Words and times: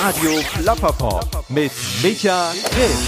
Radio 0.00 0.30
Plapperpop 0.54 1.44
mit 1.48 1.72
Micha 2.04 2.52
Grimm. 2.70 2.98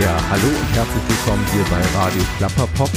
Ja, 0.00 0.20
hallo 0.28 0.48
und 0.48 0.74
herzlich 0.74 1.02
willkommen 1.08 1.46
hier 1.52 1.62
bei 1.70 1.80
Radio 1.96 2.22
Klapperpop. 2.38 2.90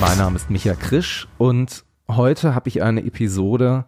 Mein 0.00 0.18
Name 0.18 0.34
ist 0.34 0.50
Micha 0.50 0.74
Krisch 0.74 1.28
und 1.38 1.84
heute 2.10 2.56
habe 2.56 2.68
ich 2.68 2.82
eine 2.82 3.04
Episode, 3.04 3.84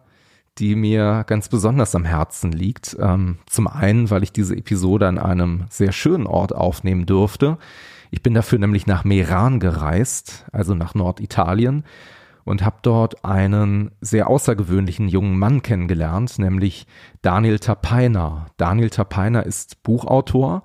die 0.57 0.75
mir 0.75 1.25
ganz 1.27 1.49
besonders 1.49 1.93
am 1.93 2.05
Herzen 2.05 2.53
liegt. 2.53 2.95
Ähm, 3.01 3.39
zum 3.47 3.67
einen, 3.67 4.09
weil 4.09 4.23
ich 4.23 4.31
diese 4.31 4.55
Episode 4.55 5.09
an 5.09 5.17
einem 5.17 5.65
sehr 5.69 5.91
schönen 5.91 6.25
Ort 6.25 6.55
aufnehmen 6.55 7.05
durfte. 7.05 7.57
Ich 8.15 8.23
bin 8.23 8.33
dafür 8.33 8.59
nämlich 8.59 8.87
nach 8.87 9.03
Meran 9.03 9.59
gereist, 9.59 10.45
also 10.53 10.73
nach 10.73 10.95
Norditalien 10.95 11.83
und 12.45 12.63
habe 12.63 12.77
dort 12.81 13.25
einen 13.25 13.91
sehr 13.99 14.29
außergewöhnlichen 14.29 15.09
jungen 15.09 15.37
Mann 15.37 15.61
kennengelernt, 15.61 16.39
nämlich 16.39 16.87
Daniel 17.21 17.59
Tapeiner. 17.59 18.45
Daniel 18.55 18.89
Tapeiner 18.89 19.45
ist 19.45 19.83
Buchautor. 19.83 20.63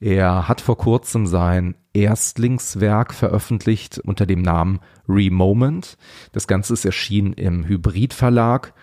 Er 0.00 0.48
hat 0.48 0.60
vor 0.60 0.76
kurzem 0.76 1.26
sein 1.26 1.76
Erstlingswerk 1.94 3.14
veröffentlicht 3.14 3.98
unter 3.98 4.26
dem 4.26 4.42
Namen 4.42 4.80
Remoment. 5.08 5.96
Das 6.32 6.46
Ganze 6.46 6.74
ist 6.74 6.84
erschienen 6.84 7.32
im 7.32 7.64
Hybrid 7.66 8.12
Verlag. 8.12 8.74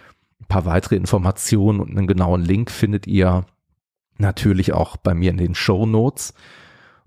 Ein 0.41 0.48
paar 0.48 0.65
weitere 0.65 0.95
Informationen 0.95 1.79
und 1.79 1.95
einen 1.95 2.07
genauen 2.07 2.41
Link 2.41 2.71
findet 2.71 3.05
ihr 3.05 3.45
natürlich 4.17 4.73
auch 4.73 4.98
bei 4.98 5.13
mir 5.13 5.29
in 5.29 5.37
den 5.37 5.53
Show 5.53 5.85
Notes. 5.85 6.34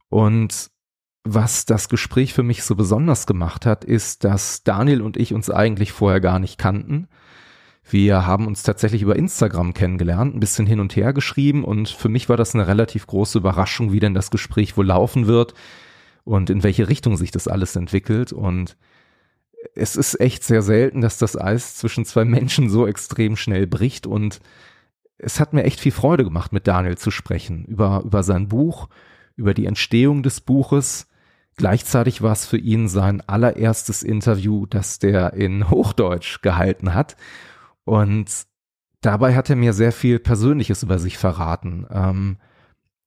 Und 0.08 0.70
was 1.24 1.64
das 1.64 1.88
Gespräch 1.88 2.34
für 2.34 2.42
mich 2.42 2.64
so 2.64 2.74
besonders 2.74 3.26
gemacht 3.26 3.64
hat, 3.64 3.84
ist, 3.84 4.24
dass 4.24 4.64
Daniel 4.64 5.02
und 5.02 5.16
ich 5.16 5.34
uns 5.34 5.50
eigentlich 5.50 5.92
vorher 5.92 6.20
gar 6.20 6.38
nicht 6.38 6.58
kannten. 6.58 7.08
Wir 7.88 8.26
haben 8.26 8.46
uns 8.46 8.62
tatsächlich 8.62 9.02
über 9.02 9.16
Instagram 9.16 9.74
kennengelernt, 9.74 10.34
ein 10.34 10.40
bisschen 10.40 10.66
hin 10.66 10.80
und 10.80 10.94
her 10.96 11.12
geschrieben 11.12 11.64
und 11.64 11.88
für 11.88 12.08
mich 12.08 12.28
war 12.28 12.36
das 12.36 12.54
eine 12.54 12.66
relativ 12.66 13.06
große 13.06 13.38
Überraschung, 13.38 13.92
wie 13.92 14.00
denn 14.00 14.14
das 14.14 14.30
Gespräch 14.30 14.76
wohl 14.76 14.86
laufen 14.86 15.26
wird 15.26 15.54
und 16.24 16.50
in 16.50 16.62
welche 16.62 16.88
Richtung 16.88 17.16
sich 17.16 17.30
das 17.30 17.48
alles 17.48 17.76
entwickelt. 17.76 18.32
Und 18.32 18.76
es 19.74 19.96
ist 19.96 20.20
echt 20.20 20.44
sehr 20.44 20.62
selten, 20.62 21.00
dass 21.00 21.18
das 21.18 21.36
Eis 21.36 21.76
zwischen 21.76 22.04
zwei 22.04 22.24
Menschen 22.24 22.70
so 22.70 22.86
extrem 22.86 23.36
schnell 23.36 23.66
bricht. 23.66 24.06
Und 24.06 24.40
es 25.18 25.40
hat 25.40 25.52
mir 25.52 25.64
echt 25.64 25.80
viel 25.80 25.92
Freude 25.92 26.24
gemacht, 26.24 26.52
mit 26.52 26.66
Daniel 26.66 26.98
zu 26.98 27.10
sprechen 27.10 27.64
über, 27.64 28.02
über 28.04 28.22
sein 28.22 28.48
Buch, 28.48 28.88
über 29.36 29.54
die 29.54 29.66
Entstehung 29.66 30.22
des 30.22 30.40
Buches, 30.40 31.06
Gleichzeitig 31.56 32.22
war 32.22 32.32
es 32.32 32.46
für 32.46 32.56
ihn 32.56 32.88
sein 32.88 33.20
allererstes 33.20 34.02
Interview, 34.02 34.66
das 34.66 34.98
der 34.98 35.34
in 35.34 35.70
Hochdeutsch 35.70 36.40
gehalten 36.42 36.94
hat. 36.94 37.16
Und 37.84 38.26
dabei 39.00 39.34
hat 39.34 39.50
er 39.50 39.56
mir 39.56 39.72
sehr 39.72 39.92
viel 39.92 40.18
Persönliches 40.18 40.82
über 40.82 40.98
sich 40.98 41.18
verraten. 41.18 41.86
Ähm, 41.90 42.38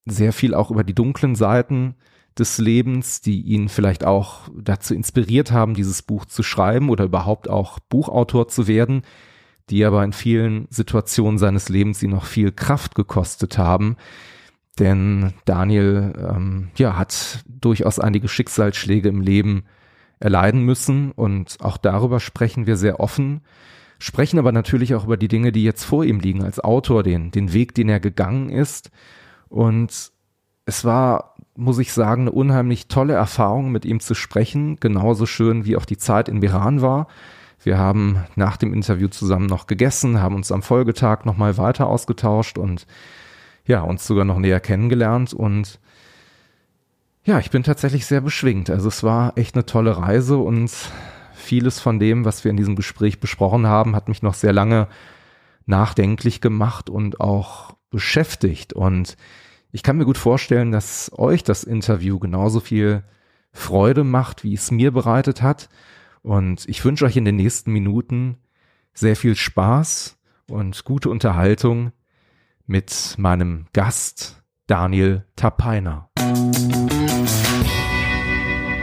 sehr 0.05 0.33
viel 0.33 0.53
auch 0.53 0.69
über 0.69 0.83
die 0.83 0.93
dunklen 0.93 1.35
Seiten 1.35 1.95
des 2.37 2.57
Lebens, 2.57 3.21
die 3.21 3.41
ihn 3.41 3.69
vielleicht 3.69 4.03
auch 4.03 4.49
dazu 4.55 4.93
inspiriert 4.93 5.51
haben, 5.51 5.73
dieses 5.73 6.01
Buch 6.01 6.25
zu 6.25 6.43
schreiben 6.43 6.89
oder 6.89 7.05
überhaupt 7.05 7.49
auch 7.49 7.79
Buchautor 7.79 8.47
zu 8.47 8.67
werden, 8.67 9.03
die 9.69 9.83
aber 9.85 10.03
in 10.03 10.13
vielen 10.13 10.67
Situationen 10.69 11.37
seines 11.37 11.69
Lebens 11.69 12.03
ihn 12.03 12.11
noch 12.11 12.25
viel 12.25 12.51
Kraft 12.51 12.93
gekostet 12.93 13.57
haben, 13.57 13.95
denn 14.79 15.33
Daniel 15.45 16.13
ähm, 16.17 16.69
ja, 16.75 16.97
hat 16.97 17.43
durchaus 17.47 17.99
einige 17.99 18.27
Schicksalsschläge 18.27 19.09
im 19.09 19.21
Leben 19.21 19.63
erleiden 20.19 20.61
müssen 20.61 21.11
und 21.11 21.57
auch 21.61 21.77
darüber 21.77 22.19
sprechen 22.19 22.65
wir 22.67 22.77
sehr 22.77 22.99
offen, 22.99 23.41
sprechen 23.99 24.39
aber 24.39 24.51
natürlich 24.51 24.95
auch 24.95 25.05
über 25.05 25.17
die 25.17 25.27
Dinge, 25.27 25.51
die 25.51 25.63
jetzt 25.63 25.83
vor 25.83 26.03
ihm 26.03 26.19
liegen 26.19 26.43
als 26.43 26.59
Autor, 26.59 27.03
den, 27.03 27.31
den 27.31 27.53
Weg, 27.53 27.75
den 27.75 27.89
er 27.89 27.99
gegangen 27.99 28.49
ist. 28.49 28.91
Und 29.49 30.11
es 30.65 30.83
war, 30.83 31.35
muss 31.55 31.79
ich 31.79 31.93
sagen, 31.93 32.23
eine 32.23 32.31
unheimlich 32.31 32.87
tolle 32.87 33.13
Erfahrung, 33.13 33.71
mit 33.71 33.85
ihm 33.85 33.99
zu 33.99 34.15
sprechen, 34.15 34.77
genauso 34.79 35.25
schön 35.25 35.65
wie 35.65 35.77
auch 35.77 35.85
die 35.85 35.97
Zeit 35.97 36.27
in 36.27 36.41
Iran 36.41 36.81
war. 36.81 37.07
Wir 37.63 37.77
haben 37.77 38.23
nach 38.35 38.57
dem 38.57 38.73
Interview 38.73 39.07
zusammen 39.07 39.47
noch 39.47 39.67
gegessen, 39.67 40.21
haben 40.21 40.35
uns 40.35 40.51
am 40.51 40.61
Folgetag 40.61 41.25
nochmal 41.25 41.57
weiter 41.57 41.87
ausgetauscht 41.87 42.57
und 42.57 42.85
ja, 43.65 43.81
uns 43.81 44.05
sogar 44.05 44.25
noch 44.25 44.37
näher 44.39 44.59
kennengelernt 44.59 45.33
und 45.33 45.79
ja, 47.23 47.39
ich 47.39 47.49
bin 47.49 47.63
tatsächlich 47.63 48.05
sehr 48.05 48.21
beschwingt. 48.21 48.69
Also 48.69 48.87
es 48.87 49.01
war 49.01 49.35
echt 49.35 49.55
eine 49.55 49.65
tolle 49.65 49.97
Reise 49.97 50.37
und 50.37 50.71
vieles 51.33 51.79
von 51.79 51.99
dem, 51.99 52.23
was 52.23 52.43
wir 52.43 52.51
in 52.51 52.57
diesem 52.57 52.75
Gespräch 52.75 53.19
besprochen 53.19 53.65
haben, 53.65 53.95
hat 53.95 54.07
mich 54.07 54.21
noch 54.21 54.35
sehr 54.35 54.53
lange 54.53 54.87
nachdenklich 55.65 56.39
gemacht 56.39 56.89
und 56.89 57.19
auch 57.19 57.75
beschäftigt. 57.89 58.73
Und 58.73 59.17
ich 59.71 59.81
kann 59.81 59.97
mir 59.97 60.05
gut 60.05 60.19
vorstellen, 60.19 60.71
dass 60.71 61.11
euch 61.17 61.43
das 61.43 61.63
Interview 61.63 62.19
genauso 62.19 62.59
viel 62.59 63.03
Freude 63.51 64.03
macht, 64.03 64.43
wie 64.43 64.53
es 64.53 64.69
mir 64.69 64.91
bereitet 64.91 65.41
hat. 65.41 65.69
Und 66.21 66.67
ich 66.67 66.83
wünsche 66.85 67.05
euch 67.05 67.17
in 67.17 67.25
den 67.25 67.37
nächsten 67.37 67.71
Minuten 67.71 68.37
sehr 68.93 69.15
viel 69.15 69.35
Spaß 69.35 70.17
und 70.47 70.85
gute 70.85 71.09
Unterhaltung 71.09 71.91
mit 72.67 73.15
meinem 73.17 73.67
Gast 73.73 74.41
Daniel 74.67 75.25
Tapeiner. 75.35 76.09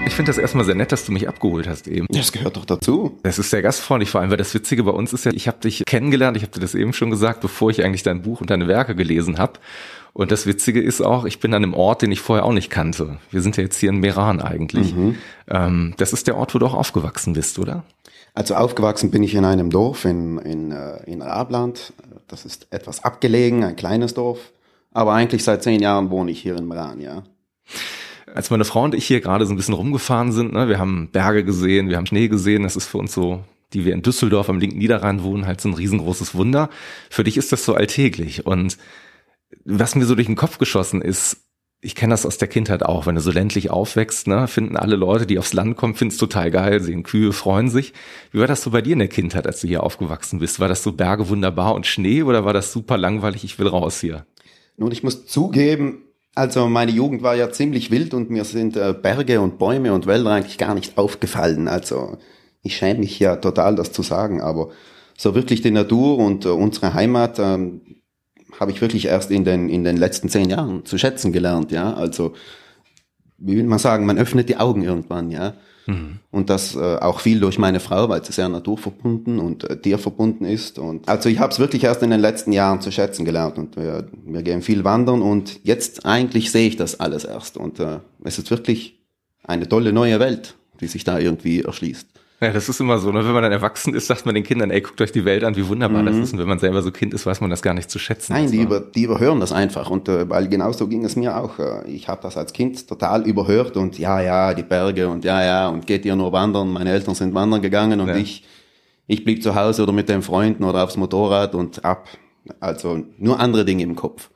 Ich 0.06 0.14
finde 0.14 0.30
das 0.30 0.38
erstmal 0.38 0.64
sehr 0.64 0.74
nett, 0.74 0.92
dass 0.92 1.06
du 1.06 1.12
mich 1.12 1.28
abgeholt 1.28 1.66
hast 1.66 1.88
eben. 1.88 2.06
Das 2.10 2.32
gehört 2.32 2.56
doch 2.56 2.64
dazu. 2.64 3.18
Das 3.22 3.38
ist 3.38 3.50
sehr 3.50 3.62
gastfreundlich, 3.62 4.10
vor 4.10 4.20
allem, 4.20 4.30
weil 4.30 4.36
das 4.36 4.52
Witzige 4.52 4.84
bei 4.84 4.90
uns 4.90 5.12
ist 5.12 5.24
ja, 5.24 5.32
ich 5.32 5.48
habe 5.48 5.58
dich 5.60 5.84
kennengelernt, 5.86 6.36
ich 6.36 6.42
habe 6.42 6.52
dir 6.52 6.60
das 6.60 6.74
eben 6.74 6.92
schon 6.92 7.10
gesagt, 7.10 7.40
bevor 7.40 7.70
ich 7.70 7.82
eigentlich 7.82 8.02
dein 8.02 8.22
Buch 8.22 8.40
und 8.40 8.50
deine 8.50 8.68
Werke 8.68 8.94
gelesen 8.94 9.38
habe. 9.38 9.58
Und 10.12 10.30
das 10.30 10.46
Witzige 10.46 10.80
ist 10.82 11.00
auch, 11.00 11.24
ich 11.24 11.40
bin 11.40 11.54
an 11.54 11.64
einem 11.64 11.74
Ort, 11.74 12.02
den 12.02 12.12
ich 12.12 12.20
vorher 12.20 12.44
auch 12.44 12.52
nicht 12.52 12.68
kannte. 12.68 13.18
Wir 13.30 13.40
sind 13.40 13.56
ja 13.56 13.62
jetzt 13.62 13.78
hier 13.78 13.88
in 13.88 14.00
Meran 14.00 14.40
eigentlich. 14.42 14.94
Mhm. 14.94 15.16
Ähm, 15.48 15.94
das 15.96 16.12
ist 16.12 16.26
der 16.26 16.36
Ort, 16.36 16.54
wo 16.54 16.58
du 16.58 16.66
auch 16.66 16.74
aufgewachsen 16.74 17.32
bist, 17.32 17.58
oder? 17.58 17.84
Also 18.34 18.54
aufgewachsen 18.54 19.10
bin 19.10 19.22
ich 19.22 19.34
in 19.34 19.44
einem 19.44 19.70
Dorf 19.70 20.04
in, 20.04 20.38
in, 20.38 20.72
äh, 20.72 21.02
in 21.04 21.20
Rabland. 21.20 21.92
Das 22.28 22.44
ist 22.44 22.66
etwas 22.70 23.04
abgelegen, 23.04 23.62
ein 23.62 23.76
kleines 23.76 24.14
Dorf. 24.14 24.52
Aber 24.90 25.12
eigentlich 25.12 25.44
seit 25.44 25.62
zehn 25.62 25.80
Jahren 25.80 26.10
wohne 26.10 26.30
ich 26.30 26.40
hier 26.40 26.56
in 26.56 26.66
Meran, 26.66 27.00
ja. 27.00 27.22
Als 28.34 28.50
meine 28.50 28.64
Frau 28.64 28.84
und 28.84 28.94
ich 28.94 29.06
hier 29.06 29.20
gerade 29.20 29.44
so 29.44 29.52
ein 29.52 29.56
bisschen 29.56 29.74
rumgefahren 29.74 30.32
sind, 30.32 30.52
ne, 30.52 30.68
wir 30.68 30.78
haben 30.78 31.10
Berge 31.10 31.44
gesehen, 31.44 31.90
wir 31.90 31.98
haben 31.98 32.06
Schnee 32.06 32.28
gesehen, 32.28 32.62
das 32.62 32.76
ist 32.76 32.86
für 32.86 32.98
uns 32.98 33.12
so, 33.12 33.44
die 33.74 33.84
wir 33.84 33.92
in 33.92 34.02
Düsseldorf 34.02 34.48
am 34.48 34.58
linken 34.58 34.78
Niederrhein 34.78 35.22
wohnen, 35.22 35.46
halt 35.46 35.60
so 35.60 35.68
ein 35.68 35.74
riesengroßes 35.74 36.34
Wunder. 36.34 36.70
Für 37.10 37.24
dich 37.24 37.36
ist 37.36 37.52
das 37.52 37.64
so 37.64 37.74
alltäglich. 37.74 38.46
Und 38.46 38.78
was 39.64 39.94
mir 39.94 40.06
so 40.06 40.14
durch 40.14 40.26
den 40.26 40.36
Kopf 40.36 40.58
geschossen 40.58 41.02
ist, 41.02 41.36
ich 41.84 41.96
kenne 41.96 42.12
das 42.12 42.24
aus 42.24 42.38
der 42.38 42.46
Kindheit 42.46 42.84
auch, 42.84 43.06
wenn 43.06 43.16
du 43.16 43.20
so 43.20 43.32
ländlich 43.32 43.70
aufwächst, 43.70 44.28
ne, 44.28 44.46
finden 44.46 44.76
alle 44.76 44.94
Leute, 44.94 45.26
die 45.26 45.38
aufs 45.40 45.52
Land 45.52 45.76
kommen, 45.76 45.96
finden 45.96 46.12
es 46.12 46.18
total 46.18 46.52
geil, 46.52 46.80
sehen 46.80 47.02
Kühe, 47.02 47.32
freuen 47.32 47.68
sich. 47.68 47.92
Wie 48.30 48.38
war 48.38 48.46
das 48.46 48.62
so 48.62 48.70
bei 48.70 48.80
dir 48.80 48.92
in 48.92 49.00
der 49.00 49.08
Kindheit, 49.08 49.48
als 49.48 49.60
du 49.60 49.66
hier 49.66 49.82
aufgewachsen 49.82 50.38
bist? 50.38 50.60
War 50.60 50.68
das 50.68 50.84
so 50.84 50.92
Berge 50.92 51.28
wunderbar 51.28 51.74
und 51.74 51.84
Schnee 51.84 52.22
oder 52.22 52.44
war 52.44 52.52
das 52.52 52.72
super 52.72 52.96
langweilig, 52.96 53.42
ich 53.42 53.58
will 53.58 53.66
raus 53.66 54.00
hier? 54.00 54.24
Nun, 54.76 54.92
ich 54.92 55.02
muss 55.02 55.26
zugeben, 55.26 56.04
also 56.36 56.68
meine 56.68 56.92
Jugend 56.92 57.22
war 57.24 57.34
ja 57.34 57.50
ziemlich 57.50 57.90
wild 57.90 58.14
und 58.14 58.30
mir 58.30 58.44
sind 58.44 58.76
äh, 58.76 58.94
Berge 58.94 59.40
und 59.40 59.58
Bäume 59.58 59.92
und 59.92 60.06
Wälder 60.06 60.30
eigentlich 60.30 60.58
gar 60.58 60.74
nicht 60.74 60.96
aufgefallen. 60.96 61.66
Also 61.66 62.16
ich 62.62 62.76
schäme 62.76 63.00
mich 63.00 63.18
ja 63.18 63.36
total, 63.36 63.74
das 63.74 63.90
zu 63.90 64.04
sagen, 64.04 64.40
aber 64.40 64.70
so 65.18 65.34
wirklich 65.34 65.62
die 65.62 65.72
Natur 65.72 66.18
und 66.18 66.44
äh, 66.44 66.48
unsere 66.48 66.94
Heimat, 66.94 67.40
ähm, 67.40 67.82
habe 68.58 68.70
ich 68.70 68.80
wirklich 68.80 69.06
erst 69.06 69.30
in 69.30 69.44
den, 69.44 69.68
in 69.68 69.84
den 69.84 69.96
letzten 69.96 70.28
zehn 70.28 70.48
Jahren 70.48 70.84
zu 70.84 70.98
schätzen 70.98 71.32
gelernt, 71.32 71.72
ja. 71.72 71.94
Also, 71.94 72.34
wie 73.38 73.56
will 73.56 73.64
man 73.64 73.78
sagen, 73.78 74.06
man 74.06 74.18
öffnet 74.18 74.48
die 74.48 74.56
Augen 74.56 74.82
irgendwann, 74.82 75.30
ja. 75.30 75.54
Mhm. 75.86 76.18
Und 76.30 76.50
das 76.50 76.76
äh, 76.76 76.96
auch 76.96 77.20
viel 77.20 77.40
durch 77.40 77.58
meine 77.58 77.80
Frau, 77.80 78.08
weil 78.08 78.24
sie 78.24 78.32
sehr 78.32 78.48
naturverbunden 78.48 79.38
und 79.38 79.68
äh, 79.68 79.76
tierverbunden 79.80 80.46
ist. 80.46 80.78
Und 80.78 81.08
also 81.08 81.28
ich 81.28 81.38
habe 81.38 81.52
es 81.52 81.58
wirklich 81.58 81.84
erst 81.84 82.02
in 82.02 82.10
den 82.10 82.20
letzten 82.20 82.52
Jahren 82.52 82.80
zu 82.80 82.92
schätzen 82.92 83.24
gelernt 83.24 83.58
und 83.58 83.76
wir, 83.76 84.08
wir 84.24 84.42
gehen 84.42 84.62
viel 84.62 84.84
wandern 84.84 85.22
und 85.22 85.60
jetzt 85.64 86.06
eigentlich 86.06 86.52
sehe 86.52 86.68
ich 86.68 86.76
das 86.76 87.00
alles 87.00 87.24
erst. 87.24 87.56
Und 87.56 87.80
äh, 87.80 87.98
es 88.22 88.38
ist 88.38 88.50
wirklich 88.50 89.00
eine 89.44 89.68
tolle 89.68 89.92
neue 89.92 90.20
Welt, 90.20 90.54
die 90.80 90.86
sich 90.86 91.04
da 91.04 91.18
irgendwie 91.18 91.62
erschließt. 91.62 92.06
Ja, 92.42 92.50
das 92.50 92.68
ist 92.68 92.80
immer 92.80 92.98
so, 92.98 93.12
ne? 93.12 93.24
wenn 93.24 93.32
man 93.34 93.44
dann 93.44 93.52
erwachsen 93.52 93.94
ist, 93.94 94.08
sagt 94.08 94.26
man 94.26 94.34
den 94.34 94.42
Kindern, 94.42 94.72
ey, 94.72 94.80
guckt 94.80 95.00
euch 95.00 95.12
die 95.12 95.24
Welt 95.24 95.44
an, 95.44 95.54
wie 95.54 95.68
wunderbar 95.68 96.02
mhm. 96.02 96.06
das 96.06 96.16
ist. 96.16 96.32
Und 96.32 96.40
wenn 96.40 96.48
man 96.48 96.58
selber 96.58 96.82
so 96.82 96.90
Kind 96.90 97.14
ist, 97.14 97.24
weiß 97.24 97.40
man 97.40 97.50
das 97.50 97.62
gar 97.62 97.72
nicht 97.72 97.88
zu 97.88 98.00
schätzen. 98.00 98.32
Nein, 98.32 98.50
die, 98.50 98.60
über, 98.60 98.80
die 98.80 99.04
überhören 99.04 99.38
das 99.38 99.52
einfach. 99.52 99.90
Und 99.90 100.08
äh, 100.08 100.28
weil 100.28 100.48
genauso 100.48 100.88
ging 100.88 101.04
es 101.04 101.14
mir 101.14 101.36
auch. 101.36 101.60
Äh, 101.60 101.88
ich 101.88 102.08
habe 102.08 102.20
das 102.20 102.36
als 102.36 102.52
Kind 102.52 102.88
total 102.88 103.28
überhört 103.28 103.76
und 103.76 103.96
ja, 103.96 104.20
ja, 104.20 104.54
die 104.54 104.64
Berge 104.64 105.08
und 105.08 105.24
ja, 105.24 105.44
ja, 105.44 105.68
und 105.68 105.86
geht 105.86 106.04
ihr 106.04 106.16
nur 106.16 106.32
wandern. 106.32 106.72
Meine 106.72 106.90
Eltern 106.90 107.14
sind 107.14 107.32
wandern 107.32 107.62
gegangen 107.62 108.00
und 108.00 108.08
ja. 108.08 108.16
ich, 108.16 108.44
ich 109.06 109.22
blieb 109.22 109.40
zu 109.40 109.54
Hause 109.54 109.84
oder 109.84 109.92
mit 109.92 110.08
den 110.08 110.22
Freunden 110.22 110.64
oder 110.64 110.82
aufs 110.82 110.96
Motorrad 110.96 111.54
und 111.54 111.84
ab. 111.84 112.08
Also 112.58 113.04
nur 113.18 113.38
andere 113.38 113.64
Dinge 113.64 113.84
im 113.84 113.94
Kopf. 113.94 114.30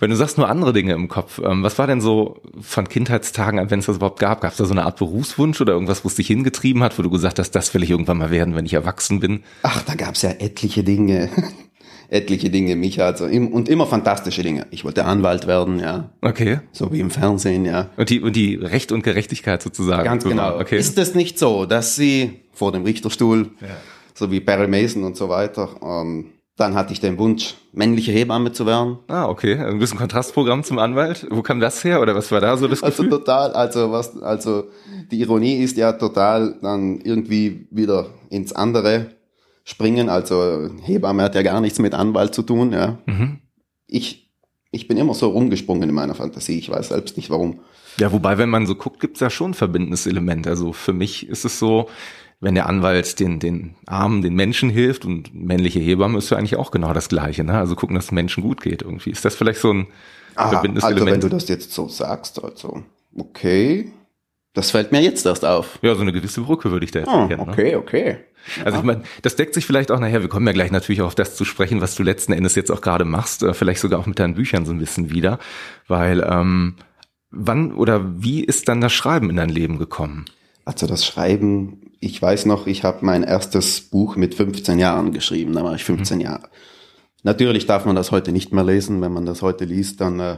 Wenn 0.00 0.10
du 0.10 0.16
sagst 0.16 0.38
nur 0.38 0.48
andere 0.48 0.72
Dinge 0.72 0.94
im 0.94 1.08
Kopf, 1.08 1.40
ähm, 1.44 1.62
was 1.62 1.78
war 1.78 1.86
denn 1.86 2.00
so 2.00 2.40
von 2.60 2.88
Kindheitstagen 2.88 3.58
an, 3.58 3.70
wenn 3.70 3.80
es 3.80 3.86
das 3.86 3.96
überhaupt 3.96 4.20
gab? 4.20 4.40
Gab 4.40 4.52
es 4.52 4.58
da 4.58 4.64
so 4.64 4.72
eine 4.72 4.84
Art 4.84 4.98
Berufswunsch 4.98 5.60
oder 5.60 5.72
irgendwas, 5.72 6.04
wo 6.04 6.08
es 6.08 6.14
dich 6.14 6.26
hingetrieben 6.26 6.82
hat, 6.82 6.98
wo 6.98 7.02
du 7.02 7.10
gesagt 7.10 7.38
hast, 7.38 7.52
das 7.52 7.72
will 7.74 7.82
ich 7.82 7.90
irgendwann 7.90 8.18
mal 8.18 8.30
werden, 8.30 8.54
wenn 8.54 8.66
ich 8.66 8.74
erwachsen 8.74 9.20
bin? 9.20 9.42
Ach, 9.62 9.82
da 9.82 9.94
gab's 9.94 10.22
ja 10.22 10.30
etliche 10.30 10.84
Dinge. 10.84 11.30
etliche 12.08 12.50
Dinge, 12.50 12.74
mich 12.74 13.02
also 13.02 13.26
und 13.26 13.68
immer 13.68 13.86
fantastische 13.86 14.42
Dinge. 14.42 14.66
Ich 14.70 14.84
wollte 14.84 15.04
Anwalt 15.04 15.46
werden, 15.46 15.78
ja. 15.78 16.10
Okay. 16.22 16.60
So 16.72 16.92
wie 16.92 17.00
im 17.00 17.10
Fernsehen, 17.10 17.64
ja. 17.64 17.90
Und 17.96 18.10
die, 18.10 18.20
und 18.20 18.34
die 18.34 18.54
Recht 18.54 18.92
und 18.92 19.02
Gerechtigkeit 19.02 19.62
sozusagen. 19.62 20.04
Ganz 20.04 20.24
genau. 20.24 20.58
Okay. 20.58 20.78
Ist 20.78 20.96
es 20.98 21.14
nicht 21.14 21.38
so, 21.38 21.66
dass 21.66 21.96
sie 21.96 22.40
vor 22.52 22.72
dem 22.72 22.84
Richterstuhl, 22.84 23.50
so 24.14 24.30
wie 24.30 24.40
Barry 24.40 24.68
Mason 24.68 25.04
und 25.04 25.16
so 25.16 25.28
weiter, 25.28 25.68
ähm, 25.82 26.32
dann 26.58 26.74
hatte 26.74 26.92
ich 26.92 27.00
den 27.00 27.16
Wunsch, 27.18 27.54
männliche 27.72 28.12
Hebamme 28.12 28.52
zu 28.52 28.66
werden. 28.66 28.98
Ah, 29.06 29.26
okay. 29.28 29.54
Ein 29.54 29.78
bisschen 29.78 29.96
Kontrastprogramm 29.96 30.64
zum 30.64 30.78
Anwalt. 30.78 31.26
Wo 31.30 31.40
kam 31.40 31.60
das 31.60 31.82
her? 31.84 32.02
Oder 32.02 32.14
was 32.14 32.30
war 32.32 32.40
da 32.40 32.56
so 32.56 32.66
das 32.68 32.82
Also 32.82 33.04
Gefühl? 33.04 33.18
total, 33.18 33.52
also 33.52 33.90
was, 33.92 34.20
also 34.20 34.64
die 35.10 35.20
Ironie 35.20 35.56
ist 35.62 35.76
ja 35.76 35.92
total 35.92 36.56
dann 36.60 37.00
irgendwie 37.00 37.68
wieder 37.70 38.06
ins 38.28 38.52
andere 38.52 39.06
springen. 39.64 40.08
Also 40.08 40.68
Hebamme 40.82 41.22
hat 41.22 41.36
ja 41.36 41.42
gar 41.42 41.60
nichts 41.60 41.78
mit 41.78 41.94
Anwalt 41.94 42.34
zu 42.34 42.42
tun, 42.42 42.72
ja. 42.72 42.98
Mhm. 43.06 43.38
Ich, 43.86 44.32
ich 44.72 44.88
bin 44.88 44.96
immer 44.98 45.14
so 45.14 45.28
rumgesprungen 45.28 45.88
in 45.88 45.94
meiner 45.94 46.14
Fantasie. 46.16 46.58
Ich 46.58 46.70
weiß 46.70 46.88
selbst 46.88 47.16
nicht 47.16 47.30
warum. 47.30 47.60
Ja, 48.00 48.12
wobei, 48.12 48.36
wenn 48.36 48.48
man 48.50 48.66
so 48.66 48.74
guckt, 48.74 48.98
gibt's 49.00 49.20
ja 49.20 49.30
schon 49.30 49.52
ein 49.52 49.54
verbindendes 49.54 50.06
Element. 50.06 50.46
Also 50.48 50.72
für 50.72 50.92
mich 50.92 51.28
ist 51.28 51.44
es 51.44 51.58
so, 51.58 51.88
wenn 52.40 52.54
der 52.54 52.68
Anwalt 52.68 53.18
den, 53.20 53.40
den 53.40 53.74
Armen, 53.86 54.22
den 54.22 54.34
Menschen 54.34 54.70
hilft 54.70 55.04
und 55.04 55.34
männliche 55.34 55.80
Hebamme 55.80 56.18
ist 56.18 56.30
ja 56.30 56.36
eigentlich 56.38 56.56
auch 56.56 56.70
genau 56.70 56.92
das 56.92 57.08
Gleiche. 57.08 57.42
Ne? 57.44 57.54
Also 57.54 57.74
gucken, 57.74 57.96
dass 57.96 58.06
es 58.06 58.12
Menschen 58.12 58.42
gut 58.42 58.60
geht 58.60 58.82
irgendwie. 58.82 59.10
Ist 59.10 59.24
das 59.24 59.34
vielleicht 59.34 59.60
so 59.60 59.72
ein 59.72 59.86
Aha, 60.36 60.50
verbindendes 60.50 60.84
also 60.84 60.96
wenn 60.96 61.02
Element? 61.08 61.24
du 61.24 61.28
das 61.30 61.48
jetzt 61.48 61.72
so 61.72 61.88
sagst, 61.88 62.42
also 62.42 62.82
okay. 63.16 63.92
Das 64.54 64.70
fällt 64.72 64.92
mir 64.92 65.00
jetzt 65.02 65.24
erst 65.26 65.44
auf. 65.44 65.78
ja, 65.82 65.94
so 65.94 66.02
eine 66.02 66.12
gewisse 66.12 66.40
Brücke 66.40 66.70
würde 66.72 66.84
ich 66.84 66.90
da 66.90 67.00
jetzt 67.00 67.08
Ah, 67.08 67.22
erkennen, 67.22 67.46
ne? 67.46 67.52
okay, 67.52 67.76
okay. 67.76 68.16
Also 68.64 68.78
ich 68.78 68.84
meine, 68.84 69.02
das 69.22 69.36
deckt 69.36 69.54
sich 69.54 69.66
vielleicht 69.66 69.90
auch 69.90 70.00
nachher, 70.00 70.22
wir 70.22 70.28
kommen 70.28 70.46
ja 70.46 70.52
gleich 70.52 70.70
natürlich 70.70 71.02
auch 71.02 71.08
auf 71.08 71.14
das 71.14 71.36
zu 71.36 71.44
sprechen, 71.44 71.80
was 71.80 71.94
du 71.96 72.02
letzten 72.02 72.32
Endes 72.32 72.54
jetzt 72.54 72.70
auch 72.70 72.80
gerade 72.80 73.04
machst, 73.04 73.42
äh, 73.42 73.52
vielleicht 73.52 73.80
sogar 73.80 73.98
auch 74.00 74.06
mit 74.06 74.18
deinen 74.18 74.34
Büchern 74.34 74.64
so 74.64 74.72
ein 74.72 74.78
bisschen 74.78 75.10
wieder, 75.10 75.38
weil 75.86 76.24
ähm, 76.28 76.76
wann 77.30 77.72
oder 77.72 78.00
wie 78.22 78.42
ist 78.42 78.68
dann 78.68 78.80
das 78.80 78.92
Schreiben 78.92 79.28
in 79.28 79.36
dein 79.36 79.50
Leben 79.50 79.78
gekommen? 79.78 80.24
Also 80.64 80.86
das 80.86 81.04
Schreiben, 81.04 81.87
ich 82.00 82.20
weiß 82.20 82.46
noch, 82.46 82.66
ich 82.66 82.84
habe 82.84 83.04
mein 83.04 83.22
erstes 83.24 83.80
Buch 83.80 84.16
mit 84.16 84.34
15 84.34 84.78
Jahren 84.78 85.12
geschrieben, 85.12 85.52
da 85.54 85.64
war 85.64 85.74
ich 85.74 85.84
15 85.84 86.20
Jahre. 86.20 86.48
Natürlich 87.24 87.66
darf 87.66 87.84
man 87.84 87.96
das 87.96 88.12
heute 88.12 88.32
nicht 88.32 88.52
mehr 88.52 88.64
lesen, 88.64 89.00
wenn 89.00 89.12
man 89.12 89.26
das 89.26 89.42
heute 89.42 89.64
liest, 89.64 90.00
dann 90.00 90.20
äh, 90.20 90.36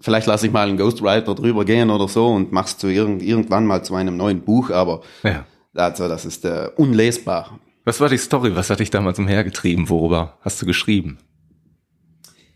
vielleicht 0.00 0.26
lasse 0.26 0.46
ich 0.46 0.52
mal 0.52 0.68
einen 0.68 0.76
Ghostwriter 0.78 1.34
drüber 1.34 1.64
gehen 1.64 1.90
oder 1.90 2.08
so 2.08 2.28
und 2.28 2.52
mach's 2.52 2.78
zu 2.78 2.88
irgend, 2.88 3.22
irgendwann 3.22 3.66
mal 3.66 3.84
zu 3.84 3.94
einem 3.94 4.16
neuen 4.16 4.42
Buch, 4.42 4.70
aber 4.70 5.02
Ja. 5.22 5.44
also 5.74 6.08
das 6.08 6.24
ist 6.24 6.44
äh, 6.44 6.70
unlesbar. 6.76 7.58
Was 7.84 8.00
war 8.00 8.08
die 8.08 8.16
Story? 8.16 8.54
Was 8.56 8.70
hat 8.70 8.80
dich 8.80 8.90
damals 8.90 9.18
umhergetrieben? 9.18 9.88
Worüber 9.90 10.38
hast 10.40 10.62
du 10.62 10.66
geschrieben? 10.66 11.18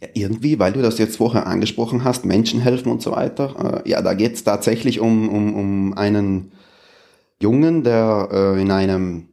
Ja, 0.00 0.08
irgendwie, 0.14 0.58
weil 0.60 0.72
du 0.72 0.80
das 0.80 0.96
jetzt 0.98 1.16
vorher 1.16 1.46
angesprochen 1.48 2.04
hast, 2.04 2.24
Menschen 2.24 2.60
helfen 2.60 2.90
und 2.92 3.02
so 3.02 3.10
weiter. 3.10 3.82
Äh, 3.84 3.90
ja, 3.90 4.00
da 4.00 4.14
geht's 4.14 4.44
tatsächlich 4.44 5.00
um, 5.00 5.28
um, 5.28 5.54
um 5.54 5.92
einen 5.98 6.52
Jungen, 7.40 7.84
der 7.84 8.28
äh, 8.32 8.60
in 8.60 8.70
einem 8.70 9.28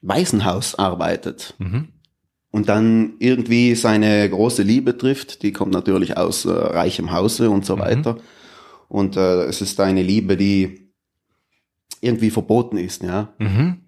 Waisenhaus 0.00 0.74
arbeitet 0.76 1.54
Mhm. 1.58 1.88
und 2.50 2.68
dann 2.68 3.14
irgendwie 3.18 3.74
seine 3.74 4.28
große 4.28 4.62
Liebe 4.62 4.96
trifft. 4.96 5.42
Die 5.42 5.52
kommt 5.52 5.72
natürlich 5.72 6.16
aus 6.16 6.44
äh, 6.44 6.50
reichem 6.50 7.12
Hause 7.12 7.50
und 7.50 7.64
so 7.66 7.76
Mhm. 7.76 7.80
weiter. 7.80 8.16
Und 8.88 9.16
äh, 9.16 9.44
es 9.44 9.60
ist 9.60 9.78
eine 9.80 10.02
Liebe, 10.02 10.36
die 10.36 10.88
irgendwie 12.00 12.30
verboten 12.30 12.78
ist, 12.78 13.02
ja. 13.02 13.28
Mhm. 13.38 13.82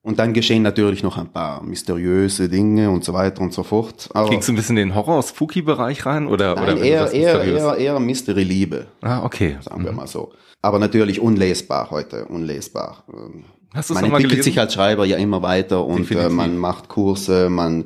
Und 0.00 0.18
dann 0.18 0.32
geschehen 0.32 0.62
natürlich 0.62 1.02
noch 1.02 1.18
ein 1.18 1.30
paar 1.30 1.62
mysteriöse 1.62 2.48
Dinge 2.48 2.88
und 2.90 3.04
so 3.04 3.12
weiter 3.12 3.42
und 3.42 3.52
so 3.52 3.62
fort. 3.62 4.08
Aber 4.14 4.30
Ging 4.30 4.38
es 4.38 4.48
ein 4.48 4.54
bisschen 4.56 4.76
in 4.78 4.88
den 4.88 4.94
Horror-Spooky-Bereich 4.94 6.06
rein 6.06 6.26
oder, 6.26 6.54
Nein, 6.54 6.64
oder 6.64 6.74
du 6.76 6.80
eher, 6.80 7.12
eher, 7.12 7.42
eher, 7.44 7.76
eher 7.76 8.00
Mystery-Liebe, 8.00 8.86
Ah, 9.02 9.22
okay. 9.24 9.58
sagen 9.60 9.84
wir 9.84 9.92
mal 9.92 10.06
so. 10.06 10.32
Aber 10.60 10.78
natürlich 10.78 11.20
unlesbar 11.20 11.90
heute, 11.90 12.26
unlesbar. 12.26 13.04
Ähm, 13.12 13.44
Hast 13.74 13.90
Man 13.90 14.04
entwickelt 14.04 14.30
gelesen? 14.30 14.44
sich 14.44 14.58
als 14.58 14.74
Schreiber 14.74 15.04
ja 15.04 15.18
immer 15.18 15.42
weiter 15.42 15.84
und 15.84 16.10
äh, 16.10 16.30
man 16.30 16.56
macht 16.56 16.88
Kurse, 16.88 17.50
man 17.50 17.84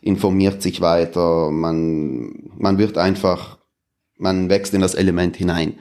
informiert 0.00 0.60
sich 0.60 0.80
weiter, 0.80 1.50
man, 1.50 2.50
man 2.56 2.78
wird 2.78 2.98
einfach, 2.98 3.58
man 4.18 4.48
wächst 4.48 4.74
in 4.74 4.80
das 4.80 4.94
Element 4.94 5.36
hinein. 5.36 5.78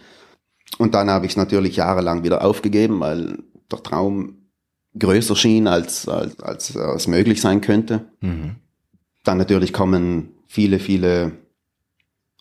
Und 0.78 0.94
dann 0.94 1.10
habe 1.10 1.26
ich 1.26 1.32
es 1.32 1.38
natürlich 1.38 1.78
jahrelang 1.78 2.24
wieder 2.24 2.44
aufgegeben, 2.44 3.00
weil 3.00 3.40
der 3.72 3.82
Traum 3.82 4.50
größer 4.98 5.36
schien, 5.36 5.68
als, 5.68 6.08
als, 6.08 6.40
als 6.42 6.76
äh, 6.76 6.80
es 6.96 7.08
möglich 7.08 7.42
sein 7.42 7.62
könnte. 7.62 8.12
Mhm. 8.22 8.58
Dann 9.24 9.38
natürlich 9.38 9.74
kommen 9.74 10.34
viele, 10.48 10.80
viele 10.80 11.32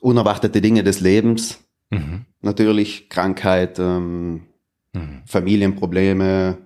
unerwartete 0.00 0.60
Dinge 0.60 0.84
des 0.84 1.00
Lebens. 1.00 1.58
Mhm. 1.90 2.26
Natürlich 2.40 3.08
Krankheit, 3.08 3.78
ähm, 3.78 4.42
Mhm. 4.94 5.22
Familienprobleme, 5.26 6.58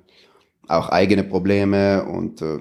auch 0.69 0.88
eigene 0.88 1.24
Probleme 1.24 2.04
und 2.04 2.40
äh, 2.42 2.58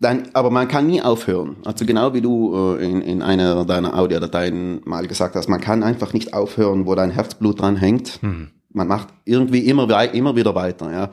dann, 0.00 0.28
aber 0.34 0.50
man 0.50 0.68
kann 0.68 0.86
nie 0.86 1.00
aufhören. 1.00 1.56
Also 1.64 1.86
genau 1.86 2.14
wie 2.14 2.20
du 2.20 2.76
äh, 2.76 2.84
in, 2.84 3.00
in 3.00 3.22
einer 3.22 3.64
deiner 3.64 3.98
Audiodateien 3.98 4.80
mal 4.84 5.06
gesagt 5.06 5.34
hast, 5.34 5.48
man 5.48 5.60
kann 5.60 5.82
einfach 5.82 6.12
nicht 6.12 6.34
aufhören, 6.34 6.86
wo 6.86 6.94
dein 6.94 7.10
Herzblut 7.10 7.60
dran 7.60 7.76
hängt. 7.76 8.22
Mhm. 8.22 8.50
Man 8.72 8.88
macht 8.88 9.08
irgendwie 9.24 9.66
immer, 9.66 10.12
immer 10.12 10.36
wieder 10.36 10.54
weiter. 10.54 10.92
Ja. 10.92 11.10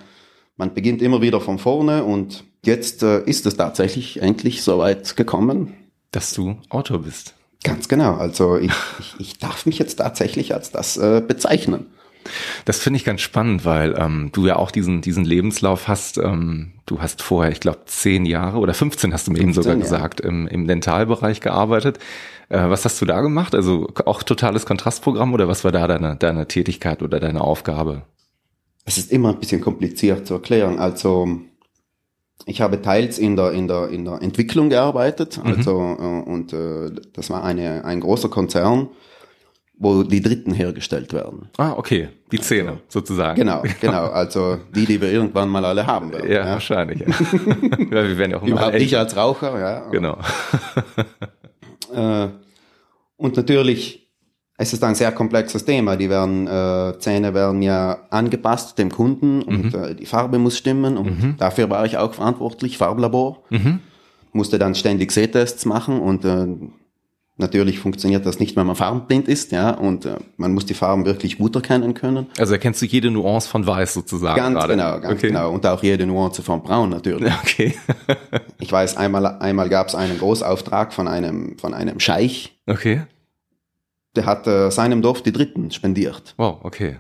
Man 0.58 0.74
beginnt 0.74 1.02
immer 1.02 1.22
wieder 1.22 1.40
von 1.42 1.58
vorne 1.60 2.04
und 2.04 2.44
jetzt 2.66 3.04
äh, 3.04 3.24
ist 3.24 3.46
es 3.46 3.56
tatsächlich 3.56 4.22
endlich 4.22 4.64
so 4.64 4.80
weit 4.80 5.16
gekommen. 5.16 5.74
Dass 6.12 6.34
du 6.34 6.58
Autor 6.70 7.00
bist. 7.00 7.36
Ganz 7.64 7.88
genau. 7.88 8.16
Also 8.16 8.58
ich, 8.58 8.72
ich, 9.00 9.16
ich 9.20 9.38
darf 9.38 9.66
mich 9.66 9.78
jetzt 9.80 9.96
tatsächlich 9.96 10.54
als 10.54 10.72
das 10.72 10.98
äh, 10.98 11.22
bezeichnen. 11.26 11.86
Das 12.66 12.80
finde 12.80 12.98
ich 12.98 13.06
ganz 13.06 13.22
spannend, 13.22 13.66
weil 13.66 13.96
ähm, 13.98 14.30
du 14.32 14.46
ja 14.46 14.56
auch 14.56 14.72
diesen, 14.72 15.02
diesen 15.02 15.26
Lebenslauf 15.26 15.88
hast. 15.88 16.18
Ähm, 16.18 16.74
du 16.86 17.02
hast 17.02 17.22
vorher, 17.22 17.52
ich 17.52 17.60
glaube, 17.60 17.82
zehn 17.86 18.26
Jahre 18.26 18.60
oder 18.60 18.74
15 18.74 19.14
hast 19.14 19.28
du 19.28 19.32
mir 19.32 19.40
eben 19.40 19.54
15, 19.54 19.64
sogar 19.64 19.78
ja. 19.78 19.82
gesagt, 19.82 20.22
im, 20.22 20.48
im 20.48 20.68
Dentalbereich 20.68 21.42
gearbeitet. 21.42 22.00
Äh, 22.50 22.70
was 22.70 22.86
hast 22.86 23.02
du 23.02 23.06
da 23.06 23.22
gemacht? 23.22 23.56
Also 23.56 23.90
auch 24.06 24.24
totales 24.24 24.66
Kontrastprogramm 24.66 25.34
oder 25.34 25.48
was 25.48 25.64
war 25.64 25.72
da 25.72 25.88
deine, 25.88 26.16
deine 26.16 26.48
Tätigkeit 26.48 27.02
oder 27.02 27.20
deine 27.20 27.42
Aufgabe? 27.42 28.04
Es 28.86 28.98
ist 28.98 29.12
immer 29.12 29.30
ein 29.30 29.40
bisschen 29.40 29.62
kompliziert 29.62 30.28
zu 30.28 30.36
erklären. 30.36 30.80
Also 30.80 31.42
ich 32.46 32.62
habe 32.62 32.82
teils 32.82 33.20
in 33.20 33.36
der, 33.36 33.52
in 33.52 33.68
der, 33.68 33.90
in 33.90 34.06
der 34.06 34.22
Entwicklung 34.22 34.70
gearbeitet, 34.70 35.40
also 35.44 35.98
äh, 36.00 36.30
und 36.30 36.54
äh, 36.54 36.92
das 37.14 37.30
war 37.30 37.44
eine, 37.44 37.86
ein 37.86 38.00
großer 38.00 38.30
Konzern, 38.30 38.90
wo 39.78 40.04
die 40.04 40.22
Dritten 40.22 40.54
hergestellt 40.54 41.12
werden. 41.12 41.50
Ah, 41.58 41.74
okay, 41.76 42.10
die 42.32 42.40
Zähne 42.40 42.80
sozusagen. 42.88 43.36
Genau, 43.36 43.64
genau. 43.80 44.06
Also 44.12 44.60
die, 44.76 44.86
die 44.86 45.02
wir 45.02 45.12
irgendwann 45.12 45.50
mal 45.50 45.66
alle 45.66 45.88
haben 45.88 46.12
werden. 46.12 46.32
Ja, 46.32 46.46
wahrscheinlich. 46.46 47.00
Ja. 47.00 47.08
ja, 47.08 48.08
wir 48.08 48.18
werden 48.18 48.32
ja 48.32 48.38
auch 48.38 48.44
Überhaupt 48.44 48.76
ich 48.76 48.96
als 48.96 49.16
Raucher, 49.16 49.60
ja. 49.60 49.90
Genau. 49.90 50.18
Äh, 51.94 52.28
und 53.18 53.38
natürlich, 53.38 54.01
es 54.62 54.74
ist 54.74 54.84
ein 54.84 54.94
sehr 54.94 55.12
komplexes 55.12 55.66
Thema. 55.66 55.96
Die 55.96 56.08
werden, 56.08 56.46
äh, 56.46 56.94
Zähne 57.00 57.34
werden 57.34 57.64
ja 57.64 57.98
angepasst 58.12 58.78
dem 58.78 58.92
Kunden 58.92 59.42
und 59.42 59.74
äh, 59.74 59.96
die 59.96 60.06
Farbe 60.06 60.38
muss 60.38 60.56
stimmen. 60.56 60.98
Und 60.98 61.38
dafür 61.40 61.70
war 61.72 61.84
ich 61.86 61.98
auch 61.98 62.14
verantwortlich, 62.14 62.78
Farblabor. 62.78 63.42
Mhm. 63.50 63.80
Musste 64.34 64.60
dann 64.60 64.76
ständig 64.76 65.12
Sehtests 65.12 65.66
machen 65.66 66.00
und 66.00 66.24
äh, 66.26 66.46
natürlich 67.38 67.80
funktioniert 67.80 68.24
das 68.28 68.40
nicht, 68.40 68.56
wenn 68.56 68.68
man 68.68 68.76
farbenblind 68.76 69.28
ist, 69.28 69.52
ja. 69.52 69.72
Und 69.72 70.06
äh, 70.06 70.18
man 70.38 70.54
muss 70.54 70.68
die 70.68 70.76
Farben 70.76 71.08
wirklich 71.08 71.40
gut 71.40 71.56
erkennen 71.56 71.96
können. 71.96 72.28
Also 72.38 72.54
erkennst 72.54 72.84
du 72.84 72.86
jede 72.86 73.10
Nuance 73.10 73.50
von 73.50 73.66
Weiß 73.66 73.96
sozusagen 73.96 74.38
Ganz 74.38 74.54
gerade. 74.54 74.74
genau, 74.74 75.00
ganz 75.00 75.18
okay. 75.18 75.28
genau. 75.30 75.52
Und 75.52 75.66
auch 75.66 75.82
jede 75.82 76.06
Nuance 76.06 76.44
von 76.44 76.62
Braun 76.62 76.92
natürlich. 76.92 77.34
Okay. 77.42 77.74
Ich 78.60 78.72
weiß, 78.72 78.96
einmal, 78.96 79.26
einmal 79.26 79.70
gab 79.70 79.88
es 79.88 79.96
einen 79.96 80.20
Großauftrag 80.20 80.94
von 80.94 81.08
einem, 81.08 81.58
von 81.58 81.74
einem 81.74 82.00
Scheich, 82.00 82.56
okay. 82.68 83.02
Der 84.16 84.26
hat 84.26 84.48
äh, 84.48 84.70
seinem 84.72 85.02
Dorf 85.02 85.22
die 85.22 85.32
Dritten 85.32 85.72
spendiert. 85.72 86.34
Wow, 86.38 86.60
okay. 86.64 87.00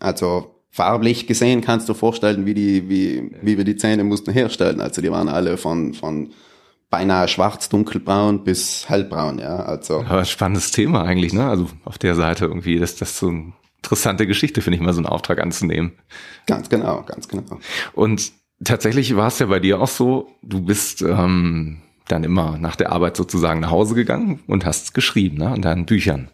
Also 0.00 0.54
farblich 0.70 1.26
gesehen 1.26 1.60
kannst 1.60 1.88
du 1.88 1.94
vorstellen, 1.94 2.46
wie 2.46 2.54
die, 2.54 2.88
wie, 2.88 3.32
wie 3.42 3.56
wir 3.56 3.64
die 3.64 3.76
Zähne 3.76 4.04
mussten 4.04 4.32
herstellen. 4.32 4.80
Also 4.80 5.02
die 5.02 5.10
waren 5.10 5.28
alle 5.28 5.56
von, 5.56 5.94
von 5.94 6.30
beinahe 6.90 7.28
schwarz, 7.28 7.68
dunkelbraun 7.68 8.44
bis 8.44 8.88
hellbraun, 8.88 9.38
ja. 9.38 9.56
Also 9.56 10.04
Aber 10.06 10.24
spannendes 10.24 10.70
Thema 10.70 11.04
eigentlich, 11.04 11.32
ne? 11.32 11.48
Also 11.48 11.68
auf 11.84 11.98
der 11.98 12.14
Seite 12.14 12.46
irgendwie, 12.46 12.78
das, 12.78 12.96
das 12.96 13.10
ist 13.10 13.18
so 13.18 13.28
eine 13.28 13.52
interessante 13.76 14.26
Geschichte, 14.26 14.60
finde 14.62 14.76
ich 14.76 14.82
mal, 14.82 14.92
so 14.92 15.00
einen 15.00 15.06
Auftrag 15.06 15.40
anzunehmen. 15.40 15.92
ganz 16.46 16.68
genau, 16.68 17.02
ganz 17.02 17.28
genau. 17.28 17.58
Und 17.92 18.32
tatsächlich 18.64 19.16
war 19.16 19.28
es 19.28 19.38
ja 19.38 19.46
bei 19.46 19.60
dir 19.60 19.80
auch 19.80 19.88
so, 19.88 20.28
du 20.42 20.62
bist 20.62 21.02
ähm, 21.02 21.82
dann 22.08 22.24
immer 22.24 22.58
nach 22.58 22.76
der 22.76 22.92
Arbeit 22.92 23.16
sozusagen 23.16 23.60
nach 23.60 23.70
Hause 23.70 23.94
gegangen 23.94 24.40
und 24.46 24.64
hast 24.64 24.94
geschrieben, 24.94 25.38
ne, 25.38 25.48
an 25.48 25.62
deinen 25.62 25.86
Büchern. 25.86 26.28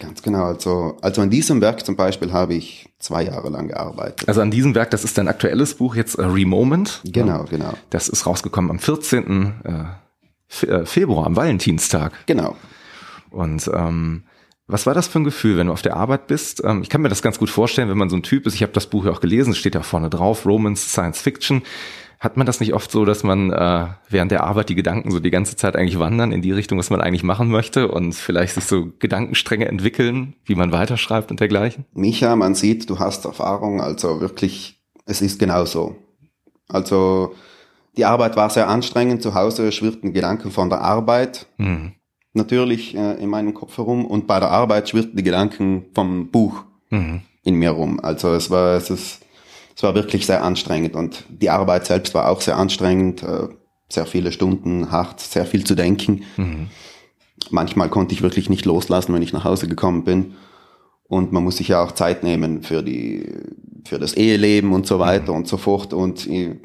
Ganz 0.00 0.22
genau. 0.22 0.44
Also, 0.44 0.96
also 1.02 1.22
an 1.22 1.30
diesem 1.30 1.60
Werk 1.60 1.84
zum 1.84 1.96
Beispiel 1.96 2.32
habe 2.32 2.54
ich 2.54 2.88
zwei 2.98 3.24
Jahre 3.24 3.50
lang 3.50 3.68
gearbeitet. 3.68 4.28
Also 4.28 4.40
an 4.40 4.50
diesem 4.50 4.74
Werk, 4.74 4.90
das 4.90 5.04
ist 5.04 5.18
dein 5.18 5.28
aktuelles 5.28 5.74
Buch 5.74 5.94
jetzt 5.94 6.16
äh, 6.16 6.24
Remoment. 6.24 7.00
Genau, 7.04 7.44
genau. 7.44 7.72
Das 7.90 8.08
ist 8.08 8.26
rausgekommen 8.26 8.70
am 8.70 8.78
14. 8.78 9.54
Äh, 9.64 10.66
äh, 10.66 10.86
Februar, 10.86 11.26
am 11.26 11.36
Valentinstag. 11.36 12.12
Genau. 12.26 12.56
Und 13.30 13.70
ähm, 13.74 14.24
was 14.66 14.86
war 14.86 14.94
das 14.94 15.08
für 15.08 15.18
ein 15.18 15.24
Gefühl, 15.24 15.56
wenn 15.56 15.66
du 15.66 15.72
auf 15.72 15.82
der 15.82 15.96
Arbeit 15.96 16.26
bist? 16.26 16.62
Ähm, 16.64 16.82
ich 16.82 16.88
kann 16.88 17.02
mir 17.02 17.08
das 17.08 17.22
ganz 17.22 17.38
gut 17.38 17.50
vorstellen, 17.50 17.88
wenn 17.88 17.98
man 17.98 18.10
so 18.10 18.16
ein 18.16 18.22
Typ 18.22 18.46
ist. 18.46 18.54
Ich 18.54 18.62
habe 18.62 18.72
das 18.72 18.86
Buch 18.86 19.04
ja 19.04 19.10
auch 19.10 19.20
gelesen, 19.20 19.50
es 19.50 19.58
steht 19.58 19.74
ja 19.74 19.82
vorne 19.82 20.10
drauf, 20.10 20.46
Romance, 20.46 20.88
Science 20.88 21.20
Fiction. 21.20 21.62
Hat 22.22 22.36
man 22.36 22.46
das 22.46 22.60
nicht 22.60 22.72
oft 22.72 22.88
so, 22.92 23.04
dass 23.04 23.24
man 23.24 23.50
äh, 23.50 23.86
während 24.08 24.30
der 24.30 24.44
Arbeit 24.44 24.68
die 24.68 24.76
Gedanken 24.76 25.10
so 25.10 25.18
die 25.18 25.32
ganze 25.32 25.56
Zeit 25.56 25.74
eigentlich 25.74 25.98
wandern 25.98 26.30
in 26.30 26.40
die 26.40 26.52
Richtung, 26.52 26.78
was 26.78 26.88
man 26.88 27.00
eigentlich 27.00 27.24
machen 27.24 27.48
möchte 27.50 27.88
und 27.88 28.12
vielleicht 28.14 28.54
sich 28.54 28.62
so 28.64 28.92
Gedankenstränge 29.00 29.66
entwickeln, 29.66 30.34
wie 30.44 30.54
man 30.54 30.70
weiterschreibt 30.70 31.32
und 31.32 31.40
dergleichen? 31.40 31.84
Micha, 31.94 32.36
man 32.36 32.54
sieht, 32.54 32.88
du 32.88 33.00
hast 33.00 33.24
Erfahrung, 33.24 33.80
also 33.80 34.20
wirklich, 34.20 34.80
es 35.04 35.20
ist 35.20 35.40
genauso. 35.40 35.96
Also 36.68 37.34
die 37.96 38.04
Arbeit 38.04 38.36
war 38.36 38.50
sehr 38.50 38.68
anstrengend, 38.68 39.20
zu 39.20 39.34
Hause 39.34 39.72
schwirrten 39.72 40.12
Gedanken 40.12 40.52
von 40.52 40.70
der 40.70 40.80
Arbeit 40.80 41.46
Mhm. 41.58 41.94
natürlich 42.34 42.94
äh, 42.94 43.14
in 43.20 43.30
meinem 43.30 43.52
Kopf 43.52 43.76
herum 43.78 44.06
und 44.06 44.28
bei 44.28 44.38
der 44.38 44.52
Arbeit 44.52 44.88
schwirrten 44.88 45.16
die 45.16 45.24
Gedanken 45.24 45.86
vom 45.92 46.30
Buch 46.30 46.62
Mhm. 46.90 47.22
in 47.42 47.56
mir 47.56 47.70
rum. 47.70 47.98
Also 48.00 48.32
es 48.32 48.48
war, 48.48 48.76
es 48.76 48.90
ist, 48.90 49.22
es 49.74 49.82
war 49.82 49.94
wirklich 49.94 50.26
sehr 50.26 50.42
anstrengend 50.42 50.94
und 50.94 51.24
die 51.28 51.50
Arbeit 51.50 51.86
selbst 51.86 52.14
war 52.14 52.28
auch 52.28 52.40
sehr 52.40 52.56
anstrengend, 52.56 53.22
äh, 53.22 53.48
sehr 53.88 54.06
viele 54.06 54.32
Stunden 54.32 54.90
hart, 54.90 55.20
sehr 55.20 55.46
viel 55.46 55.64
zu 55.64 55.74
denken. 55.74 56.24
Mhm. 56.36 56.68
Manchmal 57.50 57.88
konnte 57.88 58.14
ich 58.14 58.22
wirklich 58.22 58.48
nicht 58.48 58.64
loslassen, 58.64 59.12
wenn 59.14 59.22
ich 59.22 59.32
nach 59.32 59.44
Hause 59.44 59.68
gekommen 59.68 60.04
bin. 60.04 60.34
Und 61.04 61.32
man 61.32 61.44
muss 61.44 61.58
sich 61.58 61.68
ja 61.68 61.82
auch 61.82 61.92
Zeit 61.92 62.22
nehmen 62.22 62.62
für 62.62 62.82
die, 62.82 63.26
für 63.84 63.98
das 63.98 64.14
Eheleben 64.14 64.72
und 64.72 64.86
so 64.86 64.98
weiter 64.98 65.32
und 65.32 65.46
so 65.46 65.58
fort. 65.58 65.92
Und 65.92 66.26
äh, 66.26 66.58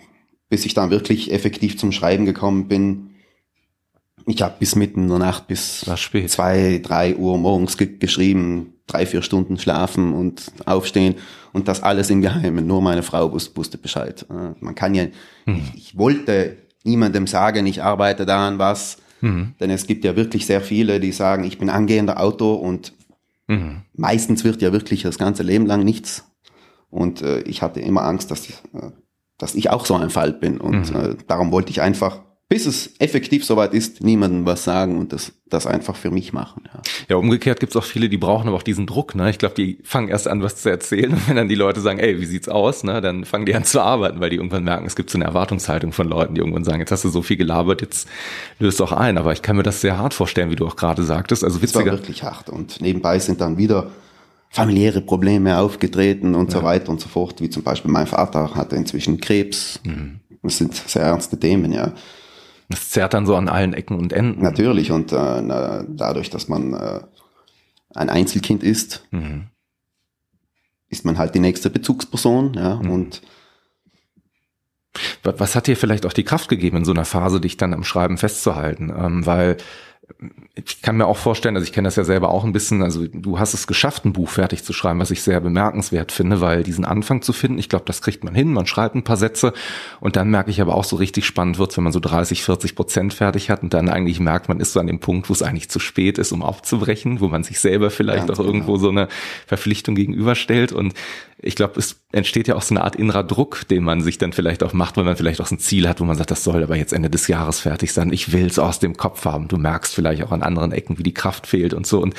bis 0.49 0.65
ich 0.65 0.73
dann 0.73 0.89
wirklich 0.89 1.33
effektiv 1.33 1.77
zum 1.77 1.91
Schreiben 1.91 2.25
gekommen 2.25 2.67
bin, 2.67 3.09
ich 4.25 4.41
habe 4.41 4.55
bis 4.59 4.75
mitten 4.75 5.03
in 5.03 5.09
der 5.09 5.19
Nacht 5.19 5.47
bis 5.47 5.81
zwei, 6.27 6.81
drei 6.83 7.15
Uhr 7.15 7.37
morgens 7.37 7.77
ge 7.77 7.97
geschrieben, 7.97 8.73
drei, 8.87 9.05
vier 9.05 9.21
Stunden 9.21 9.57
schlafen 9.57 10.13
und 10.13 10.51
aufstehen 10.65 11.15
und 11.53 11.67
das 11.67 11.83
alles 11.83 12.09
im 12.09 12.21
Geheimen. 12.21 12.65
Nur 12.65 12.81
meine 12.81 13.03
Frau 13.03 13.31
wus 13.31 13.51
wusste 13.55 13.77
Bescheid. 13.77 14.25
Äh, 14.29 14.55
Man 14.59 14.75
kann 14.75 14.95
ja, 14.95 15.05
ich, 15.45 15.75
ich 15.75 15.97
wollte 15.97 16.57
niemandem 16.83 17.27
sagen, 17.27 17.65
ich 17.67 17.83
arbeite 17.83 18.25
da 18.25 18.47
an 18.47 18.59
was, 18.59 18.97
denn 19.21 19.69
es 19.71 19.87
gibt 19.87 20.05
ja 20.05 20.15
wirklich 20.15 20.45
sehr 20.45 20.61
viele, 20.61 20.99
die 20.99 21.11
sagen, 21.11 21.43
ich 21.43 21.57
bin 21.57 21.69
angehender 21.69 22.19
Autor 22.21 22.61
und 22.61 22.93
Mhm. 23.49 23.83
meistens 23.93 24.43
wird 24.43 24.61
ja 24.61 24.73
wirklich 24.73 25.03
das 25.03 25.17
ganze 25.17 25.41
Leben 25.41 25.65
lang 25.65 25.85
nichts. 25.85 26.25
Und 26.89 27.21
äh, 27.21 27.39
ich 27.43 27.61
hatte 27.61 27.79
immer 27.79 28.01
Angst, 28.03 28.29
dass, 28.29 28.49
ich, 28.49 28.55
äh, 28.73 28.91
dass 29.37 29.55
ich 29.55 29.69
auch 29.69 29.85
so 29.85 29.95
ein 29.95 30.09
Fall 30.09 30.33
bin. 30.33 30.59
Und 30.59 30.93
äh, 30.93 31.15
darum 31.27 31.53
wollte 31.53 31.71
ich 31.71 31.79
einfach, 31.79 32.25
bis 32.49 32.65
es 32.65 32.91
effektiv 32.99 33.43
soweit 33.43 33.73
ist, 33.73 34.01
niemandem 34.01 34.45
was 34.45 34.63
sagen 34.63 34.97
und 34.97 35.11
das, 35.11 35.33
das 35.49 35.67
einfach 35.67 35.97
für 35.97 36.11
mich 36.11 36.31
machen. 36.31 36.63
Ja. 36.73 36.81
Ja, 37.09 37.15
umgekehrt 37.17 37.59
gibt's 37.59 37.75
auch 37.75 37.83
viele, 37.83 38.07
die 38.07 38.17
brauchen 38.17 38.47
aber 38.47 38.55
auch 38.55 38.63
diesen 38.63 38.87
Druck. 38.87 39.15
Ne? 39.15 39.29
Ich 39.29 39.37
glaube, 39.37 39.55
die 39.55 39.79
fangen 39.83 40.07
erst 40.07 40.29
an, 40.29 40.41
was 40.41 40.55
zu 40.55 40.69
erzählen. 40.69 41.11
Und 41.11 41.27
wenn 41.27 41.35
dann 41.35 41.49
die 41.49 41.55
Leute 41.55 41.81
sagen, 41.81 41.99
ey, 41.99 42.21
wie 42.21 42.25
sieht's 42.25 42.47
aus? 42.47 42.85
Ne? 42.85 43.01
Dann 43.01 43.25
fangen 43.25 43.45
die 43.45 43.53
an 43.53 43.65
zu 43.65 43.81
arbeiten, 43.81 44.21
weil 44.21 44.29
die 44.29 44.37
irgendwann 44.37 44.63
merken, 44.63 44.85
es 44.85 44.95
gibt 44.95 45.09
so 45.09 45.17
eine 45.17 45.25
Erwartungshaltung 45.25 45.91
von 45.91 46.07
Leuten, 46.07 46.35
die 46.35 46.39
irgendwann 46.39 46.63
sagen, 46.63 46.79
jetzt 46.79 46.91
hast 46.91 47.03
du 47.03 47.09
so 47.09 47.21
viel 47.21 47.35
gelabert, 47.35 47.81
jetzt 47.81 48.07
löst 48.59 48.79
doch 48.79 48.93
ein. 48.93 49.17
Aber 49.17 49.33
ich 49.33 49.41
kann 49.41 49.57
mir 49.57 49.63
das 49.63 49.81
sehr 49.81 49.97
hart 49.97 50.13
vorstellen, 50.13 50.49
wie 50.49 50.55
du 50.55 50.65
auch 50.65 50.77
gerade 50.77 51.03
sagtest. 51.03 51.43
Also 51.43 51.57
Es 51.61 51.75
war 51.75 51.81
witziger. 51.81 51.97
wirklich 51.97 52.23
hart. 52.23 52.49
Und 52.49 52.79
nebenbei 52.79 53.19
sind 53.19 53.41
dann 53.41 53.57
wieder 53.57 53.91
familiäre 54.51 55.01
Probleme 55.01 55.57
aufgetreten 55.59 56.33
und 56.33 56.49
so 56.51 56.63
weiter 56.63 56.89
und 56.89 57.01
so 57.01 57.09
fort. 57.09 57.41
Wie 57.41 57.49
zum 57.49 57.63
Beispiel 57.63 57.91
mein 57.91 58.07
Vater 58.07 58.55
hatte 58.55 58.77
inzwischen 58.77 59.19
Krebs. 59.19 59.81
Das 60.41 60.57
sind 60.57 60.73
sehr 60.73 61.01
ernste 61.03 61.37
Themen, 61.37 61.73
ja. 61.73 61.91
Das 62.69 62.89
zerrt 62.89 63.13
dann 63.13 63.25
so 63.25 63.35
an 63.35 63.47
allen 63.49 63.73
Ecken 63.73 63.97
und 63.97 64.11
Enden. 64.13 64.41
Natürlich. 64.41 64.91
Und 64.91 65.11
äh, 65.13 65.41
na, 65.41 65.85
dadurch, 65.87 66.29
dass 66.29 66.47
man 66.49 66.73
äh, 66.73 66.99
ein 67.95 68.09
Einzelkind 68.09 68.61
ist, 68.63 69.05
Mhm. 69.11 69.47
ist 70.89 71.05
man 71.05 71.17
halt 71.17 71.33
die 71.35 71.39
nächste 71.39 71.69
Bezugsperson, 71.69 72.53
ja. 72.55 72.73
Und 72.73 73.21
Was 75.23 75.39
was 75.39 75.55
hat 75.55 75.67
dir 75.67 75.77
vielleicht 75.77 76.05
auch 76.05 76.13
die 76.13 76.23
Kraft 76.23 76.49
gegeben, 76.49 76.77
in 76.77 76.85
so 76.85 76.91
einer 76.91 77.05
Phase 77.05 77.39
dich 77.39 77.55
dann 77.57 77.73
am 77.73 77.83
Schreiben 77.83 78.17
festzuhalten? 78.17 78.89
Ähm, 78.97 79.25
weil 79.25 79.57
ich 80.55 80.81
kann 80.81 80.97
mir 80.97 81.05
auch 81.05 81.17
vorstellen, 81.17 81.55
also 81.55 81.65
ich 81.65 81.73
kenne 81.73 81.87
das 81.87 81.97
ja 81.97 82.03
selber 82.03 82.29
auch 82.29 82.43
ein 82.43 82.53
bisschen, 82.53 82.81
also 82.81 83.05
du 83.07 83.39
hast 83.39 83.53
es 83.53 83.67
geschafft, 83.67 84.05
ein 84.05 84.13
Buch 84.13 84.29
fertig 84.29 84.63
zu 84.63 84.73
schreiben, 84.73 84.99
was 84.99 85.11
ich 85.11 85.21
sehr 85.21 85.39
bemerkenswert 85.41 86.11
finde, 86.11 86.41
weil 86.41 86.63
diesen 86.63 86.85
Anfang 86.85 87.21
zu 87.21 87.33
finden, 87.33 87.59
ich 87.59 87.69
glaube, 87.69 87.85
das 87.85 88.01
kriegt 88.01 88.23
man 88.23 88.33
hin, 88.33 88.53
man 88.53 88.65
schreibt 88.65 88.95
ein 88.95 89.03
paar 89.03 89.17
Sätze 89.17 89.53
und 89.99 90.15
dann 90.15 90.31
merke 90.31 90.49
ich 90.49 90.61
aber 90.61 90.75
auch 90.75 90.85
so 90.85 90.95
richtig 90.95 91.25
spannend 91.25 91.59
wird's, 91.59 91.77
wenn 91.77 91.83
man 91.83 91.93
so 91.93 91.99
30, 91.99 92.41
40 92.43 92.75
Prozent 92.75 93.13
fertig 93.13 93.49
hat 93.49 93.63
und 93.63 93.73
dann 93.73 93.89
eigentlich 93.89 94.19
merkt, 94.19 94.47
man 94.47 94.59
ist 94.59 94.73
so 94.73 94.79
an 94.79 94.87
dem 94.87 94.99
Punkt, 94.99 95.29
wo 95.29 95.33
es 95.33 95.43
eigentlich 95.43 95.69
zu 95.69 95.79
spät 95.79 96.17
ist, 96.17 96.31
um 96.31 96.41
aufzubrechen, 96.41 97.19
wo 97.19 97.27
man 97.27 97.43
sich 97.43 97.59
selber 97.59 97.91
vielleicht 97.91 98.27
Ganz 98.27 98.39
auch 98.39 98.43
irgendwo 98.43 98.73
genau. 98.73 98.83
so 98.83 98.89
eine 98.89 99.07
Verpflichtung 99.45 99.93
gegenüberstellt 99.93 100.71
und 100.71 100.93
ich 101.39 101.55
glaube, 101.55 101.79
es 101.79 102.01
entsteht 102.11 102.47
ja 102.47 102.55
auch 102.55 102.61
so 102.63 102.73
eine 102.73 102.83
Art 102.83 102.95
innerer 102.95 103.23
Druck, 103.23 103.67
den 103.67 103.83
man 103.83 104.01
sich 104.01 104.17
dann 104.17 104.33
vielleicht 104.33 104.63
auch 104.63 104.73
macht, 104.73 104.97
weil 104.97 105.03
man 105.03 105.17
vielleicht 105.17 105.39
auch 105.39 105.45
so 105.45 105.55
ein 105.55 105.59
Ziel 105.59 105.87
hat, 105.87 105.99
wo 105.99 106.03
man 106.03 106.17
sagt, 106.17 106.31
das 106.31 106.43
soll 106.43 106.63
aber 106.63 106.75
jetzt 106.75 106.93
Ende 106.93 107.09
des 107.09 107.27
Jahres 107.27 107.59
fertig 107.59 107.93
sein. 107.93 108.11
Ich 108.11 108.31
will 108.31 108.47
es 108.47 108.57
aus 108.57 108.79
dem 108.79 108.97
Kopf 108.97 109.25
haben. 109.25 109.47
Du 109.47 109.57
merkst 109.57 109.93
vielleicht 109.93 110.23
auch 110.23 110.31
an 110.31 110.41
anderen 110.41 110.71
Ecken, 110.71 110.97
wie 110.97 111.03
die 111.03 111.13
Kraft 111.13 111.45
fehlt 111.45 111.75
und 111.75 111.85
so. 111.85 112.01
Und 112.01 112.15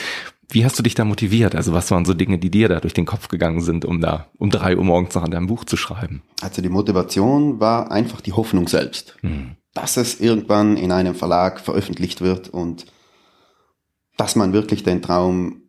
wie 0.51 0.65
hast 0.65 0.79
du 0.79 0.83
dich 0.83 0.95
da 0.95 1.05
motiviert? 1.05 1.57
Also 1.57 1.73
was 1.73 1.91
waren 1.91 2.05
so 2.05 2.15
Dinge, 2.15 2.39
die 2.39 2.51
dir 2.51 2.69
da 2.69 2.81
durch 2.81 2.95
den 2.95 3.07
Kopf 3.07 3.29
gegangen 3.29 3.61
sind, 3.61 3.85
um 3.85 4.01
da 4.01 4.29
um 4.39 4.51
drei 4.51 4.77
Uhr 4.77 4.85
morgens 4.85 5.15
noch 5.15 5.25
an 5.25 5.31
deinem 5.31 5.49
Buch 5.49 5.65
zu 5.65 5.77
schreiben? 5.77 6.23
also 6.41 6.63
die 6.63 6.69
Motivation 6.69 7.61
war 7.61 7.91
einfach 7.91 8.21
die 8.21 8.33
Hoffnung 8.33 8.69
selbst. 8.69 9.17
Dass 9.75 9.97
es 9.97 10.21
irgendwann 10.21 10.77
in 10.77 10.93
einem 10.93 11.15
Verlag 11.15 11.61
veröffentlicht 11.61 12.21
wird 12.21 12.49
und 12.49 12.87
dass 14.17 14.37
man 14.37 14.53
wirklich 14.53 14.85
den 14.85 15.03
Traum 15.03 15.68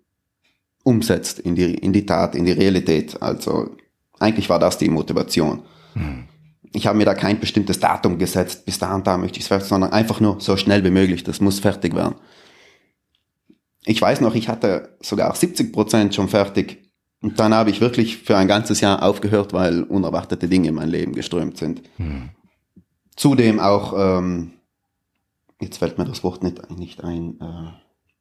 umsetzt 0.89 1.39
in 1.39 1.55
die, 1.55 1.75
in 1.75 1.93
die 1.93 2.05
Tat, 2.05 2.35
in 2.35 2.45
die 2.45 2.51
Realität. 2.51 3.21
Also 3.21 3.75
eigentlich 4.19 4.49
war 4.49 4.57
das 4.57 4.79
die 4.79 4.89
Motivation. 4.89 5.61
Ich 6.73 6.87
habe 6.87 6.97
mir 6.97 7.05
da 7.05 7.13
kein 7.13 7.39
bestimmtes 7.39 7.79
Datum 7.79 8.17
gesetzt, 8.17 8.65
bis 8.65 8.79
da 8.79 8.95
und 8.95 9.05
da 9.05 9.17
möchte 9.17 9.37
ich 9.37 9.43
es 9.43 9.47
fertig, 9.47 9.67
sondern 9.67 9.91
einfach 9.91 10.19
nur 10.19 10.41
so 10.41 10.57
schnell 10.57 10.83
wie 10.83 10.91
möglich, 10.91 11.23
das 11.23 11.41
muss 11.41 11.59
fertig 11.59 11.95
werden. 11.95 12.15
Ich 13.85 14.01
weiß 14.01 14.21
noch, 14.21 14.35
ich 14.35 14.49
hatte 14.49 14.97
sogar 15.01 15.33
70 15.33 15.71
Prozent 15.71 16.15
schon 16.15 16.27
fertig. 16.27 16.89
Und 17.21 17.39
dann 17.39 17.53
habe 17.53 17.69
ich 17.69 17.81
wirklich 17.81 18.17
für 18.17 18.37
ein 18.37 18.47
ganzes 18.47 18.81
Jahr 18.81 19.03
aufgehört, 19.03 19.53
weil 19.53 19.83
unerwartete 19.83 20.47
Dinge 20.47 20.69
in 20.69 20.75
mein 20.75 20.89
Leben 20.89 21.13
geströmt 21.13 21.57
sind. 21.57 21.81
Zudem 23.15 23.59
auch, 23.59 23.93
ähm, 23.97 24.53
jetzt 25.59 25.77
fällt 25.77 25.97
mir 25.97 26.05
das 26.05 26.23
Wort 26.23 26.43
nicht, 26.43 26.69
nicht 26.77 27.03
ein, 27.03 27.39
äh, 27.41 27.71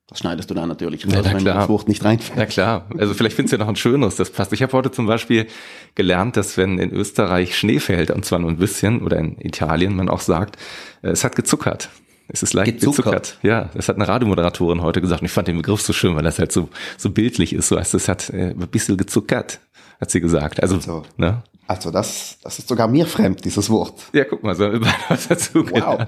das 0.09 0.21
schneidest 0.21 0.49
du 0.51 0.55
da 0.55 0.67
natürlich 0.67 1.07
raus, 1.07 1.13
Ja, 1.15 1.23
na 1.23 1.31
wenn 1.35 1.39
klar. 1.39 1.59
das 1.59 1.69
Wort 1.69 1.87
nicht 1.89 2.03
reinfällt. 2.05 2.39
Na 2.39 2.47
klar, 2.47 2.87
also 2.99 3.15
vielleicht 3.15 3.37
findest 3.37 3.53
du 3.53 3.57
ja 3.57 3.63
noch 3.65 3.69
ein 3.69 3.77
schöneres, 3.77 4.17
das 4.17 4.31
passt. 4.31 4.53
Ich 4.53 4.63
habe 4.63 4.73
heute 4.73 4.91
zum 4.91 5.07
Beispiel 5.07 5.47
gelernt, 5.95 6.37
dass 6.37 6.57
wenn 6.57 6.79
in 6.79 6.91
Österreich 6.93 7.57
Schnee 7.59 7.79
fällt, 7.79 8.11
und 8.11 8.25
zwar 8.25 8.39
nur 8.39 8.51
ein 8.51 8.57
bisschen, 8.57 9.03
oder 9.03 9.19
in 9.19 9.37
Italien 9.41 9.95
man 9.95 10.09
auch 10.09 10.21
sagt, 10.21 10.57
äh, 11.03 11.09
es 11.11 11.25
hat 11.25 11.37
gezuckert. 11.37 11.91
Es 12.31 12.43
ist 12.43 12.53
leicht 12.53 12.73
gezuckert. 12.75 13.05
Gezuckert. 13.05 13.39
Ja, 13.43 13.71
das 13.75 13.89
hat 13.89 13.97
eine 13.97 14.07
Radiomoderatorin 14.07 14.83
heute 14.83 15.01
gesagt. 15.01 15.23
Und 15.23 15.27
ich 15.27 15.33
fand 15.33 15.49
den 15.49 15.57
Begriff 15.57 15.81
so 15.81 15.95
schön, 15.95 16.15
weil 16.15 16.25
das 16.25 16.39
halt 16.39 16.53
so, 16.53 16.69
so 16.99 17.09
bildlich 17.11 17.55
ist. 17.55 17.69
So 17.69 17.79
heißt 17.79 17.95
es 17.95 18.07
hat 18.09 18.29
äh, 18.31 18.51
ein 18.51 18.69
bisschen 18.71 18.99
gezuckert, 18.99 19.61
hat 20.01 20.11
sie 20.11 20.21
gesagt. 20.21 20.63
Also, 20.63 20.75
Also. 20.77 21.05
ne? 21.17 21.43
Also 21.69 21.91
das, 21.91 22.39
das 22.43 22.59
ist 22.59 22.67
sogar 22.67 22.89
mir 22.89 23.05
fremd, 23.05 23.45
dieses 23.45 23.69
Wort. 23.69 24.09
Ja, 24.15 24.25
guck 24.25 24.43
mal, 24.43 24.55
so 24.57 24.65
haben 24.65 24.73
wir 24.73 24.81
beide 24.81 24.97
was 25.09 25.29
dazu 25.29 25.71
Wow. 25.71 26.07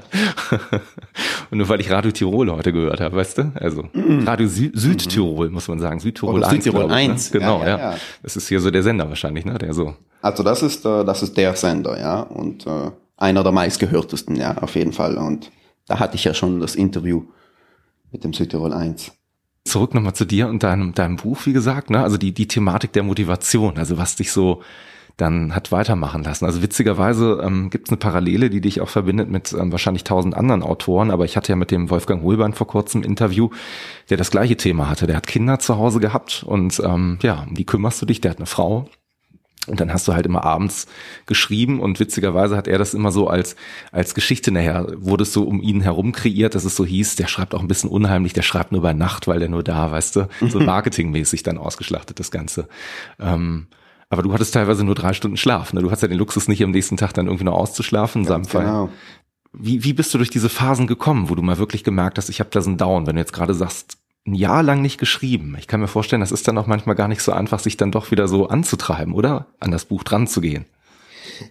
Und 1.50 1.58
nur 1.58 1.68
weil 1.68 1.82
ich 1.82 1.90
Radio 1.90 2.10
Tirol 2.12 2.50
heute 2.50 2.72
gehört 2.72 2.98
habe, 3.02 3.16
weißt 3.16 3.38
du? 3.38 3.52
Also 3.56 3.84
Radio 4.24 4.48
Sü 4.48 4.70
Südtirol, 4.72 5.50
muss 5.50 5.68
man 5.68 5.78
sagen. 5.78 6.00
Südtirol 6.00 6.36
Oder 6.36 6.48
1. 6.48 6.64
Südtirol 6.64 6.86
glaube 6.86 7.02
ich, 7.02 7.10
1. 7.10 7.34
Ne? 7.34 7.40
Genau, 7.40 7.60
Ja, 7.60 7.68
ja, 7.68 7.78
ja, 7.78 7.90
ja. 7.92 7.98
Das 8.22 8.36
ist 8.36 8.48
hier 8.48 8.58
so 8.60 8.70
der 8.70 8.82
Sender 8.82 9.06
wahrscheinlich, 9.10 9.44
ne? 9.44 9.58
Der 9.58 9.74
so. 9.74 9.94
Also 10.22 10.42
das 10.42 10.62
ist, 10.62 10.86
äh, 10.86 11.04
das 11.04 11.22
ist 11.22 11.36
der 11.36 11.54
Sender, 11.54 12.00
ja, 12.00 12.20
und 12.20 12.66
äh, 12.66 12.90
einer 13.18 13.42
der 13.42 13.52
meistgehörtesten, 13.52 14.36
ja, 14.36 14.56
auf 14.56 14.76
jeden 14.76 14.94
Fall. 14.94 15.18
Und 15.18 15.50
da 15.86 15.98
hatte 15.98 16.14
ich 16.14 16.24
ja 16.24 16.32
schon 16.32 16.60
das 16.60 16.74
Interview 16.74 17.24
mit 18.10 18.24
dem 18.24 18.32
Südtirol 18.32 18.72
1. 18.72 19.12
Zurück 19.66 19.92
nochmal 19.92 20.14
zu 20.14 20.24
dir 20.24 20.48
und 20.48 20.62
deinem, 20.62 20.94
deinem 20.94 21.16
Buch, 21.16 21.44
wie 21.44 21.52
gesagt, 21.52 21.90
ne? 21.90 22.02
Also 22.02 22.16
die, 22.16 22.32
die 22.32 22.48
Thematik 22.48 22.94
der 22.94 23.02
Motivation, 23.02 23.76
also 23.76 23.98
was 23.98 24.16
dich 24.16 24.32
so 24.32 24.62
dann 25.20 25.54
hat 25.54 25.72
weitermachen 25.72 26.24
lassen. 26.24 26.44
Also 26.44 26.62
witzigerweise 26.62 27.40
ähm, 27.44 27.70
gibt 27.70 27.88
es 27.88 27.92
eine 27.92 27.98
Parallele, 27.98 28.50
die 28.50 28.60
dich 28.60 28.80
auch 28.80 28.88
verbindet 28.88 29.30
mit 29.30 29.52
ähm, 29.52 29.72
wahrscheinlich 29.72 30.04
tausend 30.04 30.34
anderen 30.34 30.62
Autoren, 30.62 31.10
aber 31.10 31.24
ich 31.24 31.36
hatte 31.36 31.52
ja 31.52 31.56
mit 31.56 31.70
dem 31.70 31.90
Wolfgang 31.90 32.22
Holbein 32.22 32.54
vor 32.54 32.66
kurzem 32.66 33.02
ein 33.02 33.04
Interview, 33.04 33.50
der 34.08 34.16
das 34.16 34.30
gleiche 34.30 34.56
Thema 34.56 34.88
hatte. 34.88 35.06
Der 35.06 35.16
hat 35.16 35.26
Kinder 35.26 35.58
zu 35.58 35.76
Hause 35.76 36.00
gehabt 36.00 36.44
und 36.46 36.80
ähm, 36.84 37.18
ja, 37.22 37.44
um 37.48 37.54
die 37.54 37.64
kümmerst 37.64 38.00
du 38.00 38.06
dich, 38.06 38.20
der 38.20 38.32
hat 38.32 38.38
eine 38.38 38.46
Frau. 38.46 38.88
Und 39.66 39.78
dann 39.78 39.92
hast 39.92 40.08
du 40.08 40.14
halt 40.14 40.24
immer 40.24 40.42
abends 40.42 40.86
geschrieben 41.26 41.80
und 41.80 42.00
witzigerweise 42.00 42.56
hat 42.56 42.66
er 42.66 42.78
das 42.78 42.94
immer 42.94 43.12
so 43.12 43.28
als, 43.28 43.56
als 43.92 44.14
Geschichte 44.14 44.50
nachher, 44.50 44.86
wurde 44.96 45.24
es 45.24 45.34
so 45.34 45.44
um 45.44 45.60
ihn 45.60 45.82
herum 45.82 46.12
kreiert, 46.12 46.54
dass 46.54 46.64
es 46.64 46.76
so 46.76 46.86
hieß, 46.86 47.16
der 47.16 47.26
schreibt 47.26 47.54
auch 47.54 47.60
ein 47.60 47.68
bisschen 47.68 47.90
unheimlich, 47.90 48.32
der 48.32 48.42
schreibt 48.42 48.72
nur 48.72 48.80
bei 48.80 48.94
Nacht, 48.94 49.28
weil 49.28 49.38
der 49.38 49.50
nur 49.50 49.62
da, 49.62 49.90
weißt 49.90 50.16
du, 50.16 50.28
so 50.48 50.60
marketingmäßig 50.60 51.42
dann 51.42 51.58
ausgeschlachtet 51.58 52.18
das 52.18 52.30
Ganze. 52.30 52.68
Ähm, 53.20 53.66
aber 54.10 54.22
du 54.22 54.32
hattest 54.32 54.52
teilweise 54.52 54.84
nur 54.84 54.96
drei 54.96 55.12
Stunden 55.12 55.36
Schlaf, 55.36 55.72
ne? 55.72 55.80
Du 55.80 55.90
hast 55.90 56.02
ja 56.02 56.08
den 56.08 56.18
Luxus 56.18 56.48
nicht 56.48 56.62
am 56.62 56.72
nächsten 56.72 56.96
Tag 56.96 57.14
dann 57.14 57.26
irgendwie 57.26 57.44
noch 57.44 57.54
auszuschlafen, 57.54 58.22
in 58.22 58.28
seinem 58.28 58.44
Fall. 58.44 58.64
Genau. 58.64 58.88
Wie, 59.52 59.82
wie 59.84 59.92
bist 59.92 60.12
du 60.12 60.18
durch 60.18 60.30
diese 60.30 60.48
Phasen 60.48 60.86
gekommen, 60.86 61.30
wo 61.30 61.34
du 61.34 61.42
mal 61.42 61.58
wirklich 61.58 61.84
gemerkt 61.84 62.18
hast, 62.18 62.28
ich 62.28 62.40
habe 62.40 62.50
da 62.50 62.60
so 62.60 62.70
einen 62.70 62.76
Down, 62.76 63.06
wenn 63.06 63.16
du 63.16 63.22
jetzt 63.22 63.32
gerade 63.32 63.54
sagst, 63.54 63.98
ein 64.26 64.34
Jahr 64.34 64.62
lang 64.62 64.82
nicht 64.82 64.98
geschrieben. 64.98 65.56
Ich 65.58 65.66
kann 65.66 65.80
mir 65.80 65.88
vorstellen, 65.88 66.20
das 66.20 66.32
ist 66.32 66.46
dann 66.46 66.58
auch 66.58 66.66
manchmal 66.66 66.94
gar 66.94 67.08
nicht 67.08 67.22
so 67.22 67.32
einfach, 67.32 67.58
sich 67.60 67.76
dann 67.76 67.92
doch 67.92 68.10
wieder 68.10 68.28
so 68.28 68.48
anzutreiben, 68.48 69.14
oder? 69.14 69.46
An 69.60 69.70
das 69.70 69.86
Buch 69.86 70.02
dran 70.02 70.26
zu 70.26 70.40
gehen. 70.40 70.66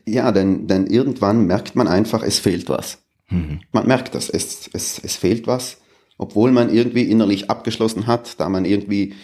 Ja, 0.06 0.32
denn, 0.32 0.68
denn 0.68 0.86
irgendwann 0.86 1.48
merkt 1.48 1.76
man 1.76 1.88
einfach, 1.88 2.24
es 2.24 2.40
fehlt 2.40 2.70
was. 2.70 3.00
Mhm. 3.30 3.62
Man 3.72 3.88
merkt 3.88 4.16
das, 4.16 4.30
es, 4.30 4.70
es, 4.74 5.00
es 5.00 5.16
fehlt 5.16 5.48
was, 5.48 5.78
obwohl 6.18 6.52
man 6.52 6.70
irgendwie 6.70 7.04
innerlich 7.04 7.50
abgeschlossen 7.50 8.06
hat, 8.06 8.40
da 8.40 8.50
man 8.50 8.66
irgendwie 8.66 9.16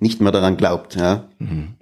nicht 0.00 0.20
mehr 0.20 0.32
daran 0.32 0.56
glaubt. 0.56 0.94
Ja. 0.96 1.28
Mhm. 1.38 1.74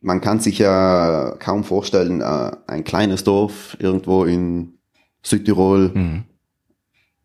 Man 0.00 0.20
kann 0.20 0.40
sich 0.40 0.58
ja 0.58 1.34
kaum 1.38 1.64
vorstellen, 1.64 2.20
äh, 2.20 2.50
ein 2.66 2.84
kleines 2.84 3.24
Dorf 3.24 3.76
irgendwo 3.80 4.24
in 4.24 4.74
Südtirol 5.22 5.90
Mhm. 5.94 6.24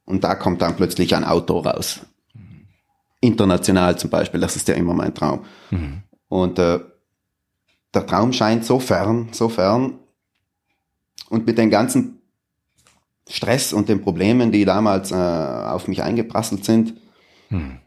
und 0.06 0.24
da 0.24 0.36
kommt 0.36 0.62
dann 0.62 0.76
plötzlich 0.76 1.16
ein 1.16 1.24
Auto 1.24 1.60
raus. 1.60 2.02
International 3.22 3.98
zum 3.98 4.10
Beispiel, 4.10 4.40
das 4.42 4.56
ist 4.56 4.68
ja 4.68 4.74
immer 4.76 4.94
mein 4.94 5.14
Traum. 5.14 5.46
Mhm. 5.72 6.02
Und 6.28 6.60
äh, 6.60 6.80
der 7.94 8.06
Traum 8.08 8.34
scheint 8.34 8.66
so 8.66 8.80
fern, 8.80 9.30
so 9.32 9.50
fern. 9.50 10.00
Und 11.30 11.46
mit 11.46 11.58
den 11.58 11.70
ganzen 11.70 12.20
Stress 13.30 13.72
und 13.72 13.88
den 13.88 14.02
Problemen, 14.02 14.52
die 14.52 14.66
damals 14.66 15.12
äh, 15.12 15.16
auf 15.16 15.88
mich 15.88 16.02
eingeprasselt 16.04 16.66
sind, 16.66 16.96
Mhm. 17.50 17.78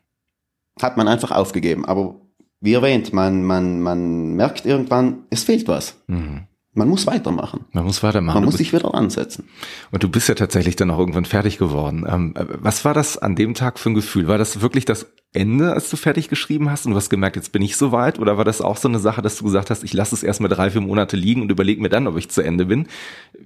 hat 0.80 0.96
man 0.96 1.08
einfach 1.08 1.32
aufgegeben. 1.32 1.84
Aber 1.86 2.20
wie 2.66 2.74
erwähnt, 2.74 3.14
man, 3.14 3.42
man, 3.44 3.80
man 3.80 4.34
merkt 4.34 4.66
irgendwann, 4.66 5.20
es 5.30 5.44
fehlt 5.44 5.66
was. 5.68 5.96
Mhm. 6.08 6.42
Man 6.74 6.90
muss 6.90 7.06
weitermachen. 7.06 7.64
Man 7.72 7.84
muss 7.84 8.02
weitermachen. 8.02 8.34
Man 8.34 8.42
Du 8.42 8.50
muss 8.50 8.58
sich 8.58 8.74
wieder 8.74 8.94
ansetzen. 8.94 9.48
Und 9.92 10.02
du 10.02 10.10
bist 10.10 10.28
ja 10.28 10.34
tatsächlich 10.34 10.76
dann 10.76 10.90
auch 10.90 10.98
irgendwann 10.98 11.24
fertig 11.24 11.56
geworden. 11.56 12.04
Ähm, 12.06 12.34
äh, 12.36 12.44
was 12.60 12.84
war 12.84 12.92
das 12.92 13.16
an 13.16 13.34
dem 13.34 13.54
Tag 13.54 13.78
für 13.78 13.88
ein 13.88 13.94
Gefühl? 13.94 14.28
War 14.28 14.36
das 14.36 14.60
wirklich 14.60 14.84
das 14.84 15.06
Ende, 15.32 15.72
als 15.72 15.88
du 15.88 15.96
fertig 15.96 16.28
geschrieben 16.28 16.70
hast 16.70 16.84
und 16.84 16.90
du 16.90 16.96
hast 16.98 17.08
gemerkt, 17.08 17.36
jetzt 17.36 17.52
bin 17.52 17.62
ich 17.62 17.78
soweit? 17.78 18.18
Oder 18.18 18.36
war 18.36 18.44
das 18.44 18.60
auch 18.60 18.76
so 18.76 18.88
eine 18.88 18.98
Sache, 18.98 19.22
dass 19.22 19.38
du 19.38 19.44
gesagt 19.44 19.70
hast, 19.70 19.84
ich 19.84 19.94
lasse 19.94 20.14
es 20.14 20.22
erstmal 20.22 20.50
drei, 20.50 20.70
vier 20.70 20.82
Monate 20.82 21.16
liegen 21.16 21.40
und 21.40 21.50
überlege 21.50 21.80
mir 21.80 21.88
dann, 21.88 22.06
ob 22.06 22.18
ich 22.18 22.28
zu 22.28 22.42
Ende 22.42 22.66
bin? 22.66 22.88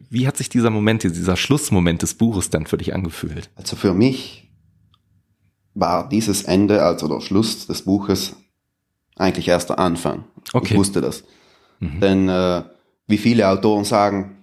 Wie 0.08 0.26
hat 0.26 0.36
sich 0.36 0.48
dieser 0.48 0.70
Moment, 0.70 1.04
dieser 1.04 1.36
Schlussmoment 1.36 2.02
des 2.02 2.14
Buches 2.14 2.50
dann 2.50 2.66
für 2.66 2.78
dich 2.78 2.94
angefühlt? 2.94 3.50
Also 3.54 3.76
für 3.76 3.94
mich 3.94 4.50
war 5.74 6.08
dieses 6.08 6.42
Ende, 6.42 6.82
also 6.82 7.06
der 7.06 7.20
Schluss 7.20 7.68
des 7.68 7.82
Buches, 7.82 8.34
eigentlich 9.20 9.48
erst 9.48 9.70
der 9.70 9.78
Anfang. 9.78 10.24
Okay. 10.52 10.74
Ich 10.74 10.78
wusste 10.78 11.00
das. 11.00 11.24
Mhm. 11.78 12.00
Denn 12.00 12.28
äh, 12.28 12.62
wie 13.06 13.18
viele 13.18 13.48
Autoren 13.48 13.84
sagen, 13.84 14.38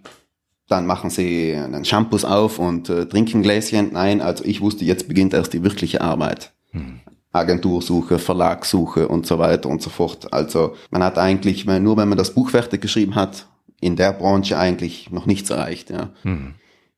dann 0.67 0.85
machen 0.85 1.09
sie 1.09 1.55
einen 1.55 1.85
Shampoos 1.85 2.25
auf 2.25 2.59
und 2.59 2.89
äh, 2.89 3.05
trinken 3.05 3.41
Gläschen. 3.41 3.93
Nein, 3.93 4.21
also 4.21 4.43
ich 4.43 4.61
wusste, 4.61 4.85
jetzt 4.85 5.07
beginnt 5.07 5.33
erst 5.33 5.53
die 5.53 5.63
wirkliche 5.63 6.01
Arbeit. 6.01 6.51
Mhm. 6.71 6.99
Agentursuche, 7.31 8.19
Verlagssuche 8.19 9.07
und 9.07 9.25
so 9.27 9.39
weiter 9.39 9.69
und 9.69 9.81
so 9.81 9.89
fort. 9.89 10.33
Also 10.33 10.75
man 10.89 11.03
hat 11.03 11.17
eigentlich, 11.17 11.65
nur 11.65 11.97
wenn 11.97 12.09
man 12.09 12.17
das 12.17 12.33
Buch 12.33 12.49
fertig 12.49 12.81
geschrieben 12.81 13.15
hat, 13.15 13.47
in 13.79 13.95
der 13.95 14.11
Branche 14.11 14.57
eigentlich 14.57 15.11
noch 15.11 15.25
nichts 15.25 15.49
erreicht. 15.49 15.89
Ja. 15.89 16.09
Mhm. 16.23 16.55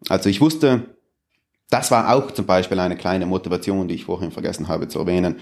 Also 0.08 0.30
ich 0.30 0.40
wusste, 0.40 0.86
das 1.70 1.92
war 1.92 2.14
auch 2.14 2.32
zum 2.32 2.46
Beispiel 2.46 2.80
eine 2.80 2.96
kleine 2.96 3.26
Motivation, 3.26 3.88
die 3.88 3.96
ich 3.96 4.06
vorhin 4.06 4.32
vergessen 4.32 4.68
habe 4.68 4.88
zu 4.88 5.00
erwähnen. 5.00 5.36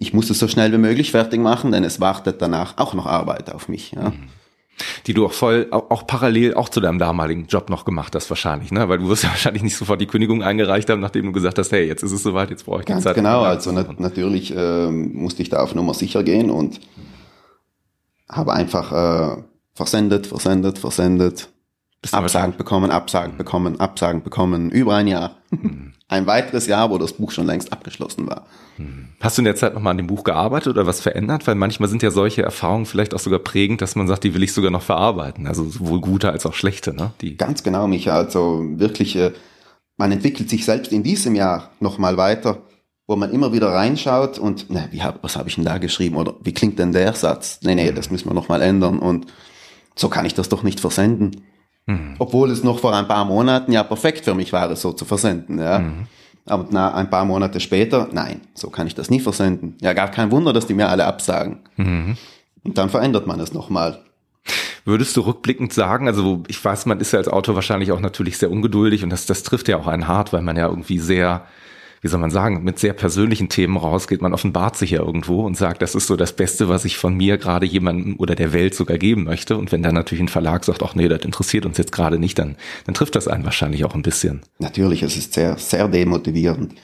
Ich 0.00 0.14
muss 0.14 0.30
es 0.30 0.38
so 0.38 0.46
schnell 0.46 0.72
wie 0.72 0.78
möglich 0.78 1.10
fertig 1.10 1.40
machen, 1.40 1.72
denn 1.72 1.82
es 1.82 2.00
wartet 2.00 2.40
danach 2.40 2.78
auch 2.78 2.94
noch 2.94 3.06
Arbeit 3.06 3.52
auf 3.52 3.68
mich. 3.68 3.92
Ja. 3.92 4.12
Die 5.08 5.12
du 5.12 5.26
auch 5.26 5.32
voll, 5.32 5.66
auch, 5.72 5.90
auch 5.90 6.06
parallel 6.06 6.54
auch 6.54 6.68
zu 6.68 6.80
deinem 6.80 7.00
damaligen 7.00 7.46
Job 7.46 7.68
noch 7.68 7.84
gemacht 7.84 8.14
hast 8.14 8.30
wahrscheinlich, 8.30 8.70
ne? 8.70 8.88
Weil 8.88 8.98
du 8.98 9.08
wirst 9.08 9.24
ja 9.24 9.28
wahrscheinlich 9.30 9.64
nicht 9.64 9.76
sofort 9.76 10.00
die 10.00 10.06
Kündigung 10.06 10.44
eingereicht 10.44 10.88
haben, 10.88 11.00
nachdem 11.00 11.26
du 11.26 11.32
gesagt 11.32 11.58
hast, 11.58 11.72
hey, 11.72 11.84
jetzt 11.84 12.04
ist 12.04 12.12
es 12.12 12.22
soweit, 12.22 12.50
jetzt 12.50 12.64
brauche 12.64 12.80
ich 12.80 12.86
die 12.86 12.92
Ganz 12.92 13.02
Zeit. 13.02 13.16
genau, 13.16 13.42
also 13.42 13.72
nat 13.72 13.98
natürlich 13.98 14.54
ähm, 14.56 15.14
musste 15.14 15.42
ich 15.42 15.48
da 15.48 15.60
auf 15.64 15.74
Nummer 15.74 15.94
sicher 15.94 16.22
gehen 16.22 16.48
und 16.48 16.78
habe 18.28 18.52
einfach 18.52 18.92
äh, 18.92 19.42
versendet, 19.74 20.28
versendet, 20.28 20.78
versendet, 20.78 21.48
Absagen 22.12 22.56
bekommen, 22.56 22.90
Absagen 22.90 23.36
bekommen, 23.36 23.80
Absagen 23.80 24.22
bekommen, 24.22 24.70
über 24.70 24.96
ein 24.96 25.08
Jahr. 25.08 25.36
Ein 26.10 26.26
weiteres 26.26 26.66
Jahr, 26.66 26.90
wo 26.90 26.96
das 26.96 27.12
Buch 27.12 27.32
schon 27.32 27.46
längst 27.46 27.70
abgeschlossen 27.70 28.26
war. 28.26 28.46
Hast 29.20 29.36
du 29.36 29.42
in 29.42 29.44
der 29.44 29.56
Zeit 29.56 29.74
nochmal 29.74 29.90
an 29.90 29.98
dem 29.98 30.06
Buch 30.06 30.24
gearbeitet 30.24 30.68
oder 30.68 30.86
was 30.86 31.00
verändert? 31.00 31.46
Weil 31.46 31.54
manchmal 31.54 31.90
sind 31.90 32.02
ja 32.02 32.10
solche 32.10 32.42
Erfahrungen 32.42 32.86
vielleicht 32.86 33.12
auch 33.12 33.18
sogar 33.18 33.40
prägend, 33.40 33.82
dass 33.82 33.94
man 33.94 34.08
sagt, 34.08 34.24
die 34.24 34.32
will 34.32 34.42
ich 34.42 34.54
sogar 34.54 34.70
noch 34.70 34.80
verarbeiten. 34.80 35.46
Also 35.46 35.64
sowohl 35.68 36.00
gute 36.00 36.30
als 36.30 36.46
auch 36.46 36.54
schlechte, 36.54 36.94
ne? 36.94 37.12
Die, 37.20 37.36
Ganz 37.36 37.62
genau, 37.62 37.86
Micha. 37.88 38.14
Also 38.16 38.64
wirklich, 38.76 39.16
äh, 39.16 39.32
man 39.98 40.10
entwickelt 40.10 40.48
sich 40.48 40.64
selbst 40.64 40.92
in 40.92 41.02
diesem 41.02 41.34
Jahr 41.34 41.72
nochmal 41.78 42.16
weiter, 42.16 42.62
wo 43.06 43.16
man 43.16 43.30
immer 43.30 43.52
wieder 43.52 43.68
reinschaut 43.68 44.38
und, 44.38 44.66
na, 44.70 44.88
wie 44.90 45.02
hab, 45.02 45.22
was 45.22 45.36
habe 45.36 45.50
ich 45.50 45.56
denn 45.56 45.64
da 45.64 45.76
geschrieben 45.76 46.16
oder 46.16 46.36
wie 46.42 46.54
klingt 46.54 46.78
denn 46.78 46.92
der 46.92 47.12
Satz? 47.12 47.60
Nee, 47.62 47.74
nee, 47.74 47.92
das 47.92 48.10
müssen 48.10 48.30
wir 48.30 48.34
nochmal 48.34 48.62
ändern 48.62 48.98
und 48.98 49.26
so 49.94 50.08
kann 50.08 50.24
ich 50.24 50.34
das 50.34 50.48
doch 50.48 50.62
nicht 50.62 50.80
versenden. 50.80 51.42
Mhm. 51.88 52.16
Obwohl 52.18 52.50
es 52.50 52.62
noch 52.62 52.78
vor 52.78 52.94
ein 52.94 53.08
paar 53.08 53.24
Monaten 53.24 53.72
ja 53.72 53.82
perfekt 53.82 54.24
für 54.24 54.34
mich 54.34 54.52
war, 54.52 54.70
es 54.70 54.82
so 54.82 54.92
zu 54.92 55.06
versenden. 55.06 55.58
Ja. 55.58 55.78
Mhm. 55.80 56.06
Aber 56.44 56.66
na, 56.70 56.94
ein 56.94 57.10
paar 57.10 57.24
Monate 57.24 57.60
später, 57.60 58.08
nein, 58.12 58.42
so 58.54 58.70
kann 58.70 58.86
ich 58.86 58.94
das 58.94 59.10
nie 59.10 59.20
versenden. 59.20 59.76
Ja, 59.80 59.94
gar 59.94 60.10
kein 60.10 60.30
Wunder, 60.30 60.52
dass 60.52 60.66
die 60.66 60.74
mir 60.74 60.88
alle 60.88 61.06
absagen. 61.06 61.60
Mhm. 61.76 62.16
Und 62.62 62.78
dann 62.78 62.90
verändert 62.90 63.26
man 63.26 63.40
es 63.40 63.52
nochmal. 63.52 64.00
Würdest 64.84 65.16
du 65.16 65.22
rückblickend 65.22 65.72
sagen, 65.72 66.06
also 66.06 66.42
ich 66.48 66.62
weiß, 66.62 66.86
man 66.86 67.00
ist 67.00 67.12
ja 67.12 67.18
als 67.18 67.28
Autor 67.28 67.54
wahrscheinlich 67.54 67.92
auch 67.92 68.00
natürlich 68.00 68.38
sehr 68.38 68.50
ungeduldig 68.50 69.02
und 69.02 69.10
das, 69.10 69.26
das 69.26 69.42
trifft 69.42 69.68
ja 69.68 69.78
auch 69.78 69.86
einen 69.86 70.08
hart, 70.08 70.32
weil 70.32 70.42
man 70.42 70.56
ja 70.56 70.68
irgendwie 70.68 70.98
sehr, 70.98 71.44
wie 72.00 72.08
soll 72.08 72.20
man 72.20 72.30
sagen, 72.30 72.62
mit 72.64 72.78
sehr 72.78 72.92
persönlichen 72.92 73.48
Themen 73.48 73.76
rausgeht. 73.76 74.22
Man 74.22 74.34
offenbart 74.34 74.76
sich 74.76 74.92
ja 74.92 75.00
irgendwo 75.00 75.44
und 75.44 75.56
sagt, 75.56 75.82
das 75.82 75.94
ist 75.94 76.06
so 76.06 76.16
das 76.16 76.34
Beste, 76.34 76.68
was 76.68 76.84
ich 76.84 76.96
von 76.96 77.14
mir 77.14 77.38
gerade 77.38 77.66
jemandem 77.66 78.16
oder 78.18 78.34
der 78.34 78.52
Welt 78.52 78.74
sogar 78.74 78.98
geben 78.98 79.24
möchte. 79.24 79.56
Und 79.56 79.72
wenn 79.72 79.82
dann 79.82 79.94
natürlich 79.94 80.22
ein 80.22 80.28
Verlag 80.28 80.64
sagt, 80.64 80.82
ach 80.82 80.94
nee, 80.94 81.08
das 81.08 81.24
interessiert 81.24 81.66
uns 81.66 81.78
jetzt 81.78 81.92
gerade 81.92 82.18
nicht, 82.18 82.38
dann, 82.38 82.56
dann 82.86 82.94
trifft 82.94 83.16
das 83.16 83.28
einen 83.28 83.44
wahrscheinlich 83.44 83.84
auch 83.84 83.94
ein 83.94 84.02
bisschen. 84.02 84.42
Natürlich, 84.58 85.02
es 85.02 85.16
ist 85.16 85.34
sehr, 85.34 85.56
sehr 85.58 85.88
demotivierend. 85.88 86.74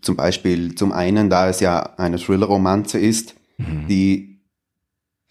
Zum 0.00 0.16
Beispiel 0.16 0.74
zum 0.74 0.92
einen, 0.92 1.28
da 1.28 1.48
es 1.48 1.60
ja 1.60 1.94
eine 1.98 2.18
Thriller-Romanze 2.18 2.98
ist, 2.98 3.34
die 3.88 4.38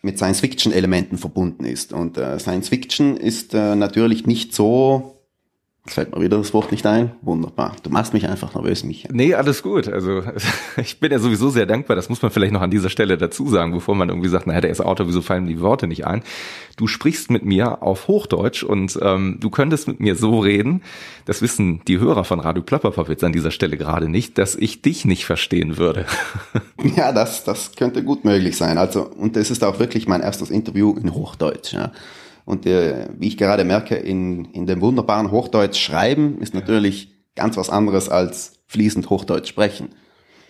mit 0.02 0.18
Science-Fiction-Elementen 0.18 1.18
verbunden 1.18 1.66
ist. 1.66 1.94
Und 1.94 2.18
äh, 2.18 2.40
Science-Fiction 2.40 3.18
ist 3.18 3.54
äh, 3.54 3.76
natürlich 3.76 4.26
nicht 4.28 4.54
so, 4.54 5.17
fällt 5.88 6.16
mir 6.16 6.22
wieder 6.22 6.38
das 6.38 6.54
Wort 6.54 6.72
nicht 6.72 6.86
ein, 6.86 7.12
wunderbar. 7.22 7.76
Du 7.84 7.90
machst 7.90 8.14
mich 8.14 8.28
einfach 8.28 8.54
nervös, 8.54 8.84
Micha. 8.84 9.10
Nee, 9.12 9.34
alles 9.34 9.64
gut. 9.64 9.88
Also 9.88 10.24
ich 10.78 11.00
bin 11.00 11.12
ja 11.12 11.20
sowieso 11.20 11.50
sehr 11.50 11.66
dankbar. 11.66 11.96
Das 11.96 12.10
muss 12.10 12.22
man 12.22 12.32
vielleicht 12.32 12.54
noch 12.54 12.62
an 12.62 12.72
dieser 12.72 12.90
Stelle 12.90 13.18
dazu 13.18 13.48
sagen, 13.48 13.72
bevor 13.72 13.96
man 13.96 14.10
irgendwie 14.10 14.30
sagt, 14.30 14.48
naja, 14.48 14.62
der 14.62 14.72
ist 14.72 14.82
Autor, 14.82 15.08
wieso 15.08 15.22
fallen 15.22 15.48
die 15.48 15.62
Worte 15.62 15.88
nicht 15.88 16.06
ein? 16.06 16.24
Du 16.76 16.88
sprichst 16.88 17.32
mit 17.32 17.44
mir 17.44 17.82
auf 17.82 18.08
Hochdeutsch 18.08 18.64
und 18.64 18.98
ähm, 19.02 19.38
du 19.40 19.50
könntest 19.50 19.88
mit 19.88 20.00
mir 20.00 20.16
so 20.16 20.40
reden, 20.40 20.84
das 21.26 21.42
wissen 21.42 21.82
die 21.88 22.00
Hörer 22.00 22.24
von 22.24 22.40
Radio 22.40 22.62
Plapperpop 22.62 23.10
jetzt 23.10 23.24
an 23.24 23.34
dieser 23.34 23.52
Stelle 23.52 23.78
gerade 23.78 24.10
nicht, 24.10 24.38
dass 24.38 24.56
ich 24.56 24.82
dich 24.82 25.06
nicht 25.06 25.26
verstehen 25.26 25.78
würde. 25.78 26.06
Ja, 26.96 27.12
das, 27.12 27.44
das 27.44 27.76
könnte 27.76 28.04
gut 28.04 28.24
möglich 28.24 28.56
sein. 28.56 28.78
Also, 28.78 29.04
und 29.08 29.36
das 29.36 29.52
ist 29.52 29.64
auch 29.64 29.80
wirklich 29.80 30.08
mein 30.08 30.22
erstes 30.22 30.50
Interview 30.50 30.96
in 30.96 31.14
Hochdeutsch. 31.14 31.74
Ja. 31.74 31.92
Und 32.48 32.66
äh, 32.66 33.10
wie 33.20 33.28
ich 33.28 33.36
gerade 33.36 33.66
merke, 33.66 33.96
in, 33.96 34.46
in 34.46 34.66
dem 34.68 34.80
wunderbaren 34.80 35.32
Hochdeutsch 35.32 35.78
schreiben 35.78 36.40
ist 36.40 36.54
natürlich 36.54 37.14
ganz 37.36 37.58
was 37.58 37.70
anderes 37.70 38.08
als 38.08 38.54
fließend 38.68 39.10
Hochdeutsch 39.10 39.50
sprechen. 39.50 39.90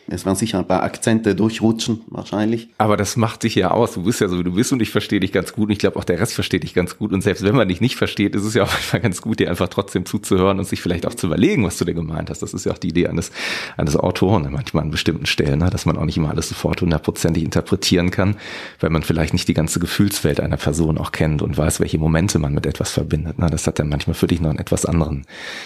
Es 0.09 0.25
werden 0.25 0.37
sicher 0.37 0.59
ein 0.59 0.67
paar 0.67 0.83
Akzente 0.83 1.35
durchrutschen, 1.35 2.01
wahrscheinlich. 2.07 2.69
Aber 2.77 2.95
das 2.95 3.17
macht 3.17 3.43
dich 3.43 3.55
ja 3.55 3.71
aus. 3.71 3.93
Du 3.93 4.03
bist 4.03 4.21
ja 4.21 4.29
so, 4.29 4.39
wie 4.39 4.43
du 4.43 4.53
bist 4.53 4.71
und 4.71 4.81
ich 4.81 4.89
verstehe 4.89 5.19
dich 5.19 5.33
ganz 5.33 5.51
gut. 5.51 5.65
Und 5.65 5.71
ich 5.71 5.79
glaube, 5.79 5.97
auch 5.97 6.05
der 6.05 6.19
Rest 6.19 6.33
versteht 6.33 6.63
dich 6.63 6.73
ganz 6.73 6.97
gut. 6.97 7.11
Und 7.11 7.21
selbst 7.21 7.43
wenn 7.43 7.55
man 7.55 7.67
dich 7.67 7.81
nicht 7.81 7.97
versteht, 7.97 8.33
ist 8.33 8.43
es 8.43 8.53
ja 8.53 8.63
auch 8.63 8.71
manchmal 8.71 9.01
ganz 9.01 9.21
gut, 9.21 9.39
dir 9.39 9.49
einfach 9.49 9.67
trotzdem 9.67 10.05
zuzuhören 10.05 10.59
und 10.59 10.65
sich 10.65 10.81
vielleicht 10.81 11.05
auch 11.05 11.13
zu 11.13 11.27
überlegen, 11.27 11.65
was 11.65 11.77
du 11.77 11.83
dir 11.83 11.93
gemeint 11.93 12.29
hast. 12.29 12.41
Das 12.41 12.53
ist 12.53 12.65
ja 12.65 12.71
auch 12.71 12.77
die 12.77 12.89
Idee 12.89 13.07
eines, 13.07 13.31
eines 13.75 13.97
Autoren, 13.97 14.43
ne, 14.43 14.49
manchmal 14.49 14.83
an 14.83 14.91
bestimmten 14.91 15.25
Stellen, 15.25 15.59
ne, 15.59 15.69
dass 15.69 15.85
man 15.85 15.97
auch 15.97 16.05
nicht 16.05 16.17
immer 16.17 16.29
alles 16.29 16.47
sofort 16.49 16.81
hundertprozentig 16.81 17.43
interpretieren 17.43 18.09
kann, 18.09 18.37
weil 18.79 18.89
man 18.89 19.03
vielleicht 19.03 19.33
nicht 19.33 19.47
die 19.47 19.53
ganze 19.53 19.79
Gefühlswelt 19.79 20.39
einer 20.39 20.57
Person 20.57 20.97
auch 20.97 21.11
kennt 21.11 21.41
und 21.41 21.57
weiß, 21.57 21.81
welche 21.81 21.97
Momente 21.97 22.39
man 22.39 22.53
mit 22.53 22.65
etwas 22.65 22.91
verbindet. 22.91 23.39
Ne. 23.39 23.49
Das 23.49 23.67
hat 23.67 23.79
dann 23.79 23.89
manchmal 23.89 24.13
für 24.13 24.27
dich 24.27 24.39
noch 24.39 24.51
einen 24.51 24.59
etwas 24.59 24.85
anderen 24.85 25.25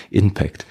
Impact. 0.09 0.65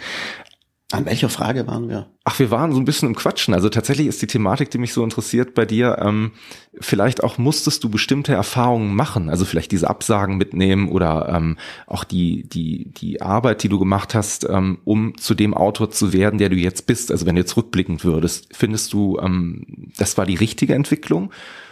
An 0.93 1.07
welcher 1.07 1.29
Frage 1.29 1.69
waren 1.69 1.89
wir? 1.89 2.09
Ach, 2.25 2.41
wir 2.41 2.51
waren 2.51 2.73
so 2.73 2.79
ein 2.79 2.85
bisschen 2.85 3.09
im 3.09 3.15
Quatschen. 3.15 3.55
Also 3.55 3.69
tatsächlich 3.69 4.09
ist 4.09 4.23
die 4.23 4.27
Thematik, 4.27 4.71
die 4.71 4.79
mich 4.79 4.93
so 4.93 5.05
interessiert 5.05 5.55
bei 5.55 5.65
dir, 5.65 5.99
ähm, 6.01 6.33
vielleicht 6.81 7.23
auch 7.23 7.39
musstest 7.39 7.85
du 7.85 7.89
bestimmte 7.89 8.33
Erfahrungen 8.33 8.95
machen, 8.97 9.31
also 9.31 9.45
vielleicht 9.45 9.71
diese 9.71 9.89
Absagen 9.89 10.37
mitnehmen 10.37 10.89
oder 10.89 11.33
ähm, 11.33 11.59
auch 11.87 12.03
die, 12.03 12.49
die, 12.49 12.91
die 12.93 13.23
Arbeit, 13.23 13.63
die 13.63 13.69
du 13.69 13.79
gemacht 13.79 14.17
hast, 14.17 14.49
ähm, 14.49 14.79
um 14.85 15.17
zu 15.17 15.35
dem 15.35 15.55
Autor 15.55 15.91
zu 15.91 16.13
werden, 16.13 16.39
der 16.39 16.49
du 16.49 16.57
jetzt 16.57 16.87
bist. 16.87 17.13
Also 17.13 17.25
wenn 17.25 17.37
du 17.37 17.43
jetzt 17.43 17.57
rückblickend 17.57 18.05
würdest, 18.05 18.49
findest 18.53 18.93
du, 18.93 19.17
ähm, 19.23 19.93
das 19.97 20.19
war 20.19 20.27
die 20.27 20.37
richtige 20.37 20.75
Entwicklung? 20.75 21.31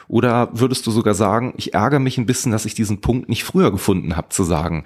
Oder 0.08 0.48
würdest 0.52 0.86
du 0.86 0.90
sogar 0.90 1.14
sagen, 1.14 1.52
ich 1.58 1.74
ärgere 1.74 2.00
mich 2.00 2.16
ein 2.16 2.24
bisschen, 2.24 2.50
dass 2.50 2.64
ich 2.64 2.74
diesen 2.74 3.02
Punkt 3.02 3.28
nicht 3.28 3.44
früher 3.44 3.70
gefunden 3.70 4.16
habe, 4.16 4.30
zu 4.30 4.42
sagen, 4.42 4.84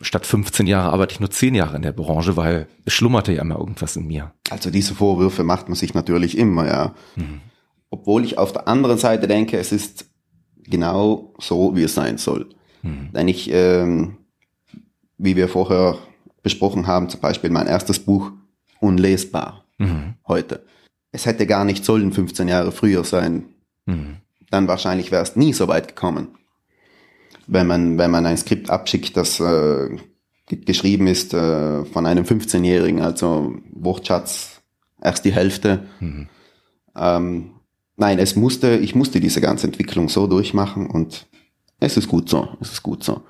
statt 0.00 0.26
15 0.26 0.66
Jahre 0.66 0.92
arbeite 0.92 1.12
ich 1.12 1.20
nur 1.20 1.30
10 1.30 1.54
Jahre 1.54 1.76
in 1.76 1.82
der 1.82 1.92
Branche, 1.92 2.36
weil 2.36 2.66
es 2.84 2.92
schlummerte 2.92 3.32
ja 3.32 3.42
immer 3.42 3.56
irgendwas 3.56 3.94
in 3.94 4.08
mir. 4.08 4.32
Also 4.50 4.70
diese 4.70 4.96
Vorwürfe 4.96 5.44
macht 5.44 5.68
man 5.68 5.76
sich 5.76 5.94
natürlich 5.94 6.36
immer, 6.36 6.66
ja. 6.66 6.94
Mhm. 7.14 7.40
Obwohl 7.90 8.24
ich 8.24 8.36
auf 8.36 8.52
der 8.52 8.66
anderen 8.66 8.98
Seite 8.98 9.28
denke, 9.28 9.58
es 9.58 9.70
ist 9.70 10.06
genau 10.64 11.32
so, 11.38 11.76
wie 11.76 11.84
es 11.84 11.94
sein 11.94 12.18
soll. 12.18 12.48
Mhm. 12.82 13.12
Denn 13.14 13.28
ich, 13.28 13.48
ähm, 13.52 14.16
wie 15.18 15.36
wir 15.36 15.48
vorher 15.48 15.98
besprochen 16.42 16.88
haben, 16.88 17.08
zum 17.08 17.20
Beispiel 17.20 17.50
mein 17.50 17.68
erstes 17.68 18.00
Buch, 18.00 18.32
unlesbar 18.80 19.64
mhm. 19.78 20.14
heute. 20.26 20.66
Es 21.12 21.26
hätte 21.26 21.46
gar 21.46 21.64
nicht 21.64 21.84
sollen 21.84 22.12
15 22.12 22.48
Jahre 22.48 22.72
früher 22.72 23.04
sein. 23.04 23.44
Mhm 23.86 24.16
dann 24.50 24.68
wahrscheinlich 24.68 25.10
wäre 25.10 25.22
es 25.22 25.36
nie 25.36 25.52
so 25.52 25.68
weit 25.68 25.88
gekommen. 25.88 26.28
Wenn 27.46 27.66
man, 27.66 27.98
wenn 27.98 28.10
man 28.10 28.26
ein 28.26 28.36
Skript 28.36 28.70
abschickt, 28.70 29.16
das 29.16 29.40
äh, 29.40 29.96
geschrieben 30.46 31.06
ist 31.06 31.34
äh, 31.34 31.84
von 31.84 32.06
einem 32.06 32.24
15-Jährigen, 32.24 33.00
also 33.00 33.54
Wortschatz 33.72 34.60
erst 35.00 35.24
die 35.24 35.32
Hälfte. 35.32 35.86
Mhm. 36.00 36.28
Ähm, 36.96 37.50
nein, 37.96 38.18
es 38.18 38.36
musste, 38.36 38.76
ich 38.76 38.94
musste 38.94 39.20
diese 39.20 39.40
ganze 39.40 39.66
Entwicklung 39.66 40.08
so 40.08 40.26
durchmachen 40.26 40.88
und 40.88 41.26
es 41.80 41.96
ist 41.96 42.08
gut 42.08 42.28
so, 42.28 42.48
es 42.60 42.72
ist 42.72 42.82
gut 42.82 43.04
so. 43.04 43.22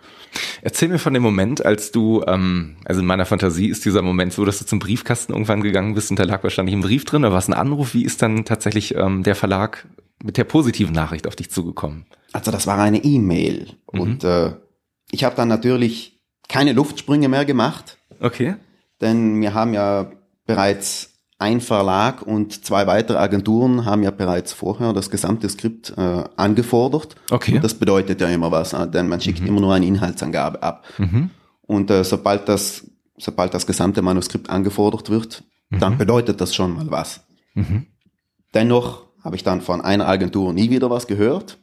Erzähl 0.62 0.88
mir 0.88 0.98
von 0.98 1.14
dem 1.14 1.22
Moment, 1.22 1.64
als 1.64 1.92
du, 1.92 2.22
ähm, 2.26 2.76
also 2.84 3.00
in 3.00 3.06
meiner 3.06 3.26
Fantasie 3.26 3.68
ist 3.68 3.84
dieser 3.84 4.02
Moment 4.02 4.32
so, 4.32 4.44
dass 4.44 4.58
du 4.58 4.66
zum 4.66 4.78
Briefkasten 4.78 5.32
irgendwann 5.32 5.62
gegangen 5.62 5.94
bist 5.94 6.10
und 6.10 6.18
da 6.18 6.24
lag 6.24 6.42
wahrscheinlich 6.42 6.74
ein 6.74 6.80
Brief 6.80 7.04
drin, 7.04 7.22
da 7.22 7.30
war 7.30 7.38
es 7.38 7.48
ein 7.48 7.54
Anruf. 7.54 7.94
Wie 7.94 8.04
ist 8.04 8.22
dann 8.22 8.44
tatsächlich 8.44 8.94
ähm, 8.94 9.22
der 9.22 9.34
Verlag 9.34 9.86
mit 10.22 10.36
der 10.36 10.44
positiven 10.44 10.94
Nachricht 10.94 11.26
auf 11.26 11.36
dich 11.36 11.50
zugekommen? 11.50 12.06
Also 12.32 12.50
das 12.50 12.66
war 12.66 12.78
eine 12.78 13.04
E-Mail 13.04 13.68
mhm. 13.92 14.00
und 14.00 14.24
äh, 14.24 14.52
ich 15.10 15.24
habe 15.24 15.36
dann 15.36 15.48
natürlich 15.48 16.20
keine 16.48 16.72
Luftsprünge 16.72 17.28
mehr 17.28 17.44
gemacht. 17.44 17.98
Okay. 18.20 18.56
Denn 19.00 19.40
wir 19.40 19.54
haben 19.54 19.74
ja 19.74 20.10
bereits 20.46 21.17
ein 21.38 21.60
Verlag 21.60 22.22
und 22.22 22.64
zwei 22.64 22.86
weitere 22.86 23.18
Agenturen 23.18 23.84
haben 23.84 24.02
ja 24.02 24.10
bereits 24.10 24.52
vorher 24.52 24.92
das 24.92 25.08
gesamte 25.10 25.48
Skript 25.48 25.94
äh, 25.96 26.24
angefordert. 26.36 27.14
Okay. 27.30 27.56
Und 27.56 27.64
das 27.64 27.74
bedeutet 27.74 28.20
ja 28.20 28.28
immer 28.28 28.50
was, 28.50 28.72
äh, 28.72 28.88
denn 28.88 29.08
man 29.08 29.20
schickt 29.20 29.40
mhm. 29.40 29.46
immer 29.46 29.60
nur 29.60 29.74
eine 29.74 29.86
Inhaltsangabe 29.86 30.62
ab. 30.62 30.84
Mhm. 30.98 31.30
Und 31.62 31.90
äh, 31.90 32.02
sobald 32.02 32.48
das 32.48 32.84
sobald 33.18 33.52
das 33.54 33.66
gesamte 33.66 34.02
Manuskript 34.02 34.48
angefordert 34.48 35.10
wird, 35.10 35.44
mhm. 35.70 35.80
dann 35.80 35.98
bedeutet 35.98 36.40
das 36.40 36.54
schon 36.54 36.74
mal 36.74 36.90
was. 36.90 37.20
Mhm. 37.54 37.86
Dennoch 38.54 39.06
habe 39.22 39.36
ich 39.36 39.44
dann 39.44 39.60
von 39.60 39.80
einer 39.80 40.08
Agentur 40.08 40.52
nie 40.52 40.70
wieder 40.70 40.90
was 40.90 41.06
gehört 41.06 41.58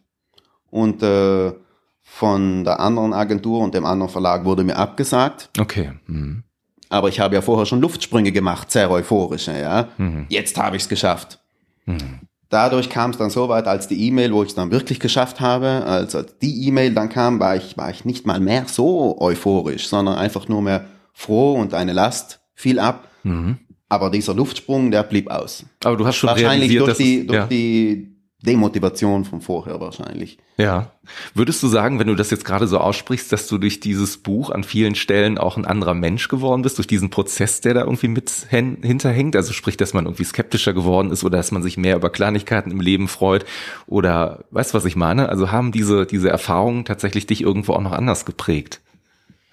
und 0.70 1.02
äh, 1.02 1.54
von 2.02 2.64
der 2.64 2.80
anderen 2.80 3.14
Agentur 3.14 3.62
und 3.62 3.74
dem 3.74 3.86
anderen 3.86 4.12
Verlag 4.12 4.46
wurde 4.46 4.64
mir 4.64 4.78
abgesagt. 4.78 5.50
Okay. 5.60 5.94
Mhm. 6.06 6.44
Aber 6.90 7.10
ich 7.10 7.20
habe 7.20 7.36
ja 7.36 7.42
vorher 7.42 7.66
schon 7.66 7.82
Luftsprünge 7.82 8.32
gemacht, 8.32 8.72
sehr 8.72 8.90
euphorische, 8.92 9.58
ja. 9.60 9.90
Mhm. 9.98 10.26
Jetzt 10.30 10.58
habe 10.58 10.76
ich 10.76 10.84
es 10.84 10.90
geschafft. 10.90 11.40
Mhm. 11.86 12.22
Dadurch 12.50 12.90
kam 12.90 13.12
es 13.12 13.18
dann 13.18 13.30
so 13.30 13.50
weit, 13.50 13.68
als 13.68 13.88
die 13.88 14.08
E-Mail, 14.08 14.32
wo 14.32 14.44
ich 14.44 14.50
es 14.50 14.56
dann 14.56 14.72
wirklich 14.72 15.00
geschafft 15.00 15.40
habe, 15.40 15.84
als 15.86 16.16
die 16.42 16.68
E-Mail 16.68 16.94
dann 16.94 17.10
kam, 17.10 17.40
war 17.40 17.56
ich, 17.56 17.76
war 17.78 17.90
ich 17.90 18.06
nicht 18.06 18.26
mal 18.26 18.40
mehr 18.40 18.66
so 18.68 19.20
euphorisch, 19.20 19.88
sondern 19.88 20.16
einfach 20.16 20.48
nur 20.48 20.62
mehr 20.62 20.86
froh 21.12 21.54
und 21.54 21.74
eine 21.74 21.94
Last 21.94 22.40
fiel 22.54 22.80
ab. 22.80 23.08
Mhm. 23.24 23.58
Aber 23.90 24.10
dieser 24.10 24.34
Luftsprung, 24.34 24.92
der 24.92 25.04
blieb 25.04 25.30
aus. 25.30 25.66
Aber 25.84 25.98
du 25.98 26.06
hast 26.06 26.16
schon 26.16 26.30
wahrscheinlich 26.30 26.72
realisiert, 26.72 26.88
durch 26.88 26.98
die, 26.98 27.28
durch 27.28 27.40
ja. 27.40 27.48
die 27.48 28.15
Demotivation 28.46 29.26
von 29.26 29.42
vorher 29.42 29.80
wahrscheinlich. 29.80 30.38
Ja. 30.58 30.92
Würdest 31.34 31.62
du 31.62 31.68
sagen, 31.68 32.00
wenn 32.00 32.08
du 32.08 32.16
das 32.16 32.32
jetzt 32.32 32.46
gerade 32.46 32.68
so 32.68 32.78
aussprichst, 32.78 33.32
dass 33.32 33.48
du 33.48 33.58
durch 33.58 33.80
dieses 33.80 34.18
Buch 34.18 34.50
an 34.50 34.64
vielen 34.64 34.96
Stellen 34.96 35.38
auch 35.38 35.58
ein 35.58 35.66
anderer 35.66 35.94
Mensch 35.94 36.28
geworden 36.28 36.62
bist, 36.62 36.78
durch 36.78 36.88
diesen 36.88 37.10
Prozess, 37.10 37.62
der 37.62 37.74
da 37.74 37.82
irgendwie 37.82 38.08
mit 38.08 38.30
hinterhängt? 38.50 39.36
Also 39.36 39.54
sprich, 39.54 39.78
dass 39.78 39.94
man 39.94 40.06
irgendwie 40.06 40.24
skeptischer 40.24 40.74
geworden 40.74 41.12
ist 41.12 41.24
oder 41.24 41.38
dass 41.38 41.52
man 41.52 41.64
sich 41.64 41.78
mehr 41.78 41.96
über 41.96 42.10
Kleinigkeiten 42.10 42.72
im 42.72 42.80
Leben 42.80 43.08
freut 43.08 43.46
oder 43.88 44.46
weißt 44.52 44.74
du, 44.74 44.78
was 44.78 44.86
ich 44.86 44.96
meine? 44.96 45.30
Also 45.30 45.52
haben 45.52 45.72
diese, 45.72 46.06
diese 46.06 46.30
Erfahrungen 46.30 46.86
tatsächlich 46.86 47.28
dich 47.28 47.42
irgendwo 47.42 47.74
auch 47.74 47.82
noch 47.82 47.92
anders 47.92 48.26
geprägt? 48.26 48.82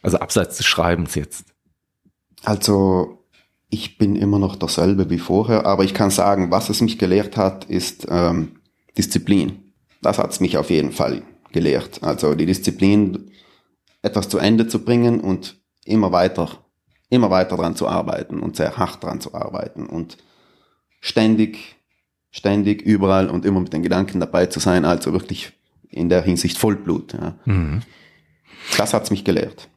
Also 0.03 0.19
abseits 0.19 0.57
des 0.57 0.67
Schreibens 0.67 1.15
jetzt. 1.15 1.47
Also 2.45 3.23
ich 3.71 3.97
bin 3.97 4.17
immer 4.17 4.39
noch 4.39 4.57
dasselbe 4.57 5.09
wie 5.09 5.19
vorher, 5.19 5.65
aber 5.65 5.85
ich 5.85 5.95
kann 5.95 6.11
sagen, 6.11 6.51
was 6.51 6.69
es 6.69 6.83
mich 6.83 6.99
gelehrt 6.99 7.39
hat, 7.39 7.65
ist 7.65 8.07
ähm, 8.11 8.57
Disziplin. 8.97 9.73
Das 10.01 10.19
hat 10.19 10.31
es 10.33 10.41
mich 10.41 10.57
auf 10.57 10.71
jeden 10.71 10.93
Fall 10.93 11.23
gelehrt. 11.53 12.03
Also 12.03 12.35
die 12.35 12.47
Disziplin, 12.47 13.31
etwas 14.03 14.29
zu 14.29 14.39
Ende 14.39 14.67
zu 14.67 14.85
bringen 14.85 15.21
und 15.21 15.61
immer 15.85 16.13
weiter, 16.13 16.65
immer 17.09 17.31
weiter 17.31 17.57
dran 17.57 17.77
zu 17.77 17.89
arbeiten 17.89 18.41
und 18.41 18.57
sehr 18.57 18.77
hart 18.77 19.03
dran 19.03 19.21
zu 19.21 19.35
arbeiten 19.35 19.87
und 19.87 20.19
ständig, 21.01 21.77
ständig 22.31 22.83
überall 22.83 23.29
und 23.29 23.45
immer 23.45 23.61
mit 23.61 23.73
den 23.73 23.83
Gedanken 23.83 24.21
dabei 24.21 24.47
zu 24.47 24.61
sein, 24.61 24.85
also 24.85 25.13
wirklich 25.13 25.53
in 25.91 26.09
der 26.09 26.23
Hinsicht 26.23 26.59
Vollblut. 26.59 27.13
Ja. 27.13 27.37
Mhm. 27.45 27.83
Das 28.77 28.95
hat's 28.95 29.11
mich 29.11 29.25
gelehrt. 29.25 29.69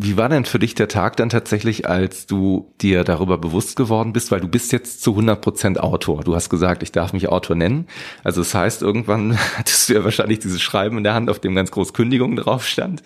Wie 0.00 0.16
war 0.16 0.28
denn 0.28 0.44
für 0.44 0.60
dich 0.60 0.76
der 0.76 0.86
Tag 0.86 1.16
dann 1.16 1.28
tatsächlich, 1.28 1.88
als 1.88 2.26
du 2.26 2.72
dir 2.80 3.02
darüber 3.02 3.36
bewusst 3.36 3.74
geworden 3.74 4.12
bist, 4.12 4.30
weil 4.30 4.38
du 4.38 4.46
bist 4.46 4.70
jetzt 4.70 5.02
zu 5.02 5.10
100 5.10 5.40
Prozent 5.40 5.80
Autor. 5.80 6.22
Du 6.22 6.36
hast 6.36 6.50
gesagt, 6.50 6.84
ich 6.84 6.92
darf 6.92 7.12
mich 7.12 7.28
Autor 7.28 7.56
nennen. 7.56 7.88
Also 8.22 8.40
das 8.40 8.54
heißt, 8.54 8.82
irgendwann 8.82 9.36
hattest 9.56 9.88
du 9.88 9.94
ja 9.94 10.04
wahrscheinlich 10.04 10.38
dieses 10.38 10.62
Schreiben 10.62 10.98
in 10.98 11.02
der 11.02 11.14
Hand, 11.14 11.28
auf 11.28 11.40
dem 11.40 11.56
ganz 11.56 11.72
groß 11.72 11.94
Kündigung 11.94 12.36
drauf 12.36 12.64
stand. 12.64 13.02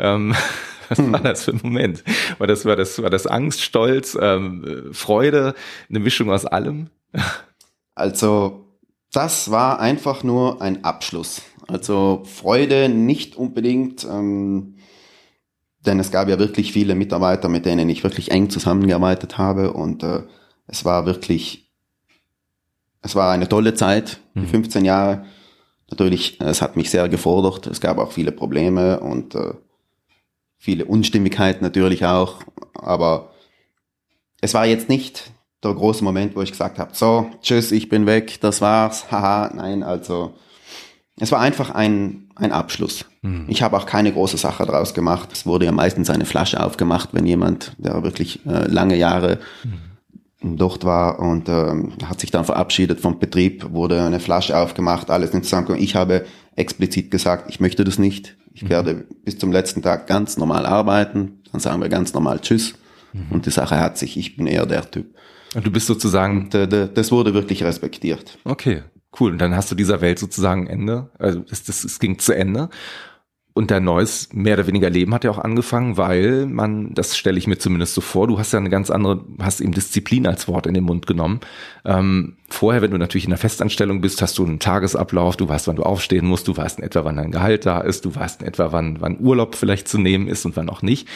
Ähm, 0.00 0.34
was 0.88 1.12
war 1.12 1.20
das 1.20 1.44
für 1.44 1.52
ein 1.52 1.60
Moment? 1.62 2.02
War 2.38 2.48
das, 2.48 2.64
war 2.64 2.74
das, 2.74 3.00
war 3.00 3.10
das 3.10 3.28
Angst, 3.28 3.62
Stolz, 3.62 4.18
ähm, 4.20 4.88
Freude, 4.90 5.54
eine 5.88 6.00
Mischung 6.00 6.28
aus 6.30 6.44
allem? 6.44 6.90
Also, 7.94 8.64
das 9.12 9.50
war 9.50 9.78
einfach 9.78 10.24
nur 10.24 10.62
ein 10.62 10.82
Abschluss. 10.82 11.42
Also 11.68 12.22
Freude 12.24 12.88
nicht 12.88 13.36
unbedingt, 13.36 14.04
ähm, 14.04 14.76
denn 15.86 15.98
es 16.00 16.10
gab 16.10 16.28
ja 16.28 16.38
wirklich 16.38 16.72
viele 16.72 16.94
Mitarbeiter, 16.94 17.48
mit 17.48 17.66
denen 17.66 17.88
ich 17.88 18.04
wirklich 18.04 18.30
eng 18.30 18.50
zusammengearbeitet 18.50 19.38
habe 19.38 19.72
und 19.72 20.02
äh, 20.02 20.22
es 20.66 20.84
war 20.84 21.06
wirklich, 21.06 21.70
es 23.02 23.14
war 23.14 23.32
eine 23.32 23.48
tolle 23.48 23.74
Zeit, 23.74 24.20
die 24.34 24.46
15 24.46 24.82
mhm. 24.82 24.86
Jahre. 24.86 25.24
Natürlich, 25.90 26.40
es 26.40 26.62
hat 26.62 26.76
mich 26.76 26.90
sehr 26.90 27.08
gefordert. 27.08 27.66
Es 27.66 27.80
gab 27.80 27.98
auch 27.98 28.12
viele 28.12 28.32
Probleme 28.32 29.00
und 29.00 29.34
äh, 29.34 29.54
viele 30.56 30.84
Unstimmigkeiten 30.84 31.62
natürlich 31.62 32.06
auch. 32.06 32.42
Aber 32.74 33.32
es 34.40 34.54
war 34.54 34.64
jetzt 34.64 34.88
nicht 34.88 35.32
der 35.62 35.74
große 35.74 36.02
Moment, 36.02 36.34
wo 36.34 36.42
ich 36.42 36.50
gesagt 36.50 36.78
habe, 36.78 36.94
so, 36.94 37.30
tschüss, 37.42 37.72
ich 37.72 37.88
bin 37.88 38.06
weg, 38.06 38.40
das 38.40 38.60
war's, 38.60 39.10
haha, 39.10 39.52
nein, 39.54 39.82
also 39.82 40.34
es 41.18 41.30
war 41.30 41.40
einfach 41.40 41.70
ein, 41.70 42.31
ein 42.34 42.52
Abschluss. 42.52 43.04
Mhm. 43.22 43.46
Ich 43.48 43.62
habe 43.62 43.76
auch 43.76 43.86
keine 43.86 44.12
große 44.12 44.36
Sache 44.36 44.64
daraus 44.66 44.94
gemacht. 44.94 45.30
Es 45.32 45.46
wurde 45.46 45.66
ja 45.66 45.72
meistens 45.72 46.10
eine 46.10 46.24
Flasche 46.24 46.62
aufgemacht, 46.62 47.10
wenn 47.12 47.26
jemand, 47.26 47.72
der 47.78 48.02
wirklich 48.02 48.44
äh, 48.46 48.66
lange 48.66 48.96
Jahre 48.96 49.38
mhm. 50.42 50.56
dort 50.56 50.84
war 50.84 51.18
und 51.18 51.48
ähm, 51.48 51.92
hat 52.04 52.20
sich 52.20 52.30
dann 52.30 52.44
verabschiedet 52.44 53.00
vom 53.00 53.18
Betrieb, 53.18 53.72
wurde 53.72 54.02
eine 54.02 54.20
Flasche 54.20 54.56
aufgemacht, 54.56 55.10
alles 55.10 55.32
nicht 55.32 55.44
zusammengekommen. 55.44 55.82
Ich 55.82 55.94
habe 55.94 56.24
explizit 56.56 57.10
gesagt, 57.10 57.48
ich 57.48 57.60
möchte 57.60 57.84
das 57.84 57.98
nicht. 57.98 58.36
Ich 58.54 58.64
mhm. 58.64 58.68
werde 58.70 58.94
bis 59.24 59.38
zum 59.38 59.52
letzten 59.52 59.82
Tag 59.82 60.06
ganz 60.06 60.36
normal 60.36 60.66
arbeiten. 60.66 61.42
Dann 61.50 61.60
sagen 61.60 61.80
wir 61.80 61.88
ganz 61.88 62.12
normal 62.12 62.40
Tschüss. 62.40 62.74
Mhm. 63.12 63.26
Und 63.30 63.46
die 63.46 63.50
Sache 63.50 63.80
hat 63.80 63.98
sich. 63.98 64.16
Ich 64.16 64.36
bin 64.36 64.46
eher 64.46 64.66
der 64.66 64.90
Typ. 64.90 65.14
Und 65.54 65.66
du 65.66 65.70
bist 65.70 65.86
sozusagen. 65.86 66.44
Und, 66.44 66.54
äh, 66.54 66.88
das 66.92 67.12
wurde 67.12 67.34
wirklich 67.34 67.62
respektiert. 67.62 68.38
Okay. 68.44 68.82
Cool. 69.18 69.32
Und 69.32 69.38
dann 69.38 69.54
hast 69.54 69.70
du 69.70 69.74
dieser 69.74 70.00
Welt 70.00 70.18
sozusagen 70.18 70.66
Ende. 70.66 71.10
Also 71.18 71.44
es, 71.50 71.64
das, 71.64 71.84
es 71.84 71.98
ging 71.98 72.18
zu 72.18 72.34
Ende. 72.34 72.70
Und 73.54 73.70
dein 73.70 73.84
neues, 73.84 74.30
mehr 74.32 74.54
oder 74.54 74.66
weniger 74.66 74.88
Leben 74.88 75.12
hat 75.12 75.24
ja 75.24 75.30
auch 75.30 75.38
angefangen, 75.38 75.98
weil 75.98 76.46
man, 76.46 76.94
das 76.94 77.18
stelle 77.18 77.36
ich 77.36 77.46
mir 77.46 77.58
zumindest 77.58 77.92
so 77.92 78.00
vor, 78.00 78.26
du 78.26 78.38
hast 78.38 78.52
ja 78.52 78.58
eine 78.58 78.70
ganz 78.70 78.90
andere, 78.90 79.26
hast 79.40 79.60
eben 79.60 79.72
Disziplin 79.72 80.26
als 80.26 80.48
Wort 80.48 80.66
in 80.66 80.72
den 80.72 80.84
Mund 80.84 81.06
genommen. 81.06 81.40
Ähm, 81.84 82.38
vorher, 82.48 82.80
wenn 82.80 82.92
du 82.92 82.96
natürlich 82.96 83.24
in 83.24 83.30
der 83.30 83.38
Festanstellung 83.38 84.00
bist, 84.00 84.22
hast 84.22 84.38
du 84.38 84.46
einen 84.46 84.58
Tagesablauf, 84.58 85.36
du 85.36 85.50
weißt, 85.50 85.68
wann 85.68 85.76
du 85.76 85.82
aufstehen 85.82 86.26
musst, 86.26 86.48
du 86.48 86.56
weißt 86.56 86.78
in 86.78 86.84
etwa, 86.84 87.04
wann 87.04 87.16
dein 87.16 87.30
Gehalt 87.30 87.66
da 87.66 87.82
ist, 87.82 88.06
du 88.06 88.14
weißt 88.14 88.40
in 88.40 88.48
etwa, 88.48 88.72
wann, 88.72 89.02
wann 89.02 89.20
Urlaub 89.20 89.54
vielleicht 89.54 89.86
zu 89.86 89.98
nehmen 89.98 90.28
ist 90.28 90.46
und 90.46 90.56
wann 90.56 90.70
auch 90.70 90.80
nicht. 90.80 91.06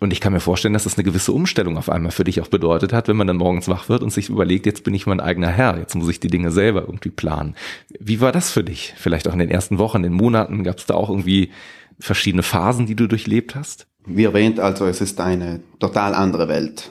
Und 0.00 0.14
ich 0.14 0.20
kann 0.20 0.32
mir 0.32 0.40
vorstellen, 0.40 0.72
dass 0.72 0.84
das 0.84 0.96
eine 0.96 1.04
gewisse 1.04 1.32
Umstellung 1.32 1.76
auf 1.76 1.90
einmal 1.90 2.10
für 2.10 2.24
dich 2.24 2.40
auch 2.40 2.48
bedeutet 2.48 2.94
hat, 2.94 3.06
wenn 3.08 3.16
man 3.16 3.26
dann 3.26 3.36
morgens 3.36 3.68
wach 3.68 3.90
wird 3.90 4.02
und 4.02 4.10
sich 4.10 4.30
überlegt, 4.30 4.64
jetzt 4.64 4.82
bin 4.82 4.94
ich 4.94 5.06
mein 5.06 5.20
eigener 5.20 5.48
Herr, 5.48 5.78
jetzt 5.78 5.94
muss 5.94 6.08
ich 6.08 6.18
die 6.18 6.28
Dinge 6.28 6.50
selber 6.50 6.82
irgendwie 6.82 7.10
planen. 7.10 7.54
Wie 7.98 8.22
war 8.22 8.32
das 8.32 8.50
für 8.50 8.64
dich? 8.64 8.94
Vielleicht 8.96 9.28
auch 9.28 9.34
in 9.34 9.38
den 9.38 9.50
ersten 9.50 9.78
Wochen, 9.78 9.98
in 9.98 10.04
den 10.04 10.12
Monaten, 10.14 10.64
gab 10.64 10.78
es 10.78 10.86
da 10.86 10.94
auch 10.94 11.10
irgendwie 11.10 11.50
verschiedene 11.98 12.42
Phasen, 12.42 12.86
die 12.86 12.96
du 12.96 13.06
durchlebt 13.06 13.54
hast? 13.54 13.86
Wie 14.06 14.24
erwähnt, 14.24 14.58
also 14.58 14.86
es 14.86 15.02
ist 15.02 15.20
eine 15.20 15.60
total 15.78 16.14
andere 16.14 16.48
Welt. 16.48 16.90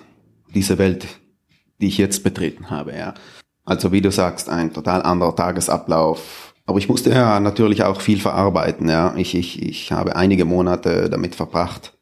Diese 0.54 0.78
Welt, 0.78 1.08
die 1.82 1.88
ich 1.88 1.98
jetzt 1.98 2.24
betreten 2.24 2.70
habe, 2.70 2.96
ja. 2.96 3.16
Also 3.66 3.92
wie 3.92 4.02
du 4.02 4.12
sagst, 4.12 4.50
ein 4.50 4.72
total 4.72 5.02
anderer 5.02 5.36
Tagesablauf. 5.36 6.54
Aber 6.68 6.78
ich 6.78 6.90
musste 6.90 7.10
ja 7.10 7.40
natürlich 7.40 7.84
auch 7.84 8.02
viel 8.02 8.20
verarbeiten, 8.20 8.88
ja. 8.88 9.16
Ich, 9.18 9.34
ich, 9.34 9.64
ich 9.64 9.92
habe 9.92 10.16
einige 10.16 10.46
Monate 10.46 11.10
damit 11.10 11.34
verbracht, 11.34 11.98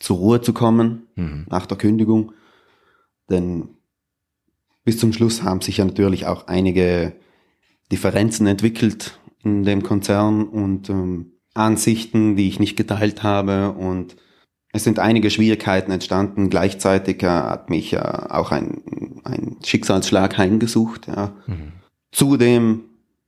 zur 0.00 0.18
Ruhe 0.18 0.40
zu 0.40 0.52
kommen 0.52 1.06
mhm. 1.16 1.46
nach 1.48 1.66
der 1.66 1.78
Kündigung. 1.78 2.32
Denn 3.30 3.68
bis 4.84 4.98
zum 4.98 5.12
Schluss 5.12 5.42
haben 5.42 5.60
sich 5.60 5.78
ja 5.78 5.84
natürlich 5.84 6.26
auch 6.26 6.46
einige 6.46 7.14
Differenzen 7.92 8.46
entwickelt 8.46 9.18
in 9.42 9.64
dem 9.64 9.82
Konzern 9.82 10.48
und 10.48 10.88
ähm, 10.90 11.32
Ansichten, 11.54 12.36
die 12.36 12.48
ich 12.48 12.60
nicht 12.60 12.76
geteilt 12.76 13.22
habe 13.22 13.72
und 13.72 14.16
es 14.72 14.84
sind 14.84 14.98
einige 14.98 15.30
Schwierigkeiten 15.30 15.90
entstanden. 15.90 16.50
Gleichzeitig 16.50 17.22
äh, 17.22 17.28
hat 17.28 17.70
mich 17.70 17.94
äh, 17.94 17.98
auch 17.98 18.52
ein, 18.52 19.20
ein 19.24 19.56
Schicksalsschlag 19.64 20.36
heimgesucht. 20.36 21.08
Ja. 21.08 21.32
Mhm. 21.46 21.72
Zudem 22.12 22.84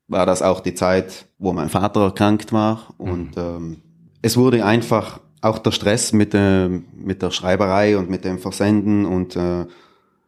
war 0.07 0.27
das 0.27 0.43
auch 0.43 0.61
die 0.61 0.75
Zeit, 0.75 1.27
wo 1.39 1.53
mein 1.53 1.69
Vater 1.69 2.03
erkrankt 2.03 2.53
war 2.53 2.95
und 2.99 3.37
mhm. 3.37 3.43
ähm, 3.43 3.77
es 4.23 4.37
wurde 4.37 4.65
einfach 4.65 5.21
auch 5.41 5.59
der 5.59 5.73
Stress 5.73 6.13
mit, 6.13 6.35
äh, 6.35 6.69
mit 6.69 7.23
der 7.23 7.31
Schreiberei 7.31 7.97
und 7.97 8.11
mit 8.11 8.25
dem 8.25 8.39
Versenden 8.39 9.07
und 9.07 9.37
äh, 9.37 9.67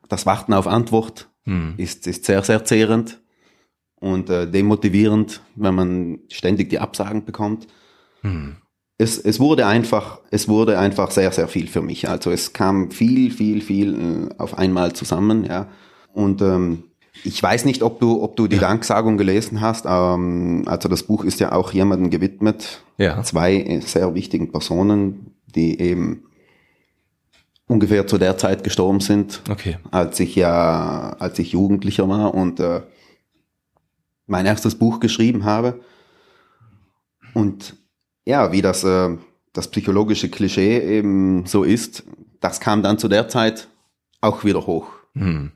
das 0.09 0.27
Warten 0.27 0.53
auf 0.53 0.67
Antwort 0.67 1.29
mhm. 1.45 1.75
ist, 1.77 2.07
ist 2.07 2.25
sehr, 2.25 2.43
sehr 2.43 2.65
zehrend 2.65 3.21
und 4.01 4.31
äh, 4.31 4.51
demotivierend, 4.51 5.41
wenn 5.55 5.75
man 5.75 6.19
ständig 6.29 6.71
die 6.71 6.81
Absagen 6.81 7.25
bekommt. 7.25 7.67
Mhm. 8.23 8.57
Es, 8.99 9.19
es 9.19 9.41
wurde 9.41 9.67
einfach, 9.67 10.21
es 10.31 10.49
wurde 10.49 10.79
einfach 10.79 11.11
sehr, 11.11 11.33
sehr 11.33 11.49
viel 11.49 11.67
für 11.67 11.83
mich. 11.83 12.09
Also 12.09 12.31
es 12.31 12.53
kam 12.53 12.91
viel, 12.91 13.31
viel, 13.31 13.61
viel 13.63 13.95
äh, 13.95 14.35
auf 14.39 14.59
einmal 14.59 14.93
zusammen, 14.93 15.45
ja. 15.45 15.69
Und 16.13 16.43
ähm, 16.43 16.85
ich 17.25 17.43
weiß 17.43 17.65
nicht, 17.65 17.83
ob 17.83 18.01
du, 18.01 18.23
ob 18.23 18.37
du 18.37 18.47
die 18.49 18.57
ja. 18.57 18.63
Danksagung 18.63 19.17
gelesen 19.17 19.61
hast. 19.61 19.87
Ähm, 19.89 20.65
also 20.67 20.89
das 20.89 21.05
Buch 21.05 21.25
ist 21.25 21.41
ja 21.41 21.53
auch 21.53 21.73
jemandem 21.73 22.11
gewidmet. 22.11 22.83
Ja. 23.03 23.21
Zwei 23.25 23.81
sehr 23.85 24.15
wichtigen 24.15 24.53
Personen, 24.53 25.35
die 25.47 25.81
eben 25.81 26.23
ungefähr 27.67 28.07
zu 28.07 28.17
der 28.17 28.39
Zeit 28.39 28.63
gestorben 28.63 29.01
sind, 29.01 29.43
okay. 29.51 29.79
als 29.91 30.21
ich 30.21 30.37
ja, 30.37 31.17
als 31.19 31.39
ich 31.41 31.53
Jugendlicher 31.53 32.09
war 32.09 32.33
und 32.33 32.61
äh, 32.61 32.83
mein 34.27 34.47
erstes 34.47 34.77
Buch 34.77 35.01
geschrieben 35.01 35.45
habe. 35.45 35.81
Und 37.35 37.75
ja, 38.25 38.53
wie 38.53 38.63
das, 38.63 38.85
äh, 38.85 39.17
das 39.53 39.69
psychologische 39.69 40.29
Klischee 40.29 40.79
eben 40.79 41.45
so 41.47 41.65
ist, 41.65 42.05
das 42.41 42.61
kam 42.61 42.85
dann 42.85 42.99
zu 42.99 43.09
der 43.09 43.29
Zeit 43.29 43.67
auch 44.21 44.45
wieder 44.45 44.65
hoch. 44.65 44.87
Hm. 45.15 45.51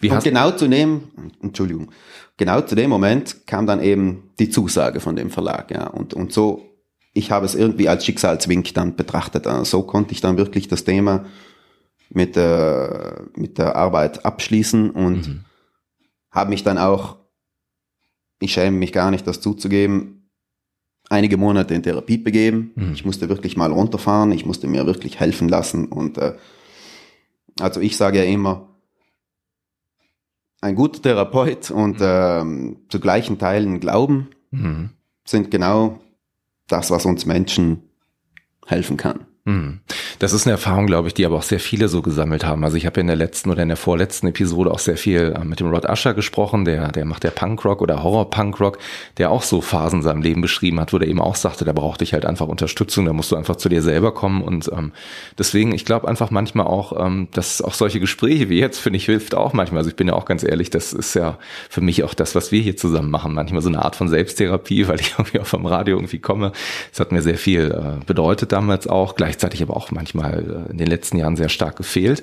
Wie 0.00 0.10
und 0.10 0.24
genau 0.24 0.52
zu 0.52 0.68
dem, 0.68 1.02
Entschuldigung, 1.42 1.90
genau 2.36 2.60
zu 2.60 2.74
dem 2.74 2.90
Moment 2.90 3.46
kam 3.46 3.66
dann 3.66 3.82
eben 3.82 4.30
die 4.38 4.50
Zusage 4.50 5.00
von 5.00 5.16
dem 5.16 5.30
Verlag, 5.30 5.70
ja. 5.70 5.86
Und, 5.86 6.14
und 6.14 6.32
so, 6.32 6.62
ich 7.12 7.30
habe 7.30 7.46
es 7.46 7.54
irgendwie 7.54 7.88
als 7.88 8.04
Schicksalswink 8.04 8.74
dann 8.74 8.96
betrachtet. 8.96 9.46
Also 9.46 9.64
so 9.64 9.82
konnte 9.82 10.12
ich 10.12 10.20
dann 10.20 10.36
wirklich 10.36 10.68
das 10.68 10.84
Thema 10.84 11.24
mit 12.10 12.36
der, 12.36 13.24
mit 13.36 13.58
der 13.58 13.76
Arbeit 13.76 14.24
abschließen 14.24 14.90
und 14.90 15.28
mhm. 15.28 15.44
habe 16.30 16.50
mich 16.50 16.64
dann 16.64 16.78
auch, 16.78 17.16
ich 18.40 18.52
schäme 18.52 18.76
mich 18.76 18.92
gar 18.92 19.10
nicht, 19.10 19.26
das 19.26 19.40
zuzugeben, 19.40 20.30
einige 21.08 21.36
Monate 21.36 21.74
in 21.74 21.82
Therapie 21.82 22.18
begeben. 22.18 22.72
Mhm. 22.74 22.92
Ich 22.94 23.04
musste 23.04 23.28
wirklich 23.28 23.56
mal 23.56 23.70
runterfahren, 23.70 24.32
ich 24.32 24.44
musste 24.44 24.66
mir 24.66 24.86
wirklich 24.86 25.20
helfen 25.20 25.48
lassen 25.48 25.86
und 25.86 26.18
äh, 26.18 26.34
also 27.60 27.80
ich 27.80 27.96
sage 27.96 28.18
ja 28.18 28.24
immer, 28.24 28.73
ein 30.64 30.76
guter 30.76 31.02
Therapeut 31.02 31.70
und 31.70 32.00
mhm. 32.00 32.06
ähm, 32.06 32.76
zu 32.88 32.98
gleichen 32.98 33.38
Teilen 33.38 33.80
Glauben 33.80 34.30
mhm. 34.50 34.90
sind 35.26 35.50
genau 35.50 36.00
das, 36.68 36.90
was 36.90 37.04
uns 37.04 37.26
Menschen 37.26 37.82
helfen 38.66 38.96
kann. 38.96 39.26
Hm. 39.46 39.80
Das 40.20 40.32
ist 40.32 40.46
eine 40.46 40.52
Erfahrung, 40.52 40.86
glaube 40.86 41.08
ich, 41.08 41.12
die 41.12 41.26
aber 41.26 41.36
auch 41.36 41.42
sehr 41.42 41.60
viele 41.60 41.88
so 41.88 42.00
gesammelt 42.00 42.46
haben. 42.46 42.64
Also 42.64 42.78
ich 42.78 42.86
habe 42.86 42.98
in 43.00 43.08
der 43.08 43.16
letzten 43.16 43.50
oder 43.50 43.62
in 43.62 43.68
der 43.68 43.76
vorletzten 43.76 44.28
Episode 44.28 44.70
auch 44.70 44.78
sehr 44.78 44.96
viel 44.96 45.34
äh, 45.36 45.44
mit 45.44 45.60
dem 45.60 45.68
Rod 45.68 45.84
Usher 45.84 46.14
gesprochen, 46.14 46.64
der, 46.64 46.92
der 46.92 47.04
macht 47.04 47.24
der 47.24 47.30
Punkrock 47.30 47.82
oder 47.82 48.02
Horror-Punkrock, 48.02 48.78
der 49.18 49.30
auch 49.30 49.42
so 49.42 49.60
Phasen 49.60 49.98
in 49.98 50.02
seinem 50.02 50.22
Leben 50.22 50.40
beschrieben 50.40 50.80
hat, 50.80 50.94
wo 50.94 50.98
der 50.98 51.08
eben 51.08 51.20
auch 51.20 51.34
sagte, 51.34 51.66
da 51.66 51.74
brauchte 51.74 52.04
ich 52.04 52.14
halt 52.14 52.24
einfach 52.24 52.46
Unterstützung, 52.46 53.04
da 53.04 53.12
musst 53.12 53.32
du 53.32 53.36
einfach 53.36 53.56
zu 53.56 53.68
dir 53.68 53.82
selber 53.82 54.14
kommen. 54.14 54.40
Und 54.40 54.70
ähm, 54.72 54.92
deswegen, 55.36 55.74
ich 55.74 55.84
glaube 55.84 56.08
einfach 56.08 56.30
manchmal 56.30 56.66
auch, 56.66 57.04
ähm, 57.04 57.28
dass 57.32 57.60
auch 57.60 57.74
solche 57.74 58.00
Gespräche 58.00 58.48
wie 58.48 58.58
jetzt, 58.58 58.78
finde 58.78 58.96
ich, 58.96 59.04
hilft 59.04 59.34
auch 59.34 59.52
manchmal. 59.52 59.80
Also 59.80 59.90
ich 59.90 59.96
bin 59.96 60.08
ja 60.08 60.14
auch 60.14 60.24
ganz 60.24 60.42
ehrlich, 60.42 60.70
das 60.70 60.94
ist 60.94 61.12
ja 61.12 61.38
für 61.68 61.82
mich 61.82 62.02
auch 62.02 62.14
das, 62.14 62.34
was 62.34 62.50
wir 62.50 62.62
hier 62.62 62.78
zusammen 62.78 63.10
machen. 63.10 63.34
Manchmal 63.34 63.60
so 63.60 63.68
eine 63.68 63.84
Art 63.84 63.94
von 63.94 64.08
Selbsttherapie, 64.08 64.88
weil 64.88 65.00
ich 65.00 65.16
irgendwie 65.18 65.40
auch 65.40 65.46
vom 65.46 65.66
Radio 65.66 65.98
irgendwie 65.98 66.18
komme. 66.18 66.52
Das 66.92 67.00
hat 67.00 67.12
mir 67.12 67.20
sehr 67.20 67.36
viel 67.36 67.72
äh, 67.72 68.02
bedeutet 68.06 68.52
damals 68.52 68.86
auch. 68.86 69.16
Gleich 69.16 69.33
gleichzeitig 69.34 69.62
aber 69.62 69.76
auch 69.76 69.90
manchmal 69.90 70.66
äh, 70.68 70.70
in 70.70 70.78
den 70.78 70.86
letzten 70.86 71.18
Jahren 71.18 71.36
sehr 71.36 71.48
stark 71.48 71.76
gefehlt. 71.76 72.22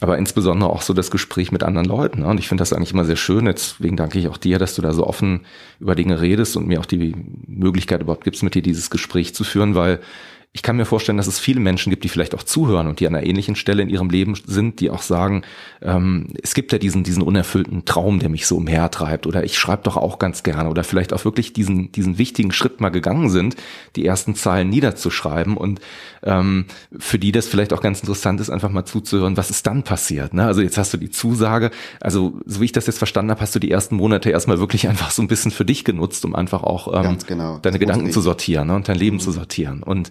Aber 0.00 0.18
insbesondere 0.18 0.70
auch 0.70 0.82
so 0.82 0.94
das 0.94 1.12
Gespräch 1.12 1.52
mit 1.52 1.62
anderen 1.62 1.86
Leuten. 1.86 2.22
Ne? 2.22 2.26
Und 2.26 2.40
ich 2.40 2.48
finde 2.48 2.62
das 2.62 2.72
eigentlich 2.72 2.92
immer 2.92 3.04
sehr 3.04 3.16
schön. 3.16 3.44
Deswegen 3.44 3.96
danke 3.96 4.18
ich 4.18 4.26
auch 4.26 4.36
dir, 4.36 4.58
dass 4.58 4.74
du 4.74 4.82
da 4.82 4.92
so 4.92 5.06
offen 5.06 5.42
über 5.78 5.94
Dinge 5.94 6.20
redest 6.20 6.56
und 6.56 6.66
mir 6.66 6.80
auch 6.80 6.86
die 6.86 7.14
Möglichkeit 7.46 8.00
überhaupt 8.00 8.24
gibst, 8.24 8.42
mit 8.42 8.56
dir 8.56 8.62
dieses 8.62 8.90
Gespräch 8.90 9.32
zu 9.32 9.44
führen, 9.44 9.76
weil 9.76 10.00
ich 10.54 10.62
kann 10.62 10.76
mir 10.76 10.84
vorstellen, 10.84 11.16
dass 11.16 11.28
es 11.28 11.38
viele 11.38 11.60
Menschen 11.60 11.88
gibt, 11.88 12.04
die 12.04 12.10
vielleicht 12.10 12.34
auch 12.34 12.42
zuhören 12.42 12.86
und 12.86 13.00
die 13.00 13.06
an 13.06 13.14
einer 13.14 13.26
ähnlichen 13.26 13.56
Stelle 13.56 13.82
in 13.82 13.88
ihrem 13.88 14.10
Leben 14.10 14.34
sind, 14.34 14.80
die 14.80 14.90
auch 14.90 15.00
sagen, 15.00 15.44
ähm, 15.80 16.28
es 16.42 16.52
gibt 16.52 16.72
ja 16.72 16.78
diesen, 16.78 17.04
diesen 17.04 17.22
unerfüllten 17.22 17.86
Traum, 17.86 18.18
der 18.18 18.28
mich 18.28 18.46
so 18.46 18.58
umhertreibt 18.58 19.26
oder 19.26 19.44
ich 19.44 19.58
schreibe 19.58 19.84
doch 19.84 19.96
auch 19.96 20.18
ganz 20.18 20.42
gerne 20.42 20.68
oder 20.68 20.84
vielleicht 20.84 21.14
auch 21.14 21.24
wirklich 21.24 21.54
diesen, 21.54 21.90
diesen 21.92 22.18
wichtigen 22.18 22.52
Schritt 22.52 22.82
mal 22.82 22.90
gegangen 22.90 23.30
sind, 23.30 23.56
die 23.96 24.04
ersten 24.04 24.34
Zeilen 24.34 24.68
niederzuschreiben 24.68 25.56
und 25.56 25.80
ähm, 26.22 26.66
für 26.98 27.18
die 27.18 27.32
das 27.32 27.46
vielleicht 27.46 27.72
auch 27.72 27.80
ganz 27.80 28.00
interessant 28.00 28.38
ist, 28.38 28.50
einfach 28.50 28.70
mal 28.70 28.84
zuzuhören, 28.84 29.38
was 29.38 29.48
ist 29.48 29.66
dann 29.66 29.84
passiert. 29.84 30.34
Ne? 30.34 30.44
Also 30.44 30.60
jetzt 30.60 30.76
hast 30.76 30.92
du 30.92 30.98
die 30.98 31.10
Zusage, 31.10 31.70
also 31.98 32.34
so 32.44 32.60
wie 32.60 32.66
ich 32.66 32.72
das 32.72 32.86
jetzt 32.86 32.98
verstanden 32.98 33.30
habe, 33.30 33.40
hast 33.40 33.54
du 33.54 33.58
die 33.58 33.70
ersten 33.70 33.96
Monate 33.96 34.28
erstmal 34.28 34.58
wirklich 34.58 34.86
einfach 34.86 35.12
so 35.12 35.22
ein 35.22 35.28
bisschen 35.28 35.50
für 35.50 35.64
dich 35.64 35.82
genutzt, 35.82 36.26
um 36.26 36.34
einfach 36.34 36.62
auch 36.62 37.02
ähm, 37.02 37.16
genau. 37.26 37.58
deine 37.62 37.78
Gedanken 37.78 38.12
zu 38.12 38.20
sortieren 38.20 38.68
ne? 38.68 38.74
und 38.74 38.86
dein 38.86 38.98
Leben 38.98 39.16
mhm. 39.16 39.20
zu 39.20 39.32
sortieren 39.32 39.82
und 39.82 40.10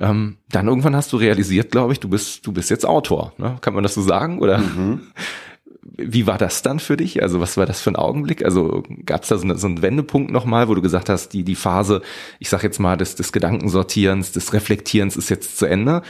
ähm, 0.00 0.38
dann 0.50 0.66
irgendwann 0.66 0.96
hast 0.96 1.12
du 1.12 1.18
realisiert, 1.18 1.70
glaube 1.70 1.92
ich, 1.92 2.00
du 2.00 2.08
bist, 2.08 2.46
du 2.46 2.52
bist 2.52 2.70
jetzt 2.70 2.86
Autor. 2.86 3.34
Ne? 3.36 3.58
Kann 3.60 3.74
man 3.74 3.82
das 3.82 3.94
so 3.94 4.02
sagen? 4.02 4.38
Oder 4.40 4.58
mhm. 4.58 5.02
wie 5.82 6.26
war 6.26 6.38
das 6.38 6.62
dann 6.62 6.80
für 6.80 6.96
dich? 6.96 7.22
Also 7.22 7.40
was 7.40 7.58
war 7.58 7.66
das 7.66 7.82
für 7.82 7.90
ein 7.90 7.96
Augenblick? 7.96 8.42
Also 8.42 8.82
gab 9.04 9.22
es 9.22 9.28
da 9.28 9.36
so, 9.36 9.44
eine, 9.44 9.58
so 9.58 9.66
einen 9.66 9.82
Wendepunkt 9.82 10.30
nochmal, 10.30 10.68
wo 10.68 10.74
du 10.74 10.80
gesagt 10.80 11.10
hast, 11.10 11.34
die, 11.34 11.44
die 11.44 11.54
Phase, 11.54 12.00
ich 12.38 12.48
sag 12.48 12.62
jetzt 12.62 12.80
mal, 12.80 12.96
des, 12.96 13.14
des 13.14 13.30
Gedankensortierens, 13.32 14.32
des 14.32 14.54
Reflektierens 14.54 15.16
ist 15.16 15.28
jetzt 15.28 15.58
zu 15.58 15.66
Ende 15.66 16.00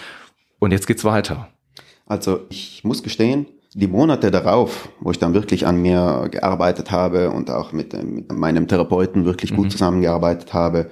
und 0.60 0.70
jetzt 0.70 0.86
geht's 0.86 1.04
weiter. 1.04 1.48
Also 2.06 2.40
ich 2.48 2.84
muss 2.84 3.02
gestehen, 3.02 3.46
die 3.74 3.88
Monate 3.88 4.30
darauf, 4.30 4.88
wo 5.00 5.10
ich 5.10 5.18
dann 5.18 5.34
wirklich 5.34 5.66
an 5.66 5.82
mir 5.82 6.28
gearbeitet 6.30 6.92
habe 6.92 7.30
und 7.30 7.50
auch 7.50 7.72
mit, 7.72 7.92
mit 7.92 8.32
meinem 8.32 8.68
Therapeuten 8.68 9.24
wirklich 9.24 9.54
gut 9.54 9.66
mhm. 9.66 9.70
zusammengearbeitet 9.70 10.54
habe, 10.54 10.90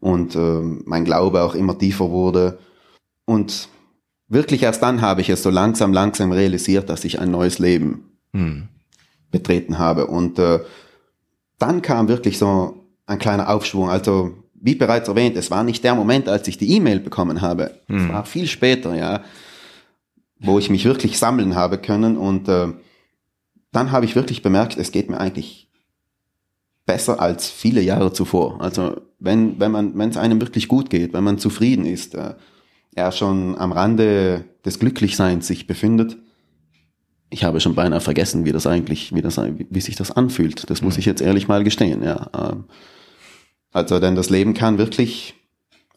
und 0.00 0.34
äh, 0.34 0.60
mein 0.84 1.04
Glaube 1.04 1.42
auch 1.42 1.54
immer 1.54 1.78
tiefer 1.78 2.10
wurde. 2.10 2.58
Und 3.24 3.68
wirklich 4.28 4.62
erst 4.62 4.82
dann 4.82 5.00
habe 5.00 5.20
ich 5.20 5.30
es 5.30 5.42
so 5.42 5.50
langsam, 5.50 5.92
langsam 5.92 6.32
realisiert, 6.32 6.88
dass 6.88 7.04
ich 7.04 7.20
ein 7.20 7.30
neues 7.30 7.58
Leben 7.58 8.10
hm. 8.32 8.68
betreten 9.30 9.78
habe. 9.78 10.06
Und 10.06 10.38
äh, 10.38 10.60
dann 11.58 11.82
kam 11.82 12.08
wirklich 12.08 12.38
so 12.38 12.86
ein 13.06 13.18
kleiner 13.18 13.48
Aufschwung. 13.48 13.88
Also 13.88 14.32
wie 14.54 14.74
bereits 14.74 15.08
erwähnt, 15.08 15.36
es 15.36 15.50
war 15.50 15.64
nicht 15.64 15.84
der 15.84 15.94
Moment, 15.94 16.28
als 16.28 16.48
ich 16.48 16.58
die 16.58 16.72
E-Mail 16.72 17.00
bekommen 17.00 17.40
habe. 17.40 17.80
Hm. 17.86 18.06
Es 18.06 18.08
war 18.12 18.24
viel 18.24 18.46
später, 18.46 18.94
ja, 18.94 19.22
wo 20.38 20.58
ich 20.58 20.70
mich 20.70 20.84
wirklich 20.84 21.18
sammeln 21.18 21.54
habe 21.54 21.78
können. 21.78 22.16
Und 22.16 22.48
äh, 22.48 22.68
dann 23.72 23.92
habe 23.92 24.04
ich 24.04 24.16
wirklich 24.16 24.42
bemerkt, 24.42 24.76
es 24.76 24.92
geht 24.92 25.10
mir 25.10 25.18
eigentlich 25.18 25.68
besser 26.84 27.20
als 27.20 27.50
viele 27.50 27.80
Jahre 27.80 28.12
zuvor. 28.12 28.60
Also 28.60 29.00
wenn, 29.26 29.60
wenn 29.60 29.70
man, 29.70 29.98
wenn 29.98 30.08
es 30.08 30.16
einem 30.16 30.40
wirklich 30.40 30.68
gut 30.68 30.88
geht, 30.88 31.12
wenn 31.12 31.22
man 31.24 31.38
zufrieden 31.38 31.84
ist, 31.84 32.14
äh, 32.14 32.34
er 32.94 33.12
schon 33.12 33.58
am 33.58 33.72
Rande 33.72 34.44
des 34.64 34.78
Glücklichseins 34.78 35.46
sich 35.46 35.66
befindet, 35.66 36.16
ich 37.28 37.44
habe 37.44 37.60
schon 37.60 37.74
beinahe 37.74 38.00
vergessen, 38.00 38.44
wie 38.46 38.52
das 38.52 38.66
eigentlich, 38.66 39.14
wie 39.14 39.20
das, 39.20 39.36
wie 39.36 39.80
sich 39.80 39.96
das 39.96 40.12
anfühlt. 40.12 40.70
Das 40.70 40.80
muss 40.80 40.96
ich 40.96 41.04
jetzt 41.04 41.20
ehrlich 41.20 41.48
mal 41.48 41.64
gestehen, 41.64 42.02
ja. 42.02 42.30
Ähm, 42.34 42.64
also, 43.72 43.98
denn 43.98 44.14
das 44.14 44.30
Leben 44.30 44.54
kann 44.54 44.78
wirklich 44.78 45.34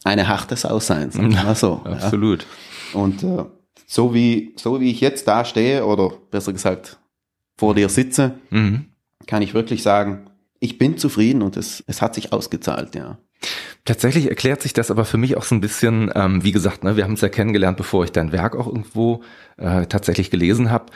eine 0.03 0.27
harte 0.27 0.55
Sau 0.55 0.79
sein, 0.79 1.11
sagen 1.11 1.33
wir 1.33 1.43
mal 1.43 1.55
so. 1.55 1.81
ja. 1.85 1.91
Absolut. 1.93 2.45
Und 2.93 3.23
äh, 3.23 3.45
so 3.85 4.13
wie 4.13 4.53
so 4.57 4.81
wie 4.81 4.89
ich 4.91 5.01
jetzt 5.01 5.27
da 5.27 5.45
stehe 5.45 5.85
oder 5.85 6.11
besser 6.31 6.51
gesagt 6.51 6.97
vor 7.57 7.75
dir 7.75 7.89
sitze, 7.89 8.33
Mhm. 8.49 8.85
kann 9.27 9.41
ich 9.43 9.53
wirklich 9.53 9.83
sagen, 9.83 10.28
ich 10.59 10.77
bin 10.77 10.97
zufrieden 10.97 11.41
und 11.41 11.57
es, 11.57 11.83
es 11.87 12.01
hat 12.01 12.15
sich 12.15 12.33
ausgezahlt, 12.33 12.95
ja. 12.95 13.17
Tatsächlich 13.85 14.27
erklärt 14.29 14.61
sich 14.61 14.73
das 14.73 14.91
aber 14.91 15.05
für 15.05 15.17
mich 15.17 15.37
auch 15.37 15.43
so 15.43 15.55
ein 15.55 15.61
bisschen, 15.61 16.11
ähm, 16.13 16.43
wie 16.43 16.51
gesagt, 16.51 16.83
ne, 16.83 16.97
wir 16.97 17.05
haben 17.05 17.13
es 17.13 17.21
ja 17.21 17.29
kennengelernt, 17.29 17.77
bevor 17.77 18.03
ich 18.03 18.11
dein 18.11 18.31
Werk 18.31 18.55
auch 18.55 18.67
irgendwo 18.67 19.23
äh, 19.57 19.85
tatsächlich 19.85 20.29
gelesen 20.29 20.69
habe. 20.71 20.87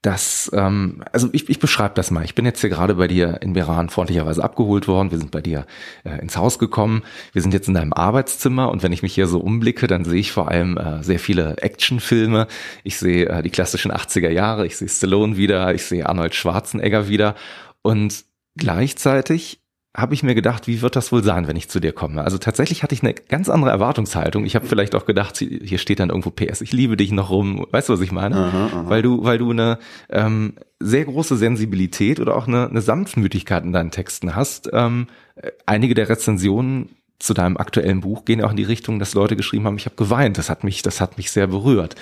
dass, 0.00 0.50
ähm, 0.52 1.04
also 1.12 1.28
ich, 1.30 1.48
ich 1.48 1.60
beschreibe 1.60 1.94
das 1.94 2.10
mal. 2.10 2.24
Ich 2.24 2.34
bin 2.34 2.44
jetzt 2.44 2.60
hier 2.60 2.70
gerade 2.70 2.96
bei 2.96 3.06
dir 3.06 3.38
in 3.40 3.52
Meran 3.52 3.88
freundlicherweise 3.88 4.42
abgeholt 4.42 4.88
worden. 4.88 5.12
Wir 5.12 5.18
sind 5.18 5.30
bei 5.30 5.40
dir 5.40 5.64
äh, 6.02 6.18
ins 6.20 6.36
Haus 6.36 6.58
gekommen. 6.58 7.04
Wir 7.32 7.40
sind 7.40 7.54
jetzt 7.54 7.68
in 7.68 7.74
deinem 7.74 7.92
Arbeitszimmer 7.92 8.72
und 8.72 8.82
wenn 8.82 8.92
ich 8.92 9.02
mich 9.02 9.14
hier 9.14 9.28
so 9.28 9.38
umblicke, 9.38 9.86
dann 9.86 10.04
sehe 10.04 10.18
ich 10.18 10.32
vor 10.32 10.48
allem 10.48 10.76
äh, 10.76 11.04
sehr 11.04 11.20
viele 11.20 11.58
Actionfilme. 11.58 12.48
Ich 12.82 12.98
sehe 12.98 13.26
äh, 13.28 13.42
die 13.42 13.50
klassischen 13.50 13.92
80er 13.92 14.30
Jahre, 14.30 14.66
ich 14.66 14.76
sehe 14.76 14.88
Stallone 14.88 15.36
wieder, 15.36 15.72
ich 15.72 15.84
sehe 15.84 16.08
Arnold 16.08 16.34
Schwarzenegger 16.34 17.08
wieder 17.08 17.36
und 17.82 18.24
gleichzeitig 18.56 19.62
habe 19.94 20.14
ich 20.14 20.22
mir 20.22 20.34
gedacht, 20.34 20.66
wie 20.66 20.80
wird 20.80 20.96
das 20.96 21.12
wohl 21.12 21.22
sein, 21.22 21.46
wenn 21.46 21.56
ich 21.56 21.68
zu 21.68 21.78
dir 21.78 21.92
komme? 21.92 22.24
Also 22.24 22.38
tatsächlich 22.38 22.82
hatte 22.82 22.94
ich 22.94 23.02
eine 23.02 23.12
ganz 23.12 23.50
andere 23.50 23.70
Erwartungshaltung. 23.70 24.46
Ich 24.46 24.54
habe 24.54 24.66
vielleicht 24.66 24.94
auch 24.94 25.04
gedacht, 25.04 25.36
hier 25.38 25.76
steht 25.76 26.00
dann 26.00 26.08
irgendwo 26.08 26.30
PS, 26.30 26.62
ich 26.62 26.72
liebe 26.72 26.96
dich 26.96 27.12
noch 27.12 27.28
rum. 27.28 27.66
Weißt 27.70 27.90
du, 27.90 27.92
was 27.92 28.00
ich 28.00 28.10
meine? 28.10 28.36
Aha, 28.36 28.66
aha. 28.66 28.84
Weil 28.88 29.02
du, 29.02 29.22
weil 29.22 29.36
du 29.36 29.50
eine 29.50 29.78
ähm, 30.08 30.54
sehr 30.80 31.04
große 31.04 31.36
Sensibilität 31.36 32.20
oder 32.20 32.36
auch 32.36 32.48
eine, 32.48 32.68
eine 32.68 32.80
Sanftmütigkeit 32.80 33.64
in 33.64 33.72
deinen 33.72 33.90
Texten 33.90 34.34
hast. 34.34 34.70
Ähm, 34.72 35.08
äh, 35.36 35.50
einige 35.66 35.92
der 35.92 36.08
Rezensionen 36.08 36.88
zu 37.18 37.34
deinem 37.34 37.58
aktuellen 37.58 38.00
Buch 38.00 38.24
gehen 38.24 38.42
auch 38.42 38.50
in 38.50 38.56
die 38.56 38.64
Richtung, 38.64 38.98
dass 38.98 39.12
Leute 39.12 39.36
geschrieben 39.36 39.66
haben, 39.66 39.76
ich 39.76 39.84
habe 39.84 39.96
geweint. 39.96 40.38
Das 40.38 40.48
hat 40.48 40.64
mich, 40.64 40.80
das 40.80 41.02
hat 41.02 41.18
mich 41.18 41.30
sehr 41.30 41.48
berührt. 41.48 41.96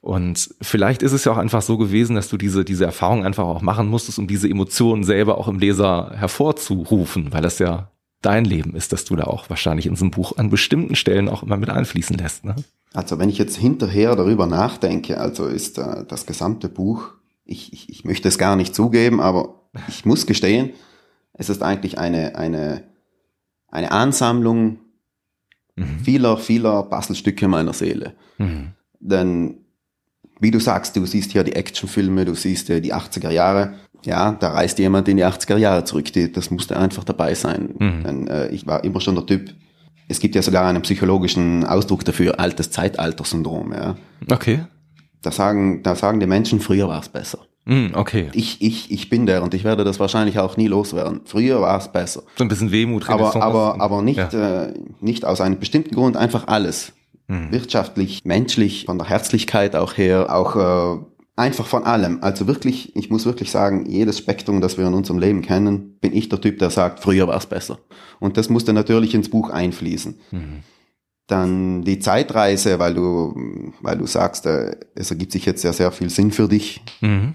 Und 0.00 0.54
vielleicht 0.60 1.02
ist 1.02 1.12
es 1.12 1.24
ja 1.24 1.32
auch 1.32 1.38
einfach 1.38 1.62
so 1.62 1.76
gewesen, 1.76 2.14
dass 2.14 2.28
du 2.28 2.36
diese, 2.36 2.64
diese 2.64 2.84
Erfahrung 2.84 3.24
einfach 3.24 3.44
auch 3.44 3.62
machen 3.62 3.88
musstest, 3.88 4.18
um 4.18 4.26
diese 4.26 4.48
Emotionen 4.48 5.04
selber 5.04 5.38
auch 5.38 5.48
im 5.48 5.58
Leser 5.58 6.12
hervorzurufen, 6.14 7.32
weil 7.32 7.42
das 7.42 7.58
ja 7.58 7.90
dein 8.22 8.44
Leben 8.44 8.74
ist, 8.74 8.92
dass 8.92 9.04
du 9.04 9.16
da 9.16 9.24
auch 9.24 9.50
wahrscheinlich 9.50 9.86
in 9.86 9.96
so 9.96 10.04
einem 10.04 10.10
Buch 10.10 10.36
an 10.36 10.50
bestimmten 10.50 10.96
Stellen 10.96 11.28
auch 11.28 11.42
immer 11.42 11.56
mit 11.56 11.70
einfließen 11.70 12.16
lässt. 12.16 12.44
Ne? 12.44 12.56
Also 12.92 13.18
wenn 13.18 13.28
ich 13.28 13.38
jetzt 13.38 13.56
hinterher 13.56 14.16
darüber 14.16 14.46
nachdenke, 14.46 15.20
also 15.20 15.46
ist 15.46 15.78
äh, 15.78 16.04
das 16.06 16.26
gesamte 16.26 16.68
Buch, 16.68 17.10
ich, 17.44 17.72
ich, 17.72 17.88
ich 17.88 18.04
möchte 18.04 18.28
es 18.28 18.38
gar 18.38 18.56
nicht 18.56 18.74
zugeben, 18.74 19.20
aber 19.20 19.68
ich 19.88 20.04
muss 20.04 20.26
gestehen, 20.26 20.70
es 21.32 21.48
ist 21.48 21.62
eigentlich 21.62 21.98
eine, 21.98 22.36
eine, 22.36 22.84
eine 23.68 23.92
Ansammlung 23.92 24.78
vieler, 26.02 26.36
vieler 26.36 26.82
Puzzlestücke 26.84 27.48
meiner 27.48 27.72
Seele. 27.72 28.14
Mhm. 28.38 28.72
Denn 29.00 29.64
wie 30.40 30.50
du 30.50 30.60
sagst, 30.60 30.96
du 30.96 31.04
siehst 31.06 31.32
hier 31.32 31.44
die 31.44 31.54
Actionfilme, 31.56 32.24
du 32.24 32.34
siehst 32.34 32.68
ja 32.68 32.80
die 32.80 32.94
80er 32.94 33.30
Jahre. 33.30 33.74
Ja, 34.04 34.32
da 34.32 34.50
reist 34.50 34.78
jemand 34.78 35.08
in 35.08 35.16
die 35.16 35.24
80er 35.24 35.56
Jahre 35.56 35.84
zurück. 35.84 36.12
Die, 36.12 36.30
das 36.30 36.50
musste 36.50 36.76
einfach 36.78 37.04
dabei 37.04 37.34
sein. 37.34 37.70
Mhm. 37.78 38.02
Denn 38.04 38.28
äh, 38.28 38.48
ich 38.48 38.66
war 38.66 38.84
immer 38.84 39.00
schon 39.00 39.16
der 39.16 39.26
Typ. 39.26 39.52
Es 40.06 40.20
gibt 40.20 40.34
ja 40.36 40.42
sogar 40.42 40.66
einen 40.68 40.82
psychologischen 40.82 41.64
Ausdruck 41.64 42.04
dafür, 42.04 42.38
altes 42.40 42.70
Zeitalter-Syndrom. 42.70 43.72
Ja. 43.72 43.96
Okay. 44.30 44.60
Da 45.22 45.32
sagen, 45.32 45.82
da 45.82 45.96
sagen 45.96 46.20
die 46.20 46.26
Menschen, 46.26 46.60
früher 46.60 46.88
war 46.88 47.00
es 47.00 47.08
besser. 47.08 47.38
Mhm, 47.64 47.90
okay. 47.94 48.30
Ich, 48.32 48.62
ich, 48.62 48.90
ich 48.90 49.10
bin 49.10 49.26
der 49.26 49.42
und 49.42 49.52
ich 49.52 49.64
werde 49.64 49.84
das 49.84 50.00
wahrscheinlich 50.00 50.38
auch 50.38 50.56
nie 50.56 50.68
loswerden. 50.68 51.20
Früher 51.26 51.60
war 51.60 51.76
es 51.78 51.88
besser. 51.88 52.22
So 52.36 52.44
ein 52.44 52.48
bisschen 52.48 52.70
Wehmut. 52.70 53.10
Aber, 53.10 53.34
aber, 53.36 53.80
aber 53.80 54.00
nicht, 54.00 54.32
Ja. 54.32 54.62
äh, 54.64 54.74
nicht 55.00 55.26
aus 55.26 55.40
einem 55.42 55.58
bestimmten 55.58 55.94
Grund, 55.94 56.16
einfach 56.16 56.46
alles. 56.46 56.92
Mhm. 57.28 57.52
Wirtschaftlich, 57.52 58.24
menschlich, 58.24 58.86
von 58.86 58.98
der 58.98 59.08
Herzlichkeit 59.08 59.76
auch 59.76 59.96
her, 59.96 60.34
auch 60.34 60.56
äh, 60.56 61.04
einfach 61.36 61.66
von 61.66 61.84
allem. 61.84 62.18
Also 62.22 62.46
wirklich, 62.46 62.96
ich 62.96 63.10
muss 63.10 63.26
wirklich 63.26 63.50
sagen, 63.50 63.86
jedes 63.86 64.18
Spektrum, 64.18 64.60
das 64.60 64.76
wir 64.78 64.86
in 64.86 64.94
unserem 64.94 65.18
Leben 65.20 65.42
kennen, 65.42 65.98
bin 66.00 66.14
ich 66.16 66.28
der 66.28 66.40
Typ, 66.40 66.58
der 66.58 66.70
sagt, 66.70 67.00
früher 67.00 67.28
war 67.28 67.36
es 67.36 67.46
besser. 67.46 67.78
Und 68.18 68.36
das 68.36 68.48
musste 68.48 68.72
natürlich 68.72 69.14
ins 69.14 69.28
Buch 69.30 69.50
einfließen. 69.50 70.18
Mhm. 70.30 70.62
Dann 71.26 71.82
die 71.82 71.98
Zeitreise, 71.98 72.78
weil 72.78 72.94
du, 72.94 73.72
weil 73.82 73.98
du 73.98 74.06
sagst, 74.06 74.46
äh, 74.46 74.76
es 74.94 75.10
ergibt 75.10 75.32
sich 75.32 75.44
jetzt 75.44 75.62
ja 75.62 75.72
sehr 75.74 75.92
viel 75.92 76.08
Sinn 76.08 76.30
für 76.32 76.48
dich. 76.48 76.80
Mhm. 77.02 77.34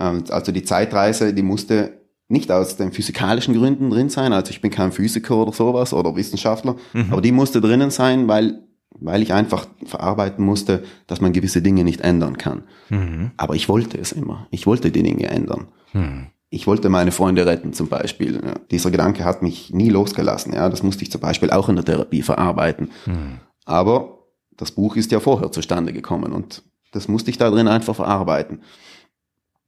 Ähm, 0.00 0.24
Also 0.30 0.50
die 0.52 0.64
Zeitreise, 0.64 1.34
die 1.34 1.42
musste 1.42 2.00
nicht 2.28 2.50
aus 2.50 2.76
den 2.76 2.90
physikalischen 2.90 3.54
Gründen 3.54 3.90
drin 3.90 4.08
sein, 4.08 4.32
also 4.32 4.50
ich 4.50 4.60
bin 4.60 4.70
kein 4.72 4.90
Physiker 4.90 5.36
oder 5.36 5.52
sowas 5.52 5.92
oder 5.92 6.16
Wissenschaftler, 6.16 6.74
Mhm. 6.94 7.12
aber 7.12 7.20
die 7.20 7.30
musste 7.30 7.60
drinnen 7.60 7.90
sein, 7.90 8.26
weil, 8.26 8.65
weil 9.00 9.22
ich 9.22 9.32
einfach 9.32 9.66
verarbeiten 9.84 10.44
musste, 10.44 10.84
dass 11.06 11.20
man 11.20 11.32
gewisse 11.32 11.62
Dinge 11.62 11.84
nicht 11.84 12.00
ändern 12.00 12.38
kann. 12.38 12.64
Mhm. 12.88 13.32
Aber 13.36 13.54
ich 13.54 13.68
wollte 13.68 13.98
es 13.98 14.12
immer. 14.12 14.46
Ich 14.50 14.66
wollte 14.66 14.90
die 14.90 15.02
Dinge 15.02 15.28
ändern. 15.28 15.68
Mhm. 15.92 16.28
Ich 16.48 16.66
wollte 16.66 16.88
meine 16.88 17.12
Freunde 17.12 17.44
retten 17.44 17.72
zum 17.72 17.88
Beispiel. 17.88 18.40
Ja. 18.44 18.54
Dieser 18.70 18.90
Gedanke 18.90 19.24
hat 19.24 19.42
mich 19.42 19.72
nie 19.72 19.90
losgelassen. 19.90 20.52
Ja, 20.52 20.68
das 20.68 20.82
musste 20.82 21.02
ich 21.02 21.10
zum 21.10 21.20
Beispiel 21.20 21.50
auch 21.50 21.68
in 21.68 21.76
der 21.76 21.84
Therapie 21.84 22.22
verarbeiten. 22.22 22.90
Mhm. 23.04 23.40
Aber 23.64 24.18
das 24.56 24.70
Buch 24.70 24.96
ist 24.96 25.12
ja 25.12 25.20
vorher 25.20 25.52
zustande 25.52 25.92
gekommen 25.92 26.32
und 26.32 26.62
das 26.92 27.08
musste 27.08 27.30
ich 27.30 27.36
da 27.36 27.50
drin 27.50 27.68
einfach 27.68 27.94
verarbeiten. 27.94 28.62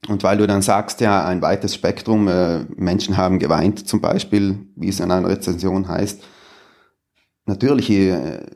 Und 0.06 0.22
weil 0.22 0.38
du 0.38 0.46
dann 0.46 0.62
sagst, 0.62 1.00
ja, 1.00 1.26
ein 1.26 1.42
weites 1.42 1.74
Spektrum, 1.74 2.28
äh, 2.28 2.60
Menschen 2.76 3.16
haben 3.16 3.38
geweint 3.38 3.86
zum 3.86 4.00
Beispiel, 4.00 4.66
wie 4.76 4.88
es 4.88 5.00
in 5.00 5.10
einer 5.10 5.28
Rezension 5.28 5.88
heißt, 5.88 6.22
natürlich 7.46 7.90
äh, 7.90 8.46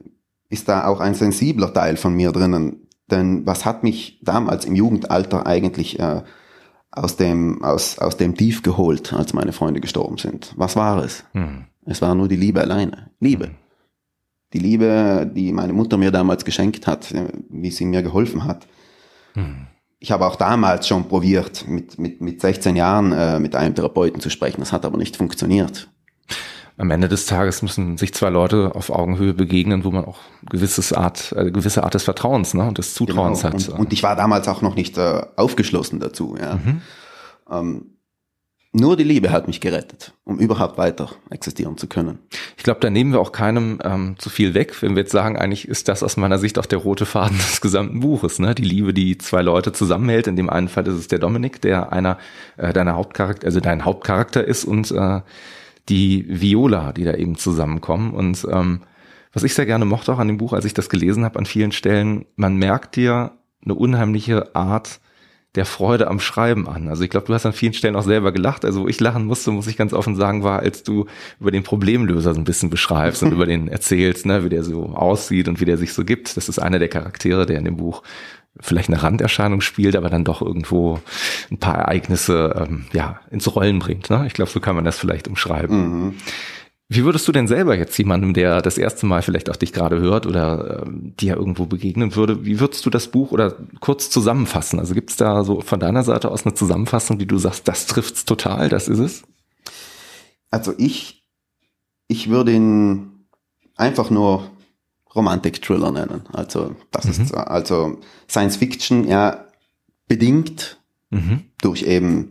ist 0.52 0.68
da 0.68 0.86
auch 0.86 1.00
ein 1.00 1.14
sensibler 1.14 1.72
Teil 1.72 1.96
von 1.96 2.14
mir 2.14 2.30
drinnen. 2.30 2.86
Denn 3.10 3.46
was 3.46 3.64
hat 3.64 3.82
mich 3.82 4.20
damals 4.22 4.66
im 4.66 4.76
Jugendalter 4.76 5.46
eigentlich 5.46 5.98
äh, 5.98 6.22
aus, 6.90 7.16
dem, 7.16 7.64
aus, 7.64 7.98
aus 7.98 8.18
dem 8.18 8.36
Tief 8.36 8.62
geholt, 8.62 9.14
als 9.14 9.32
meine 9.32 9.52
Freunde 9.52 9.80
gestorben 9.80 10.18
sind? 10.18 10.52
Was 10.56 10.76
war 10.76 11.02
es? 11.02 11.24
Mhm. 11.32 11.64
Es 11.86 12.02
war 12.02 12.14
nur 12.14 12.28
die 12.28 12.36
Liebe 12.36 12.60
alleine. 12.60 13.10
Liebe. 13.18 13.50
Die 14.52 14.58
Liebe, 14.58 15.30
die 15.34 15.52
meine 15.52 15.72
Mutter 15.72 15.96
mir 15.96 16.10
damals 16.10 16.44
geschenkt 16.44 16.86
hat, 16.86 17.10
äh, 17.12 17.28
wie 17.48 17.70
sie 17.70 17.86
mir 17.86 18.02
geholfen 18.02 18.44
hat. 18.44 18.66
Mhm. 19.34 19.68
Ich 20.00 20.12
habe 20.12 20.26
auch 20.26 20.36
damals 20.36 20.86
schon 20.86 21.08
probiert, 21.08 21.66
mit, 21.66 21.98
mit, 21.98 22.20
mit 22.20 22.42
16 22.42 22.76
Jahren 22.76 23.12
äh, 23.12 23.38
mit 23.38 23.56
einem 23.56 23.74
Therapeuten 23.74 24.20
zu 24.20 24.28
sprechen. 24.28 24.60
Das 24.60 24.72
hat 24.72 24.84
aber 24.84 24.98
nicht 24.98 25.16
funktioniert. 25.16 25.88
Am 26.82 26.90
Ende 26.90 27.06
des 27.06 27.26
Tages 27.26 27.62
müssen 27.62 27.96
sich 27.96 28.12
zwei 28.12 28.28
Leute 28.28 28.72
auf 28.74 28.90
Augenhöhe 28.90 29.34
begegnen, 29.34 29.84
wo 29.84 29.92
man 29.92 30.04
auch 30.04 30.18
gewisses 30.50 30.92
Art, 30.92 31.32
äh, 31.36 31.52
gewisse 31.52 31.84
Art 31.84 31.94
des 31.94 32.02
Vertrauens 32.02 32.54
ne, 32.54 32.64
und 32.64 32.76
des 32.76 32.94
Zutrauens 32.94 33.44
hat. 33.44 33.54
Und, 33.54 33.68
und 33.68 33.92
ich 33.92 34.02
war 34.02 34.16
damals 34.16 34.48
auch 34.48 34.62
noch 34.62 34.74
nicht 34.74 34.98
äh, 34.98 35.22
aufgeschlossen 35.36 36.00
dazu. 36.00 36.36
Ja. 36.40 36.58
Ähm, 37.48 37.98
nur 38.72 38.96
die 38.96 39.04
Liebe 39.04 39.30
hat 39.30 39.46
mich 39.46 39.60
gerettet, 39.60 40.12
um 40.24 40.40
überhaupt 40.40 40.76
weiter 40.76 41.10
existieren 41.30 41.76
zu 41.76 41.86
können. 41.86 42.18
Ich 42.56 42.64
glaube, 42.64 42.80
da 42.80 42.90
nehmen 42.90 43.12
wir 43.12 43.20
auch 43.20 43.30
keinem 43.30 43.78
ähm, 43.84 44.16
zu 44.18 44.28
viel 44.28 44.54
weg, 44.54 44.82
wenn 44.82 44.96
wir 44.96 45.02
jetzt 45.02 45.12
sagen, 45.12 45.36
eigentlich 45.36 45.68
ist 45.68 45.86
das 45.86 46.02
aus 46.02 46.16
meiner 46.16 46.38
Sicht 46.38 46.58
auch 46.58 46.66
der 46.66 46.80
rote 46.80 47.06
Faden 47.06 47.36
des 47.48 47.60
gesamten 47.60 48.00
Buches. 48.00 48.40
Ne? 48.40 48.56
Die 48.56 48.64
Liebe, 48.64 48.92
die 48.92 49.18
zwei 49.18 49.42
Leute 49.42 49.72
zusammenhält. 49.72 50.26
In 50.26 50.34
dem 50.34 50.50
einen 50.50 50.66
Fall 50.66 50.88
ist 50.88 50.94
es 50.94 51.06
der 51.06 51.20
Dominik, 51.20 51.60
der 51.60 51.92
einer 51.92 52.18
äh, 52.56 52.72
deiner 52.72 52.96
Hauptcharakter, 52.96 53.46
also 53.46 53.60
dein 53.60 53.84
Hauptcharakter 53.84 54.44
ist 54.44 54.64
und 54.64 54.90
äh, 54.90 55.20
die 55.88 56.26
Viola, 56.28 56.92
die 56.92 57.04
da 57.04 57.14
eben 57.14 57.36
zusammenkommen. 57.36 58.12
Und 58.12 58.46
ähm, 58.50 58.82
was 59.32 59.42
ich 59.42 59.54
sehr 59.54 59.66
gerne 59.66 59.84
mochte 59.84 60.12
auch 60.12 60.18
an 60.18 60.28
dem 60.28 60.38
Buch, 60.38 60.52
als 60.52 60.64
ich 60.64 60.74
das 60.74 60.88
gelesen 60.88 61.24
habe, 61.24 61.38
an 61.38 61.46
vielen 61.46 61.72
Stellen, 61.72 62.26
man 62.36 62.56
merkt 62.56 62.96
dir 62.96 63.32
eine 63.64 63.74
unheimliche 63.74 64.54
Art 64.54 65.00
der 65.54 65.66
Freude 65.66 66.08
am 66.08 66.18
Schreiben 66.18 66.66
an. 66.66 66.88
Also 66.88 67.04
ich 67.04 67.10
glaube, 67.10 67.26
du 67.26 67.34
hast 67.34 67.44
an 67.44 67.52
vielen 67.52 67.74
Stellen 67.74 67.94
auch 67.94 68.04
selber 68.04 68.32
gelacht. 68.32 68.64
Also 68.64 68.82
wo 68.82 68.88
ich 68.88 68.98
lachen 69.00 69.26
musste, 69.26 69.50
muss 69.50 69.66
ich 69.66 69.76
ganz 69.76 69.92
offen 69.92 70.16
sagen, 70.16 70.42
war, 70.42 70.60
als 70.60 70.82
du 70.82 71.06
über 71.40 71.50
den 71.50 71.62
Problemlöser 71.62 72.32
so 72.32 72.40
ein 72.40 72.44
bisschen 72.44 72.70
beschreibst 72.70 73.22
und 73.22 73.32
über 73.32 73.44
den 73.44 73.68
erzählst, 73.68 74.24
ne, 74.24 74.44
wie 74.44 74.48
der 74.48 74.64
so 74.64 74.86
aussieht 74.94 75.48
und 75.48 75.60
wie 75.60 75.66
der 75.66 75.76
sich 75.76 75.92
so 75.92 76.04
gibt. 76.04 76.36
Das 76.36 76.48
ist 76.48 76.58
einer 76.58 76.78
der 76.78 76.88
Charaktere, 76.88 77.44
der 77.44 77.58
in 77.58 77.66
dem 77.66 77.76
Buch 77.76 78.02
vielleicht 78.60 78.88
eine 78.88 79.02
Randerscheinung 79.02 79.60
spielt, 79.60 79.96
aber 79.96 80.10
dann 80.10 80.24
doch 80.24 80.42
irgendwo 80.42 81.00
ein 81.50 81.58
paar 81.58 81.76
Ereignisse 81.76 82.54
ähm, 82.58 82.84
ja 82.92 83.20
ins 83.30 83.54
Rollen 83.54 83.78
bringt. 83.78 84.10
Ne? 84.10 84.24
Ich 84.26 84.34
glaube, 84.34 84.50
so 84.50 84.60
kann 84.60 84.76
man 84.76 84.84
das 84.84 84.98
vielleicht 84.98 85.28
umschreiben. 85.28 86.04
Mhm. 86.06 86.14
Wie 86.94 87.04
würdest 87.04 87.26
du 87.26 87.32
denn 87.32 87.48
selber 87.48 87.74
jetzt 87.74 87.96
jemandem, 87.96 88.34
der 88.34 88.60
das 88.60 88.76
erste 88.76 89.06
Mal 89.06 89.22
vielleicht 89.22 89.48
auch 89.48 89.56
dich 89.56 89.72
gerade 89.72 89.98
hört 89.98 90.26
oder 90.26 90.82
ähm, 90.82 91.14
dir 91.18 91.36
irgendwo 91.36 91.64
begegnen 91.64 92.14
würde, 92.16 92.44
wie 92.44 92.60
würdest 92.60 92.84
du 92.84 92.90
das 92.90 93.08
Buch 93.08 93.32
oder 93.32 93.56
kurz 93.80 94.10
zusammenfassen? 94.10 94.78
Also 94.78 94.92
gibt 94.92 95.08
es 95.08 95.16
da 95.16 95.42
so 95.42 95.62
von 95.62 95.80
deiner 95.80 96.02
Seite 96.02 96.30
aus 96.30 96.44
eine 96.44 96.54
Zusammenfassung, 96.54 97.18
die 97.18 97.26
du 97.26 97.38
sagst, 97.38 97.66
das 97.66 97.86
trifft's 97.86 98.26
total, 98.26 98.68
das 98.68 98.88
ist 98.88 98.98
es? 98.98 99.22
Also 100.50 100.74
ich, 100.76 101.24
ich 102.08 102.28
würde 102.28 102.52
ihn 102.52 103.26
einfach 103.74 104.10
nur 104.10 104.50
Romantic 105.14 105.60
Thriller 105.62 105.90
nennen. 105.90 106.22
Also 106.32 106.74
das 106.90 107.06
ist 107.06 107.34
also 107.34 107.98
Science 108.28 108.56
Fiction 108.56 109.06
ja 109.06 109.44
bedingt 110.08 110.78
Mhm. 111.10 111.42
durch 111.60 111.82
eben 111.82 112.30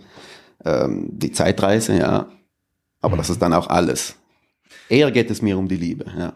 ähm, 0.65 1.07
die 1.11 1.31
Zeitreise, 1.31 1.97
ja. 1.99 2.27
Aber 2.99 3.15
das 3.15 3.29
ist 3.29 3.39
dann 3.41 3.53
auch 3.53 3.67
alles. 3.67 4.15
Eher 4.89 5.11
geht 5.11 5.29
es 5.29 5.43
mir 5.43 5.55
um 5.57 5.67
die 5.67 5.75
Liebe, 5.77 6.05
ja. 6.17 6.33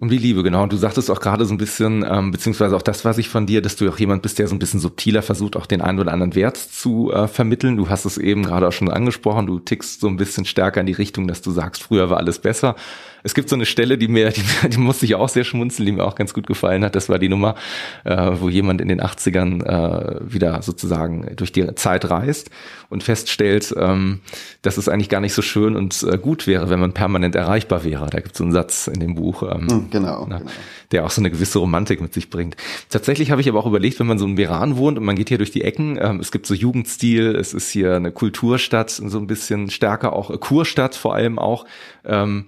Und 0.00 0.10
wie 0.10 0.16
Liebe, 0.16 0.42
genau. 0.42 0.62
Und 0.62 0.72
du 0.72 0.78
sagtest 0.78 1.10
auch 1.10 1.20
gerade 1.20 1.44
so 1.44 1.52
ein 1.52 1.58
bisschen, 1.58 2.06
ähm, 2.10 2.30
beziehungsweise 2.30 2.74
auch 2.74 2.80
das 2.80 3.04
weiß 3.04 3.18
ich 3.18 3.28
von 3.28 3.44
dir, 3.44 3.60
dass 3.60 3.76
du 3.76 3.86
auch 3.86 3.98
jemand 3.98 4.22
bist, 4.22 4.38
der 4.38 4.48
so 4.48 4.54
ein 4.54 4.58
bisschen 4.58 4.80
subtiler 4.80 5.20
versucht, 5.20 5.56
auch 5.56 5.66
den 5.66 5.82
einen 5.82 5.98
oder 5.98 6.10
anderen 6.10 6.34
Wert 6.34 6.56
zu 6.56 7.12
äh, 7.12 7.28
vermitteln. 7.28 7.76
Du 7.76 7.90
hast 7.90 8.06
es 8.06 8.16
eben 8.16 8.42
gerade 8.42 8.66
auch 8.66 8.72
schon 8.72 8.88
angesprochen, 8.90 9.46
du 9.46 9.58
tickst 9.58 10.00
so 10.00 10.08
ein 10.08 10.16
bisschen 10.16 10.46
stärker 10.46 10.80
in 10.80 10.86
die 10.86 10.94
Richtung, 10.94 11.28
dass 11.28 11.42
du 11.42 11.50
sagst, 11.50 11.82
früher 11.82 12.08
war 12.08 12.16
alles 12.16 12.38
besser. 12.38 12.76
Es 13.22 13.34
gibt 13.34 13.48
so 13.48 13.56
eine 13.56 13.66
Stelle, 13.66 13.98
die 13.98 14.08
mir, 14.08 14.30
die, 14.30 14.42
die 14.68 14.78
musste 14.78 15.04
ich 15.04 15.14
auch 15.14 15.28
sehr 15.28 15.44
schmunzeln, 15.44 15.86
die 15.86 15.92
mir 15.92 16.04
auch 16.04 16.14
ganz 16.14 16.34
gut 16.34 16.46
gefallen 16.46 16.84
hat. 16.84 16.94
Das 16.94 17.08
war 17.08 17.18
die 17.18 17.28
Nummer, 17.28 17.54
äh, 18.04 18.30
wo 18.34 18.48
jemand 18.48 18.80
in 18.80 18.88
den 18.88 19.00
80ern 19.00 19.64
äh, 19.64 20.20
wieder 20.32 20.62
sozusagen 20.62 21.30
durch 21.36 21.52
die 21.52 21.74
Zeit 21.74 22.08
reist 22.10 22.50
und 22.88 23.02
feststellt, 23.02 23.74
ähm, 23.76 24.20
dass 24.62 24.76
es 24.76 24.88
eigentlich 24.88 25.08
gar 25.08 25.20
nicht 25.20 25.34
so 25.34 25.42
schön 25.42 25.76
und 25.76 26.02
äh, 26.02 26.18
gut 26.18 26.46
wäre, 26.46 26.70
wenn 26.70 26.80
man 26.80 26.92
permanent 26.92 27.34
erreichbar 27.34 27.84
wäre. 27.84 28.08
Da 28.10 28.20
gibt 28.20 28.32
es 28.32 28.38
so 28.38 28.44
einen 28.44 28.52
Satz 28.52 28.86
in 28.86 29.00
dem 29.00 29.14
Buch, 29.14 29.42
ähm, 29.42 29.68
hm, 29.68 29.89
genau, 29.90 30.26
na, 30.28 30.38
genau, 30.38 30.50
der 30.92 31.04
auch 31.04 31.10
so 31.10 31.20
eine 31.20 31.30
gewisse 31.30 31.58
Romantik 31.58 32.00
mit 32.00 32.14
sich 32.14 32.30
bringt. 32.30 32.56
Tatsächlich 32.88 33.30
habe 33.30 33.40
ich 33.40 33.48
aber 33.48 33.58
auch 33.58 33.66
überlegt, 33.66 33.98
wenn 34.00 34.06
man 34.06 34.18
so 34.18 34.26
in 34.26 34.34
Meran 34.34 34.76
wohnt 34.76 34.98
und 34.98 35.04
man 35.04 35.16
geht 35.16 35.28
hier 35.28 35.38
durch 35.38 35.50
die 35.50 35.62
Ecken, 35.62 35.98
ähm, 36.00 36.20
es 36.20 36.30
gibt 36.32 36.46
so 36.46 36.54
Jugendstil, 36.54 37.36
es 37.36 37.54
ist 37.54 37.70
hier 37.70 37.96
eine 37.96 38.12
Kulturstadt, 38.12 38.90
so 38.90 39.18
ein 39.18 39.26
bisschen 39.26 39.70
stärker 39.70 40.12
auch 40.12 40.30
äh, 40.30 40.38
Kurstadt 40.38 40.94
vor 40.94 41.14
allem 41.14 41.38
auch. 41.38 41.64
Ähm, 42.04 42.46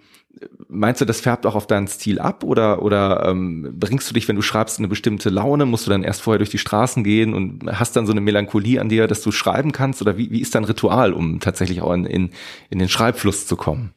Meinst 0.68 1.00
du, 1.00 1.04
das 1.04 1.20
färbt 1.20 1.44
auch 1.44 1.54
auf 1.54 1.66
deinen 1.66 1.86
Stil 1.86 2.18
ab 2.18 2.42
oder, 2.42 2.82
oder 2.82 3.26
ähm, 3.28 3.74
bringst 3.78 4.08
du 4.08 4.14
dich, 4.14 4.26
wenn 4.28 4.36
du 4.36 4.42
schreibst, 4.42 4.78
eine 4.78 4.88
bestimmte 4.88 5.28
Laune? 5.28 5.66
Musst 5.66 5.86
du 5.86 5.90
dann 5.90 6.02
erst 6.02 6.22
vorher 6.22 6.38
durch 6.38 6.50
die 6.50 6.58
Straßen 6.58 7.04
gehen 7.04 7.34
und 7.34 7.64
hast 7.78 7.94
dann 7.94 8.06
so 8.06 8.12
eine 8.12 8.22
Melancholie 8.22 8.80
an 8.80 8.88
dir, 8.88 9.06
dass 9.06 9.22
du 9.22 9.30
schreiben 9.30 9.72
kannst? 9.72 10.00
Oder 10.00 10.16
wie, 10.16 10.30
wie 10.30 10.40
ist 10.40 10.54
dein 10.54 10.64
Ritual, 10.64 11.12
um 11.12 11.40
tatsächlich 11.40 11.82
auch 11.82 11.92
in, 11.92 12.06
in, 12.06 12.30
in 12.70 12.78
den 12.78 12.88
Schreibfluss 12.88 13.46
zu 13.46 13.56
kommen? 13.56 13.92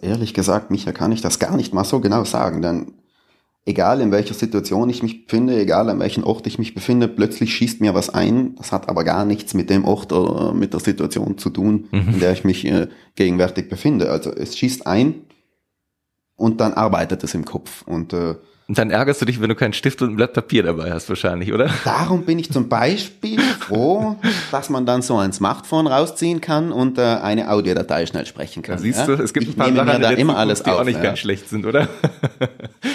Ehrlich 0.00 0.34
gesagt, 0.34 0.70
Micha, 0.70 0.92
kann 0.92 1.12
ich 1.12 1.20
das 1.20 1.38
gar 1.38 1.56
nicht 1.56 1.74
mal 1.74 1.84
so 1.84 2.00
genau 2.00 2.24
sagen, 2.24 2.62
denn 2.62 2.92
egal 3.66 4.00
in 4.00 4.12
welcher 4.12 4.34
Situation 4.34 4.88
ich 4.90 5.02
mich 5.02 5.26
befinde, 5.26 5.58
egal 5.60 5.88
an 5.88 6.00
welchem 6.00 6.24
Ort 6.24 6.46
ich 6.46 6.58
mich 6.58 6.74
befinde, 6.74 7.08
plötzlich 7.08 7.54
schießt 7.54 7.80
mir 7.80 7.94
was 7.94 8.10
ein. 8.10 8.54
Das 8.56 8.72
hat 8.72 8.88
aber 8.88 9.04
gar 9.04 9.24
nichts 9.24 9.54
mit 9.54 9.70
dem 9.70 9.84
Ort 9.84 10.12
oder 10.12 10.52
mit 10.52 10.72
der 10.72 10.80
Situation 10.80 11.38
zu 11.38 11.50
tun, 11.50 11.88
mhm. 11.90 12.14
in 12.14 12.20
der 12.20 12.32
ich 12.32 12.44
mich 12.44 12.64
äh, 12.64 12.88
gegenwärtig 13.16 13.68
befinde. 13.68 14.10
Also 14.10 14.32
es 14.32 14.56
schießt 14.56 14.86
ein 14.86 15.22
und 16.36 16.60
dann 16.60 16.72
arbeitet 16.72 17.22
es 17.22 17.34
im 17.34 17.44
Kopf. 17.44 17.82
Und, 17.86 18.12
äh, 18.12 18.36
und 18.70 18.78
dann 18.78 18.92
ärgerst 18.92 19.20
du 19.20 19.24
dich, 19.24 19.40
wenn 19.40 19.48
du 19.48 19.56
keinen 19.56 19.72
Stift 19.72 20.00
und 20.00 20.10
ein 20.10 20.16
Blatt 20.16 20.32
Papier 20.32 20.62
dabei 20.62 20.92
hast, 20.92 21.08
wahrscheinlich, 21.08 21.52
oder? 21.52 21.68
Darum 21.84 22.22
bin 22.22 22.38
ich 22.38 22.52
zum 22.52 22.68
Beispiel 22.68 23.40
froh, 23.40 24.14
dass 24.52 24.70
man 24.70 24.86
dann 24.86 25.02
so 25.02 25.18
ein 25.18 25.32
Smartphone 25.32 25.88
rausziehen 25.88 26.40
kann 26.40 26.70
und 26.70 26.96
äh, 26.96 27.00
eine 27.00 27.50
Audiodatei 27.50 28.06
schnell 28.06 28.26
sprechen 28.26 28.62
kann. 28.62 28.76
Da 28.76 28.80
siehst 28.80 29.08
du, 29.08 29.14
es 29.14 29.32
gibt 29.32 29.48
ich 29.48 29.54
ein 29.54 29.56
paar 29.56 29.74
Sachen, 29.74 30.00
da 30.00 30.10
immer 30.10 30.36
alles 30.36 30.62
die 30.62 30.70
auf, 30.70 30.78
auch 30.78 30.84
nicht 30.84 30.98
ja. 30.98 31.02
ganz 31.02 31.18
schlecht 31.18 31.48
sind, 31.48 31.66
oder? 31.66 31.88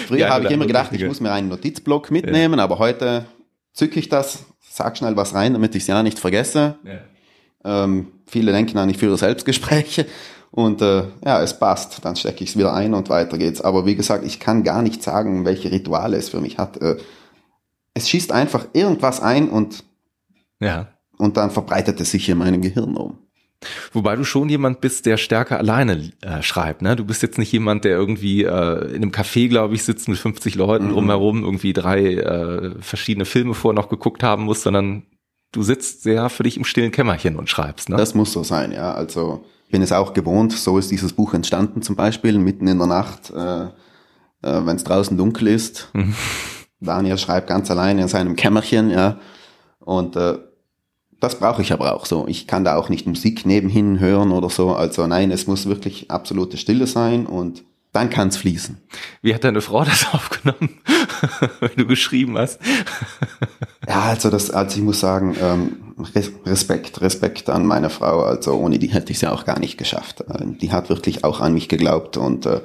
Früher 0.06 0.20
ja, 0.20 0.30
habe 0.30 0.46
ich 0.46 0.50
immer 0.50 0.66
gedacht, 0.66 0.92
ich 0.92 1.04
muss 1.04 1.20
mir 1.20 1.30
einen 1.30 1.50
Notizblock 1.50 2.10
mitnehmen, 2.10 2.58
ja. 2.58 2.64
aber 2.64 2.78
heute 2.78 3.26
zücke 3.74 4.00
ich 4.00 4.08
das, 4.08 4.46
sag 4.66 4.96
schnell 4.96 5.14
was 5.18 5.34
rein, 5.34 5.52
damit 5.52 5.74
ich 5.74 5.82
es 5.82 5.88
ja 5.88 6.02
nicht 6.02 6.18
vergesse. 6.18 6.76
Ja. 6.84 7.84
Ähm, 7.84 8.12
viele 8.26 8.52
denken 8.52 8.78
an, 8.78 8.88
ich 8.88 8.96
führe 8.96 9.18
Selbstgespräche 9.18 10.06
und 10.50 10.80
äh, 10.82 11.04
ja, 11.24 11.42
es 11.42 11.58
passt. 11.58 12.04
Dann 12.04 12.16
stecke 12.16 12.44
ich 12.44 12.50
es 12.50 12.56
wieder 12.56 12.72
ein 12.74 12.94
und 12.94 13.08
weiter 13.08 13.38
geht's. 13.38 13.60
Aber 13.60 13.86
wie 13.86 13.96
gesagt, 13.96 14.24
ich 14.24 14.40
kann 14.40 14.62
gar 14.62 14.82
nicht 14.82 15.02
sagen, 15.02 15.44
welche 15.44 15.70
Rituale 15.70 16.16
es 16.16 16.28
für 16.28 16.40
mich 16.40 16.58
hat. 16.58 16.80
Äh, 16.80 16.96
es 17.94 18.08
schießt 18.08 18.32
einfach 18.32 18.66
irgendwas 18.72 19.20
ein 19.20 19.48
und, 19.48 19.84
ja. 20.60 20.88
und 21.18 21.36
dann 21.36 21.50
verbreitet 21.50 22.00
es 22.00 22.10
sich 22.10 22.28
in 22.28 22.38
meinem 22.38 22.60
Gehirn 22.60 22.96
um. 22.96 23.18
Wobei 23.92 24.16
du 24.16 24.24
schon 24.24 24.48
jemand 24.48 24.80
bist, 24.80 25.06
der 25.06 25.16
stärker 25.16 25.58
alleine 25.58 26.12
äh, 26.20 26.42
schreibt. 26.42 26.82
Ne? 26.82 26.94
Du 26.94 27.04
bist 27.04 27.22
jetzt 27.22 27.38
nicht 27.38 27.50
jemand, 27.52 27.84
der 27.84 27.92
irgendwie 27.92 28.44
äh, 28.44 28.86
in 28.88 28.96
einem 28.96 29.10
Café, 29.12 29.48
glaube 29.48 29.74
ich, 29.74 29.84
sitzt 29.84 30.08
mit 30.08 30.18
50 30.18 30.54
Leuten 30.56 30.88
mhm. 30.88 30.92
drumherum, 30.92 31.42
irgendwie 31.42 31.72
drei 31.72 32.14
äh, 32.14 32.74
verschiedene 32.80 33.24
Filme 33.24 33.54
vor 33.54 33.72
noch 33.72 33.88
geguckt 33.88 34.22
haben 34.22 34.44
muss, 34.44 34.62
sondern 34.62 35.04
du 35.52 35.62
sitzt 35.62 36.02
sehr 36.02 36.28
für 36.28 36.42
dich 36.42 36.56
im 36.56 36.64
stillen 36.64 36.92
Kämmerchen 36.92 37.36
und 37.36 37.48
schreibst. 37.48 37.88
Ne? 37.88 37.96
Das 37.96 38.14
muss 38.14 38.32
so 38.32 38.42
sein, 38.42 38.72
ja. 38.72 38.92
Also 38.92 39.44
bin 39.70 39.82
es 39.82 39.92
auch 39.92 40.12
gewohnt, 40.12 40.52
so 40.52 40.78
ist 40.78 40.90
dieses 40.90 41.12
Buch 41.12 41.34
entstanden 41.34 41.82
zum 41.82 41.96
Beispiel, 41.96 42.38
mitten 42.38 42.68
in 42.68 42.78
der 42.78 42.86
Nacht, 42.86 43.30
äh, 43.30 43.64
äh, 43.64 43.70
wenn 44.42 44.76
es 44.76 44.84
draußen 44.84 45.16
dunkel 45.16 45.48
ist. 45.48 45.88
Mhm. 45.92 46.14
Daniel 46.80 47.18
schreibt 47.18 47.48
ganz 47.48 47.70
allein 47.70 47.98
in 47.98 48.08
seinem 48.08 48.36
Kämmerchen, 48.36 48.90
ja. 48.90 49.18
Und 49.80 50.16
äh, 50.16 50.38
das 51.20 51.38
brauche 51.38 51.62
ich 51.62 51.72
aber 51.72 51.94
auch 51.94 52.06
so. 52.06 52.26
Ich 52.28 52.46
kann 52.46 52.64
da 52.64 52.76
auch 52.76 52.88
nicht 52.88 53.06
Musik 53.06 53.46
nebenhin 53.46 54.00
hören 54.00 54.32
oder 54.32 54.50
so. 54.50 54.74
Also 54.74 55.06
nein, 55.06 55.30
es 55.30 55.46
muss 55.46 55.66
wirklich 55.66 56.10
absolute 56.10 56.56
Stille 56.58 56.86
sein 56.86 57.26
und 57.26 57.64
dann 57.92 58.10
kann 58.10 58.28
es 58.28 58.36
fließen. 58.36 58.76
Wie 59.22 59.34
hat 59.34 59.44
deine 59.44 59.62
Frau 59.62 59.82
das 59.82 60.06
aufgenommen, 60.12 60.78
wenn 61.60 61.76
du 61.76 61.86
geschrieben 61.86 62.36
hast? 62.38 62.60
ja, 63.88 64.02
also 64.02 64.30
das, 64.30 64.50
also 64.50 64.78
ich 64.78 64.84
muss 64.84 65.00
sagen, 65.00 65.36
ähm, 65.40 65.94
Respekt, 66.44 67.00
Respekt 67.00 67.48
an 67.48 67.66
meine 67.66 67.90
Frau. 67.90 68.22
Also 68.22 68.54
ohne 68.54 68.78
die 68.78 68.88
hätte 68.88 69.12
ich 69.12 69.18
es 69.18 69.22
ja 69.22 69.32
auch 69.32 69.44
gar 69.44 69.58
nicht 69.58 69.78
geschafft. 69.78 70.22
Äh, 70.22 70.46
die 70.60 70.72
hat 70.72 70.88
wirklich 70.88 71.24
auch 71.24 71.40
an 71.40 71.54
mich 71.54 71.68
geglaubt 71.68 72.16
und 72.16 72.46
äh, 72.46 72.60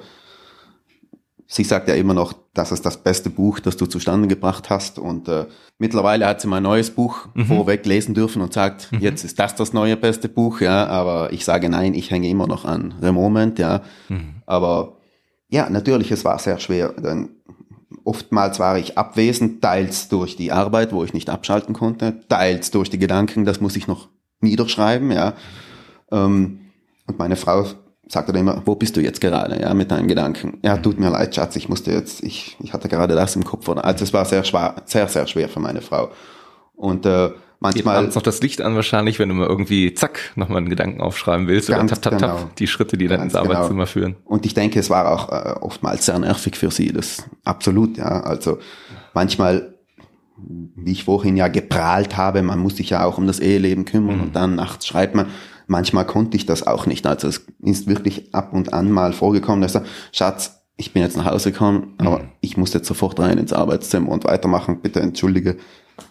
sie 1.52 1.66
sagt 1.66 1.90
ja 1.90 1.96
immer 1.96 2.14
noch, 2.14 2.34
das 2.54 2.72
ist 2.72 2.86
das 2.86 3.04
beste 3.04 3.30
Buch, 3.30 3.60
das 3.60 3.76
du 3.76 3.86
zustande 3.86 4.28
gebracht 4.28 4.70
hast. 4.70 4.98
Und 4.98 5.28
äh, 5.28 5.48
mittlerweile 5.78 6.26
hat 6.26 6.40
sie 6.40 6.48
mein 6.48 6.64
neues 6.64 6.92
Buch 6.92 7.28
mhm. 7.34 7.46
vorweg 7.46 7.86
lesen 7.86 8.14
dürfen 8.14 8.42
und 8.42 8.54
sagt, 8.54 8.90
mhm. 8.92 9.00
jetzt 9.00 9.26
ist 9.26 9.38
das 9.38 9.56
das 9.56 9.74
neue 9.74 9.98
beste 9.98 10.30
Buch, 10.30 10.62
ja. 10.62 10.88
Aber 10.88 11.34
ich 11.34 11.44
sage 11.44 11.70
nein, 11.70 11.94
ich 11.94 12.10
hänge 12.10 12.30
immer 12.30 12.48
noch 12.48 12.64
an 12.64 12.94
Remoment, 13.02 13.60
ja. 13.60 13.82
Mhm. 14.08 14.36
Aber 14.46 14.98
ja, 15.50 15.70
natürlich, 15.70 16.10
es 16.12 16.24
war 16.24 16.40
sehr 16.40 16.58
schwer, 16.60 16.94
denn 16.94 17.30
oftmals 18.04 18.60
war 18.60 18.78
ich 18.78 18.98
abwesend, 18.98 19.62
teils 19.62 20.10
durch 20.10 20.36
die 20.36 20.52
Arbeit, 20.52 20.94
wo 20.94 21.04
ich 21.04 21.14
nicht 21.14 21.30
abschalten 21.30 21.74
konnte, 21.74 22.22
teils 22.28 22.72
durch 22.72 22.90
die 22.90 23.00
Gedanken, 23.00 23.46
das 23.46 23.62
muss 23.62 23.76
ich 23.76 23.88
noch 23.88 24.10
niederschreiben, 24.40 25.12
ja. 25.12 25.34
Ähm, 26.12 26.60
und 27.08 27.20
meine 27.20 27.36
Frau 27.36 27.66
sagte 28.08 28.34
dann 28.34 28.42
immer, 28.42 28.62
wo 28.66 28.76
bist 28.76 28.98
du 28.98 29.02
jetzt 29.02 29.22
gerade, 29.22 29.62
ja, 29.62 29.74
mit 29.74 29.92
deinen 29.92 30.08
Gedanken? 30.08 30.60
Ja, 30.64 30.78
tut 30.78 31.00
mir 31.00 31.10
leid, 31.10 31.34
Schatz, 31.34 31.56
ich 31.56 31.70
musste 31.70 31.92
jetzt, 31.92 32.24
ich, 32.24 32.58
ich 32.60 32.74
hatte 32.74 32.90
gerade 32.90 33.16
das 33.16 33.36
im 33.36 33.44
Kopf. 33.44 33.68
Also 33.70 34.04
es 34.04 34.14
war 34.14 34.26
sehr 34.26 34.44
schwer, 34.44 34.76
sehr, 34.86 35.08
sehr 35.08 35.28
schwer 35.28 35.48
für 35.48 35.60
meine 35.60 35.82
Frau. 35.82 36.12
Und 36.76 37.06
äh, 37.06 37.32
manchmal 37.62 37.96
abends 37.96 38.16
noch 38.16 38.24
das 38.24 38.42
Licht 38.42 38.60
an 38.60 38.76
wahrscheinlich, 38.76 39.20
wenn 39.20 39.30
du 39.30 39.36
mal 39.36 39.48
irgendwie 39.48 39.94
zack 39.94 40.32
nochmal 40.36 40.58
einen 40.58 40.70
Gedanken 40.70 41.00
aufschreiben 41.00 41.48
willst 41.48 41.70
oder 41.70 41.86
tap 41.86 42.02
tap 42.02 42.18
genau. 42.18 42.38
tap 42.38 42.56
die 42.58 42.68
Schritte, 42.68 42.98
die 42.98 43.08
dann 43.08 43.22
ins 43.22 43.34
genau. 43.34 43.46
Arbeitszimmer 43.46 43.88
führen. 43.88 44.18
Und 44.26 44.46
ich 44.46 44.54
denke, 44.54 44.80
es 44.80 44.90
war 44.90 45.10
auch 45.10 45.30
äh, 45.32 45.54
oftmals 45.62 46.08
sehr 46.08 46.20
nervig 46.20 46.58
für 46.58 46.72
sie, 46.72 46.92
das 46.92 47.24
absolut, 47.46 47.98
ja. 47.98 48.22
Also 48.22 48.58
manchmal, 49.14 49.76
wie 50.38 50.92
ich 50.92 51.06
vorhin 51.06 51.38
ja 51.38 51.48
geprahlt 51.48 52.18
habe, 52.18 52.42
man 52.42 52.60
muss 52.60 52.78
sich 52.78 52.90
ja 52.90 53.06
auch 53.06 53.18
um 53.18 53.28
das 53.28 53.40
Eheleben 53.40 53.86
kümmern 53.86 54.18
mhm. 54.18 54.22
und 54.24 54.36
dann 54.36 54.56
nachts 54.56 54.88
schreibt 54.88 55.16
man. 55.16 55.28
Manchmal 55.68 56.06
konnte 56.06 56.36
ich 56.36 56.46
das 56.46 56.68
auch 56.68 56.86
nicht. 56.86 57.06
Also 57.08 57.30
es 57.30 57.46
ist 57.62 57.88
wirklich 57.88 58.34
ab 58.34 58.52
und 58.52 58.74
an 58.74 58.92
mal 58.92 59.14
vorgekommen, 59.14 59.62
dass 59.62 59.76
er, 59.76 59.86
Schatz, 60.12 60.64
ich 60.76 60.92
bin 60.94 61.04
jetzt 61.04 61.16
nach 61.16 61.26
Hause 61.26 61.52
gekommen, 61.52 61.94
aber 62.00 62.20
mhm. 62.20 62.30
ich 62.42 62.58
muss 62.58 62.74
jetzt 62.74 62.88
sofort 62.88 63.20
rein 63.20 63.38
ins 63.38 63.54
Arbeitszimmer 63.54 64.10
und 64.10 64.26
weitermachen. 64.26 64.82
Bitte 64.82 65.00
entschuldige 65.00 65.58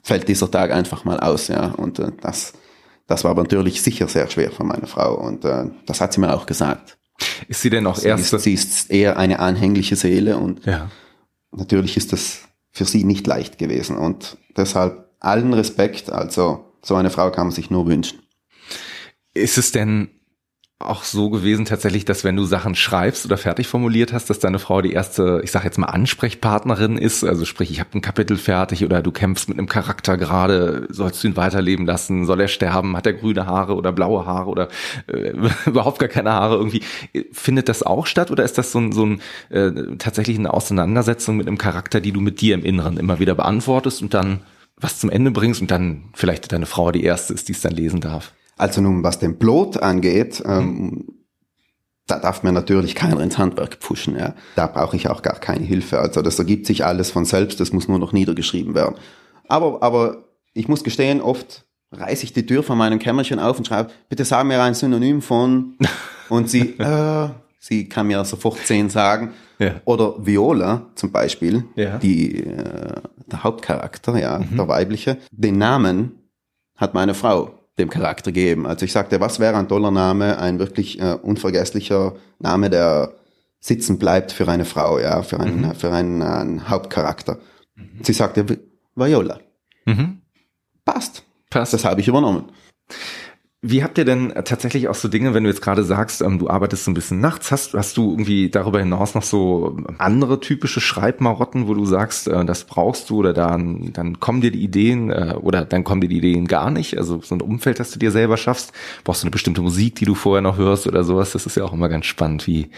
fällt 0.03 0.28
dieser 0.28 0.51
Tag 0.51 0.72
einfach 0.72 1.05
mal 1.05 1.20
aus, 1.20 1.49
ja. 1.49 1.66
Und 1.72 1.99
äh, 1.99 2.12
das, 2.20 2.53
das 3.07 3.24
war 3.24 3.32
aber 3.32 3.43
natürlich 3.43 3.82
sicher 3.82 4.09
sehr 4.09 4.28
schwer 4.28 4.51
für 4.51 4.64
meine 4.64 4.86
Frau 4.86 5.14
und 5.14 5.45
äh, 5.45 5.64
das 5.86 6.01
hat 6.01 6.12
sie 6.12 6.20
mir 6.20 6.34
auch 6.34 6.47
gesagt. 6.47 6.99
Ist 7.49 7.62
sie 7.62 7.70
denn 7.70 7.86
auch 7.86 8.03
erst? 8.03 8.38
sie 8.41 8.55
ist 8.55 8.91
eher 8.91 9.18
eine 9.18 9.41
anhängliche 9.41 9.97
Seele 9.97 10.38
und 10.38 10.64
ja. 10.64 10.91
natürlich 11.51 11.97
ist 11.97 12.12
das 12.12 12.43
für 12.70 12.84
sie 12.84 13.05
nicht 13.05 13.26
leicht 13.26 13.59
gewesen 13.59 13.97
und 13.97 14.38
deshalb 14.57 15.11
allen 15.18 15.53
Respekt. 15.53 16.11
Also 16.11 16.72
so 16.82 16.95
eine 16.95 17.11
Frau 17.11 17.30
kann 17.30 17.49
man 17.49 17.55
sich 17.55 17.70
nur 17.70 17.86
wünschen. 17.86 18.20
Ist 19.34 19.59
es 19.59 19.72
denn 19.72 20.20
auch 20.81 21.05
so 21.05 21.28
gewesen 21.28 21.66
tatsächlich, 21.66 22.07
dass 22.07 22.24
wenn 22.24 22.37
du 22.37 22.45
Sachen 22.45 22.74
schreibst 22.74 23.26
oder 23.26 23.37
fertig 23.37 23.68
formuliert 23.68 24.14
hast, 24.14 24.31
dass 24.31 24.39
deine 24.39 24.59
Frau 24.59 24.81
die 24.81 24.93
erste, 24.93 25.43
ich 25.45 25.51
sag 25.51 25.62
jetzt 25.62 25.76
mal 25.76 25.89
Ansprechpartnerin 25.89 26.97
ist, 26.97 27.22
also 27.22 27.45
sprich, 27.45 27.70
ich 27.70 27.81
habe 27.81 27.91
ein 27.95 28.01
Kapitel 28.01 28.39
fertig 28.39 28.83
oder 28.83 29.03
du 29.03 29.12
kämpfst 29.12 29.51
mit 29.51 29.59
einem 29.59 29.68
Charakter 29.68 30.16
gerade, 30.16 30.89
sollst 30.89 31.22
du 31.22 31.28
ihn 31.28 31.37
weiterleben 31.37 31.85
lassen, 31.85 32.24
soll 32.24 32.41
er 32.41 32.49
sterben, 32.49 32.97
hat 32.97 33.07
er 33.07 33.12
grüne 33.12 33.45
Haare 33.45 33.74
oder 33.74 33.93
blaue 33.93 34.24
Haare 34.24 34.49
oder 34.49 34.68
äh, 35.07 35.35
überhaupt 35.66 35.99
gar 35.99 36.09
keine 36.09 36.33
Haare 36.33 36.57
irgendwie, 36.57 36.83
findet 37.31 37.68
das 37.68 37.83
auch 37.83 38.07
statt 38.07 38.31
oder 38.31 38.43
ist 38.43 38.57
das 38.57 38.72
so 38.72 38.78
ein, 38.81 38.93
so 38.93 39.05
ein 39.05 39.20
äh, 39.51 39.97
tatsächlich 39.99 40.39
eine 40.39 40.55
Auseinandersetzung 40.55 41.37
mit 41.37 41.47
einem 41.47 41.59
Charakter, 41.59 42.01
die 42.01 42.12
du 42.12 42.22
mit 42.22 42.41
dir 42.41 42.55
im 42.55 42.64
Inneren 42.64 42.97
immer 42.97 43.18
wieder 43.18 43.35
beantwortest 43.35 44.01
und 44.01 44.14
dann 44.14 44.41
was 44.78 44.99
zum 44.99 45.11
Ende 45.11 45.31
bringst 45.31 45.61
und 45.61 45.70
dann 45.70 46.05
vielleicht 46.14 46.51
deine 46.53 46.64
Frau 46.64 46.91
die 46.91 47.05
erste 47.05 47.35
ist, 47.35 47.49
die 47.49 47.53
es 47.53 47.61
dann 47.61 47.72
lesen 47.72 48.01
darf? 48.01 48.33
Also 48.61 48.80
nun, 48.80 49.02
was 49.02 49.18
den 49.18 49.38
Plot 49.38 49.82
angeht, 49.82 50.42
ähm, 50.44 51.06
da 52.06 52.18
darf 52.18 52.42
mir 52.42 52.52
natürlich 52.52 52.94
keiner 52.94 53.20
ins 53.20 53.38
Handwerk 53.38 53.78
pushen. 53.80 54.16
Ja. 54.18 54.34
Da 54.56 54.66
brauche 54.66 54.96
ich 54.96 55.08
auch 55.08 55.22
gar 55.22 55.38
keine 55.38 55.64
Hilfe. 55.64 55.98
Also 56.00 56.22
das 56.22 56.38
ergibt 56.38 56.66
sich 56.66 56.84
alles 56.84 57.11
von 57.11 57.24
selbst, 57.24 57.61
das 57.61 57.72
muss 57.72 57.88
nur 57.88 57.98
noch 57.98 58.12
niedergeschrieben 58.12 58.74
werden. 58.74 58.96
Aber, 59.48 59.82
aber 59.82 60.24
ich 60.52 60.68
muss 60.68 60.84
gestehen, 60.84 61.20
oft 61.20 61.64
reiße 61.92 62.24
ich 62.24 62.32
die 62.32 62.44
Tür 62.46 62.62
von 62.62 62.76
meinem 62.78 62.98
Kämmerchen 62.98 63.38
auf 63.38 63.58
und 63.58 63.66
schreibe, 63.66 63.90
bitte 64.08 64.24
sag 64.24 64.44
mir 64.46 64.62
ein 64.62 64.74
Synonym 64.74 65.22
von 65.22 65.76
und 66.28 66.50
sie, 66.50 66.78
äh, 66.78 67.28
Sie 67.62 67.88
kann 67.90 68.06
mir 68.06 68.24
sofort 68.24 68.58
zehn 68.66 68.88
sagen. 68.88 69.32
Ja. 69.58 69.74
Oder 69.84 70.14
Viola 70.24 70.86
zum 70.94 71.12
Beispiel, 71.12 71.64
Ja. 71.76 71.98
die, 71.98 72.42
äh, 72.44 73.00
der 73.26 73.44
Hauptcharakter, 73.44 74.18
ja, 74.18 74.38
der 74.38 74.66
weibliche. 74.66 75.18
Den 75.30 75.58
Namen 75.58 76.12
hat 76.76 76.94
meine 76.94 77.12
Frau 77.12 77.50
dem 77.81 77.91
Charakter 77.91 78.31
gegeben. 78.33 78.66
Also 78.66 78.85
ich 78.85 78.93
sagte, 78.93 79.20
was 79.20 79.41
wäre 79.41 79.57
ein 79.57 79.68
toller 79.68 79.91
Name, 79.91 80.39
ein 80.39 80.59
wirklich 80.59 81.01
äh, 81.01 81.14
unvergesslicher 81.20 82.14
Name, 82.39 82.70
der 82.70 83.14
sitzen 83.59 83.99
bleibt 83.99 84.33
für 84.33 84.47
eine 84.49 84.64
Frau, 84.64 84.99
ja, 84.99 85.22
für 85.22 85.39
einen, 85.41 85.74
für 85.74 85.93
einen, 85.93 86.22
einen 86.22 86.68
Hauptcharakter. 86.68 87.39
Sie 88.03 88.12
sagte, 88.12 88.45
Vi- 88.45 88.59
Viola. 88.95 89.41
Mhm. 89.87 90.20
Passt. 90.85 91.24
Passt. 91.51 91.72
Das 91.74 91.85
habe 91.85 92.01
ich 92.01 92.09
übernommen. 92.09 92.51
Wie 93.62 93.84
habt 93.84 93.98
ihr 93.98 94.06
denn 94.06 94.30
äh, 94.30 94.42
tatsächlich 94.42 94.88
auch 94.88 94.94
so 94.94 95.08
Dinge, 95.08 95.34
wenn 95.34 95.44
du 95.44 95.50
jetzt 95.50 95.61
gerade 95.61 95.84
sagst, 95.84 96.22
ähm, 96.22 96.38
du 96.38 96.48
arbeitest 96.48 96.84
so 96.84 96.90
ein 96.90 96.94
bisschen 96.94 97.20
nachts, 97.20 97.52
hast, 97.52 97.74
hast 97.74 97.94
du 97.98 98.12
irgendwie 98.12 98.48
darüber 98.48 98.78
hinaus 98.78 99.14
noch 99.14 99.22
so 99.22 99.76
andere 99.98 100.40
typische 100.40 100.80
Schreibmarotten, 100.80 101.68
wo 101.68 101.74
du 101.74 101.84
sagst, 101.84 102.26
äh, 102.26 102.42
das 102.46 102.64
brauchst 102.64 103.11
du 103.11 103.18
oder 103.18 103.34
dann, 103.34 103.92
dann 103.92 104.18
kommen 104.18 104.40
dir 104.40 104.50
die 104.50 104.64
Ideen 104.64 105.11
äh, 105.11 105.34
oder 105.38 105.66
dann 105.66 105.84
kommen 105.84 106.00
dir 106.00 106.08
die 106.08 106.16
Ideen 106.18 106.48
gar 106.48 106.70
nicht? 106.70 106.96
Also 106.96 107.20
so 107.20 107.34
ein 107.34 107.42
Umfeld, 107.42 107.80
das 107.80 107.90
du 107.90 107.98
dir 107.98 108.11
selber 108.11 108.38
schaffst, 108.38 108.72
brauchst 109.04 109.22
du 109.22 109.26
eine 109.26 109.30
bestimmte 109.30 109.61
Musik, 109.61 109.96
die 109.96 110.06
du 110.06 110.14
vorher 110.14 110.40
noch 110.40 110.56
hörst 110.56 110.86
oder 110.86 111.04
sowas? 111.04 111.32
Das 111.32 111.44
ist 111.44 111.58
ja 111.58 111.64
auch 111.64 111.74
immer 111.74 111.90
ganz 111.90 112.06
spannend, 112.06 112.46
wie 112.46 112.70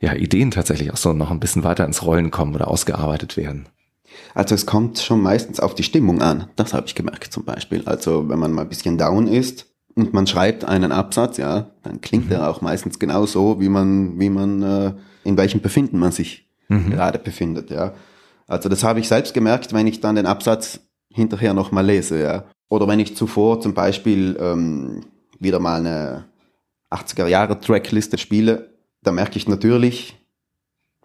ja, 0.00 0.14
Ideen 0.14 0.52
tatsächlich 0.52 0.92
auch 0.92 0.96
so 0.96 1.12
noch 1.12 1.32
ein 1.32 1.40
bisschen 1.40 1.64
weiter 1.64 1.84
ins 1.84 2.04
Rollen 2.04 2.30
kommen 2.30 2.54
oder 2.54 2.68
ausgearbeitet 2.68 3.36
werden. 3.36 3.66
Also 4.32 4.54
es 4.54 4.64
kommt 4.64 5.00
schon 5.00 5.20
meistens 5.22 5.58
auf 5.58 5.74
die 5.74 5.82
Stimmung 5.82 6.22
an. 6.22 6.46
Das 6.54 6.72
habe 6.72 6.86
ich 6.86 6.94
gemerkt 6.94 7.32
zum 7.32 7.44
Beispiel. 7.44 7.82
Also 7.86 8.28
wenn 8.28 8.38
man 8.38 8.52
mal 8.52 8.62
ein 8.62 8.68
bisschen 8.68 8.96
down 8.96 9.26
ist 9.26 9.73
und 9.96 10.12
man 10.12 10.26
schreibt 10.26 10.64
einen 10.64 10.92
Absatz, 10.92 11.36
ja, 11.36 11.70
dann 11.82 12.00
klingt 12.00 12.30
er 12.30 12.48
auch 12.48 12.60
meistens 12.60 12.98
genau 12.98 13.26
so, 13.26 13.60
wie 13.60 13.68
man, 13.68 14.18
wie 14.18 14.30
man, 14.30 14.62
äh, 14.62 14.92
in 15.24 15.36
welchem 15.36 15.60
Befinden 15.60 15.98
man 15.98 16.12
sich 16.12 16.48
gerade 16.90 17.18
befindet, 17.18 17.70
ja. 17.70 17.94
Also 18.46 18.68
das 18.68 18.82
habe 18.84 19.00
ich 19.00 19.08
selbst 19.08 19.32
gemerkt, 19.34 19.72
wenn 19.72 19.86
ich 19.86 20.00
dann 20.00 20.16
den 20.16 20.26
Absatz 20.26 20.80
hinterher 21.08 21.54
nochmal 21.54 21.86
lese, 21.86 22.20
ja. 22.20 22.44
Oder 22.68 22.88
wenn 22.88 22.98
ich 23.00 23.16
zuvor 23.16 23.60
zum 23.60 23.74
Beispiel 23.74 24.36
ähm, 24.40 25.02
wieder 25.38 25.60
mal 25.60 25.78
eine 25.78 26.24
80er 26.90 27.26
Jahre 27.26 27.60
Trackliste 27.60 28.18
spiele, 28.18 28.70
da 29.02 29.12
merke 29.12 29.36
ich 29.36 29.46
natürlich, 29.46 30.16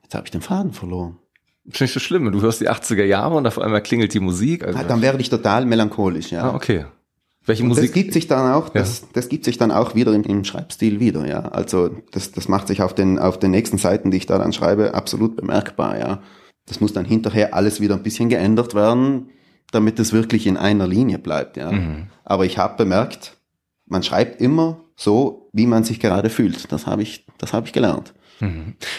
jetzt 0.01 0.15
habe 0.15 0.25
ich 0.25 0.31
den 0.31 0.41
Faden 0.41 0.73
verloren. 0.73 1.17
Ist 1.65 1.81
nicht 1.81 1.93
so 1.93 1.99
schlimm. 1.99 2.31
Du 2.31 2.41
hörst 2.41 2.61
die 2.61 2.69
80er 2.69 3.03
Jahre 3.03 3.35
und 3.35 3.45
auf 3.45 3.59
einmal 3.59 3.83
klingelt 3.83 4.13
die 4.13 4.19
Musik. 4.19 4.65
Also, 4.65 4.79
Dann 4.87 5.01
werde 5.01 5.19
ich 5.21 5.29
total 5.29 5.65
melancholisch, 5.65 6.31
ja. 6.31 6.43
ah, 6.49 6.55
okay. 6.55 6.85
Welche 7.49 7.63
Und 7.63 7.69
Musik? 7.69 7.85
Das 7.85 7.93
gibt 7.93 8.13
sich 8.13 8.27
dann 8.27 8.53
auch, 8.53 8.69
das, 8.69 9.07
das 9.11 9.27
gibt 9.27 9.43
sich 9.43 9.57
dann 9.57 9.71
auch 9.71 9.95
wieder 9.95 10.13
im, 10.13 10.23
im 10.23 10.43
Schreibstil 10.45 10.99
wieder, 10.99 11.27
ja. 11.27 11.39
Also 11.39 11.89
das, 12.11 12.31
das 12.31 12.47
macht 12.47 12.67
sich 12.67 12.81
auf 12.81 12.93
den, 12.93 13.17
auf 13.17 13.39
den 13.39 13.51
nächsten 13.51 13.77
Seiten, 13.77 14.11
die 14.11 14.17
ich 14.17 14.27
da 14.27 14.37
dann 14.37 14.53
schreibe, 14.53 14.93
absolut 14.93 15.35
bemerkbar, 15.35 15.97
ja. 15.97 16.21
Das 16.67 16.79
muss 16.79 16.93
dann 16.93 17.05
hinterher 17.05 17.55
alles 17.55 17.81
wieder 17.81 17.95
ein 17.95 18.03
bisschen 18.03 18.29
geändert 18.29 18.75
werden, 18.75 19.31
damit 19.71 19.99
es 19.99 20.13
wirklich 20.13 20.45
in 20.45 20.57
einer 20.57 20.87
Linie 20.87 21.17
bleibt, 21.17 21.57
ja. 21.57 21.71
Aber 22.23 22.45
ich 22.45 22.59
habe 22.59 22.77
bemerkt, 22.77 23.37
man 23.87 24.03
schreibt 24.03 24.39
immer 24.39 24.81
so, 24.95 25.49
wie 25.51 25.65
man 25.65 25.83
sich 25.83 25.99
gerade 25.99 26.29
fühlt. 26.29 26.71
Das 26.71 26.85
habe 26.85 27.01
ich, 27.01 27.25
das 27.39 27.53
habe 27.53 27.65
ich 27.65 27.73
gelernt. 27.73 28.13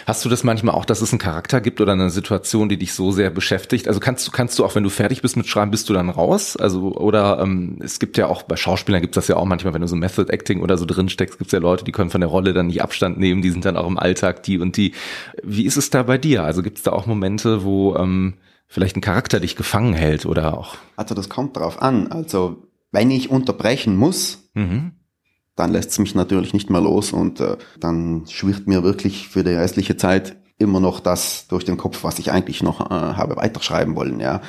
Hast 0.07 0.25
du 0.25 0.29
das 0.29 0.45
manchmal 0.45 0.75
auch, 0.75 0.85
dass 0.85 1.01
es 1.01 1.13
einen 1.13 1.19
Charakter 1.19 1.61
gibt 1.61 1.81
oder 1.81 1.93
eine 1.93 2.11
Situation, 2.11 2.69
die 2.69 2.77
dich 2.77 2.93
so 2.93 3.11
sehr 3.11 3.31
beschäftigt? 3.31 3.89
Also 3.89 3.99
kannst 3.99 4.27
du, 4.27 4.31
kannst 4.31 4.59
du 4.59 4.65
auch, 4.65 4.75
wenn 4.75 4.83
du 4.83 4.91
fertig 4.91 5.23
bist 5.23 5.37
mit 5.37 5.47
Schreiben, 5.47 5.71
bist 5.71 5.89
du 5.89 5.95
dann 5.95 6.11
raus? 6.11 6.57
Also, 6.57 6.95
oder 6.95 7.41
ähm, 7.41 7.79
es 7.81 7.99
gibt 7.99 8.19
ja 8.19 8.27
auch, 8.27 8.43
bei 8.43 8.57
Schauspielern 8.57 9.01
gibt 9.01 9.17
es 9.17 9.23
das 9.23 9.29
ja 9.29 9.37
auch 9.37 9.47
manchmal, 9.47 9.73
wenn 9.73 9.81
du 9.81 9.89
so 9.89 9.97
Method 9.97 10.31
Acting 10.31 10.61
oder 10.61 10.77
so 10.77 10.85
drin 10.85 11.09
steckst, 11.09 11.39
gibt 11.39 11.49
es 11.49 11.53
ja 11.53 11.59
Leute, 11.59 11.85
die 11.85 11.93
können 11.93 12.11
von 12.11 12.21
der 12.21 12.29
Rolle 12.29 12.53
dann 12.53 12.67
nicht 12.67 12.83
Abstand 12.83 13.19
nehmen, 13.19 13.41
die 13.41 13.51
sind 13.51 13.65
dann 13.65 13.77
auch 13.77 13.87
im 13.87 13.99
Alltag 13.99 14.43
die 14.43 14.59
und 14.59 14.77
die. 14.77 14.93
Wie 15.43 15.65
ist 15.65 15.77
es 15.77 15.91
da 15.91 16.03
bei 16.03 16.19
dir? 16.19 16.45
Also 16.45 16.63
gibt 16.63 16.79
es 16.79 16.85
da 16.85 16.93
auch 16.93 17.07
Momente, 17.07 17.65
wo 17.65 17.97
ähm, 17.97 18.35
vielleicht 18.67 18.97
ein 18.97 19.01
Charakter 19.03 19.41
dich 19.41 19.57
gefangen 19.57 19.95
hält 19.95 20.27
oder 20.27 20.57
auch. 20.57 20.77
Also 20.97 21.15
das 21.15 21.29
kommt 21.29 21.57
drauf 21.57 21.81
an. 21.81 22.13
Also 22.13 22.69
wenn 22.93 23.11
ich 23.11 23.31
unterbrechen 23.31 23.97
muss, 23.97 24.51
Mhm. 24.55 24.93
Dann 25.57 25.73
lässt 25.73 25.91
es 25.91 25.99
mich 25.99 26.15
natürlich 26.15 26.55
nicht 26.55 26.71
mehr 26.71 26.81
los 26.81 27.13
und 27.13 27.41
äh, 27.41 27.57
dann 27.79 28.25
schwirrt 28.29 28.67
mir 28.67 28.83
wirklich 28.83 29.29
für 29.29 29.45
die 29.45 29.51
restliche 29.51 29.97
Zeit 29.97 30.37
immer 30.59 30.79
noch 30.81 31.01
das 31.01 31.49
durch 31.49 31.65
den 31.65 31.79
Kopf, 31.79 32.05
was 32.05 32.19
ich 32.19 32.33
eigentlich 32.33 32.63
noch 32.63 32.91
äh, 32.91 32.95
habe 32.95 33.37
weiterschreiben 33.37 33.97
wollen, 33.97 34.21
ja. 34.21 34.43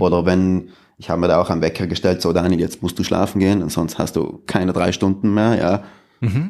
Oder 0.00 0.24
wenn, 0.24 0.70
ich 0.96 1.10
habe 1.10 1.20
mir 1.20 1.28
da 1.28 1.40
auch 1.40 1.50
einen 1.50 1.60
Wecker 1.60 1.86
gestellt, 1.86 2.22
so 2.22 2.32
Daniel, 2.32 2.60
jetzt 2.60 2.82
musst 2.82 2.98
du 2.98 3.04
schlafen 3.04 3.38
gehen, 3.38 3.62
und 3.62 3.70
sonst 3.70 3.98
hast 3.98 4.16
du 4.16 4.42
keine 4.46 4.72
drei 4.72 4.92
Stunden 4.92 5.34
mehr, 5.34 5.56
ja. 5.56 5.84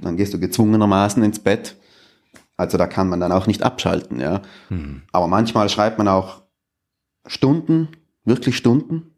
Dann 0.02 0.16
gehst 0.16 0.32
du 0.32 0.40
gezwungenermaßen 0.40 1.22
ins 1.22 1.40
Bett. 1.40 1.76
Also 2.56 2.78
da 2.78 2.86
kann 2.86 3.08
man 3.08 3.20
dann 3.20 3.32
auch 3.32 3.46
nicht 3.46 3.62
abschalten, 3.62 4.20
ja. 4.20 4.40
Aber 5.12 5.26
manchmal 5.26 5.68
schreibt 5.68 5.98
man 5.98 6.08
auch 6.08 6.42
Stunden, 7.26 7.88
wirklich 8.24 8.56
Stunden, 8.56 9.14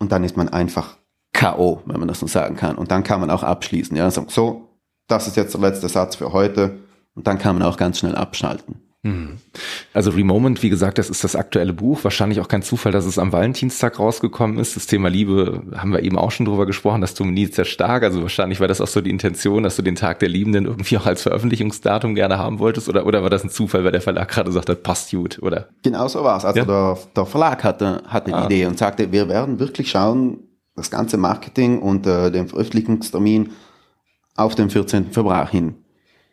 und 0.00 0.12
dann 0.12 0.24
ist 0.24 0.36
man 0.36 0.48
einfach 0.48 0.97
K.O., 1.38 1.80
wenn 1.86 1.98
man 1.98 2.08
das 2.08 2.20
so 2.20 2.26
sagen 2.26 2.56
kann. 2.56 2.76
Und 2.76 2.90
dann 2.90 3.04
kann 3.04 3.20
man 3.20 3.30
auch 3.30 3.42
abschließen. 3.42 3.96
Ja, 3.96 4.10
so, 4.10 4.24
so, 4.28 4.68
das 5.06 5.26
ist 5.26 5.36
jetzt 5.36 5.54
der 5.54 5.60
letzte 5.60 5.88
Satz 5.88 6.16
für 6.16 6.32
heute. 6.32 6.78
Und 7.14 7.26
dann 7.26 7.38
kann 7.38 7.58
man 7.58 7.66
auch 7.66 7.76
ganz 7.76 7.98
schnell 7.98 8.14
abschalten. 8.14 8.76
Also 9.94 10.10
Remoment, 10.10 10.62
wie 10.62 10.68
gesagt, 10.68 10.98
das 10.98 11.08
ist 11.08 11.24
das 11.24 11.34
aktuelle 11.34 11.72
Buch. 11.72 12.00
Wahrscheinlich 12.02 12.40
auch 12.40 12.48
kein 12.48 12.62
Zufall, 12.62 12.92
dass 12.92 13.06
es 13.06 13.18
am 13.18 13.32
Valentinstag 13.32 13.98
rausgekommen 13.98 14.58
ist. 14.58 14.76
Das 14.76 14.86
Thema 14.86 15.08
Liebe 15.08 15.62
haben 15.76 15.92
wir 15.92 16.02
eben 16.02 16.18
auch 16.18 16.30
schon 16.30 16.44
drüber 16.44 16.66
gesprochen. 16.66 17.00
Das 17.00 17.14
dominiert 17.14 17.54
sehr 17.54 17.64
stark. 17.64 18.02
Also 18.02 18.20
wahrscheinlich 18.22 18.60
war 18.60 18.68
das 18.68 18.80
auch 18.82 18.86
so 18.88 19.00
die 19.00 19.08
Intention, 19.10 19.62
dass 19.62 19.76
du 19.76 19.82
den 19.82 19.94
Tag 19.94 20.18
der 20.18 20.28
Liebenden 20.28 20.66
irgendwie 20.66 20.98
auch 20.98 21.06
als 21.06 21.22
Veröffentlichungsdatum 21.22 22.14
gerne 22.16 22.36
haben 22.38 22.58
wolltest. 22.58 22.88
Oder, 22.88 23.06
oder 23.06 23.22
war 23.22 23.30
das 23.30 23.44
ein 23.44 23.50
Zufall, 23.50 23.84
weil 23.84 23.92
der 23.92 24.02
Verlag 24.02 24.28
gerade 24.28 24.52
sagt, 24.52 24.68
das 24.68 24.82
passt 24.82 25.10
gut, 25.12 25.38
oder? 25.40 25.68
Genau 25.82 26.06
so 26.08 26.22
war's. 26.24 26.44
Also 26.44 26.58
Ja. 26.58 26.64
der, 26.66 26.98
der 27.16 27.24
Verlag 27.26 27.64
hatte, 27.64 28.02
hatte 28.08 28.34
Ah. 28.34 28.40
die 28.46 28.54
Idee 28.56 28.66
und 28.66 28.76
sagte, 28.78 29.10
wir 29.10 29.28
werden 29.28 29.58
wirklich 29.58 29.90
schauen, 29.90 30.40
das 30.78 30.90
ganze 30.90 31.16
Marketing 31.16 31.80
und 31.80 32.06
äh, 32.06 32.30
den 32.30 32.48
Veröffentlichungstermin 32.48 33.50
auf 34.36 34.54
den 34.54 34.70
14. 34.70 35.12
Februar 35.12 35.48
hin, 35.50 35.74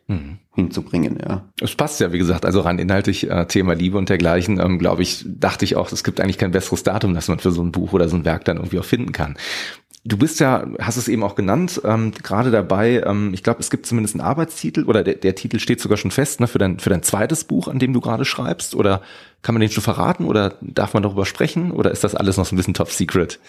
Mhm. 0.08 0.38
hinzubringen. 0.54 1.18
Ja. 1.20 1.48
Es 1.60 1.74
passt 1.74 1.98
ja, 2.00 2.12
wie 2.12 2.18
gesagt, 2.18 2.44
also 2.46 2.60
rein 2.60 2.78
inhaltlich 2.78 3.28
äh, 3.28 3.46
Thema 3.46 3.74
Liebe 3.74 3.98
und 3.98 4.08
dergleichen, 4.08 4.60
ähm, 4.60 4.78
glaube 4.78 5.02
ich, 5.02 5.24
dachte 5.26 5.64
ich 5.64 5.74
auch, 5.74 5.90
es 5.90 6.04
gibt 6.04 6.20
eigentlich 6.20 6.38
kein 6.38 6.52
besseres 6.52 6.84
Datum, 6.84 7.12
das 7.14 7.26
man 7.28 7.40
für 7.40 7.50
so 7.50 7.62
ein 7.62 7.72
Buch 7.72 7.92
oder 7.92 8.08
so 8.08 8.16
ein 8.16 8.24
Werk 8.24 8.44
dann 8.44 8.56
irgendwie 8.56 8.78
auch 8.78 8.84
finden 8.84 9.10
kann. 9.12 9.36
Du 10.04 10.16
bist 10.16 10.38
ja, 10.38 10.64
hast 10.80 10.96
es 10.98 11.08
eben 11.08 11.24
auch 11.24 11.34
genannt, 11.34 11.80
ähm, 11.84 12.12
gerade 12.22 12.52
dabei, 12.52 13.02
ähm, 13.04 13.34
ich 13.34 13.42
glaube, 13.42 13.58
es 13.58 13.70
gibt 13.70 13.86
zumindest 13.86 14.14
einen 14.14 14.20
Arbeitstitel 14.20 14.84
oder 14.84 15.02
der, 15.02 15.14
der 15.16 15.34
Titel 15.34 15.58
steht 15.58 15.80
sogar 15.80 15.98
schon 15.98 16.12
fest, 16.12 16.38
ne, 16.38 16.46
für 16.46 16.58
dein, 16.58 16.78
für 16.78 16.90
dein 16.90 17.02
zweites 17.02 17.42
Buch, 17.42 17.66
an 17.66 17.80
dem 17.80 17.92
du 17.92 18.00
gerade 18.00 18.24
schreibst, 18.24 18.76
oder 18.76 19.02
kann 19.42 19.56
man 19.56 19.60
den 19.60 19.70
schon 19.72 19.82
verraten 19.82 20.24
oder 20.24 20.54
darf 20.60 20.94
man 20.94 21.02
darüber 21.02 21.26
sprechen 21.26 21.72
oder 21.72 21.90
ist 21.90 22.04
das 22.04 22.14
alles 22.14 22.36
noch 22.36 22.46
so 22.46 22.54
ein 22.54 22.56
bisschen 22.56 22.74
top 22.74 22.92
secret? 22.92 23.40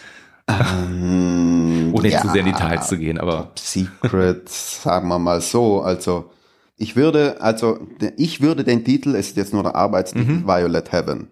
Ähm, 0.47 1.93
Ohne 1.93 2.09
ja, 2.09 2.21
zu 2.21 2.29
sehr 2.29 2.45
in 2.45 2.51
Details 2.51 2.87
zu 2.87 2.97
gehen, 2.97 3.19
aber 3.19 3.51
Secret, 3.55 4.47
sagen 4.49 5.07
wir 5.09 5.19
mal 5.19 5.41
so. 5.41 5.81
Also 5.81 6.31
ich 6.77 6.95
würde, 6.95 7.41
also 7.41 7.79
ich 8.17 8.41
würde 8.41 8.63
den 8.63 8.85
Titel, 8.85 9.15
es 9.15 9.29
ist 9.29 9.37
jetzt 9.37 9.53
nur 9.53 9.63
der 9.63 9.75
Arbeitstitel, 9.75 10.45
Violet 10.45 10.91
Heaven 10.91 11.27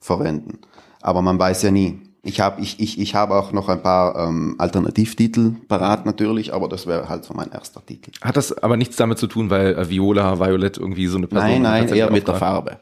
verwenden. 0.00 0.58
Aber 1.02 1.22
man 1.22 1.38
weiß 1.38 1.62
ja 1.62 1.70
nie. 1.70 2.00
Ich 2.22 2.40
habe 2.40 2.60
ich, 2.60 2.78
ich, 2.80 3.00
ich 3.00 3.14
habe 3.14 3.34
auch 3.34 3.52
noch 3.52 3.70
ein 3.70 3.82
paar 3.82 4.14
ähm, 4.28 4.56
Alternativtitel 4.58 5.52
parat 5.68 6.04
natürlich, 6.04 6.52
aber 6.52 6.68
das 6.68 6.86
wäre 6.86 7.08
halt 7.08 7.24
so 7.24 7.32
mein 7.32 7.50
erster 7.50 7.84
Titel. 7.84 8.10
hat 8.20 8.36
das 8.36 8.62
aber 8.62 8.76
nichts 8.76 8.96
damit 8.96 9.18
zu 9.18 9.26
tun, 9.26 9.48
weil 9.48 9.74
äh, 9.74 9.88
Viola, 9.88 10.38
Violet 10.38 10.76
irgendwie 10.76 11.06
so 11.06 11.16
eine 11.16 11.28
Person 11.28 11.62
Nein, 11.62 11.62
nein, 11.62 11.88
eher 11.88 12.10
mit 12.10 12.28
der? 12.28 12.34
Farbe. 12.34 12.80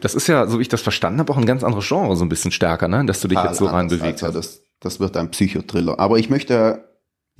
Das 0.00 0.14
ist 0.14 0.26
ja, 0.26 0.48
so 0.48 0.58
wie 0.58 0.62
ich 0.62 0.68
das 0.68 0.80
verstanden 0.80 1.20
habe, 1.20 1.32
auch 1.32 1.36
ein 1.36 1.46
ganz 1.46 1.62
anderes 1.62 1.86
Genre, 1.86 2.16
so 2.16 2.24
ein 2.24 2.28
bisschen 2.28 2.50
stärker, 2.50 2.88
ne? 2.88 3.04
Dass 3.06 3.20
du 3.20 3.28
dich 3.28 3.38
jetzt 3.38 3.58
so 3.58 3.66
Total 3.66 3.74
rein 3.74 3.86
anders. 3.86 4.00
bewegt 4.00 4.24
also 4.24 4.38
hast. 4.38 4.56
das, 4.56 4.62
das 4.80 5.00
wird 5.00 5.16
ein 5.16 5.30
Psychothriller. 5.30 5.98
Aber 5.98 6.18
ich 6.18 6.30
möchte 6.30 6.84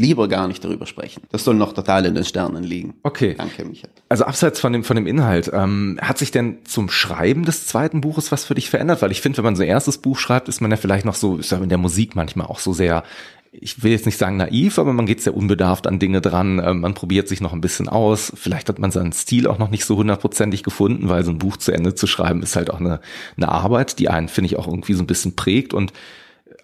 lieber 0.01 0.29
gar 0.29 0.49
nicht 0.49 0.65
darüber 0.65 0.87
sprechen. 0.87 1.23
Das 1.31 1.45
soll 1.45 1.55
noch 1.55 1.73
total 1.73 2.07
in 2.07 2.15
den 2.15 2.25
Sternen 2.25 2.65
liegen. 2.65 2.95
Okay. 3.03 3.35
Danke, 3.37 3.65
Michael. 3.65 3.91
Also 4.09 4.25
abseits 4.25 4.59
von 4.59 4.73
dem, 4.73 4.83
von 4.83 4.97
dem 4.97 5.07
Inhalt, 5.07 5.51
ähm, 5.53 5.99
hat 6.01 6.19
sich 6.19 6.31
denn 6.31 6.59
zum 6.65 6.89
Schreiben 6.89 7.45
des 7.45 7.67
zweiten 7.67 8.01
Buches 8.01 8.33
was 8.33 8.45
für 8.45 8.55
dich 8.55 8.71
verändert? 8.71 9.03
Weil 9.03 9.13
ich 9.13 9.21
finde, 9.21 9.39
wenn 9.39 9.45
man 9.45 9.57
so 9.57 9.63
ein 9.63 9.69
erstes 9.69 9.99
Buch 9.99 10.19
schreibt, 10.19 10.49
ist 10.49 10.61
man 10.61 10.71
ja 10.71 10.77
vielleicht 10.77 11.05
noch 11.05 11.15
so, 11.15 11.37
ist 11.37 11.53
ja 11.53 11.59
in 11.59 11.69
der 11.69 11.79
Musik 11.79 12.17
manchmal 12.17 12.47
auch 12.47 12.59
so 12.59 12.73
sehr, 12.73 13.05
ich 13.53 13.83
will 13.83 13.93
jetzt 13.93 14.07
nicht 14.07 14.17
sagen 14.17 14.37
naiv, 14.37 14.79
aber 14.79 14.93
man 14.93 15.07
geht 15.07 15.21
sehr 15.21 15.37
unbedarft 15.37 15.87
an 15.87 15.99
Dinge 15.99 16.21
dran, 16.21 16.63
ähm, 16.65 16.81
man 16.81 16.95
probiert 16.95 17.29
sich 17.29 17.41
noch 17.41 17.53
ein 17.53 17.61
bisschen 17.61 17.89
aus. 17.89 18.33
Vielleicht 18.35 18.69
hat 18.69 18.79
man 18.79 18.91
seinen 18.91 19.13
Stil 19.13 19.47
auch 19.47 19.59
noch 19.59 19.71
nicht 19.71 19.85
so 19.85 19.97
hundertprozentig 19.97 20.63
gefunden, 20.63 21.09
weil 21.09 21.25
so 21.25 21.31
ein 21.31 21.39
Buch 21.39 21.59
zu 21.59 21.73
Ende 21.73 21.95
zu 21.95 22.07
schreiben 22.07 22.43
ist 22.43 22.57
halt 22.57 22.71
auch 22.71 22.81
eine, 22.81 23.01
eine 23.37 23.49
Arbeit, 23.49 23.99
die 23.99 24.09
einen, 24.09 24.29
finde 24.29 24.47
ich, 24.47 24.57
auch 24.57 24.67
irgendwie 24.67 24.95
so 24.95 25.03
ein 25.03 25.09
bisschen 25.09 25.37
prägt 25.37 25.75
und 25.75 25.93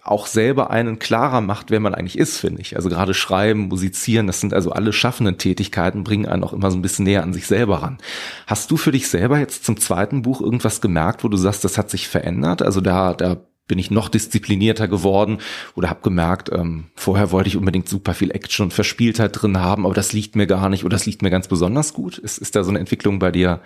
auch 0.07 0.27
selber 0.27 0.69
einen 0.69 0.99
klarer 0.99 1.41
macht, 1.41 1.71
wer 1.71 1.79
man 1.79 1.95
eigentlich 1.95 2.17
ist, 2.17 2.37
finde 2.37 2.61
ich. 2.61 2.75
Also 2.75 2.89
gerade 2.89 3.13
schreiben, 3.13 3.67
musizieren, 3.67 4.27
das 4.27 4.39
sind 4.39 4.53
also 4.53 4.71
alle 4.71 4.93
schaffenden 4.93 5.37
Tätigkeiten, 5.37 6.03
bringen 6.03 6.25
einen 6.25 6.43
auch 6.43 6.53
immer 6.53 6.71
so 6.71 6.77
ein 6.77 6.81
bisschen 6.81 7.05
näher 7.05 7.23
an 7.23 7.33
sich 7.33 7.47
selber 7.47 7.81
ran. 7.81 7.97
Hast 8.45 8.71
du 8.71 8.77
für 8.77 8.91
dich 8.91 9.07
selber 9.07 9.39
jetzt 9.39 9.65
zum 9.65 9.79
zweiten 9.79 10.21
Buch 10.21 10.41
irgendwas 10.41 10.81
gemerkt, 10.81 11.23
wo 11.23 11.27
du 11.27 11.37
sagst, 11.37 11.63
das 11.63 11.77
hat 11.77 11.89
sich 11.89 12.07
verändert? 12.07 12.61
Also 12.61 12.81
da, 12.81 13.13
da 13.13 13.37
bin 13.67 13.79
ich 13.79 13.91
noch 13.91 14.09
disziplinierter 14.09 14.87
geworden 14.87 15.39
oder 15.75 15.89
habe 15.89 16.01
gemerkt, 16.01 16.49
ähm, 16.51 16.85
vorher 16.95 17.31
wollte 17.31 17.49
ich 17.49 17.57
unbedingt 17.57 17.89
super 17.89 18.13
viel 18.13 18.31
Action 18.31 18.65
und 18.65 18.73
Verspieltheit 18.73 19.31
drin 19.33 19.59
haben, 19.59 19.85
aber 19.85 19.93
das 19.93 20.13
liegt 20.13 20.35
mir 20.35 20.47
gar 20.47 20.69
nicht 20.69 20.85
oder 20.85 20.95
das 20.95 21.05
liegt 21.05 21.21
mir 21.21 21.29
ganz 21.29 21.47
besonders 21.47 21.93
gut. 21.93 22.17
Ist, 22.17 22.37
ist 22.37 22.55
da 22.55 22.63
so 22.63 22.69
eine 22.69 22.79
Entwicklung 22.79 23.19
bei 23.19 23.31
dir 23.31 23.61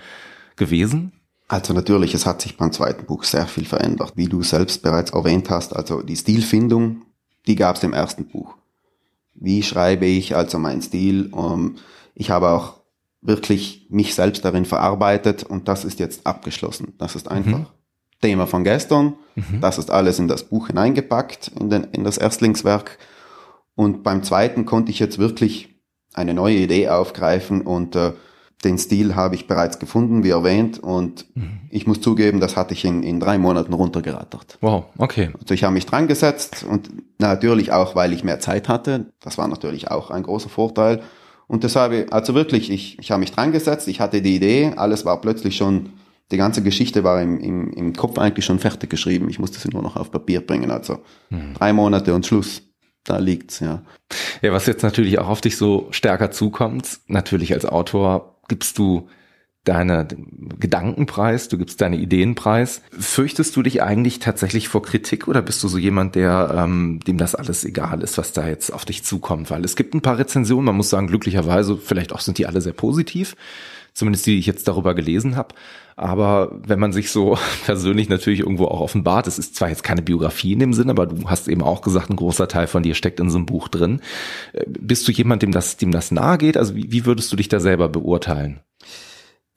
gewesen? 0.56 1.12
Also 1.52 1.74
natürlich, 1.74 2.14
es 2.14 2.26
hat 2.26 2.42
sich 2.42 2.56
beim 2.56 2.72
zweiten 2.72 3.06
Buch 3.06 3.26
sehr 3.26 3.46
viel 3.46 3.66
verändert. 3.66 4.14
Wie 4.16 4.30
du 4.30 4.42
selbst 4.42 4.84
bereits 4.84 5.12
erwähnt 5.12 5.50
hast, 5.50 5.76
also 5.76 6.02
die 6.02 6.16
Stilfindung, 6.16 7.02
die 7.46 7.58
gab 7.58 7.76
es 7.76 7.84
im 7.84 7.92
ersten 7.92 8.26
Buch. 8.26 8.56
Wie 9.34 9.62
schreibe 9.62 10.06
ich 10.06 10.34
also 10.34 10.60
meinen 10.60 10.82
Stil? 10.82 11.28
Um, 11.34 11.76
ich 12.16 12.32
habe 12.32 12.52
auch 12.52 12.76
wirklich 13.20 13.86
mich 13.90 14.16
selbst 14.16 14.46
darin 14.46 14.64
verarbeitet 14.64 15.44
und 15.44 15.68
das 15.68 15.84
ist 15.84 16.00
jetzt 16.00 16.26
abgeschlossen. 16.26 16.94
Das 16.98 17.18
ist 17.18 17.30
einfach 17.30 17.60
mhm. 17.60 17.68
Thema 18.22 18.48
von 18.48 18.64
gestern. 18.64 19.16
Mhm. 19.36 19.60
Das 19.60 19.78
ist 19.78 19.92
alles 19.92 20.20
in 20.20 20.30
das 20.30 20.46
Buch 20.46 20.68
hineingepackt, 20.68 21.52
in, 21.60 21.70
den, 21.70 21.84
in 21.84 22.06
das 22.06 22.18
Erstlingswerk. 22.18 22.98
Und 23.76 24.04
beim 24.04 24.24
zweiten 24.24 24.66
konnte 24.66 24.90
ich 24.90 25.00
jetzt 25.00 25.18
wirklich 25.18 25.68
eine 26.14 26.34
neue 26.34 26.60
Idee 26.60 26.88
aufgreifen 26.88 27.60
und 27.60 27.98
äh, 27.98 28.14
den 28.64 28.78
Stil 28.78 29.16
habe 29.16 29.36
ich 29.36 29.48
bereits 29.48 29.80
gefunden, 29.80 30.24
wie 30.24 30.30
erwähnt, 30.30 30.80
und 30.80 31.26
mhm. 31.36 31.62
ich 31.70 31.88
muss 31.88 32.02
zugeben, 32.02 32.40
das 32.40 32.56
hatte 32.56 32.74
ich 32.74 32.86
in, 32.86 33.04
in 33.04 33.20
drei 33.20 33.38
Monaten 33.38 33.74
runtergerattert. 33.74 34.58
Wow, 34.62 34.86
okay. 34.98 35.32
Also 35.40 35.54
ich 35.54 35.64
habe 35.64 35.74
mich 35.74 35.86
dran 35.86 36.08
gesetzt 36.08 36.64
und 36.68 36.90
natürlich 37.20 37.72
auch, 37.72 37.96
weil 37.96 38.14
ich 38.14 38.24
mehr 38.24 38.40
Zeit 38.40 38.70
hatte. 38.70 39.12
Das 39.20 39.38
war 39.38 39.48
natürlich 39.48 39.90
auch 39.90 40.12
ein 40.12 40.24
großer 40.24 40.50
Vorteil. 40.50 41.02
Und 41.48 41.64
deshalb, 41.64 42.14
also 42.14 42.34
wirklich, 42.34 42.72
ich, 42.72 42.98
ich 43.00 43.12
habe 43.12 43.20
mich 43.20 43.32
dran 43.32 43.52
gesetzt, 43.52 43.88
ich 43.88 44.00
hatte 44.00 44.22
die 44.22 44.36
Idee, 44.36 44.74
alles 44.76 45.06
war 45.06 45.20
plötzlich 45.20 45.58
schon, 45.58 45.90
die 46.32 46.38
ganze 46.38 46.64
Geschichte 46.64 47.04
war 47.04 47.22
im, 47.22 47.40
im, 47.40 47.74
im 47.74 47.94
Kopf 47.94 48.18
eigentlich 48.18 48.46
schon 48.46 48.60
fertig 48.60 48.90
geschrieben. 48.90 49.28
Ich 49.30 49.40
musste 49.40 49.60
sie 49.60 49.70
nur 49.70 49.82
noch 49.82 49.98
auf 49.98 50.12
Papier 50.12 50.46
bringen. 50.46 50.72
Also 50.72 51.00
mhm. 51.30 51.54
drei 51.56 51.74
Monate 51.74 52.14
und 52.14 52.26
Schluss 52.26 52.62
da 53.04 53.18
liegt's, 53.18 53.60
ja. 53.60 53.82
Ja, 54.42 54.52
was 54.52 54.68
jetzt 54.68 54.84
natürlich 54.84 55.20
auch 55.20 55.28
auf 55.28 55.42
dich 55.42 55.58
so 55.58 55.88
stärker 55.92 56.32
zukommt, 56.32 57.00
natürlich 57.08 57.54
als 57.54 57.66
Autor 57.66 58.40
gibst 58.52 58.78
du 58.78 59.08
deine 59.64 60.06
Gedankenpreis, 60.60 61.48
du 61.48 61.58
gibst 61.58 61.80
deine 61.80 61.96
Ideenpreis. 61.96 62.82
Fürchtest 62.92 63.56
du 63.56 63.62
dich 63.62 63.82
eigentlich 63.82 64.20
tatsächlich 64.20 64.68
vor 64.68 64.82
Kritik 64.82 65.30
oder 65.30 65.42
bist 65.42 65.64
du 65.64 65.70
so 65.70 65.78
jemand, 65.78 66.16
der 66.16 66.54
ähm, 66.58 67.00
dem 67.08 67.18
das 67.18 67.34
alles 67.34 67.64
egal 67.64 68.02
ist, 68.02 68.18
was 68.18 68.34
da 68.34 68.46
jetzt 68.46 68.74
auf 68.74 68.84
dich 68.84 69.06
zukommt? 69.06 69.50
Weil 69.52 69.64
es 69.64 69.78
gibt 69.78 69.94
ein 69.94 70.02
paar 70.02 70.18
Rezensionen, 70.18 70.66
man 70.66 70.76
muss 70.76 70.90
sagen, 70.90 71.08
glücklicherweise, 71.08 71.78
vielleicht 71.78 72.12
auch 72.12 72.20
sind 72.20 72.40
die 72.40 72.46
alle 72.46 72.60
sehr 72.60 72.74
positiv, 72.74 73.38
zumindest 73.94 74.26
die, 74.26 74.32
die 74.32 74.40
ich 74.40 74.46
jetzt 74.46 74.68
darüber 74.68 74.94
gelesen 74.94 75.36
habe. 75.36 75.56
Aber 75.96 76.52
wenn 76.66 76.80
man 76.80 76.94
sich 76.94 77.12
so 77.12 77.38
persönlich 77.66 78.10
natürlich 78.10 78.40
irgendwo 78.40 78.66
auch 78.66 78.82
offenbart, 78.82 79.28
es 79.28 79.40
ist 79.40 79.56
zwar 79.56 79.70
jetzt 79.70 79.84
keine 79.84 80.02
Biografie 80.02 80.54
in 80.54 80.60
dem 80.60 80.74
Sinn, 80.74 80.90
aber 80.90 81.06
du 81.06 81.30
hast 81.30 81.48
eben 81.48 81.62
auch 81.62 81.82
gesagt, 81.82 82.10
ein 82.10 82.16
großer 82.16 82.48
Teil 82.48 82.68
von 82.68 82.84
dir 82.84 82.96
steckt 82.96 83.20
in 83.20 83.30
so 83.30 83.38
einem 83.38 83.46
Buch 83.46 83.68
drin. 83.68 84.02
Äh, 84.54 84.66
bist 84.68 85.08
du 85.08 85.12
jemand, 85.12 85.42
dem 85.44 85.52
das, 85.52 85.78
dem 85.78 85.92
das 85.92 86.12
nahe 86.12 86.38
geht? 86.38 86.58
Also 86.58 86.76
wie, 86.76 86.92
wie 86.92 87.06
würdest 87.06 87.32
du 87.32 87.36
dich 87.36 87.50
da 87.50 87.60
selber 87.60 87.90
beurteilen? 87.90 88.62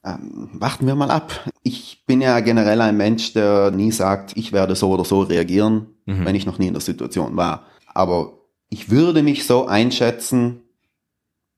Ähm, 0.04 0.50
warten 0.52 0.86
wir 0.86 0.94
mal 0.94 1.10
ab. 1.10 1.50
Ich 1.62 2.04
bin 2.06 2.20
ja 2.20 2.40
generell 2.40 2.80
ein 2.82 2.96
Mensch, 2.96 3.32
der 3.32 3.70
nie 3.70 3.90
sagt, 3.90 4.36
ich 4.36 4.52
werde 4.52 4.74
so 4.74 4.90
oder 4.90 5.04
so 5.04 5.22
reagieren, 5.22 5.86
mhm. 6.04 6.26
wenn 6.26 6.34
ich 6.34 6.44
noch 6.44 6.58
nie 6.58 6.66
in 6.66 6.74
der 6.74 6.82
Situation 6.82 7.36
war. 7.36 7.64
Aber 7.94 8.38
ich 8.68 8.90
würde 8.90 9.22
mich 9.22 9.46
so 9.46 9.66
einschätzen, 9.66 10.63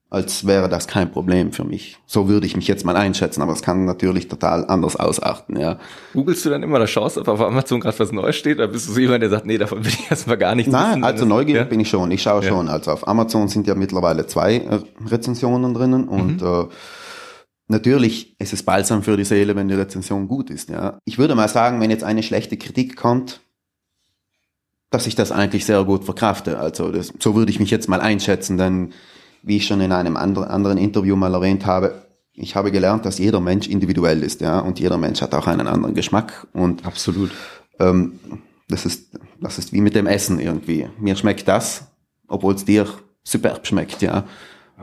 als 0.09 0.47
wäre 0.47 0.69
das 0.69 0.87
kein 0.87 1.11
Problem 1.11 1.51
für 1.51 1.65
mich. 1.65 1.97
So 2.05 2.29
würde 2.29 2.47
ich 2.47 2.55
mich 2.55 2.67
jetzt 2.67 2.85
mal 2.85 2.95
einschätzen, 2.95 3.41
aber 3.41 3.51
es 3.51 3.61
kann 3.61 3.83
natürlich 3.83 4.29
total 4.29 4.65
anders 4.65 4.95
ausarten, 4.95 5.59
ja. 5.59 5.79
Googlest 6.13 6.45
du 6.45 6.49
dann 6.49 6.63
immer, 6.63 6.79
da 6.79 6.87
schaust, 6.87 7.17
ob 7.17 7.27
auf 7.27 7.41
Amazon 7.41 7.81
gerade 7.81 7.99
was 7.99 8.13
Neues 8.13 8.37
steht, 8.37 8.57
oder 8.57 8.69
bist 8.69 8.87
du 8.87 8.93
so 8.93 8.99
jemand, 8.99 9.21
der 9.21 9.29
sagt, 9.29 9.45
nee, 9.45 9.57
davon 9.57 9.83
will 9.83 9.91
ich 9.91 10.05
erstmal 10.09 10.37
gar 10.37 10.55
nichts 10.55 10.71
Nein, 10.71 10.91
wissen, 10.91 11.03
also 11.03 11.25
neugierig 11.25 11.63
ja? 11.63 11.67
bin 11.67 11.81
ich 11.81 11.89
schon, 11.89 12.09
ich 12.11 12.21
schaue 12.21 12.41
ja. 12.41 12.49
schon. 12.49 12.69
Also 12.69 12.91
auf 12.91 13.07
Amazon 13.07 13.49
sind 13.49 13.67
ja 13.67 13.75
mittlerweile 13.75 14.25
zwei 14.27 14.55
äh, 14.55 14.79
Rezensionen 15.05 15.73
drinnen 15.73 16.07
und 16.07 16.41
mhm. 16.41 16.47
äh, 16.47 16.65
natürlich 17.67 18.39
ist 18.39 18.53
es 18.53 18.63
balsam 18.63 19.03
für 19.03 19.17
die 19.17 19.25
Seele, 19.25 19.57
wenn 19.57 19.67
die 19.67 19.75
Rezension 19.75 20.29
gut 20.29 20.49
ist, 20.49 20.69
ja. 20.69 20.99
Ich 21.03 21.17
würde 21.17 21.35
mal 21.35 21.49
sagen, 21.49 21.81
wenn 21.81 21.91
jetzt 21.91 22.05
eine 22.05 22.23
schlechte 22.23 22.55
Kritik 22.55 22.95
kommt, 22.95 23.41
dass 24.89 25.05
ich 25.05 25.15
das 25.15 25.33
eigentlich 25.33 25.65
sehr 25.65 25.83
gut 25.83 26.05
verkrafte. 26.05 26.59
Also 26.59 26.93
das, 26.93 27.11
so 27.19 27.35
würde 27.35 27.51
ich 27.51 27.59
mich 27.59 27.71
jetzt 27.71 27.89
mal 27.89 27.99
einschätzen, 27.99 28.57
denn 28.57 28.93
wie 29.43 29.57
ich 29.57 29.67
schon 29.67 29.81
in 29.81 29.91
einem 29.91 30.17
anderen 30.17 30.77
Interview 30.77 31.15
mal 31.15 31.33
erwähnt 31.33 31.65
habe, 31.65 32.07
ich 32.33 32.55
habe 32.55 32.71
gelernt, 32.71 33.05
dass 33.05 33.17
jeder 33.17 33.39
Mensch 33.39 33.67
individuell 33.67 34.21
ist, 34.21 34.41
ja, 34.41 34.59
und 34.59 34.79
jeder 34.79 34.97
Mensch 34.97 35.21
hat 35.21 35.33
auch 35.33 35.47
einen 35.47 35.67
anderen 35.67 35.95
Geschmack 35.95 36.47
und 36.53 36.85
absolut. 36.85 37.31
Ähm, 37.79 38.19
das 38.69 38.85
ist 38.85 39.17
das 39.41 39.57
ist 39.57 39.73
wie 39.73 39.81
mit 39.81 39.95
dem 39.95 40.07
Essen 40.07 40.39
irgendwie. 40.39 40.87
Mir 40.99 41.15
schmeckt 41.15 41.47
das, 41.47 41.87
obwohl 42.27 42.53
es 42.53 42.65
dir 42.65 42.85
superb 43.23 43.65
schmeckt, 43.65 44.01
ja. 44.01 44.25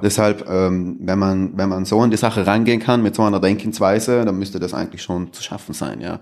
Deshalb, 0.02 0.48
ähm, 0.48 0.98
wenn 1.00 1.18
man 1.18 1.56
wenn 1.56 1.68
man 1.68 1.84
so 1.84 2.00
an 2.00 2.10
die 2.10 2.16
Sache 2.16 2.44
rangehen 2.44 2.80
kann 2.80 3.02
mit 3.02 3.14
so 3.14 3.22
einer 3.22 3.38
Denkensweise, 3.38 4.24
dann 4.24 4.38
müsste 4.38 4.58
das 4.58 4.74
eigentlich 4.74 5.02
schon 5.02 5.32
zu 5.32 5.42
schaffen 5.42 5.74
sein, 5.74 6.00
ja. 6.00 6.18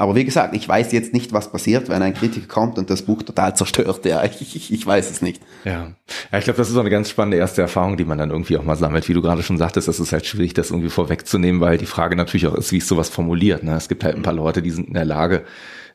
Aber 0.00 0.16
wie 0.16 0.24
gesagt, 0.24 0.56
ich 0.56 0.66
weiß 0.66 0.92
jetzt 0.92 1.12
nicht, 1.12 1.34
was 1.34 1.52
passiert, 1.52 1.90
wenn 1.90 2.00
ein 2.00 2.14
Kritiker 2.14 2.46
kommt 2.46 2.78
und 2.78 2.88
das 2.88 3.02
Buch 3.02 3.22
total 3.22 3.54
zerstört. 3.54 4.02
Ja, 4.06 4.24
ich, 4.24 4.40
ich, 4.56 4.72
ich 4.72 4.86
weiß 4.86 5.10
es 5.10 5.20
nicht. 5.20 5.42
Ja, 5.66 5.92
ja 6.32 6.38
ich 6.38 6.44
glaube, 6.44 6.56
das 6.56 6.70
ist 6.70 6.76
auch 6.76 6.80
eine 6.80 6.88
ganz 6.88 7.10
spannende 7.10 7.36
erste 7.36 7.60
Erfahrung, 7.60 7.98
die 7.98 8.06
man 8.06 8.16
dann 8.16 8.30
irgendwie 8.30 8.56
auch 8.56 8.62
mal 8.62 8.76
sammelt. 8.76 9.06
Wie 9.10 9.12
du 9.12 9.20
gerade 9.20 9.42
schon 9.42 9.58
sagtest, 9.58 9.88
das 9.88 10.00
ist 10.00 10.12
halt 10.12 10.24
schwierig, 10.24 10.54
das 10.54 10.70
irgendwie 10.70 10.88
vorwegzunehmen, 10.88 11.60
weil 11.60 11.76
die 11.76 11.84
Frage 11.84 12.16
natürlich 12.16 12.46
auch 12.46 12.54
ist, 12.54 12.72
wie 12.72 12.78
ist 12.78 12.88
sowas 12.88 13.10
formuliert. 13.10 13.62
Ne? 13.62 13.76
Es 13.76 13.90
gibt 13.90 14.02
halt 14.02 14.16
ein 14.16 14.22
paar 14.22 14.32
Leute, 14.32 14.62
die 14.62 14.70
sind 14.70 14.88
in 14.88 14.94
der 14.94 15.04
Lage, 15.04 15.44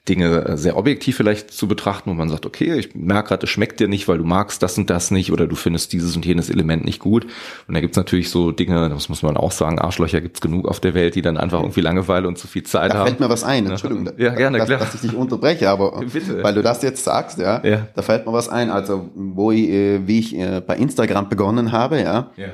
Dinge 0.07 0.45
äh, 0.45 0.57
sehr 0.57 0.77
objektiv 0.77 1.17
vielleicht 1.17 1.51
zu 1.51 1.67
betrachten, 1.67 2.11
wo 2.11 2.13
man 2.13 2.29
sagt, 2.29 2.45
okay, 2.45 2.75
ich 2.75 2.93
merke 2.93 3.29
gerade, 3.29 3.45
es 3.45 3.49
schmeckt 3.49 3.79
dir 3.79 3.87
nicht, 3.87 4.07
weil 4.07 4.19
du 4.19 4.23
magst 4.23 4.61
das 4.61 4.77
und 4.77 4.89
das 4.89 5.09
nicht 5.09 5.31
oder 5.31 5.47
du 5.47 5.55
findest 5.55 5.93
dieses 5.93 6.15
und 6.15 6.25
jenes 6.25 6.49
Element 6.49 6.85
nicht 6.85 6.99
gut. 6.99 7.25
Und 7.67 7.73
da 7.73 7.79
gibt's 7.79 7.97
natürlich 7.97 8.29
so 8.29 8.51
Dinge, 8.51 8.89
das 8.89 9.09
muss 9.09 9.23
man 9.23 9.35
auch 9.35 9.51
sagen, 9.51 9.79
Arschlöcher 9.79 10.21
gibt's 10.21 10.41
genug 10.41 10.67
auf 10.67 10.79
der 10.79 10.93
Welt, 10.93 11.15
die 11.15 11.23
dann 11.23 11.37
einfach 11.37 11.59
irgendwie 11.59 11.81
Langeweile 11.81 12.27
und 12.27 12.37
zu 12.37 12.47
viel 12.47 12.63
Zeit 12.63 12.91
da 12.91 12.99
haben. 12.99 13.05
Da 13.05 13.05
fällt 13.07 13.19
mir 13.19 13.29
was 13.29 13.43
ein, 13.43 13.65
Entschuldigung, 13.65 14.09
ja, 14.17 14.35
gerne, 14.35 14.59
dass, 14.59 14.67
klar. 14.67 14.79
dass 14.79 14.93
ich 14.93 15.01
dich 15.01 15.15
unterbreche, 15.15 15.69
aber 15.69 16.03
Bitte. 16.13 16.43
weil 16.43 16.53
du 16.53 16.61
das 16.61 16.83
jetzt 16.83 17.03
sagst, 17.03 17.39
ja, 17.39 17.65
ja, 17.65 17.87
da 17.95 18.01
fällt 18.03 18.27
mir 18.27 18.33
was 18.33 18.47
ein. 18.47 18.69
Also 18.69 19.09
wo 19.15 19.51
ich, 19.51 19.69
äh, 19.69 20.07
wie 20.07 20.19
ich 20.19 20.37
äh, 20.37 20.61
bei 20.61 20.77
Instagram 20.77 21.29
begonnen 21.29 21.71
habe, 21.71 21.99
ja. 21.99 22.31
ja 22.37 22.47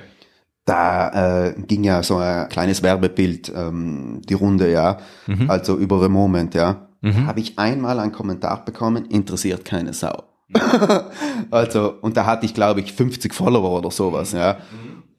da 0.63 1.47
äh, 1.47 1.53
ging 1.63 1.83
ja 1.83 2.03
so 2.03 2.17
ein 2.17 2.47
kleines 2.47 2.83
Werbebild 2.83 3.51
ähm, 3.53 4.21
die 4.29 4.35
Runde, 4.35 4.71
ja, 4.71 4.99
mhm. 5.27 5.49
also 5.49 5.75
über 5.75 6.01
The 6.01 6.07
Moment, 6.07 6.53
ja 6.53 6.87
mhm. 7.01 7.27
habe 7.27 7.39
ich 7.39 7.59
einmal 7.59 7.99
einen 7.99 8.11
Kommentar 8.11 8.63
bekommen, 8.65 9.05
interessiert 9.05 9.65
keine 9.65 9.93
Sau. 9.93 10.23
also, 11.51 11.95
und 12.01 12.17
da 12.17 12.25
hatte 12.25 12.45
ich, 12.45 12.53
glaube 12.53 12.81
ich, 12.81 12.93
50 12.93 13.33
Follower 13.33 13.77
oder 13.77 13.91
sowas, 13.91 14.31
ja. 14.31 14.57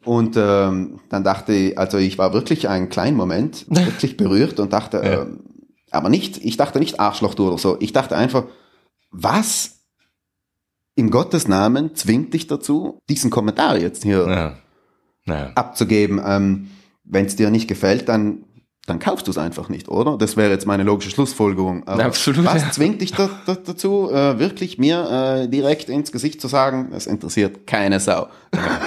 Und 0.04 0.36
ähm, 0.36 1.00
dann 1.10 1.22
dachte 1.22 1.52
ich, 1.52 1.78
also 1.78 1.98
ich 1.98 2.18
war 2.18 2.32
wirklich 2.32 2.68
einen 2.68 2.88
kleinen 2.88 3.16
Moment 3.16 3.66
wirklich 3.68 4.16
berührt 4.16 4.58
und 4.58 4.72
dachte, 4.72 4.96
ja. 4.98 5.22
ähm, 5.22 5.40
aber 5.90 6.08
nicht, 6.08 6.38
ich 6.38 6.56
dachte 6.56 6.80
nicht 6.80 6.98
Arschloch 6.98 7.34
du 7.34 7.48
oder 7.48 7.58
so. 7.58 7.76
Ich 7.80 7.92
dachte 7.92 8.16
einfach, 8.16 8.44
was 9.10 9.82
im 10.94 11.10
Gottes 11.10 11.48
Namen 11.48 11.94
zwingt 11.94 12.34
dich 12.34 12.46
dazu, 12.46 12.98
diesen 13.08 13.30
Kommentar 13.30 13.78
jetzt 13.78 14.02
hier 14.02 14.26
ja. 14.28 14.56
Ja. 15.24 15.52
abzugeben? 15.54 16.20
Ähm, 16.24 16.70
Wenn 17.04 17.26
es 17.26 17.36
dir 17.36 17.50
nicht 17.50 17.68
gefällt, 17.68 18.08
dann 18.08 18.44
dann 18.86 18.98
kaufst 18.98 19.28
du 19.28 19.30
es 19.30 19.38
einfach 19.38 19.68
nicht, 19.68 19.88
oder? 19.88 20.18
Das 20.18 20.36
wäre 20.36 20.50
jetzt 20.50 20.66
meine 20.66 20.82
logische 20.82 21.10
Schlussfolgerung. 21.10 21.86
Aber 21.86 22.04
Absolut. 22.04 22.44
Was 22.44 22.72
zwingt 22.72 23.00
dich 23.00 23.12
da, 23.12 23.30
da, 23.46 23.54
dazu, 23.54 24.10
äh, 24.10 24.40
wirklich 24.40 24.76
mir 24.76 25.42
äh, 25.44 25.48
direkt 25.48 25.88
ins 25.88 26.10
Gesicht 26.10 26.40
zu 26.40 26.48
sagen, 26.48 26.90
es 26.92 27.06
interessiert 27.06 27.66
keine 27.66 28.00
Sau? 28.00 28.28
Ja. 28.54 28.60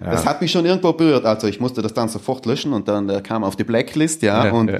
Das 0.00 0.26
hat 0.26 0.40
mich 0.40 0.50
schon 0.50 0.66
irgendwo 0.66 0.92
berührt. 0.92 1.24
Also 1.24 1.46
ich 1.46 1.60
musste 1.60 1.82
das 1.82 1.94
dann 1.94 2.08
sofort 2.08 2.46
löschen 2.46 2.72
und 2.72 2.88
dann 2.88 3.08
äh, 3.08 3.20
kam 3.20 3.44
auf 3.44 3.56
die 3.56 3.64
Blacklist, 3.64 4.22
ja, 4.22 4.46
ja 4.46 4.52
und 4.52 4.70
ja. 4.70 4.78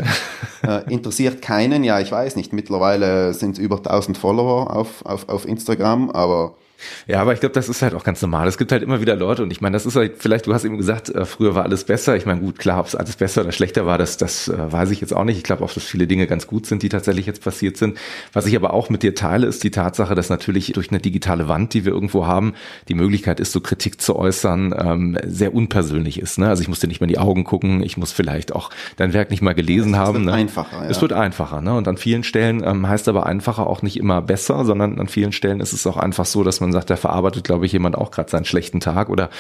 Äh, 0.63 0.93
interessiert 0.93 1.41
keinen. 1.41 1.85
Ja, 1.85 2.01
ich 2.01 2.11
weiß 2.11 2.35
nicht. 2.37 2.53
Mittlerweile 2.53 3.33
sind 3.33 3.53
es 3.53 3.59
über 3.59 3.77
1000 3.77 4.19
Follower 4.19 4.75
auf, 4.75 5.05
auf, 5.05 5.29
auf 5.29 5.47
Instagram, 5.47 6.11
aber 6.11 6.57
ja, 7.07 7.21
aber 7.21 7.33
ich 7.33 7.41
glaube, 7.41 7.55
das 7.55 7.69
ist 7.69 7.83
halt 7.83 7.95
auch 7.95 8.05
ganz 8.05 8.23
normal. 8.23 8.47
Es 8.49 8.59
gibt 8.59 8.73
halt 8.73 8.83
immer 8.83 9.01
wieder 9.01 9.17
Leute 9.17 9.43
und 9.43 9.51
ich 9.51 9.61
meine, 9.61 9.75
das 9.75 9.87
ist 9.87 9.97
halt 9.97 10.17
vielleicht, 10.19 10.47
du 10.47 10.55
hast 10.55 10.65
eben 10.65 10.77
gesagt, 10.77 11.11
äh, 11.11 11.25
früher 11.25 11.55
war 11.55 11.65
alles 11.65 11.85
besser. 11.85 12.17
Ich 12.17 12.27
meine, 12.27 12.41
gut, 12.41 12.59
klar, 12.59 12.81
ob 12.81 12.87
es 12.87 12.95
alles 12.95 13.17
besser 13.17 13.43
oder 13.43 13.53
schlechter 13.53 13.87
war, 13.87 13.99
das, 13.99 14.17
das 14.17 14.49
äh, 14.49 14.73
weiß 14.73 14.91
ich 14.91 15.01
jetzt 15.01 15.15
auch 15.15 15.25
nicht. 15.25 15.37
Ich 15.37 15.45
glaube 15.45 15.65
auch, 15.65 15.73
dass 15.73 15.85
viele 15.85 16.07
Dinge 16.07 16.27
ganz 16.27 16.47
gut 16.47 16.67
sind, 16.67 16.83
die 16.83 16.89
tatsächlich 16.89 17.27
jetzt 17.27 17.43
passiert 17.43 17.77
sind. 17.77 17.99
Was 18.33 18.47
ich 18.47 18.57
aber 18.57 18.73
auch 18.73 18.91
mit 18.91 19.03
dir 19.03 19.15
teile, 19.15 19.47
ist 19.47 19.65
die 19.65 19.71
Tatsache, 19.71 20.15
dass 20.15 20.29
natürlich 20.29 20.73
durch 20.73 20.91
eine 20.91 21.01
digitale 21.01 21.49
Wand, 21.49 21.75
die 21.75 21.85
wir 21.85 21.93
irgendwo 21.93 22.27
haben, 22.27 22.55
die 22.89 22.95
Möglichkeit 22.95 23.41
ist, 23.41 23.53
so 23.53 23.61
Kritik 23.61 24.01
zu 24.01 24.17
äußern, 24.17 24.75
ähm, 24.79 25.19
sehr 25.27 25.55
unpersönlich 25.55 26.21
ist. 26.21 26.39
Ne? 26.39 26.49
Also 26.49 26.63
ich 26.63 26.69
muss 26.69 26.81
dir 26.81 26.89
nicht 26.89 27.01
mehr 27.01 27.09
in 27.09 27.15
die 27.15 27.19
Augen 27.19 27.45
gucken, 27.45 27.83
ich 27.83 27.97
muss 27.97 28.13
vielleicht 28.13 28.55
auch 28.55 28.71
dein 28.97 29.13
Werk 29.13 29.31
nicht 29.31 29.43
mal 29.43 29.55
gelesen 29.55 29.95
es 29.95 29.99
haben. 29.99 30.09
Es 30.09 30.15
wird 30.15 30.27
ne? 30.27 30.33
einfacher. 30.33 30.85
Ja. 30.85 30.91
Es 30.91 31.03
wird 31.03 31.13
einfacher. 31.13 31.61
Ne? 31.61 31.75
Und 31.75 31.89
an 31.89 31.97
vielen 31.97 32.23
Stellen 32.23 32.63
ähm, 32.65 32.89
heißt 32.89 33.09
aber 33.09 33.27
einfacher 33.27 33.67
auch 33.67 33.83
nicht 33.83 33.97
immer 33.97 34.23
besser, 34.23 34.65
sondern 34.65 34.99
an 34.99 35.09
vielen 35.09 35.33
Stellen 35.33 35.61
ist 35.61 35.73
es 35.73 35.87
auch 35.87 35.97
einfach 35.97 36.27
so, 36.27 36.45
dass 36.45 36.61
man 36.61 36.68
man 36.69 36.73
sagt, 36.73 36.91
da 36.91 36.97
verarbeitet, 36.97 37.45
glaube 37.45 37.67
ich, 37.67 37.73
jemand 37.73 37.97
auch 37.97 38.11
gerade 38.11 38.31
seinen 38.31 38.45
schlechten 38.45 38.81
Tag 38.81 39.09
oder 39.09 39.31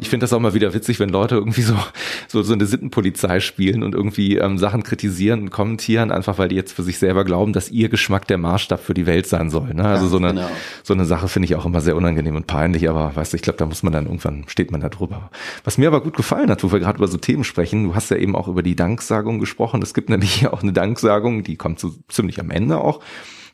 ich 0.00 0.08
finde 0.08 0.24
das 0.24 0.32
auch 0.32 0.40
mal 0.40 0.54
wieder 0.54 0.72
witzig, 0.72 0.98
wenn 0.98 1.10
Leute 1.10 1.34
irgendwie 1.34 1.60
so, 1.60 1.74
so, 2.26 2.42
so 2.42 2.54
eine 2.54 2.64
Sittenpolizei 2.64 3.38
spielen 3.40 3.82
und 3.82 3.94
irgendwie 3.94 4.38
ähm, 4.38 4.56
Sachen 4.56 4.82
kritisieren 4.82 5.42
und 5.42 5.50
kommentieren, 5.50 6.10
einfach 6.10 6.38
weil 6.38 6.48
die 6.48 6.56
jetzt 6.56 6.72
für 6.72 6.82
sich 6.82 6.98
selber 6.98 7.24
glauben, 7.24 7.52
dass 7.52 7.70
ihr 7.70 7.90
Geschmack 7.90 8.26
der 8.26 8.38
Maßstab 8.38 8.80
für 8.80 8.94
die 8.94 9.04
Welt 9.04 9.26
sein 9.26 9.50
soll. 9.50 9.74
Ne? 9.74 9.84
Also 9.84 10.06
ja, 10.06 10.10
so 10.10 10.16
eine, 10.16 10.28
genau. 10.28 10.50
so 10.82 10.94
eine 10.94 11.04
Sache 11.04 11.28
finde 11.28 11.44
ich 11.44 11.54
auch 11.54 11.66
immer 11.66 11.82
sehr 11.82 11.96
unangenehm 11.96 12.34
und 12.34 12.46
peinlich, 12.46 12.88
aber 12.88 13.14
weißt 13.14 13.34
du, 13.34 13.36
ich 13.36 13.42
glaube, 13.42 13.58
da 13.58 13.66
muss 13.66 13.82
man 13.82 13.92
dann 13.92 14.06
irgendwann, 14.06 14.44
steht 14.46 14.70
man 14.70 14.80
da 14.80 14.88
drüber. 14.88 15.30
Was 15.64 15.76
mir 15.76 15.88
aber 15.88 16.00
gut 16.00 16.16
gefallen 16.16 16.50
hat, 16.50 16.64
wo 16.64 16.72
wir 16.72 16.80
gerade 16.80 16.96
über 16.96 17.08
so 17.08 17.18
Themen 17.18 17.44
sprechen, 17.44 17.84
du 17.84 17.94
hast 17.94 18.10
ja 18.10 18.16
eben 18.16 18.34
auch 18.34 18.48
über 18.48 18.62
die 18.62 18.76
Danksagung 18.76 19.38
gesprochen. 19.38 19.82
Es 19.82 19.92
gibt 19.92 20.08
nämlich 20.08 20.46
auch 20.48 20.62
eine 20.62 20.72
Danksagung, 20.72 21.42
die 21.42 21.56
kommt 21.56 21.78
so 21.78 21.94
ziemlich 22.08 22.40
am 22.40 22.50
Ende 22.50 22.78
auch 22.78 23.00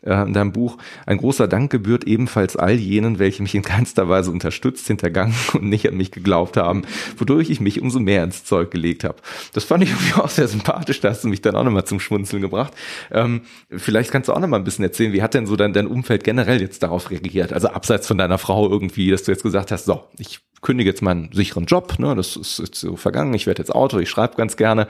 äh, 0.02 0.22
in 0.22 0.32
deinem 0.32 0.52
Buch. 0.52 0.78
Ein 1.06 1.18
großer 1.18 1.48
Dank 1.48 1.70
gebührt 1.70 2.04
ebenfalls 2.04 2.56
all 2.56 2.74
jenen, 2.74 3.18
welche 3.18 3.42
mich 3.42 3.54
in 3.54 3.62
keinster 3.62 4.08
Weise 4.08 4.30
unterstützt, 4.30 4.86
hintergangen 4.86 5.34
und 5.54 5.64
nicht 5.64 5.88
an 5.88 5.96
mich 5.96 6.10
geglaubt 6.10 6.56
haben, 6.56 6.82
wodurch 7.16 7.50
ich 7.50 7.60
mich 7.60 7.80
umso 7.80 8.00
mehr 8.00 8.24
ins 8.24 8.44
Zeug 8.44 8.70
gelegt 8.70 9.04
habe. 9.04 9.16
Das 9.52 9.64
fand 9.64 9.82
ich 9.82 9.90
irgendwie 9.92 10.14
auch 10.14 10.28
sehr 10.28 10.48
sympathisch, 10.48 11.00
da 11.00 11.10
hast 11.10 11.24
du 11.24 11.28
mich 11.28 11.42
dann 11.42 11.56
auch 11.56 11.64
nochmal 11.64 11.84
zum 11.84 12.00
Schmunzeln 12.00 12.42
gebracht. 12.42 12.72
Ähm, 13.10 13.42
vielleicht 13.70 14.10
kannst 14.10 14.28
du 14.28 14.32
auch 14.32 14.40
nochmal 14.40 14.60
ein 14.60 14.64
bisschen 14.64 14.84
erzählen, 14.84 15.12
wie 15.12 15.22
hat 15.22 15.34
denn 15.34 15.46
so 15.46 15.56
dein, 15.56 15.72
dein 15.72 15.86
Umfeld 15.86 16.24
generell 16.24 16.60
jetzt 16.60 16.82
darauf 16.82 17.10
reagiert? 17.10 17.52
Also 17.52 17.68
abseits 17.68 18.06
von 18.06 18.18
deiner 18.18 18.38
Frau 18.38 18.70
irgendwie, 18.70 19.10
dass 19.10 19.24
du 19.24 19.32
jetzt 19.32 19.42
gesagt 19.42 19.70
hast, 19.70 19.86
so, 19.86 20.04
ich 20.18 20.40
kündige 20.66 20.90
jetzt 20.90 21.00
meinen 21.00 21.30
sicheren 21.32 21.66
Job, 21.66 22.00
ne, 22.00 22.16
das 22.16 22.34
ist 22.34 22.58
jetzt 22.58 22.80
so 22.80 22.96
vergangen, 22.96 23.32
ich 23.34 23.46
werde 23.46 23.62
jetzt 23.62 23.72
Autor, 23.72 24.00
ich 24.00 24.10
schreibe 24.10 24.34
ganz 24.34 24.56
gerne. 24.56 24.88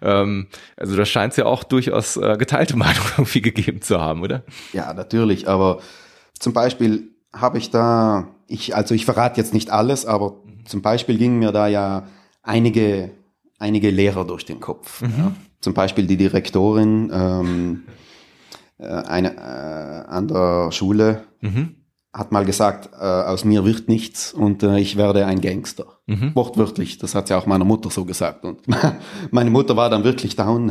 Ähm, 0.00 0.46
also 0.74 0.96
da 0.96 1.04
scheint 1.04 1.32
es 1.32 1.36
ja 1.36 1.44
auch 1.44 1.64
durchaus 1.64 2.16
äh, 2.16 2.38
geteilte 2.38 2.76
Meinung 2.84 3.04
irgendwie 3.18 3.42
gegeben 3.42 3.82
zu 3.82 4.00
haben, 4.00 4.22
oder? 4.22 4.42
Ja, 4.72 4.94
natürlich, 4.94 5.46
aber 5.46 5.80
zum 6.38 6.54
Beispiel 6.54 7.10
habe 7.34 7.58
ich 7.58 7.70
da, 7.70 8.28
ich, 8.46 8.74
also 8.74 8.94
ich 8.94 9.04
verrate 9.04 9.38
jetzt 9.38 9.52
nicht 9.52 9.68
alles, 9.68 10.06
aber 10.06 10.30
mhm. 10.30 10.64
zum 10.64 10.80
Beispiel 10.80 11.18
gingen 11.18 11.38
mir 11.38 11.52
da 11.52 11.68
ja 11.68 12.08
einige, 12.42 13.10
einige 13.58 13.90
Lehrer 13.90 14.24
durch 14.24 14.46
den 14.46 14.60
Kopf. 14.60 15.02
Mhm. 15.02 15.12
Ja. 15.18 15.32
Zum 15.60 15.74
Beispiel 15.74 16.06
die 16.06 16.16
Direktorin 16.16 17.10
ähm, 17.12 17.82
äh, 18.78 18.86
eine, 18.86 19.36
äh, 19.36 20.08
an 20.08 20.26
der 20.26 20.72
Schule. 20.72 21.24
Mhm 21.42 21.77
hat 22.12 22.32
mal 22.32 22.44
gesagt, 22.44 22.88
äh, 22.98 23.04
aus 23.04 23.44
mir 23.44 23.64
wird 23.64 23.88
nichts 23.88 24.32
und 24.32 24.62
äh, 24.62 24.78
ich 24.78 24.96
werde 24.96 25.26
ein 25.26 25.40
Gangster. 25.40 25.84
Mhm. 26.06 26.34
Wortwörtlich, 26.34 26.96
das 26.96 27.14
hat 27.14 27.28
ja 27.28 27.38
auch 27.38 27.46
meiner 27.46 27.66
Mutter 27.66 27.90
so 27.90 28.04
gesagt. 28.06 28.44
Und 28.44 28.60
meine 29.30 29.50
Mutter 29.50 29.76
war 29.76 29.90
dann 29.90 30.04
wirklich 30.04 30.34
down. 30.34 30.70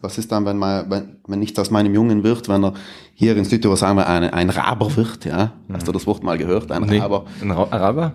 Was 0.00 0.18
ist 0.18 0.30
dann, 0.30 0.44
wenn, 0.44 0.58
mal, 0.58 0.88
wenn, 0.90 1.16
wenn 1.26 1.38
nichts 1.38 1.58
aus 1.58 1.70
meinem 1.70 1.94
Jungen 1.94 2.24
wird, 2.24 2.48
wenn 2.48 2.62
er 2.62 2.74
hier 3.14 3.36
in 3.36 3.44
Südtirol 3.44 3.76
sagen 3.76 3.96
wir 3.96 4.06
ein, 4.06 4.24
ein 4.24 4.50
Raber 4.50 4.94
wird, 4.96 5.24
ja? 5.24 5.52
Mhm. 5.66 5.74
Hast 5.74 5.88
du 5.88 5.92
das 5.92 6.06
Wort 6.06 6.22
mal 6.22 6.36
gehört? 6.36 6.70
Ein 6.70 6.82
nee. 6.82 6.98
Raber. 6.98 7.24
Ein 7.40 7.50
Ra 7.50 7.62
Raber? 7.62 8.12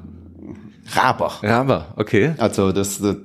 Raber. 0.95 1.31
Raber, 1.41 1.93
okay. 1.95 2.35
Also 2.37 2.71
das, 2.71 2.99
das 2.99 3.15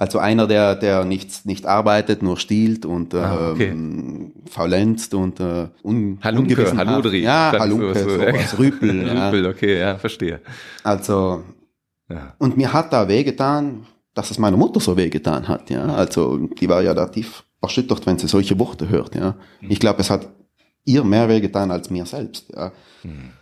also 0.00 0.18
einer, 0.18 0.46
der, 0.46 0.76
der 0.76 1.04
nicht, 1.04 1.44
nicht 1.44 1.66
arbeitet, 1.66 2.22
nur 2.22 2.38
stiehlt 2.38 2.86
und 2.86 3.14
ah, 3.14 3.50
okay. 3.50 3.68
ähm, 3.68 4.32
faulenzt 4.48 5.12
und 5.12 5.38
äh, 5.40 5.68
un, 5.82 6.18
Halunke, 6.22 6.74
Haludri. 6.74 7.18
Ja, 7.18 7.52
Halunke, 7.52 7.94
so, 7.94 8.08
sowas, 8.08 8.58
Rüpel. 8.58 9.00
Rüpel, 9.10 9.44
ja. 9.44 9.50
okay, 9.50 9.78
ja, 9.78 9.98
verstehe. 9.98 10.40
Also, 10.82 11.44
ja. 12.08 12.34
und 12.38 12.56
mir 12.56 12.72
hat 12.72 12.94
da 12.94 13.08
wehgetan, 13.08 13.84
dass 14.14 14.30
es 14.30 14.38
meiner 14.38 14.56
Mutter 14.56 14.80
so 14.80 14.96
wehgetan 14.96 15.46
hat, 15.46 15.68
ja. 15.68 15.84
Also, 15.84 16.38
die 16.46 16.70
war 16.70 16.80
ja 16.80 16.94
da 16.94 17.04
tief 17.04 17.44
erschüttert, 17.60 18.06
wenn 18.06 18.16
sie 18.16 18.26
solche 18.26 18.58
Worte 18.58 18.88
hört, 18.88 19.14
ja. 19.14 19.36
Mhm. 19.60 19.70
Ich 19.70 19.80
glaube, 19.80 20.00
es 20.00 20.08
hat 20.08 20.26
ihr 20.86 21.04
mehr 21.04 21.28
wehgetan 21.28 21.70
als 21.70 21.90
mir 21.90 22.06
selbst, 22.06 22.48
ja. 22.56 22.72
Mhm. 23.02 23.32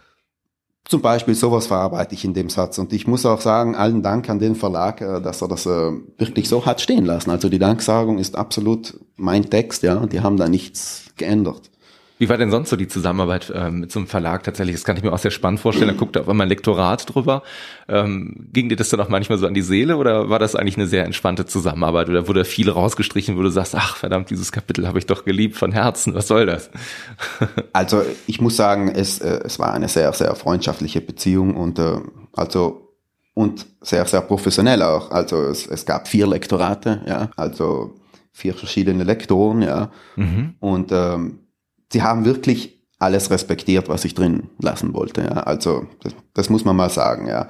Zum 0.89 1.03
Beispiel 1.03 1.35
sowas 1.35 1.67
verarbeite 1.67 2.15
ich 2.15 2.25
in 2.25 2.33
dem 2.33 2.49
Satz. 2.49 2.79
Und 2.79 2.95
ich 2.95 3.07
muss 3.07 3.27
auch 3.27 3.43
sagen, 3.43 3.77
allen 3.77 4.03
Dank 4.03 4.31
an 4.31 4.39
den 4.39 4.55
Verlag, 4.55 5.03
äh, 5.03 5.21
dass 5.21 5.43
er 5.43 5.49
das 5.49 5.67
äh, 5.67 5.93
wirklich 6.17 6.49
so 6.49 6.65
hat 6.65 6.81
stehen 6.81 7.05
lassen. 7.05 7.31
Also 7.31 7.51
die 7.51 7.59
Danksagung 7.59 8.19
ist 8.19 8.37
absolut 8.37 8.99
mein 9.17 9.51
Text, 9.51 9.83
ja. 9.83 10.07
Die 10.07 10.21
haben 10.21 10.39
da 10.39 10.49
nichts 10.49 11.05
geändert. 11.19 11.71
Wie 12.19 12.29
war 12.29 12.37
denn 12.37 12.51
sonst 12.51 12.71
so 12.71 12.77
die 12.77 12.89
Zusammenarbeit 12.89 13.53
ähm, 13.55 13.81
mit 13.81 13.93
so 13.93 14.01
einem 14.01 14.09
Verlag 14.09 14.43
tatsächlich? 14.43 14.75
Das 14.75 14.85
kann 14.85 14.97
ich 14.97 15.03
mir 15.03 15.13
auch 15.13 15.19
sehr 15.19 15.31
spannend 15.31 15.61
vorstellen. 15.61 15.89
Da 15.89 15.95
guckt 15.95 16.17
auf 16.17 16.29
einmal 16.29 16.47
ein 16.47 16.49
Lektorat 16.49 17.15
drüber. 17.15 17.43
Ähm, 17.89 18.49
ging 18.53 18.69
dir 18.69 18.77
das 18.77 18.89
dann 18.89 19.01
auch 19.01 19.09
manchmal 19.09 19.39
so 19.39 19.47
an 19.47 19.55
die 19.55 19.63
Seele 19.63 19.97
oder 19.97 20.29
war 20.29 20.39
das 20.39 20.57
eigentlich 20.57 20.77
eine 20.77 20.87
sehr 20.87 21.05
entspannte 21.05 21.47
Zusammenarbeit 21.47 22.09
oder 22.09 22.27
wurde 22.27 22.45
viel 22.45 22.69
rausgestrichen, 22.71 23.37
wo 23.37 23.43
du 23.43 23.51
sagst, 23.51 23.75
ach 23.77 23.97
verdammt, 23.97 24.31
dieses 24.31 24.53
Kapitel 24.53 24.87
habe 24.87 24.99
ich 24.99 25.07
doch 25.07 25.25
geliebt 25.25 25.57
von 25.57 25.73
Herzen, 25.73 26.15
was 26.15 26.27
soll 26.27 26.47
das? 26.47 26.71
also 27.73 28.03
ich 28.27 28.41
muss 28.41 28.57
sagen, 28.57 28.89
es, 28.89 29.21
äh, 29.21 29.41
es 29.45 29.59
war 29.59 29.73
eine 29.73 29.89
sehr, 29.89 30.13
sehr 30.13 30.35
freundschaftliche 30.35 31.01
Beziehung 31.01 31.57
und 31.57 31.79
äh, 31.79 31.99
also 32.33 32.85
und 33.35 33.67
sehr, 33.83 34.05
sehr 34.05 34.23
professionell 34.23 34.83
auch. 34.83 35.13
Also 35.13 35.45
es, 35.45 35.65
es 35.69 35.87
gab 35.87 36.09
vier 36.09 36.27
Lektorate, 36.27 37.03
ja, 37.07 37.31
also 37.37 37.95
vier 38.33 38.53
verschiedene 38.53 39.05
Lektoren, 39.05 39.63
ja. 39.63 39.93
Mhm. 40.17 40.55
Und 40.59 40.91
ähm, 40.91 41.39
sie 41.93 42.03
haben 42.03 42.25
wirklich 42.25 42.79
alles 42.99 43.31
respektiert, 43.31 43.89
was 43.89 44.05
ich 44.05 44.15
drin 44.15 44.51
lassen 44.61 44.93
wollte. 44.93 45.23
Ja. 45.23 45.43
Also 45.43 45.87
das, 46.03 46.15
das 46.35 46.51
muss 46.51 46.65
man 46.65 46.77
mal 46.77 46.91
sagen. 46.91 47.29
Ja. 47.29 47.49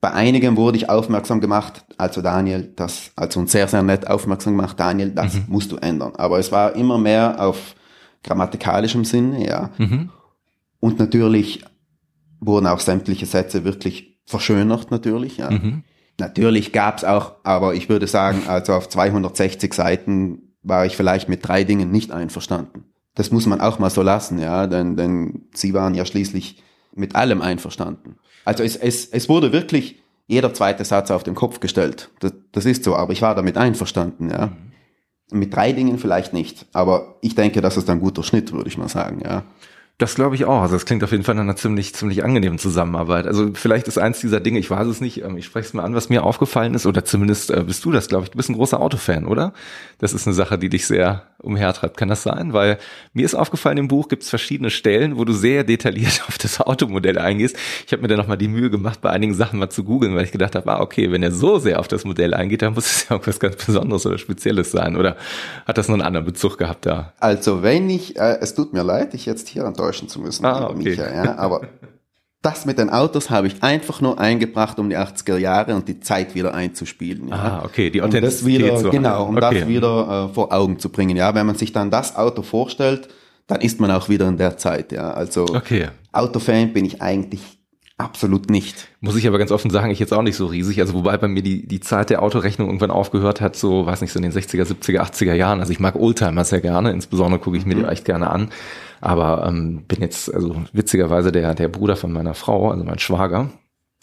Bei 0.00 0.12
einigen 0.12 0.56
wurde 0.56 0.78
ich 0.78 0.88
aufmerksam 0.88 1.40
gemacht, 1.40 1.84
also 1.96 2.22
Daniel, 2.22 2.72
das, 2.74 3.12
also 3.14 3.38
uns 3.38 3.52
sehr, 3.52 3.68
sehr 3.68 3.82
nett 3.82 4.08
aufmerksam 4.08 4.56
gemacht, 4.56 4.78
Daniel, 4.78 5.10
das 5.10 5.34
mhm. 5.34 5.44
musst 5.46 5.70
du 5.70 5.76
ändern. 5.76 6.14
Aber 6.16 6.38
es 6.38 6.50
war 6.50 6.74
immer 6.74 6.98
mehr 6.98 7.36
auf 7.40 7.76
grammatikalischem 8.24 9.04
Sinne, 9.04 9.46
ja. 9.46 9.70
Mhm. 9.78 10.10
Und 10.80 10.98
natürlich 10.98 11.64
wurden 12.40 12.66
auch 12.66 12.80
sämtliche 12.80 13.26
Sätze 13.26 13.62
wirklich 13.62 14.18
verschönert, 14.26 14.90
natürlich, 14.90 15.36
ja. 15.36 15.50
Mhm. 15.50 15.84
Natürlich 16.18 16.72
gab's 16.72 17.04
auch, 17.04 17.36
aber 17.44 17.74
ich 17.74 17.88
würde 17.88 18.08
sagen, 18.08 18.42
also 18.48 18.74
auf 18.74 18.88
260 18.88 19.72
Seiten 19.72 20.56
war 20.62 20.84
ich 20.84 20.96
vielleicht 20.96 21.28
mit 21.28 21.46
drei 21.46 21.62
Dingen 21.62 21.90
nicht 21.90 22.10
einverstanden 22.10 22.91
das 23.14 23.30
muss 23.30 23.46
man 23.46 23.60
auch 23.60 23.78
mal 23.78 23.90
so 23.90 24.02
lassen, 24.02 24.38
ja, 24.38 24.66
denn, 24.66 24.96
denn 24.96 25.42
sie 25.54 25.74
waren 25.74 25.94
ja 25.94 26.04
schließlich 26.04 26.62
mit 26.94 27.14
allem 27.14 27.42
einverstanden. 27.42 28.16
Also 28.44 28.62
es, 28.62 28.76
es, 28.76 29.06
es 29.06 29.28
wurde 29.28 29.52
wirklich 29.52 30.02
jeder 30.26 30.54
zweite 30.54 30.84
Satz 30.84 31.10
auf 31.10 31.22
den 31.22 31.34
Kopf 31.34 31.60
gestellt. 31.60 32.10
Das, 32.20 32.32
das 32.52 32.64
ist 32.64 32.84
so, 32.84 32.96
aber 32.96 33.12
ich 33.12 33.22
war 33.22 33.34
damit 33.34 33.56
einverstanden, 33.56 34.30
ja. 34.30 34.46
Mhm. 34.46 35.38
Mit 35.38 35.54
drei 35.54 35.72
Dingen 35.72 35.98
vielleicht 35.98 36.34
nicht, 36.34 36.66
aber 36.74 37.16
ich 37.22 37.34
denke, 37.34 37.62
das 37.62 37.78
ist 37.78 37.88
ein 37.88 38.00
guter 38.00 38.22
Schnitt, 38.22 38.52
würde 38.52 38.68
ich 38.68 38.76
mal 38.76 38.88
sagen, 38.88 39.22
ja. 39.24 39.44
Das 39.98 40.14
glaube 40.14 40.34
ich 40.34 40.46
auch. 40.46 40.62
Also 40.62 40.74
das 40.74 40.84
klingt 40.84 41.04
auf 41.04 41.12
jeden 41.12 41.22
Fall 41.22 41.36
nach 41.36 41.42
einer 41.42 41.54
ziemlich, 41.54 41.94
ziemlich 41.94 42.24
angenehmen 42.24 42.58
Zusammenarbeit. 42.58 43.26
Also 43.26 43.50
vielleicht 43.54 43.86
ist 43.86 43.98
eins 43.98 44.20
dieser 44.20 44.40
Dinge, 44.40 44.58
ich 44.58 44.70
weiß 44.70 44.88
es 44.88 45.00
nicht, 45.00 45.22
ähm, 45.22 45.36
ich 45.36 45.44
spreche 45.44 45.68
es 45.68 45.74
mal 45.74 45.84
an, 45.84 45.94
was 45.94 46.08
mir 46.08 46.24
aufgefallen 46.24 46.74
ist, 46.74 46.86
oder 46.86 47.04
zumindest 47.04 47.50
äh, 47.50 47.62
bist 47.64 47.84
du 47.84 47.92
das, 47.92 48.08
glaube 48.08 48.24
ich. 48.24 48.30
Du 48.30 48.36
bist 48.36 48.48
ein 48.48 48.56
großer 48.56 48.80
Autofan, 48.80 49.26
oder? 49.26 49.52
Das 49.98 50.12
ist 50.12 50.26
eine 50.26 50.34
Sache, 50.34 50.58
die 50.58 50.70
dich 50.70 50.86
sehr 50.86 51.28
umhertreibt. 51.42 51.96
Kann 51.96 52.08
das 52.08 52.22
sein? 52.22 52.52
Weil 52.52 52.78
mir 53.12 53.24
ist 53.24 53.34
aufgefallen, 53.34 53.78
im 53.78 53.88
Buch 53.88 54.08
gibt 54.08 54.22
es 54.22 54.30
verschiedene 54.30 54.70
Stellen, 54.70 55.18
wo 55.18 55.24
du 55.24 55.32
sehr 55.32 55.64
detailliert 55.64 56.22
auf 56.28 56.38
das 56.38 56.60
Automodell 56.60 57.18
eingehst. 57.18 57.56
Ich 57.86 57.92
habe 57.92 58.02
mir 58.02 58.08
dann 58.08 58.18
nochmal 58.18 58.38
die 58.38 58.48
Mühe 58.48 58.70
gemacht, 58.70 59.00
bei 59.00 59.10
einigen 59.10 59.34
Sachen 59.34 59.58
mal 59.58 59.70
zu 59.70 59.84
googeln, 59.84 60.14
weil 60.14 60.24
ich 60.24 60.32
gedacht 60.32 60.54
habe, 60.54 60.70
ah, 60.72 60.80
okay, 60.80 61.10
wenn 61.12 61.22
er 61.22 61.32
so 61.32 61.58
sehr 61.58 61.80
auf 61.80 61.88
das 61.88 62.04
Modell 62.04 62.34
eingeht, 62.34 62.62
dann 62.62 62.74
muss 62.74 62.86
es 62.86 63.08
ja 63.08 63.16
irgendwas 63.16 63.40
ganz 63.40 63.56
Besonderes 63.64 64.06
oder 64.06 64.18
Spezielles 64.18 64.70
sein. 64.70 64.96
Oder 64.96 65.16
hat 65.66 65.78
das 65.78 65.88
noch 65.88 65.94
einen 65.94 66.02
anderen 66.02 66.26
Bezug 66.26 66.58
gehabt 66.58 66.86
da? 66.86 67.12
Also 67.20 67.62
wenn 67.62 67.90
ich, 67.90 68.16
äh, 68.16 68.38
es 68.40 68.54
tut 68.54 68.72
mir 68.72 68.82
leid, 68.82 69.12
dich 69.12 69.26
jetzt 69.26 69.48
hier 69.48 69.64
enttäuschen 69.64 70.08
zu 70.08 70.20
müssen, 70.20 70.44
ah, 70.44 70.70
okay. 70.70 70.90
Micha, 70.90 71.12
ja, 71.12 71.36
aber 71.36 71.62
das 72.42 72.66
mit 72.66 72.78
den 72.78 72.90
Autos 72.90 73.30
habe 73.30 73.46
ich 73.46 73.62
einfach 73.62 74.00
nur 74.00 74.18
eingebracht, 74.18 74.78
um 74.78 74.90
die 74.90 74.96
80er 74.96 75.38
Jahre 75.38 75.74
und 75.74 75.88
die 75.88 76.00
Zeit 76.00 76.34
wieder 76.34 76.54
einzuspielen. 76.54 77.28
Ja. 77.28 77.34
Ah, 77.34 77.62
okay, 77.64 77.90
die 77.90 78.02
Authentizität. 78.02 78.62
Um 78.62 78.68
das 78.68 78.68
wieder, 78.68 78.78
so. 78.78 78.90
Genau, 78.90 79.24
um 79.26 79.36
okay. 79.36 79.60
das 79.60 79.68
wieder 79.68 80.28
äh, 80.30 80.34
vor 80.34 80.52
Augen 80.52 80.78
zu 80.78 80.88
bringen. 80.88 81.16
Ja, 81.16 81.34
wenn 81.34 81.46
man 81.46 81.54
sich 81.54 81.72
dann 81.72 81.90
das 81.90 82.16
Auto 82.16 82.42
vorstellt, 82.42 83.08
dann 83.46 83.60
ist 83.60 83.80
man 83.80 83.90
auch 83.90 84.08
wieder 84.08 84.28
in 84.28 84.38
der 84.38 84.56
Zeit. 84.56 84.92
Ja, 84.92 85.12
also 85.12 85.44
okay. 85.44 85.88
Autofan 86.12 86.72
bin 86.72 86.84
ich 86.84 87.00
eigentlich 87.00 87.42
Absolut 88.02 88.50
nicht. 88.50 88.88
Muss 89.00 89.14
ich 89.14 89.28
aber 89.28 89.38
ganz 89.38 89.52
offen 89.52 89.70
sagen, 89.70 89.90
ich 89.92 90.00
jetzt 90.00 90.12
auch 90.12 90.22
nicht 90.22 90.34
so 90.34 90.46
riesig. 90.46 90.80
Also 90.80 90.94
wobei 90.94 91.16
bei 91.18 91.28
mir 91.28 91.42
die, 91.42 91.68
die 91.68 91.78
Zeit 91.78 92.10
der 92.10 92.22
Autorechnung 92.22 92.66
irgendwann 92.66 92.90
aufgehört 92.90 93.40
hat, 93.40 93.54
so, 93.54 93.86
weiß 93.86 94.00
nicht, 94.00 94.12
so 94.12 94.18
in 94.18 94.24
den 94.24 94.32
60er, 94.32 94.64
70er, 94.64 95.00
80er 95.00 95.34
Jahren. 95.34 95.60
Also 95.60 95.72
ich 95.72 95.78
mag 95.78 95.94
Oldtimer 95.94 96.44
sehr 96.44 96.60
gerne, 96.60 96.90
insbesondere 96.90 97.40
gucke 97.40 97.56
ich 97.56 97.64
mir 97.64 97.76
die 97.76 97.82
mhm. 97.82 97.88
echt 97.88 98.04
gerne 98.04 98.30
an. 98.30 98.48
Aber 99.02 99.44
ähm, 99.48 99.84
bin 99.88 100.00
jetzt, 100.00 100.32
also 100.32 100.54
witzigerweise 100.72 101.32
der, 101.32 101.54
der 101.54 101.66
Bruder 101.66 101.96
von 101.96 102.12
meiner 102.12 102.34
Frau, 102.34 102.70
also 102.70 102.84
mein 102.84 103.00
Schwager, 103.00 103.50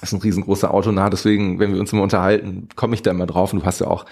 ist 0.01 0.11
ein 0.11 0.19
riesengroßer 0.19 0.73
Autonah, 0.73 1.09
deswegen, 1.09 1.57
wenn 1.59 1.73
wir 1.73 1.79
uns 1.79 1.93
immer 1.93 2.03
unterhalten, 2.03 2.67
komme 2.75 2.95
ich 2.95 3.01
da 3.01 3.11
immer 3.11 3.25
drauf. 3.25 3.53
Und 3.53 3.61
du 3.61 3.65
hast 3.65 3.79
ja 3.79 3.87
auch 3.87 4.05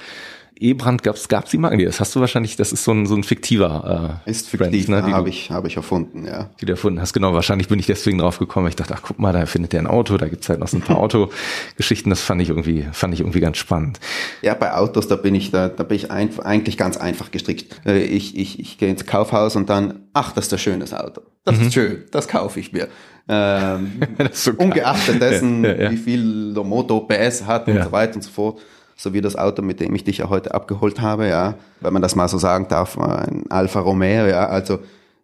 E-Brand 0.59 1.03
gab's 1.03 1.27
gab's 1.27 1.51
die 1.51 1.57
Marke? 1.57 1.83
Das 1.85 1.99
hast 1.99 2.15
du 2.15 2.19
wahrscheinlich, 2.19 2.55
das 2.55 2.71
ist 2.71 2.83
so 2.83 2.91
ein, 2.91 3.05
so 3.05 3.15
ein 3.15 3.23
fiktiver 3.23 4.21
äh, 4.25 4.29
Ist 4.29 4.49
fiktiv, 4.49 4.87
Brand, 4.87 5.05
ne, 5.05 5.13
habe 5.13 5.29
ich, 5.29 5.51
hab 5.51 5.65
ich 5.65 5.77
erfunden, 5.77 6.25
ja. 6.25 6.49
Die 6.59 6.65
du 6.65 6.73
erfunden 6.73 6.99
hast, 6.99 7.13
genau. 7.13 7.33
Wahrscheinlich 7.33 7.67
bin 7.67 7.79
ich 7.79 7.85
deswegen 7.85 8.17
drauf 8.17 8.39
gekommen. 8.39 8.67
Ich 8.67 8.75
dachte, 8.75 8.93
ach 8.95 9.01
guck 9.03 9.19
mal, 9.19 9.33
da 9.33 9.45
findet 9.45 9.73
der 9.73 9.81
ein 9.81 9.87
Auto, 9.87 10.17
da 10.17 10.27
gibt's 10.27 10.49
halt 10.49 10.59
noch 10.59 10.67
so 10.67 10.77
ein 10.77 10.81
paar 10.81 10.97
Autogeschichten. 10.99 12.09
Das 12.09 12.21
fand 12.21 12.41
ich 12.41 12.49
irgendwie, 12.49 12.87
fand 12.91 13.13
ich 13.13 13.19
irgendwie 13.19 13.39
ganz 13.39 13.57
spannend. 13.57 13.99
Ja, 14.41 14.53
bei 14.53 14.73
Autos, 14.73 15.07
da 15.07 15.15
bin 15.15 15.35
ich, 15.35 15.51
da, 15.51 15.69
da 15.69 15.83
bin 15.83 15.95
ich 15.95 16.11
ein, 16.11 16.37
eigentlich 16.39 16.77
ganz 16.77 16.97
einfach 16.97 17.31
gestrickt. 17.31 17.81
Äh, 17.85 17.99
ich, 18.03 18.37
ich, 18.37 18.59
ich 18.59 18.77
gehe 18.77 18.89
ins 18.89 19.05
Kaufhaus 19.05 19.55
und 19.55 19.69
dann, 19.69 20.01
ach, 20.13 20.31
das 20.31 20.47
ist 20.47 20.53
ein 20.53 20.59
schönes 20.59 20.93
Auto. 20.93 21.21
Das 21.45 21.57
mhm. 21.57 21.67
ist 21.67 21.73
schön, 21.73 22.03
das 22.11 22.27
kaufe 22.27 22.59
ich 22.59 22.73
mir. 22.73 22.87
Ähm, 23.29 24.01
so 24.31 24.51
ungeachtet 24.51 25.21
dessen, 25.21 25.63
ja, 25.63 25.71
ja, 25.71 25.83
ja. 25.83 25.91
wie 25.91 25.97
viel 25.97 26.53
der 26.53 26.63
Motor 26.63 27.07
PS 27.07 27.45
hat 27.45 27.67
und 27.67 27.83
so 27.83 27.91
weiter 27.91 28.15
und 28.15 28.23
so 28.23 28.31
fort 28.31 28.61
so 28.97 29.13
wie 29.13 29.21
das 29.21 29.35
Auto, 29.35 29.61
mit 29.61 29.79
dem 29.79 29.93
ich 29.95 30.03
dich 30.03 30.17
ja 30.17 30.29
heute 30.29 30.53
abgeholt 30.53 30.99
habe, 30.99 31.27
ja, 31.27 31.55
wenn 31.79 31.93
man 31.93 32.01
das 32.01 32.15
mal 32.15 32.27
so 32.27 32.37
sagen 32.37 32.67
darf, 32.67 32.97
ein 32.97 33.45
Alfa 33.49 33.79
Romeo, 33.79 34.25
ja, 34.25 34.47
also 34.47 34.79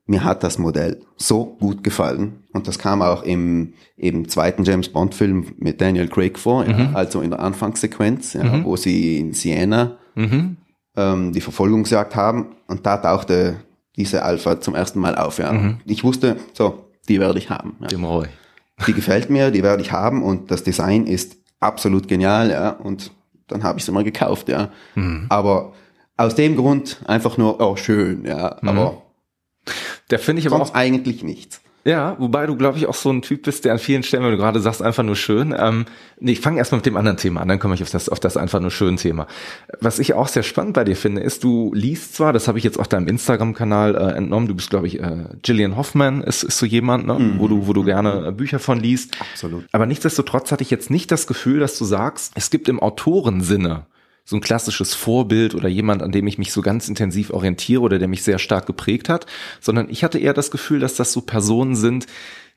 mir 0.06 0.24
hat 0.24 0.44
das 0.44 0.58
Modell 0.58 1.02
so 1.18 1.46
gut 1.46 1.84
gefallen 1.84 2.44
und 2.54 2.68
das 2.68 2.78
kam 2.78 3.02
auch 3.02 3.24
im, 3.24 3.74
im 3.98 4.28
zweiten 4.30 4.64
James 4.64 4.90
Bond 4.90 5.16
Film 5.16 5.54
mit 5.58 5.82
Daniel 5.82 6.08
Craig 6.08 6.38
vor, 6.38 6.66
ja, 6.66 6.78
mhm. 6.78 6.96
also 6.96 7.22
in 7.22 7.32
der 7.32 7.40
Anfangssequenz, 7.40 8.34
ja, 8.34 8.44
mhm. 8.44 8.64
wo 8.64 8.76
sie 8.76 9.20
in 9.20 9.34
Siena 9.34 9.98
mhm. 10.16 10.58
ähm, 10.96 11.34
die 11.34 11.42
Verfolgungsjagd 11.42 12.16
haben 12.16 12.56
und 12.68 12.86
da 12.86 12.98
tauchte 12.98 13.56
diese 13.96 14.24
Alpha 14.24 14.60
zum 14.60 14.76
ersten 14.76 15.00
Mal 15.00 15.16
auf. 15.16 15.38
Ja. 15.40 15.52
Mhm. 15.52 15.80
Ich 15.86 16.04
wusste, 16.04 16.38
so, 16.54 16.86
die 17.08 17.20
werde 17.20 17.40
ich 17.40 17.50
haben. 17.50 17.78
Ja. 17.80 17.88
Dem 17.88 18.04
Roy. 18.04 18.28
Die 18.88 18.94
gefällt 18.94 19.30
mir, 19.30 19.52
die 19.52 19.64
werde 19.64 19.82
ich 19.82 19.92
haben 19.92 20.24
und 20.24 20.52
das 20.52 20.64
Design 20.64 21.06
ist 21.06 21.38
absolut 21.60 22.08
genial, 22.08 22.50
ja, 22.50 22.72
und 22.72 23.12
dann 23.48 23.64
habe 23.64 23.80
ich 23.80 23.86
sie 23.86 23.92
mal 23.92 24.04
gekauft, 24.04 24.50
ja. 24.50 24.70
Mhm. 24.96 25.26
Aber 25.30 25.74
aus 26.18 26.36
dem 26.36 26.56
Grund 26.56 27.02
einfach 27.06 27.38
nur, 27.38 27.60
oh 27.60 27.76
schön, 27.76 28.26
ja. 28.26 28.58
Mhm. 28.62 28.70
Aber 28.70 29.02
der 30.10 30.20
finde 30.20 30.42
ich 30.42 30.48
aber 30.48 30.62
auch 30.62 30.74
eigentlich 30.74 31.24
nichts. 31.24 31.62
Ja, 31.86 32.16
wobei 32.18 32.46
du, 32.46 32.56
glaube 32.56 32.78
ich, 32.78 32.88
auch 32.88 32.94
so 32.94 33.12
ein 33.12 33.22
Typ 33.22 33.44
bist, 33.44 33.66
der 33.66 33.74
an 33.74 33.80
vielen 33.80 34.04
Stellen, 34.04 34.24
wenn 34.24 34.32
du 34.32 34.38
gerade 34.38 34.62
sagst, 34.62 34.82
einfach 34.82 35.04
nur 35.04 35.18
schön. 35.18 35.54
Ähm, 35.58 35.86
nee, 36.20 36.32
ich 36.32 36.40
fange 36.40 36.58
erstmal 36.58 36.78
mit 36.78 36.86
dem 36.86 36.96
anderen 36.96 37.18
Thema 37.18 37.42
an, 37.42 37.50
dann 37.50 37.60
komme 37.60 37.76
ich 37.76 37.84
auf 37.84 37.90
das, 37.90 38.08
auf 38.08 38.22
das 38.22 38.38
einfach 38.38 38.62
nur 38.62 38.72
schön 38.72 38.96
Thema. 38.96 39.28
Was 39.82 40.00
ich 40.00 40.14
auch 40.14 40.30
sehr 40.30 40.44
spannend 40.44 40.74
bei 40.74 40.86
dir 40.86 40.96
finde, 40.96 41.22
ist, 41.22 41.44
du 41.44 41.72
liest 41.74 42.16
zwar, 42.16 42.32
das 42.32 42.48
habe 42.48 42.58
ich 42.58 42.64
jetzt 42.64 42.80
auch 42.80 42.88
deinem 42.88 43.08
Instagram-Kanal 43.08 43.96
äh, 43.96 44.18
entnommen, 44.18 44.48
du 44.48 44.56
bist, 44.56 44.70
glaube 44.70 44.88
ich, 44.88 45.02
äh, 45.02 45.26
Gillian 45.42 45.76
Hoffman 45.76 46.22
ist, 46.22 46.44
ist 46.44 46.58
so 46.58 46.66
jemand, 46.66 47.06
ne? 47.06 47.20
Mhm. 47.20 47.40
wo 47.40 47.50
du, 47.50 47.68
wo 47.68 47.74
du 47.74 47.84
gerne 47.84 48.28
äh, 48.28 48.32
Bücher 48.32 48.60
von 48.60 48.80
liest. 48.80 49.18
Absolut. 49.20 49.66
Aber 49.74 49.86
nichtsdestotrotz 49.86 50.54
hatte 50.54 50.64
ich 50.64 50.72
jetzt 50.72 50.90
nicht 50.90 51.12
das 51.12 51.28
Gefühl, 51.28 51.60
dass 51.60 51.78
du 51.78 51.84
sagst, 51.84 52.32
es 52.36 52.50
gibt 52.50 52.70
im 52.70 52.80
Autorensinne 52.80 53.86
so 54.26 54.38
ein 54.38 54.42
klassisches 54.42 54.94
Vorbild 54.94 55.54
oder 55.54 55.68
jemand, 55.68 56.02
an 56.02 56.12
dem 56.12 56.28
ich 56.28 56.38
mich 56.38 56.54
so 56.54 56.62
ganz 56.62 56.88
intensiv 56.88 57.32
orientiere 57.32 57.82
oder 57.82 58.00
der 58.00 58.08
mich 58.08 58.24
sehr 58.24 58.40
stark 58.40 58.66
geprägt 58.66 59.10
hat, 59.10 59.26
sondern 59.60 59.90
ich 59.90 60.04
hatte 60.04 60.20
eher 60.20 60.34
das 60.34 60.52
Gefühl, 60.52 60.80
dass 60.80 60.96
das 60.96 61.12
so 61.12 61.22
Personen 61.22 61.76
sind, 61.76 62.08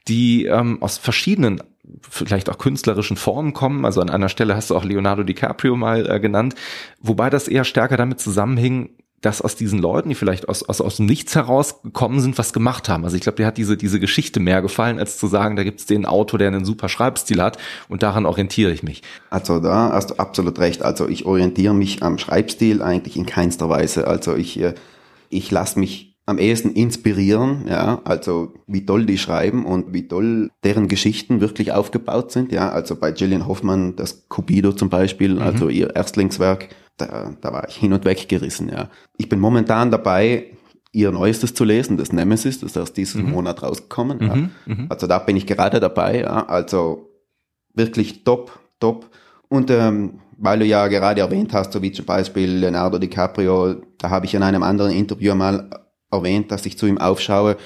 die 0.08 0.46
ähm, 0.46 0.80
aus 0.82 0.98
verschiedenen, 0.98 1.62
vielleicht 2.08 2.48
auch 2.48 2.58
künstlerischen 2.58 3.16
Formen 3.16 3.52
kommen. 3.52 3.84
Also 3.84 4.00
an 4.00 4.10
einer 4.10 4.28
Stelle 4.28 4.54
hast 4.54 4.70
du 4.70 4.76
auch 4.76 4.84
Leonardo 4.84 5.24
DiCaprio 5.24 5.76
mal 5.76 6.08
äh, 6.08 6.20
genannt, 6.20 6.54
wobei 7.00 7.30
das 7.30 7.48
eher 7.48 7.64
stärker 7.64 7.96
damit 7.96 8.20
zusammenhing, 8.20 8.90
dass 9.20 9.40
aus 9.40 9.56
diesen 9.56 9.78
Leuten, 9.78 10.10
die 10.10 10.14
vielleicht 10.14 10.48
aus, 10.48 10.62
aus, 10.62 10.80
aus 10.80 10.96
dem 10.96 11.06
Nichts 11.06 11.34
herausgekommen 11.34 12.20
sind, 12.20 12.38
was 12.38 12.52
gemacht 12.52 12.88
haben. 12.88 13.04
Also 13.04 13.16
ich 13.16 13.22
glaube, 13.22 13.36
dir 13.36 13.46
hat 13.46 13.56
diese, 13.56 13.76
diese 13.76 13.98
Geschichte 13.98 14.40
mehr 14.40 14.62
gefallen, 14.62 14.98
als 14.98 15.18
zu 15.18 15.26
sagen, 15.26 15.56
da 15.56 15.64
gibt 15.64 15.80
es 15.80 15.86
den 15.86 16.06
Autor, 16.06 16.38
der 16.38 16.48
einen 16.48 16.64
super 16.64 16.88
Schreibstil 16.88 17.42
hat 17.42 17.58
und 17.88 18.02
daran 18.02 18.26
orientiere 18.26 18.72
ich 18.72 18.82
mich. 18.82 19.02
Also 19.30 19.58
da 19.58 19.90
hast 19.92 20.10
du 20.10 20.14
absolut 20.16 20.58
recht. 20.58 20.82
Also 20.82 21.08
ich 21.08 21.24
orientiere 21.24 21.74
mich 21.74 22.02
am 22.02 22.18
Schreibstil 22.18 22.82
eigentlich 22.82 23.16
in 23.16 23.26
keinster 23.26 23.68
Weise. 23.68 24.06
Also 24.06 24.34
ich, 24.34 24.60
äh, 24.60 24.74
ich 25.30 25.50
lasse 25.50 25.78
mich 25.78 26.15
am 26.28 26.38
ehesten 26.38 26.72
inspirieren, 26.72 27.66
ja, 27.68 28.00
also 28.04 28.52
wie 28.66 28.84
toll 28.84 29.06
die 29.06 29.16
schreiben 29.16 29.64
und 29.64 29.94
wie 29.94 30.08
toll 30.08 30.50
deren 30.64 30.88
Geschichten 30.88 31.40
wirklich 31.40 31.72
aufgebaut 31.72 32.32
sind, 32.32 32.50
ja, 32.50 32.68
also 32.68 32.96
bei 32.96 33.12
Gillian 33.12 33.46
Hoffmann 33.46 33.94
das 33.94 34.28
Cupido 34.28 34.72
zum 34.72 34.90
Beispiel, 34.90 35.34
mhm. 35.34 35.42
also 35.42 35.68
ihr 35.68 35.94
Erstlingswerk, 35.94 36.68
da, 36.96 37.32
da 37.40 37.52
war 37.52 37.68
ich 37.68 37.76
hin 37.76 37.92
und 37.92 38.04
weg 38.04 38.28
gerissen, 38.28 38.68
ja. 38.68 38.90
Ich 39.18 39.28
bin 39.28 39.38
momentan 39.38 39.92
dabei, 39.92 40.46
ihr 40.90 41.12
Neuestes 41.12 41.54
zu 41.54 41.62
lesen, 41.62 41.96
das 41.96 42.12
Nemesis, 42.12 42.58
das 42.58 42.70
ist 42.70 42.76
erst 42.76 42.96
diesen 42.96 43.26
mhm. 43.26 43.30
Monat 43.30 43.62
rausgekommen. 43.62 44.20
Ja. 44.20 44.34
Mhm. 44.34 44.50
mhm. 44.64 44.86
Also 44.88 45.06
da 45.06 45.18
bin 45.18 45.36
ich 45.36 45.46
gerade 45.46 45.78
dabei, 45.78 46.22
ja. 46.22 46.46
Also 46.46 47.10
wirklich 47.74 48.24
top, 48.24 48.58
top. 48.80 49.10
Und 49.48 49.70
ähm, 49.70 50.20
weil 50.38 50.58
du 50.58 50.64
ja 50.64 50.88
gerade 50.88 51.20
erwähnt 51.20 51.52
hast, 51.52 51.72
so 51.72 51.82
wie 51.82 51.92
zum 51.92 52.04
Beispiel 52.06 52.50
Leonardo 52.50 52.98
DiCaprio, 52.98 53.76
da 53.98 54.10
habe 54.10 54.26
ich 54.26 54.34
in 54.34 54.42
einem 54.42 54.62
anderen 54.62 54.90
Interview 54.90 55.34
mal 55.34 55.68
erwähnt, 56.10 56.50
dass 56.50 56.66
ich 56.66 56.78
zu 56.78 56.86
ihm 56.86 56.98
aufschaue. 56.98 57.56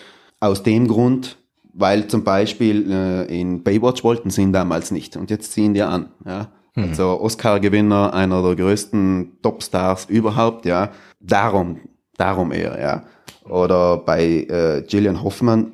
Aus 0.40 0.62
dem 0.62 0.88
Grund, 0.88 1.36
weil 1.72 2.08
zum 2.08 2.24
Beispiel 2.24 2.90
äh, 2.90 3.40
in 3.40 3.62
Baywatch 3.62 4.04
wollten 4.04 4.30
sie 4.30 4.42
ihn 4.42 4.52
damals 4.52 4.90
nicht 4.90 5.16
und 5.16 5.30
jetzt 5.30 5.52
ziehen 5.52 5.74
die 5.74 5.82
an. 5.82 6.10
Ja. 6.24 6.48
Mhm. 6.74 6.84
Also 6.84 7.20
Oscar-Gewinner, 7.20 8.14
einer 8.14 8.42
der 8.42 8.56
größten 8.56 9.38
Topstars 9.42 10.06
überhaupt, 10.06 10.66
ja. 10.66 10.90
Darum, 11.20 11.80
darum 12.16 12.52
eher, 12.52 12.80
ja. 12.80 13.04
Oder 13.48 13.98
bei 13.98 14.24
äh, 14.24 14.82
Gillian 14.86 15.22
Hoffmann, 15.22 15.72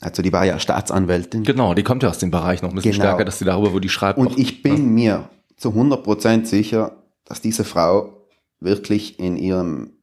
also 0.00 0.22
die 0.22 0.32
war 0.32 0.44
ja 0.44 0.58
Staatsanwältin. 0.58 1.44
Genau, 1.44 1.74
die 1.74 1.82
kommt 1.82 2.02
ja 2.02 2.10
aus 2.10 2.18
dem 2.18 2.30
Bereich 2.30 2.62
noch 2.62 2.70
ein 2.70 2.74
bisschen 2.74 2.92
genau. 2.92 3.04
stärker, 3.04 3.24
dass 3.24 3.38
sie 3.38 3.44
darüber, 3.44 3.72
wo 3.72 3.78
die 3.78 3.88
schreibt. 3.88 4.18
Und 4.18 4.38
ich 4.38 4.62
bin 4.62 4.98
ja. 4.98 5.18
mir 5.18 5.28
zu 5.56 5.70
100% 5.70 6.44
sicher, 6.46 6.96
dass 7.24 7.40
diese 7.40 7.64
Frau 7.64 8.26
wirklich 8.60 9.18
in 9.18 9.36
ihrem 9.36 9.93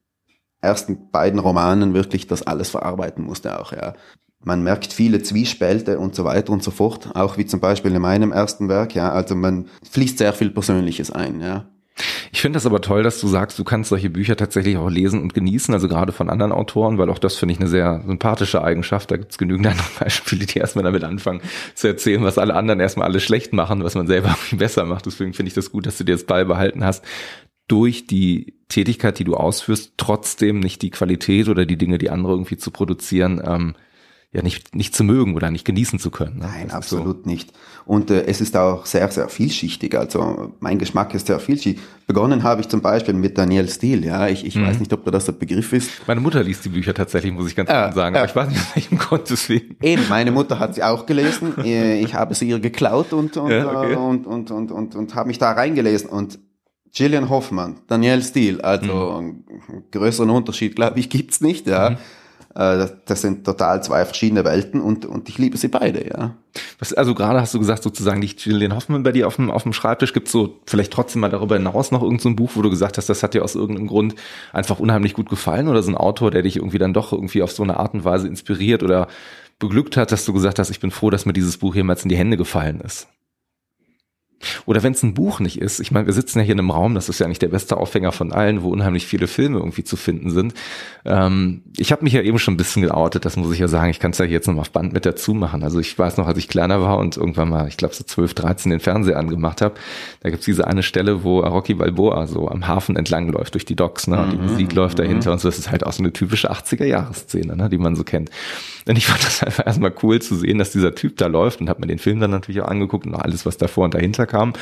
ersten 0.62 1.12
beiden 1.12 1.40
Romanen 1.40 1.94
wirklich 1.94 2.28
das 2.28 2.44
alles 2.44 2.70
verarbeiten 2.70 3.24
musste 3.24 3.60
auch, 3.60 3.72
ja 3.72 3.94
man 4.44 4.64
merkt 4.64 4.92
viele 4.92 5.22
Zwiespälte 5.22 6.00
und 6.00 6.16
so 6.16 6.24
weiter 6.24 6.52
und 6.52 6.64
so 6.64 6.72
fort, 6.72 7.12
auch 7.14 7.38
wie 7.38 7.46
zum 7.46 7.60
Beispiel 7.60 7.94
in 7.94 8.02
meinem 8.02 8.32
ersten 8.32 8.70
Werk, 8.70 8.96
ja, 8.96 9.12
also 9.12 9.36
man 9.36 9.68
fließt 9.90 10.18
sehr 10.18 10.34
viel 10.34 10.50
Persönliches 10.50 11.12
ein, 11.12 11.42
ja. 11.42 11.66
Ich 12.32 12.42
finde 12.42 12.58
das 12.58 12.66
aber 12.66 12.82
toll, 12.82 13.04
dass 13.04 13.20
du 13.20 13.28
sagst, 13.28 13.60
du 13.60 13.64
kannst 13.64 13.90
solche 13.90 14.10
Bücher 14.10 14.36
tatsächlich 14.36 14.78
auch 14.78 14.90
lesen 14.90 15.22
und 15.22 15.34
genießen, 15.34 15.74
also 15.74 15.88
gerade 15.88 16.14
von 16.14 16.30
anderen 16.30 16.54
Autoren, 16.54 16.98
weil 16.98 17.10
auch 17.10 17.20
das 17.20 17.36
finde 17.36 17.54
ich 17.54 17.60
eine 17.60 17.70
sehr 17.70 18.02
sympathische 18.08 18.64
Eigenschaft. 18.64 19.12
Da 19.12 19.18
gibt 19.18 19.32
es 19.34 19.38
genügend 19.38 19.68
andere 19.68 19.88
Beispiele, 20.00 20.46
die 20.46 20.58
erstmal 20.58 20.86
damit 20.86 21.04
anfangen 21.04 21.42
zu 21.76 21.88
erzählen, 21.88 22.24
was 22.24 22.38
alle 22.38 22.56
anderen 22.56 22.80
erstmal 22.80 23.08
alles 23.08 23.24
schlecht 23.24 23.54
machen, 23.54 23.84
was 23.84 23.94
man 23.94 24.08
selber 24.08 24.36
besser 24.54 24.86
macht. 24.86 25.06
Deswegen 25.06 25.34
finde 25.34 25.50
ich 25.50 25.54
das 25.54 25.72
gut, 25.72 25.86
dass 25.86 25.98
du 25.98 26.06
dir 26.06 26.16
das 26.16 26.24
beibehalten 26.24 26.84
hast, 26.84 27.04
durch 27.72 28.06
die 28.06 28.54
Tätigkeit, 28.68 29.18
die 29.18 29.24
du 29.24 29.36
ausführst, 29.36 29.94
trotzdem 29.96 30.60
nicht 30.60 30.82
die 30.82 30.90
Qualität 30.90 31.48
oder 31.48 31.66
die 31.66 31.78
Dinge, 31.78 31.98
die 31.98 32.10
andere 32.10 32.34
irgendwie 32.34 32.58
zu 32.58 32.70
produzieren, 32.70 33.42
ähm, 33.46 33.76
ja 34.34 34.42
nicht, 34.42 34.76
nicht 34.76 34.96
zu 34.96 35.04
mögen 35.04 35.36
oder 35.36 35.52
nicht 35.52 35.66
genießen 35.66 36.00
zu 36.00 36.10
können. 36.10 36.40
Ne? 36.40 36.50
Nein, 36.52 36.72
absolut 36.72 37.24
so. 37.24 37.30
nicht. 37.30 37.52
Und 37.86 38.12
äh, 38.12 38.26
es 38.26 38.40
ist 38.40 38.56
auch 38.56 38.86
sehr, 38.86 39.10
sehr 39.12 39.28
vielschichtig. 39.28 39.98
Also 39.98 40.54
mein 40.60 40.80
Geschmack 40.80 41.14
ist 41.14 41.28
sehr 41.28 41.40
vielschichtig. 41.40 41.84
Begonnen 42.08 42.44
habe 42.44 42.62
ich 42.62 42.70
zum 42.70 42.82
Beispiel 42.82 43.14
mit 43.14 43.38
Daniel 43.38 43.68
Steele. 43.68 44.06
Ja, 44.08 44.28
ich, 44.28 44.46
ich 44.46 44.56
mhm. 44.56 44.68
weiß 44.68 44.80
nicht, 44.80 44.94
ob 44.94 45.04
da 45.04 45.12
das 45.12 45.26
der 45.26 45.34
Begriff 45.34 45.74
ist. 45.74 45.90
Meine 46.08 46.22
Mutter 46.22 46.44
liest 46.44 46.64
die 46.64 46.70
Bücher 46.70 46.94
tatsächlich, 46.94 47.34
muss 47.34 47.48
ich 47.48 47.56
ganz 47.56 47.68
klar 47.68 47.90
äh, 47.90 47.94
sagen. 47.94 48.16
Aber 48.16 48.26
äh, 48.26 48.30
ich 48.30 48.36
weiß 48.36 48.50
nicht, 48.50 48.60
aus 48.60 48.76
welchem 48.76 48.98
Grund 48.98 49.30
deswegen. 49.30 49.76
Eben, 49.82 50.04
meine 50.10 50.32
Mutter 50.32 50.60
hat 50.60 50.76
sie 50.76 50.84
auch 50.84 51.06
gelesen. 51.06 51.54
Äh, 51.64 52.02
ich 52.02 52.14
habe 52.16 52.34
sie 52.34 52.50
ihr 52.50 52.60
geklaut 52.60 53.14
und, 53.14 53.38
und, 53.38 53.52
ja, 53.52 53.66
okay. 53.66 53.94
Äh, 53.94 53.96
und, 53.96 54.26
und, 54.26 54.52
und, 54.52 54.72
und, 54.72 54.96
und 54.96 55.16
habe 55.16 55.28
mich 55.28 55.38
da 55.38 55.52
reingelesen. 55.52 56.10
Und 56.10 56.40
Gillian 56.94 57.30
Hoffmann, 57.30 57.78
Daniel 57.88 58.22
Steele, 58.22 58.64
also 58.64 58.94
mhm. 58.94 59.18
einen 59.18 59.84
größeren 59.92 60.30
Unterschied, 60.30 60.76
glaube 60.76 61.00
ich, 61.00 61.10
gibt's 61.10 61.42
nicht. 61.42 61.68
Ja. 61.68 61.92
Mhm. 61.92 61.98
Äh, 62.56 62.88
das 63.06 63.22
sind 63.22 63.46
total 63.46 63.82
zwei 63.82 64.04
verschiedene 64.04 64.44
Welten 64.44 64.82
und, 64.82 65.06
und 65.06 65.30
ich 65.30 65.38
liebe 65.38 65.56
sie 65.58 65.70
beide, 65.70 66.06
ja. 66.06 66.36
Was, 66.80 66.94
also 66.94 67.16
gerade 67.16 67.40
hast 67.40 67.54
du 67.54 67.60
gesagt, 67.60 67.82
sozusagen 67.82 68.22
liegt 68.22 68.42
Julian 68.42 68.76
Hoffmann 68.76 69.04
bei 69.04 69.14
dir 69.14 69.28
auf 69.28 69.38
dem, 69.38 69.50
auf 69.50 69.64
dem 69.64 69.72
Schreibtisch. 69.72 70.12
Gibt 70.12 70.28
so 70.28 70.60
vielleicht 70.66 70.92
trotzdem 70.92 71.22
mal 71.22 71.30
darüber 71.30 71.56
hinaus 71.56 71.92
noch 71.92 72.02
irgendein 72.02 72.32
so 72.32 72.36
Buch, 72.36 72.52
wo 72.56 72.62
du 72.62 72.70
gesagt 72.70 72.98
hast, 72.98 73.08
das 73.08 73.24
hat 73.24 73.34
dir 73.34 73.44
aus 73.44 73.56
irgendeinem 73.56 73.88
Grund 73.88 74.16
einfach 74.52 74.80
unheimlich 74.80 75.14
gut 75.14 75.30
gefallen 75.30 75.70
oder 75.70 75.82
so 75.82 75.92
ein 75.92 75.96
Autor, 75.96 76.30
der 76.30 76.42
dich 76.42 76.58
irgendwie 76.58 76.78
dann 76.78 76.94
doch 76.94 77.14
irgendwie 77.14 77.42
auf 77.42 77.52
so 77.52 77.64
eine 77.64 77.78
Art 77.78 77.94
und 77.94 78.04
Weise 78.04 78.28
inspiriert 78.28 78.84
oder 78.84 79.08
beglückt 79.60 79.96
hat, 79.96 80.12
dass 80.12 80.26
du 80.26 80.34
gesagt 80.34 80.60
hast, 80.60 80.72
ich 80.72 80.82
bin 80.82 80.92
froh, 80.92 81.10
dass 81.10 81.26
mir 81.26 81.34
dieses 81.34 81.58
Buch 81.58 81.76
jemals 81.76 82.04
in 82.04 82.10
die 82.10 82.18
Hände 82.18 82.36
gefallen 82.36 82.82
ist? 82.82 83.08
Oder 84.66 84.84
wenn 84.84 84.94
es 84.94 85.04
ein 85.04 85.14
Buch 85.14 85.40
nicht 85.40 85.62
ist, 85.62 85.80
ich 85.80 85.92
meine, 85.92 86.06
wir 86.06 86.14
sitzen 86.14 86.40
ja 86.40 86.46
hier 86.46 86.54
in 86.54 86.60
einem 86.60 86.72
Raum, 86.72 86.96
das 86.96 87.10
ist 87.10 87.20
ja 87.20 87.28
nicht 87.28 87.42
der 87.42 87.50
beste 87.50 87.78
Aufhänger 87.78 88.12
von 88.12 88.32
allen, 88.32 88.62
wo 88.62 88.70
unheimlich 88.70 89.06
viele 89.06 89.28
Filme 89.28 89.60
irgendwie 89.60 89.84
zu 89.84 89.96
finden 89.96 90.30
sind. 90.30 90.54
Ähm, 91.06 91.62
ich 91.78 91.92
habe 91.92 92.04
mich 92.04 92.14
ja 92.14 92.22
eben 92.22 92.40
schon 92.40 92.54
ein 92.54 92.58
bisschen 92.58 92.82
geoutet, 92.82 93.26
das 93.26 93.38
muss 93.38 93.52
ich 93.54 93.60
ja 93.60 93.68
sagen. 93.68 93.90
Ich 93.90 94.00
kann 94.00 94.12
es 94.12 94.18
ja 94.18 94.26
jetzt 94.26 94.48
noch 94.48 94.58
auf 94.58 94.72
Band 94.72 94.94
mit 94.94 95.06
dazu 95.06 95.34
machen. 95.34 95.64
Also 95.64 95.80
ich 95.80 95.98
weiß 95.98 96.18
noch, 96.18 96.28
als 96.28 96.38
ich 96.38 96.48
kleiner 96.48 96.82
war 96.82 96.98
und 96.98 97.18
irgendwann 97.18 97.50
mal, 97.50 97.68
ich 97.68 97.78
glaube 97.78 97.94
so 97.94 98.04
12, 98.04 98.34
13 98.34 98.70
den 98.70 98.80
Fernseher 98.80 99.18
angemacht 99.18 99.62
habe, 99.62 99.76
da 100.22 100.30
gibt's 100.30 100.46
diese 100.46 100.68
eine 100.68 100.84
Stelle, 100.84 101.24
wo 101.24 101.40
Rocky 101.40 101.74
Balboa 101.74 102.28
so 102.28 102.48
am 102.50 102.68
Hafen 102.68 102.96
entlang 102.96 103.30
läuft 103.30 103.54
durch 103.54 103.66
die 103.66 103.76
Docks, 103.76 104.08
ne? 104.08 104.22
Und 104.22 104.34
die 104.34 104.38
mhm, 104.38 104.44
Musik 104.44 104.74
läuft 104.74 105.00
dahinter 105.00 105.30
mhm. 105.30 105.34
und 105.34 105.40
so. 105.40 105.48
Das 105.48 105.58
ist 105.58 105.72
halt 105.72 105.86
auch 105.86 105.94
so 105.94 106.04
eine 106.04 106.14
typische 106.14 106.52
80er-Jahres-Szene, 106.52 107.56
ne? 107.56 107.70
die 107.70 107.78
man 107.78 107.96
so 107.96 108.04
kennt. 108.04 108.30
Und 108.88 108.98
ich 108.98 109.06
fand 109.06 109.24
das 109.24 109.44
einfach 109.46 109.66
erstmal 109.66 109.94
cool 110.04 110.22
zu 110.22 110.36
sehen, 110.36 110.58
dass 110.58 110.72
dieser 110.72 110.96
Typ 110.96 111.18
da 111.18 111.28
läuft 111.28 111.62
und 111.62 111.70
habe 111.70 111.82
mir 111.82 111.88
den 111.88 112.00
Film 112.00 112.20
dann 112.20 112.32
natürlich 112.32 112.62
auch 112.62 112.68
angeguckt 112.68 113.06
und 113.06 113.16
alles, 113.16 113.46
was 113.46 113.58
davor 113.58 113.86
und 113.86 113.94
dahinter 113.94 114.26
kam 114.32 114.54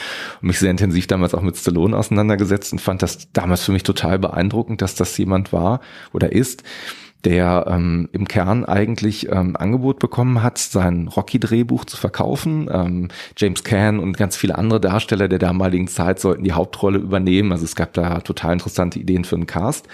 und 0.41 0.47
mich 0.47 0.59
sehr 0.59 0.71
intensiv 0.71 1.07
damals 1.07 1.33
auch 1.33 1.41
mit 1.41 1.55
Stallone 1.55 1.95
auseinandergesetzt 1.95 2.73
und 2.73 2.79
fand 2.79 3.01
das 3.01 3.31
damals 3.31 3.63
für 3.63 3.71
mich 3.71 3.83
total 3.83 4.19
beeindruckend, 4.19 4.81
dass 4.81 4.95
das 4.95 5.17
jemand 5.17 5.53
war 5.53 5.79
oder 6.11 6.31
ist, 6.31 6.63
der 7.25 7.65
ähm, 7.67 8.07
im 8.13 8.27
Kern 8.27 8.65
eigentlich 8.65 9.29
ähm, 9.29 9.55
Angebot 9.57 9.99
bekommen 9.99 10.41
hat, 10.41 10.57
sein 10.57 11.07
Rocky-Drehbuch 11.07 11.85
zu 11.85 11.97
verkaufen. 11.97 12.69
Ähm, 12.71 13.09
James 13.37 13.63
Caan 13.63 13.99
und 13.99 14.17
ganz 14.17 14.37
viele 14.37 14.57
andere 14.57 14.79
Darsteller 14.79 15.27
der 15.27 15.39
damaligen 15.39 15.87
Zeit 15.87 16.19
sollten 16.19 16.43
die 16.43 16.53
Hauptrolle 16.53 16.99
übernehmen. 16.99 17.51
Also 17.51 17.65
es 17.65 17.75
gab 17.75 17.93
da 17.93 18.21
total 18.21 18.53
interessante 18.53 18.99
Ideen 18.99 19.25
für 19.25 19.35
einen 19.35 19.47
Cast. 19.47 19.87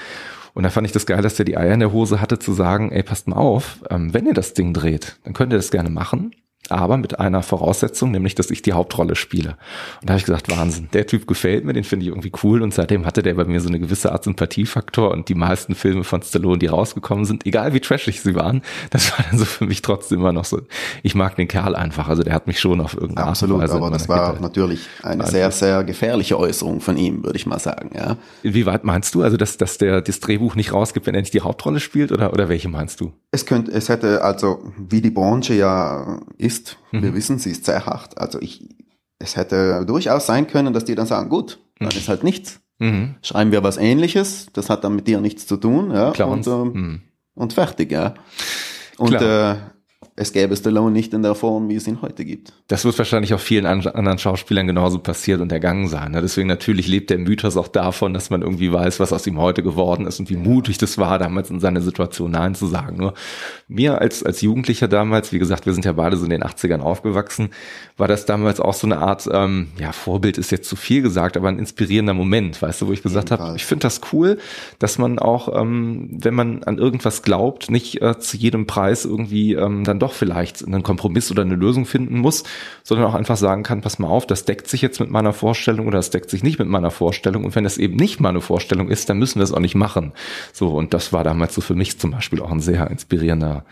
Und 0.53 0.63
da 0.63 0.69
fand 0.69 0.85
ich 0.87 0.93
das 0.93 1.05
geil, 1.05 1.21
dass 1.21 1.35
der 1.35 1.45
die 1.45 1.57
Eier 1.57 1.73
in 1.73 1.81
der 1.81 1.91
Hose 1.91 2.21
hatte 2.21 2.39
zu 2.39 2.53
sagen, 2.53 2.91
ey, 2.91 3.03
passt 3.03 3.27
mal 3.27 3.37
auf, 3.37 3.79
ähm, 3.89 4.13
wenn 4.13 4.27
ihr 4.27 4.33
das 4.33 4.53
Ding 4.53 4.73
dreht, 4.73 5.17
dann 5.23 5.33
könnt 5.33 5.51
ihr 5.51 5.57
das 5.57 5.71
gerne 5.71 5.89
machen 5.89 6.31
aber 6.71 6.97
mit 6.97 7.19
einer 7.19 7.43
Voraussetzung, 7.43 8.11
nämlich, 8.11 8.35
dass 8.35 8.51
ich 8.51 8.61
die 8.61 8.73
Hauptrolle 8.73 9.15
spiele. 9.15 9.57
Und 10.01 10.09
da 10.09 10.13
habe 10.13 10.19
ich 10.19 10.25
gesagt, 10.25 10.49
Wahnsinn, 10.49 10.89
der 10.93 11.07
Typ 11.07 11.27
gefällt 11.27 11.65
mir, 11.65 11.73
den 11.73 11.83
finde 11.83 12.05
ich 12.05 12.09
irgendwie 12.09 12.31
cool 12.43 12.61
und 12.61 12.73
seitdem 12.73 13.05
hatte 13.05 13.23
der 13.23 13.35
bei 13.35 13.45
mir 13.45 13.59
so 13.61 13.69
eine 13.69 13.79
gewisse 13.79 14.11
Art 14.11 14.23
Sympathiefaktor 14.23 15.11
und 15.11 15.29
die 15.29 15.35
meisten 15.35 15.75
Filme 15.75 16.03
von 16.03 16.21
Stallone, 16.21 16.59
die 16.59 16.67
rausgekommen 16.67 17.25
sind, 17.25 17.45
egal 17.45 17.73
wie 17.73 17.79
trashig 17.79 18.21
sie 18.21 18.35
waren, 18.35 18.61
das 18.89 19.11
war 19.11 19.25
dann 19.29 19.39
so 19.39 19.45
für 19.45 19.65
mich 19.65 19.81
trotzdem 19.81 20.19
immer 20.19 20.33
noch 20.33 20.45
so, 20.45 20.61
ich 21.03 21.15
mag 21.15 21.35
den 21.35 21.47
Kerl 21.47 21.75
einfach, 21.75 22.07
also 22.07 22.23
der 22.23 22.33
hat 22.33 22.47
mich 22.47 22.59
schon 22.59 22.81
auf 22.81 22.95
irgendeine 22.95 23.27
Absolut, 23.27 23.61
Art 23.61 23.69
und 23.69 23.75
Weise 23.75 23.83
aber 23.83 23.91
das 23.91 24.09
war 24.09 24.31
Kette 24.31 24.41
natürlich 24.41 24.87
eine 25.03 25.25
sehr, 25.27 25.51
sehr 25.51 25.83
gefährliche 25.83 26.37
Äußerung 26.37 26.81
von 26.81 26.97
ihm, 26.97 27.23
würde 27.23 27.37
ich 27.37 27.45
mal 27.45 27.59
sagen, 27.59 27.91
ja. 27.95 28.17
Inwieweit 28.43 28.83
meinst 28.83 29.15
du, 29.15 29.21
also 29.21 29.37
dass, 29.37 29.57
dass 29.57 29.77
der 29.77 30.01
das 30.01 30.19
Drehbuch 30.19 30.55
nicht 30.55 30.73
rausgibt, 30.73 31.07
wenn 31.07 31.15
er 31.15 31.21
nicht 31.21 31.33
die 31.33 31.41
Hauptrolle 31.41 31.79
spielt 31.79 32.11
oder, 32.11 32.33
oder 32.33 32.49
welche 32.49 32.69
meinst 32.69 33.01
du? 33.01 33.11
Es 33.31 33.45
könnte, 33.45 33.71
es 33.71 33.89
hätte 33.89 34.23
also, 34.23 34.59
wie 34.77 35.01
die 35.01 35.09
Branche 35.09 35.53
ja 35.53 36.19
ist, 36.37 36.54
Mhm. 36.91 37.03
Wir 37.03 37.13
wissen, 37.13 37.39
sie 37.39 37.51
ist 37.51 37.65
sehr 37.65 37.85
hart. 37.85 38.17
Also 38.17 38.39
ich, 38.41 38.67
es 39.19 39.35
hätte 39.35 39.85
durchaus 39.85 40.25
sein 40.25 40.47
können, 40.47 40.73
dass 40.73 40.85
die 40.85 40.95
dann 40.95 41.07
sagen, 41.07 41.29
gut, 41.29 41.59
dann 41.79 41.89
mhm. 41.89 41.97
ist 41.97 42.09
halt 42.09 42.23
nichts. 42.23 42.61
Mhm. 42.79 43.15
Schreiben 43.21 43.51
wir 43.51 43.63
was 43.63 43.77
ähnliches, 43.77 44.47
das 44.53 44.69
hat 44.69 44.83
dann 44.83 44.95
mit 44.95 45.07
dir 45.07 45.21
nichts 45.21 45.47
zu 45.47 45.57
tun, 45.57 45.91
ja. 45.91 46.11
Klar, 46.11 46.27
und, 46.27 46.45
ähm, 46.45 46.71
mhm. 46.73 47.01
und 47.35 47.53
fertig, 47.53 47.91
ja. 47.91 48.15
Und 48.97 49.13
äh, 49.13 49.55
es 50.17 50.31
gäbe 50.31 50.55
Stallone 50.55 50.91
nicht 50.91 51.13
in 51.13 51.23
der 51.23 51.35
Form, 51.35 51.67
wie 51.67 51.75
es 51.75 51.87
ihn 51.87 52.01
heute 52.01 52.23
gibt. 52.23 52.53
Das 52.69 52.85
wird 52.85 52.97
wahrscheinlich 52.97 53.33
auch 53.33 53.39
vielen 53.39 53.65
anderen 53.65 54.17
Schauspielern 54.17 54.65
genauso 54.65 54.99
passiert 54.99 55.41
und 55.41 55.51
ergangen 55.51 55.89
sein. 55.89 56.13
Ne? 56.13 56.21
Deswegen 56.21 56.47
natürlich 56.47 56.87
lebt 56.87 57.09
der 57.09 57.17
Mythos 57.17 57.57
auch 57.57 57.67
davon, 57.67 58.13
dass 58.13 58.29
man 58.29 58.41
irgendwie 58.41 58.71
weiß, 58.71 59.01
was 59.01 59.11
aus 59.11 59.27
ihm 59.27 59.37
heute 59.39 59.61
geworden 59.61 60.07
ist 60.07 60.21
und 60.21 60.29
wie 60.29 60.37
mutig 60.37 60.77
das 60.77 60.97
war, 60.97 61.19
damals 61.19 61.49
in 61.49 61.59
seine 61.59 61.81
Situation 61.81 62.31
Nein 62.31 62.55
zu 62.55 62.67
sagen. 62.67 62.95
Nur 62.95 63.13
mir 63.67 63.99
als, 63.99 64.23
als 64.23 64.39
Jugendlicher 64.39 64.87
damals, 64.87 65.33
wie 65.33 65.39
gesagt, 65.39 65.65
wir 65.65 65.73
sind 65.73 65.83
ja 65.83 65.91
beide 65.91 66.15
so 66.15 66.23
in 66.23 66.29
den 66.29 66.43
80ern 66.43 66.79
aufgewachsen, 66.79 67.49
war 67.97 68.07
das 68.07 68.25
damals 68.25 68.61
auch 68.61 68.73
so 68.73 68.87
eine 68.87 68.99
Art, 68.99 69.27
ähm, 69.29 69.67
ja, 69.77 69.91
Vorbild 69.91 70.37
ist 70.37 70.49
jetzt 70.49 70.69
zu 70.69 70.77
viel 70.77 71.01
gesagt, 71.01 71.35
aber 71.35 71.49
ein 71.49 71.59
inspirierender 71.59 72.13
Moment, 72.13 72.61
weißt 72.61 72.81
du, 72.81 72.87
wo 72.87 72.93
ich 72.93 73.03
gesagt 73.03 73.31
habe, 73.31 73.53
ich 73.57 73.65
finde 73.65 73.83
das 73.83 73.99
cool, 74.13 74.37
dass 74.79 74.97
man 74.97 75.19
auch, 75.19 75.59
ähm, 75.59 76.07
wenn 76.09 76.33
man 76.33 76.63
an 76.63 76.77
irgendwas 76.77 77.21
glaubt, 77.21 77.69
nicht 77.69 78.01
äh, 78.01 78.17
zu 78.17 78.37
jedem 78.37 78.65
Preis 78.65 79.03
irgendwie 79.03 79.55
ähm, 79.55 79.83
dann 79.83 79.99
doch 80.04 80.04
doch 80.05 80.13
vielleicht 80.13 80.65
einen 80.65 80.83
Kompromiss 80.83 81.31
oder 81.31 81.41
eine 81.41 81.55
Lösung 81.55 81.85
finden 81.85 82.19
muss, 82.19 82.43
sondern 82.83 83.07
auch 83.07 83.15
einfach 83.15 83.37
sagen 83.37 83.63
kann, 83.63 83.81
pass 83.81 83.99
mal 83.99 84.07
auf, 84.07 84.25
das 84.27 84.45
deckt 84.45 84.67
sich 84.67 84.81
jetzt 84.81 84.99
mit 84.99 85.09
meiner 85.09 85.33
Vorstellung 85.33 85.87
oder 85.87 85.97
das 85.97 86.11
deckt 86.11 86.29
sich 86.29 86.43
nicht 86.43 86.59
mit 86.59 86.67
meiner 86.67 86.91
Vorstellung. 86.91 87.43
Und 87.43 87.55
wenn 87.55 87.63
das 87.63 87.77
eben 87.77 87.95
nicht 87.95 88.19
meine 88.19 88.41
Vorstellung 88.41 88.89
ist, 88.89 89.09
dann 89.09 89.17
müssen 89.17 89.39
wir 89.39 89.43
es 89.43 89.51
auch 89.51 89.59
nicht 89.59 89.75
machen. 89.75 90.13
So, 90.53 90.69
und 90.69 90.93
das 90.93 91.11
war 91.11 91.23
damals 91.23 91.55
so 91.55 91.61
für 91.61 91.75
mich 91.75 91.99
zum 91.99 92.11
Beispiel 92.11 92.41
auch 92.41 92.51
ein 92.51 92.61
sehr 92.61 92.89
inspirierender 92.89 93.65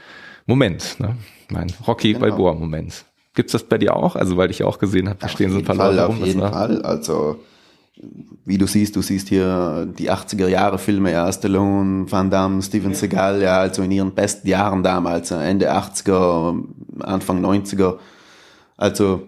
Moment. 0.45 0.99
Ne? 0.99 1.15
Mein 1.49 1.71
Rocky 1.88 2.13
genau. 2.13 2.27
Balboa-Moment. 2.27 3.05
Gibt's 3.36 3.53
das 3.53 3.63
bei 3.63 3.77
dir 3.77 3.95
auch? 3.95 4.15
Also, 4.15 4.38
weil 4.38 4.51
ich 4.51 4.63
auch 4.63 4.77
gesehen 4.77 5.09
habe, 5.09 5.19
da 5.19 5.27
stehen 5.27 5.51
so 5.51 5.57
ein 5.57 5.65
paar 5.65 5.75
Leute 5.75 6.05
rum. 6.05 6.21
Auf 6.21 6.27
jeden 6.27 6.41
Fall. 6.41 6.81
Also, 6.84 7.39
wie 8.45 8.57
du 8.57 8.65
siehst, 8.65 8.95
du 8.95 9.01
siehst 9.01 9.29
hier 9.29 9.87
die 9.97 10.11
80er 10.11 10.47
Jahre 10.47 10.79
Filme, 10.79 11.11
ja, 11.11 11.31
Stallone, 11.31 12.11
Van 12.11 12.29
Damme, 12.29 12.61
Steven 12.61 12.93
Seagal, 12.93 13.41
ja, 13.41 13.59
also 13.59 13.83
in 13.83 13.91
ihren 13.91 14.13
besten 14.13 14.47
Jahren 14.47 14.83
damals, 14.83 15.31
Ende 15.31 15.71
80er, 15.71 16.63
Anfang 16.99 17.43
90er. 17.45 17.97
Also, 18.77 19.27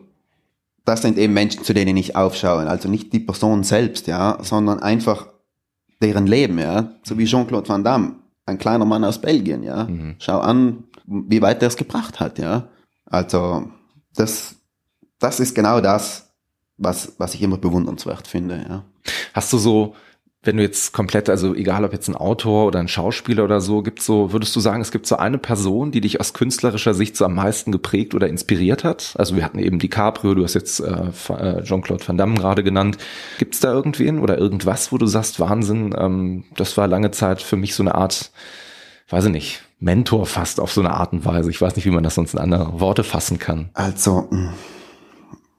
das 0.84 1.01
sind 1.01 1.18
eben 1.18 1.34
Menschen, 1.34 1.63
zu 1.63 1.74
denen 1.74 1.97
ich 1.97 2.16
aufschaue. 2.16 2.68
Also 2.68 2.89
nicht 2.89 3.13
die 3.13 3.20
Person 3.20 3.63
selbst, 3.63 4.07
ja, 4.07 4.38
sondern 4.41 4.80
einfach 4.80 5.28
deren 6.01 6.28
Leben, 6.28 6.59
ja. 6.59 6.91
So 7.03 7.18
wie 7.18 7.26
Jean-Claude 7.26 7.70
Van 7.70 7.84
Damme, 7.84 8.16
ein 8.45 8.57
kleiner 8.57 8.86
Mann 8.86 9.03
aus 9.03 9.20
Belgien, 9.20 9.63
ja. 9.63 9.86
Mhm. 9.86 10.16
Schau 10.20 10.39
an, 10.39 10.86
wie 11.05 11.41
weit 11.41 11.61
er 11.61 11.68
es 11.68 11.78
gebracht 11.78 12.20
hat, 12.20 12.39
ja. 12.39 12.68
Also, 13.05 13.68
das, 14.16 14.55
das 15.20 15.39
ist 15.39 15.53
genau 15.53 15.82
das, 15.82 16.24
was, 16.78 17.13
was 17.17 17.34
ich 17.34 17.41
immer 17.41 17.57
bewundernswert 17.57 18.28
finde, 18.28 18.65
ja. 18.67 18.84
Hast 19.34 19.51
du 19.53 19.57
so, 19.57 19.95
wenn 20.43 20.57
du 20.57 20.63
jetzt 20.63 20.93
komplett, 20.93 21.30
also 21.30 21.55
egal 21.55 21.84
ob 21.86 21.93
jetzt 21.93 22.07
ein 22.07 22.15
Autor 22.15 22.65
oder 22.65 22.80
ein 22.80 22.88
Schauspieler 22.88 23.43
oder 23.43 23.61
so, 23.61 23.82
gibt 23.82 24.01
so, 24.01 24.32
würdest 24.32 24.55
du 24.55 24.59
sagen, 24.59 24.82
es 24.82 24.91
gibt 24.91 25.07
so 25.07 25.17
eine 25.17 25.38
Person, 25.38 25.91
die 25.91 26.01
dich 26.01 26.19
aus 26.19 26.34
künstlerischer 26.34 26.93
Sicht 26.93 27.17
so 27.17 27.26
am 27.26 27.36
meisten 27.36 27.71
geprägt 27.71 28.13
oder 28.13 28.28
inspiriert 28.28 28.84
hat? 28.84 29.13
Also 29.17 29.36
wir 29.36 29.43
hatten 29.43 29.59
eben 29.59 29.80
DiCaprio, 29.80 30.36
du 30.36 30.43
hast 30.43 30.53
jetzt 30.53 30.80
äh, 30.80 31.09
äh 31.30 31.63
Jean-Claude 31.63 32.07
Van 32.07 32.17
Damme 32.17 32.36
gerade 32.36 32.63
genannt. 32.63 32.97
Gibt 33.39 33.55
es 33.55 33.59
da 33.59 33.71
irgendwen 33.73 34.19
oder 34.19 34.38
irgendwas, 34.38 34.91
wo 34.91 34.97
du 34.97 35.07
sagst, 35.07 35.39
Wahnsinn, 35.39 35.95
ähm, 35.97 36.45
das 36.55 36.78
war 36.78 36.88
lange 36.88 37.11
Zeit 37.11 37.41
für 37.41 37.57
mich 37.57 37.73
so 37.73 37.84
eine 37.84 37.95
Art, 37.95 38.32
weiß 39.09 39.26
ich 39.26 39.32
nicht, 39.32 39.61
Mentor 39.80 40.26
fast 40.26 40.59
auf 40.59 40.71
so 40.71 40.82
eine 40.82 40.91
Art 40.91 41.13
und 41.13 41.26
Weise. 41.26 41.49
Ich 41.49 41.61
weiß 41.61 41.76
nicht, 41.76 41.86
wie 41.86 41.91
man 41.91 42.03
das 42.03 42.15
sonst 42.15 42.34
in 42.34 42.39
andere 42.39 42.80
Worte 42.80 43.03
fassen 43.03 43.39
kann. 43.39 43.69
Also, 43.73 44.28
mh 44.30 44.53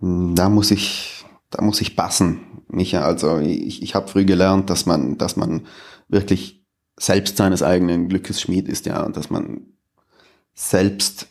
da 0.01 0.49
muss 0.49 0.71
ich, 0.71 1.25
da 1.51 1.63
muss 1.63 1.81
ich 1.81 1.97
passen, 1.97 2.41
Micha. 2.69 3.03
Also 3.03 3.39
ich, 3.39 3.83
ich 3.83 3.95
habe 3.95 4.09
früh 4.09 4.25
gelernt, 4.25 4.71
dass 4.71 4.87
man, 4.87 5.19
dass 5.19 5.37
man 5.37 5.67
wirklich 6.09 6.65
selbst 6.99 7.37
seines 7.37 7.63
eigenen 7.63 8.09
Glückes 8.09 8.41
Schmied 8.41 8.69
ist, 8.69 8.87
ja, 8.87 9.03
und 9.03 9.17
dass 9.17 9.31
man 9.31 9.61
selbst 10.55 11.29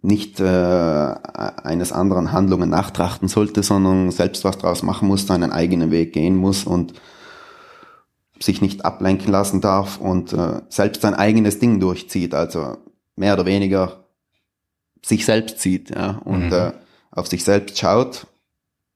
nicht 0.00 0.38
äh, 0.38 0.44
eines 0.44 1.92
anderen 1.92 2.32
Handlungen 2.32 2.68
nachtrachten 2.68 3.28
sollte, 3.28 3.62
sondern 3.62 4.10
selbst 4.10 4.44
was 4.44 4.58
draus 4.58 4.82
machen 4.82 5.08
muss, 5.08 5.26
seinen 5.26 5.50
eigenen 5.50 5.90
Weg 5.90 6.12
gehen 6.12 6.36
muss 6.36 6.64
und 6.64 6.92
sich 8.38 8.60
nicht 8.60 8.84
ablenken 8.84 9.32
lassen 9.32 9.60
darf 9.62 9.98
und 9.98 10.32
äh, 10.32 10.60
selbst 10.68 11.02
sein 11.02 11.14
eigenes 11.14 11.58
Ding 11.58 11.80
durchzieht, 11.80 12.34
also 12.34 12.76
mehr 13.16 13.34
oder 13.34 13.46
weniger 13.46 14.04
sich 15.02 15.24
selbst 15.24 15.60
sieht, 15.60 15.90
ja, 15.90 16.20
und 16.24 16.46
mhm. 16.46 16.52
äh, 16.52 16.72
auf 17.14 17.28
sich 17.28 17.44
selbst 17.44 17.78
schaut 17.78 18.26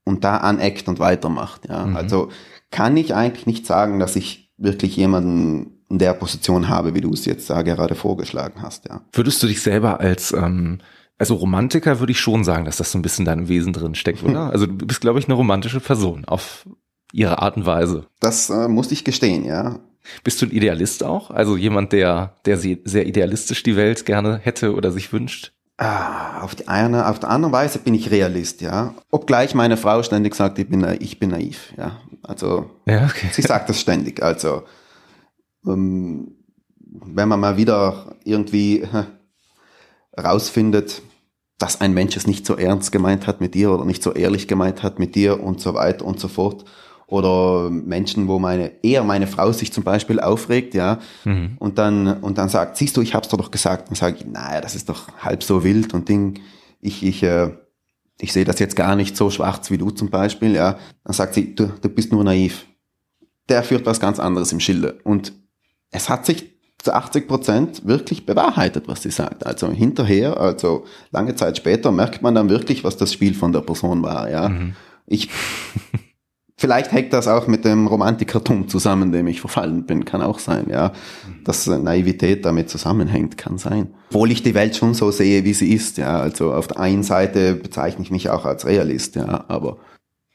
und 0.05 0.25
da 0.25 0.39
aneckt 0.39 0.89
und 0.89 0.99
weitermacht. 0.99 1.69
Ja. 1.69 1.87
Mhm. 1.87 1.97
Also 1.97 2.29
kann 2.71 2.97
ich 2.97 3.15
eigentlich 3.15 3.47
nicht 3.47 3.67
sagen, 3.67 3.99
dass 3.99 4.17
ich 4.17 4.53
wirklich 4.57 4.97
jemanden 4.97 5.79
in 5.89 5.99
der 5.99 6.13
Position 6.13 6.69
habe, 6.69 6.95
wie 6.95 7.01
du 7.01 7.13
es 7.13 7.25
jetzt 7.25 7.49
da 7.49 7.63
gerade 7.63 7.95
vorgeschlagen 7.95 8.61
hast. 8.61 8.87
Ja. 8.89 9.01
Würdest 9.13 9.43
du 9.43 9.47
dich 9.47 9.63
selber 9.63 10.01
als 10.01 10.33
ähm, 10.33 10.81
also 11.19 11.35
Romantiker 11.35 11.99
würde 11.99 12.13
ich 12.13 12.21
schon 12.21 12.45
sagen, 12.45 12.65
dass 12.65 12.77
das 12.77 12.93
so 12.93 12.99
ein 12.99 13.03
bisschen 13.03 13.23
in 13.23 13.27
deinem 13.27 13.49
Wesen 13.49 13.73
drin 13.73 13.95
steckt, 13.95 14.23
oder? 14.23 14.51
Also 14.53 14.67
du 14.67 14.87
bist, 14.87 15.01
glaube 15.01 15.19
ich, 15.19 15.27
eine 15.27 15.35
romantische 15.35 15.81
Person 15.81 16.25
auf 16.25 16.67
ihre 17.13 17.43
Art 17.43 17.57
und 17.57 17.67
Weise. 17.67 18.07
Das 18.21 18.51
äh, 18.51 18.69
muss 18.69 18.93
ich 18.93 19.05
gestehen, 19.05 19.45
ja. 19.45 19.81
Bist 20.25 20.41
du 20.41 20.47
ein 20.47 20.53
Idealist 20.53 21.03
auch? 21.05 21.31
Also 21.31 21.57
jemand, 21.57 21.93
der, 21.93 22.37
der 22.47 22.57
sehr 22.57 23.07
idealistisch 23.07 23.63
die 23.63 23.77
Welt 23.77 24.07
gerne 24.07 24.39
hätte 24.39 24.75
oder 24.75 24.93
sich 24.93 25.13
wünscht? 25.13 25.53
Ah, 25.81 26.43
auf 26.43 26.57
die 26.57 26.67
eine, 26.67 27.09
auf 27.09 27.21
der 27.21 27.31
anderen 27.31 27.53
Weise 27.53 27.79
bin 27.79 27.95
ich 27.95 28.11
Realist, 28.11 28.63
ja. 28.63 28.95
Obgleich 29.13 29.55
meine 29.55 29.77
Frau 29.77 30.03
ständig 30.03 30.35
sagt, 30.35 30.59
ich 30.59 30.69
bin, 30.69 30.85
ich 30.99 31.21
bin 31.21 31.31
naiv, 31.31 31.73
ja. 31.77 32.01
Also, 32.25 32.69
ja, 32.85 33.05
okay. 33.05 33.29
sie 33.31 33.43
sagt 33.43 33.69
das 33.69 33.81
ständig. 33.81 34.21
Also, 34.21 34.65
ähm, 35.65 36.33
wenn 36.81 37.29
man 37.29 37.39
mal 37.39 37.57
wieder 37.57 38.17
irgendwie 38.25 38.81
äh, 38.81 39.05
rausfindet, 40.21 41.03
dass 41.59 41.81
ein 41.81 41.95
Mensch 41.95 42.17
es 42.17 42.27
nicht 42.27 42.45
so 42.45 42.57
ernst 42.57 42.91
gemeint 42.91 43.29
hat 43.29 43.41
mit 43.41 43.55
dir 43.55 43.71
oder 43.71 43.85
nicht 43.85 44.03
so 44.03 44.13
ehrlich 44.13 44.49
gemeint 44.49 44.83
hat 44.83 44.99
mit 44.99 45.15
dir 45.15 45.41
und 45.41 45.61
so 45.61 45.75
weiter 45.75 46.05
und 46.05 46.19
so 46.19 46.27
fort, 46.27 46.65
oder 47.09 47.71
Menschen, 47.71 48.29
wo 48.29 48.39
meine 48.39 48.71
eher 48.83 49.03
meine 49.03 49.27
Frau 49.27 49.51
sich 49.51 49.73
zum 49.73 49.83
Beispiel 49.83 50.21
aufregt, 50.21 50.75
ja, 50.75 50.99
mhm. 51.25 51.57
und 51.59 51.79
dann 51.79 52.21
und 52.21 52.39
dann 52.39 52.51
sagt, 52.51 52.77
siehst 52.77 52.97
du, 52.97 53.01
ich 53.01 53.15
hab's 53.15 53.29
dir 53.29 53.39
doch 53.39 53.51
gesagt, 53.51 53.89
und 53.89 53.97
sage 53.97 54.19
ich, 54.21 54.27
naja, 54.27 54.61
das 54.61 54.75
ist 54.75 54.89
doch 54.89 55.09
halb 55.19 55.43
so 55.43 55.65
wild 55.65 55.95
und 55.95 56.09
Ding, 56.09 56.41
ich 56.81 57.03
ich 57.03 57.23
äh, 57.23 57.51
ich 58.21 58.33
sehe 58.33 58.45
das 58.45 58.59
jetzt 58.59 58.77
gar 58.77 58.95
nicht 58.95 59.17
so 59.17 59.31
schwarz 59.31 59.71
wie 59.71 59.79
du 59.79 59.91
zum 59.91 60.11
Beispiel, 60.11 60.55
ja, 60.55 60.79
dann 61.05 61.15
sagt 61.15 61.35
sie, 61.35 61.55
du, 61.55 61.73
du 61.81 61.89
bist 61.89 62.13
nur 62.13 62.25
naiv. 62.25 62.67
Der 63.49 63.63
führt 63.63 63.87
was 63.87 64.01
ganz 64.01 64.19
anderes 64.19 64.53
im 64.53 64.61
Schilde 64.61 64.99
und 65.05 65.33
es 65.91 66.11
hat 66.11 66.27
sich 66.27 66.59
zu 66.77 66.93
80 66.93 67.27
Prozent 67.27 67.87
wirklich 67.87 68.27
bewahrheitet, 68.27 68.87
was 68.87 69.03
sie 69.03 69.11
sagt. 69.11 69.47
Also 69.47 69.71
hinterher, 69.71 70.39
also 70.39 70.85
lange 71.11 71.35
Zeit 71.35 71.57
später 71.57 71.91
merkt 71.91 72.23
man 72.23 72.35
dann 72.35 72.51
wirklich, 72.51 72.85
was 72.85 72.97
das 72.97 73.13
Spiel 73.13 73.35
von 73.35 73.53
der 73.53 73.63
Person 73.63 74.03
war, 74.03 74.31
ja. 74.31 74.51
Mhm. 74.51 74.75
Ich 75.07 75.31
Vielleicht 76.61 76.91
hängt 76.91 77.13
das 77.13 77.29
auch 77.29 77.47
mit 77.47 77.65
dem 77.65 77.87
Romantikertum 77.87 78.67
zusammen, 78.67 79.13
dem 79.13 79.29
ich 79.29 79.41
verfallen 79.41 79.85
bin, 79.85 80.05
kann 80.05 80.23
auch 80.23 80.41
sein, 80.41 80.67
ja. 80.69 80.91
Dass 81.45 81.69
Naivität 81.69 82.45
damit 82.45 82.69
zusammenhängt, 82.69 83.39
kann 83.39 83.59
sein. 83.59 83.95
Obwohl 84.11 84.33
ich 84.33 84.43
die 84.43 84.55
Welt 84.55 84.75
schon 84.75 84.93
so 84.93 85.13
sehe, 85.13 85.45
wie 85.45 85.55
sie 85.55 85.73
ist, 85.73 85.99
ja. 85.99 86.19
Also 86.19 86.53
auf 86.53 86.67
der 86.67 86.81
einen 86.81 87.05
Seite 87.05 87.55
bezeichne 87.55 88.03
ich 88.03 88.11
mich 88.11 88.29
auch 88.31 88.45
als 88.45 88.67
Realist, 88.67 89.15
ja, 89.15 89.45
aber 89.47 89.77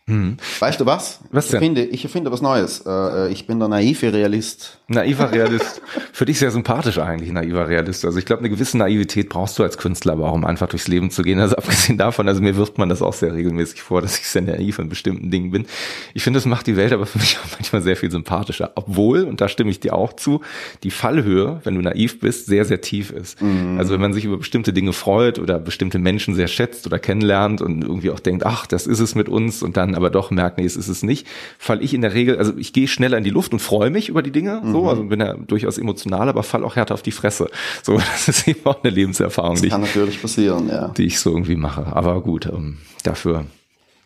Hm. 0.05 0.35
Weißt 0.59 0.81
du 0.81 0.85
was? 0.85 1.21
Was? 1.31 1.47
Ich 1.47 1.53
erfinde, 1.53 1.85
ich 1.85 2.03
erfinde 2.03 2.29
was 2.29 2.41
Neues. 2.41 2.83
Äh, 2.85 3.31
ich 3.31 3.47
bin 3.47 3.59
der 3.59 3.69
naive 3.69 4.11
Realist. 4.11 4.79
Naiver 4.89 5.31
Realist. 5.31 5.81
Für 6.11 6.25
dich 6.25 6.39
sehr 6.39 6.51
sympathisch 6.51 6.97
eigentlich, 6.97 7.31
naiver 7.31 7.69
Realist. 7.69 8.03
Also 8.03 8.19
ich 8.19 8.25
glaube, 8.25 8.41
eine 8.41 8.49
gewisse 8.49 8.77
Naivität 8.77 9.29
brauchst 9.29 9.57
du 9.57 9.63
als 9.63 9.77
Künstler, 9.77 10.13
aber 10.13 10.27
auch 10.27 10.33
um 10.33 10.43
einfach 10.43 10.67
durchs 10.67 10.89
Leben 10.89 11.09
zu 11.09 11.23
gehen. 11.23 11.39
Also 11.39 11.55
abgesehen 11.57 11.97
davon, 11.97 12.27
also 12.27 12.41
mir 12.41 12.57
wirft 12.57 12.77
man 12.77 12.89
das 12.89 13.01
auch 13.01 13.13
sehr 13.13 13.33
regelmäßig 13.33 13.81
vor, 13.81 14.01
dass 14.01 14.19
ich 14.19 14.27
sehr 14.27 14.41
naiv 14.41 14.77
in 14.77 14.89
bestimmten 14.89 15.31
Dingen 15.31 15.51
bin. 15.51 15.67
Ich 16.13 16.23
finde, 16.23 16.35
das 16.37 16.45
macht 16.45 16.67
die 16.67 16.75
Welt 16.75 16.91
aber 16.91 17.05
für 17.05 17.19
mich 17.19 17.37
auch 17.43 17.51
manchmal 17.57 17.81
sehr 17.81 17.95
viel 17.95 18.11
sympathischer. 18.11 18.73
Obwohl, 18.75 19.23
und 19.23 19.39
da 19.39 19.47
stimme 19.47 19.71
ich 19.71 19.79
dir 19.79 19.93
auch 19.93 20.11
zu, 20.11 20.41
die 20.83 20.91
Fallhöhe, 20.91 21.61
wenn 21.63 21.75
du 21.75 21.81
naiv 21.81 22.19
bist, 22.19 22.47
sehr, 22.47 22.65
sehr 22.65 22.81
tief 22.81 23.09
ist. 23.09 23.41
Mhm. 23.41 23.79
Also 23.79 23.93
wenn 23.93 24.01
man 24.01 24.11
sich 24.11 24.25
über 24.25 24.35
bestimmte 24.35 24.73
Dinge 24.73 24.91
freut 24.91 25.39
oder 25.39 25.59
bestimmte 25.59 25.97
Menschen 25.97 26.35
sehr 26.35 26.49
schätzt 26.49 26.85
oder 26.87 26.99
kennenlernt 26.99 27.61
und 27.61 27.83
irgendwie 27.83 28.09
auch 28.09 28.19
denkt, 28.19 28.45
ach, 28.45 28.67
das 28.67 28.85
ist 28.85 28.99
es 28.99 29.15
mit 29.15 29.29
uns 29.29 29.63
und 29.63 29.77
dann 29.77 29.92
aber 29.95 30.09
doch 30.09 30.31
merkt, 30.31 30.57
nee, 30.57 30.65
es 30.65 30.75
ist 30.75 30.87
es 30.87 31.03
nicht, 31.03 31.27
fall 31.57 31.83
ich 31.83 31.93
in 31.93 32.01
der 32.01 32.13
Regel, 32.13 32.37
also 32.37 32.53
ich 32.57 32.73
gehe 32.73 32.87
schneller 32.87 33.17
in 33.17 33.23
die 33.23 33.29
Luft 33.29 33.53
und 33.53 33.59
freue 33.59 33.89
mich 33.89 34.09
über 34.09 34.21
die 34.21 34.31
Dinge, 34.31 34.61
mhm. 34.63 34.71
so, 34.71 34.89
also 34.89 35.03
bin 35.03 35.19
ja 35.19 35.33
durchaus 35.35 35.77
emotional, 35.77 36.29
aber 36.29 36.43
fall 36.43 36.63
auch 36.63 36.75
härter 36.75 36.93
auf 36.93 37.01
die 37.01 37.11
Fresse. 37.11 37.49
So, 37.81 37.97
das 37.97 38.27
ist 38.27 38.47
eben 38.47 38.65
auch 38.65 38.83
eine 38.83 38.93
Lebenserfahrung, 38.93 39.53
das 39.53 39.61
die, 39.61 39.69
kann 39.69 39.83
ich, 39.83 39.95
natürlich 39.95 40.21
passieren, 40.21 40.67
ja. 40.69 40.89
die 40.89 41.05
ich 41.05 41.19
so 41.19 41.31
irgendwie 41.31 41.55
mache. 41.55 41.85
Aber 41.87 42.21
gut, 42.21 42.45
ähm, 42.45 42.77
dafür. 43.03 43.45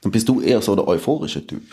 Dann 0.02 0.12
bist 0.12 0.30
du 0.30 0.42
eher 0.42 0.62
so 0.62 0.76
der 0.76 0.88
euphorische 0.88 1.46
Typ. 1.46 1.64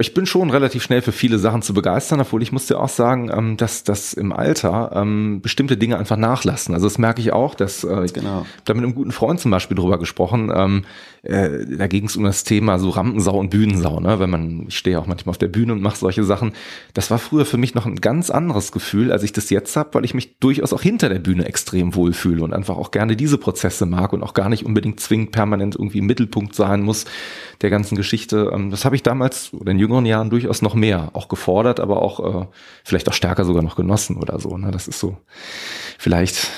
Ich 0.00 0.14
bin 0.14 0.26
schon 0.26 0.50
relativ 0.50 0.84
schnell 0.84 1.02
für 1.02 1.10
viele 1.10 1.40
Sachen 1.40 1.60
zu 1.60 1.74
begeistern, 1.74 2.20
obwohl 2.20 2.40
ich 2.40 2.52
muss 2.52 2.66
dir 2.66 2.78
auch 2.78 2.88
sagen, 2.88 3.30
ähm, 3.34 3.56
dass 3.56 3.82
dass 3.82 4.12
im 4.12 4.32
Alter 4.32 4.92
ähm, 4.94 5.40
bestimmte 5.42 5.76
Dinge 5.76 5.98
einfach 5.98 6.16
nachlassen. 6.16 6.72
Also 6.72 6.86
das 6.86 6.98
merke 6.98 7.20
ich 7.20 7.32
auch, 7.32 7.56
dass 7.56 7.82
äh, 7.82 8.06
genau. 8.12 8.46
da 8.64 8.74
mit 8.74 8.84
einem 8.84 8.94
guten 8.94 9.10
Freund 9.10 9.40
zum 9.40 9.50
Beispiel 9.50 9.76
drüber 9.76 9.98
gesprochen. 9.98 10.52
Ähm, 10.54 10.84
äh, 11.22 11.66
da 11.76 11.88
ging 11.88 12.04
es 12.04 12.16
um 12.16 12.22
das 12.22 12.44
Thema 12.44 12.78
so 12.78 12.90
Rampensau 12.90 13.36
und 13.36 13.50
Bühnensau. 13.50 13.98
Ne? 13.98 14.20
Wenn 14.20 14.30
man, 14.30 14.66
ich 14.68 14.78
stehe 14.78 15.00
auch 15.00 15.06
manchmal 15.06 15.32
auf 15.32 15.38
der 15.38 15.48
Bühne 15.48 15.72
und 15.72 15.82
mache 15.82 15.96
solche 15.96 16.22
Sachen. 16.22 16.52
Das 16.94 17.10
war 17.10 17.18
früher 17.18 17.44
für 17.44 17.56
mich 17.56 17.74
noch 17.74 17.84
ein 17.84 17.96
ganz 17.96 18.30
anderes 18.30 18.70
Gefühl, 18.70 19.10
als 19.10 19.24
ich 19.24 19.32
das 19.32 19.50
jetzt 19.50 19.76
habe, 19.76 19.94
weil 19.94 20.04
ich 20.04 20.14
mich 20.14 20.38
durchaus 20.38 20.72
auch 20.72 20.82
hinter 20.82 21.08
der 21.08 21.18
Bühne 21.18 21.44
extrem 21.44 21.96
wohlfühle 21.96 22.44
und 22.44 22.54
einfach 22.54 22.76
auch 22.76 22.92
gerne 22.92 23.16
diese 23.16 23.36
Prozesse 23.36 23.84
mag 23.84 24.12
und 24.12 24.22
auch 24.22 24.34
gar 24.34 24.48
nicht 24.48 24.64
unbedingt 24.64 25.00
zwingend 25.00 25.32
permanent 25.32 25.74
irgendwie 25.74 25.98
im 25.98 26.06
Mittelpunkt 26.06 26.54
sein 26.54 26.82
muss 26.82 27.04
der 27.62 27.70
ganzen 27.70 27.96
Geschichte. 27.96 28.52
Das 28.70 28.84
habe 28.84 28.94
ich 28.94 29.02
damals 29.02 29.52
oder 29.52 29.72
in 29.72 29.78
jüngeren 29.88 30.06
Jahren 30.06 30.30
durchaus 30.30 30.62
noch 30.62 30.74
mehr 30.74 31.10
auch 31.14 31.28
gefordert, 31.28 31.80
aber 31.80 32.02
auch 32.02 32.42
äh, 32.42 32.46
vielleicht 32.84 33.08
auch 33.08 33.14
stärker 33.14 33.44
sogar 33.44 33.62
noch 33.62 33.76
genossen 33.76 34.16
oder 34.16 34.38
so. 34.38 34.56
Ne? 34.56 34.70
Das 34.70 34.86
ist 34.86 35.00
so 35.00 35.16
vielleicht 35.98 36.50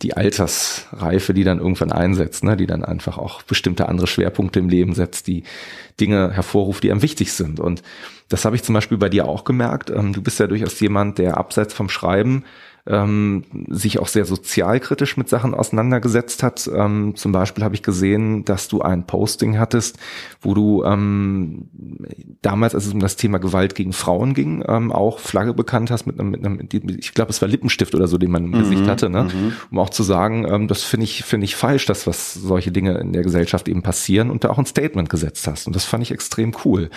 die 0.00 0.16
Altersreife, 0.16 1.32
die 1.32 1.44
dann 1.44 1.58
irgendwann 1.58 1.92
einsetzt, 1.92 2.42
ne, 2.42 2.56
die 2.56 2.66
dann 2.66 2.84
einfach 2.84 3.18
auch 3.18 3.42
bestimmte 3.42 3.88
andere 3.88 4.08
Schwerpunkte 4.08 4.58
im 4.58 4.68
Leben 4.68 4.94
setzt, 4.94 5.28
die 5.28 5.44
Dinge 6.00 6.32
hervorruft, 6.32 6.82
die 6.82 6.90
einem 6.90 7.02
wichtig 7.02 7.32
sind. 7.32 7.60
Und 7.60 7.82
das 8.28 8.44
habe 8.44 8.56
ich 8.56 8.64
zum 8.64 8.74
Beispiel 8.74 8.98
bei 8.98 9.08
dir 9.08 9.28
auch 9.28 9.44
gemerkt. 9.44 9.90
Ähm, 9.90 10.12
du 10.12 10.22
bist 10.22 10.40
ja 10.40 10.46
durchaus 10.46 10.80
jemand, 10.80 11.18
der 11.18 11.36
abseits 11.36 11.72
vom 11.74 11.88
Schreiben 11.88 12.44
ähm, 12.84 13.44
sich 13.68 14.00
auch 14.00 14.08
sehr 14.08 14.24
sozialkritisch 14.24 15.16
mit 15.16 15.28
Sachen 15.28 15.54
auseinandergesetzt 15.54 16.42
hat. 16.42 16.68
Ähm, 16.74 17.14
zum 17.14 17.30
Beispiel 17.30 17.62
habe 17.62 17.76
ich 17.76 17.82
gesehen, 17.82 18.44
dass 18.44 18.66
du 18.66 18.80
ein 18.80 19.06
Posting 19.06 19.58
hattest, 19.58 19.98
wo 20.40 20.52
du 20.54 20.82
ähm, 20.84 21.68
damals, 22.42 22.74
als 22.74 22.86
es 22.86 22.92
um 22.92 22.98
das 22.98 23.16
Thema 23.16 23.38
Gewalt 23.38 23.76
gegen 23.76 23.92
Frauen 23.92 24.34
ging, 24.34 24.64
ähm, 24.66 24.90
auch 24.90 25.20
Flagge 25.20 25.54
bekannt 25.54 25.92
hast 25.92 26.06
mit 26.06 26.18
einem, 26.18 26.30
mit 26.30 26.44
einem 26.44 26.68
ich 26.98 27.14
glaube, 27.14 27.30
es 27.30 27.40
war 27.40 27.48
Lippenstift 27.48 27.94
oder 27.94 28.08
so, 28.08 28.18
den 28.18 28.32
man 28.32 28.44
im 28.44 28.50
mhm, 28.50 28.58
Gesicht 28.58 28.86
hatte, 28.88 29.08
ne? 29.08 29.24
Mhm. 29.24 29.52
um 29.70 29.78
auch 29.78 29.90
zu 29.90 30.02
sagen, 30.02 30.44
ähm, 30.48 30.66
das 30.66 30.82
finde 30.82 31.04
ich 31.04 31.22
finde 31.22 31.44
ich 31.44 31.54
falsch, 31.54 31.86
dass 31.86 32.08
was 32.08 32.34
solche 32.34 32.72
Dinge 32.72 32.98
in 32.98 33.12
der 33.12 33.22
Gesellschaft 33.22 33.68
eben 33.68 33.82
passieren 33.82 34.30
und 34.30 34.42
da 34.42 34.50
auch 34.50 34.58
ein 34.58 34.66
Statement 34.66 35.08
gesetzt 35.08 35.46
hast 35.46 35.68
und 35.68 35.76
das 35.76 35.84
fand 35.84 36.02
ich 36.02 36.10
extrem 36.10 36.52
cool. 36.64 36.90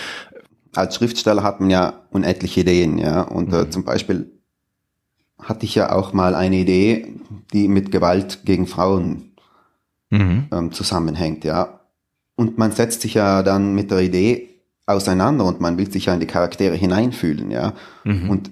Als 0.73 0.95
Schriftsteller 0.95 1.43
hat 1.43 1.61
man 1.61 1.69
ja 1.69 2.01
unendliche 2.09 2.61
Ideen, 2.61 2.97
ja, 2.97 3.21
und 3.21 3.53
äh, 3.53 3.63
mhm. 3.63 3.71
zum 3.71 3.83
Beispiel 3.85 4.31
hatte 5.39 5.65
ich 5.65 5.75
ja 5.75 5.91
auch 5.91 6.13
mal 6.13 6.35
eine 6.35 6.57
Idee, 6.57 7.15
die 7.53 7.67
mit 7.67 7.91
Gewalt 7.91 8.45
gegen 8.45 8.67
Frauen 8.67 9.33
mhm. 10.09 10.47
ähm, 10.51 10.71
zusammenhängt, 10.71 11.43
ja. 11.43 11.79
Und 12.35 12.57
man 12.57 12.71
setzt 12.71 13.01
sich 13.01 13.13
ja 13.13 13.43
dann 13.43 13.75
mit 13.75 13.91
der 13.91 13.99
Idee 13.99 14.49
auseinander 14.85 15.45
und 15.45 15.61
man 15.61 15.77
will 15.77 15.89
sich 15.89 16.05
ja 16.05 16.13
in 16.13 16.19
die 16.19 16.27
Charaktere 16.27 16.75
hineinfühlen, 16.75 17.51
ja. 17.51 17.73
Mhm. 18.03 18.29
Und 18.29 18.51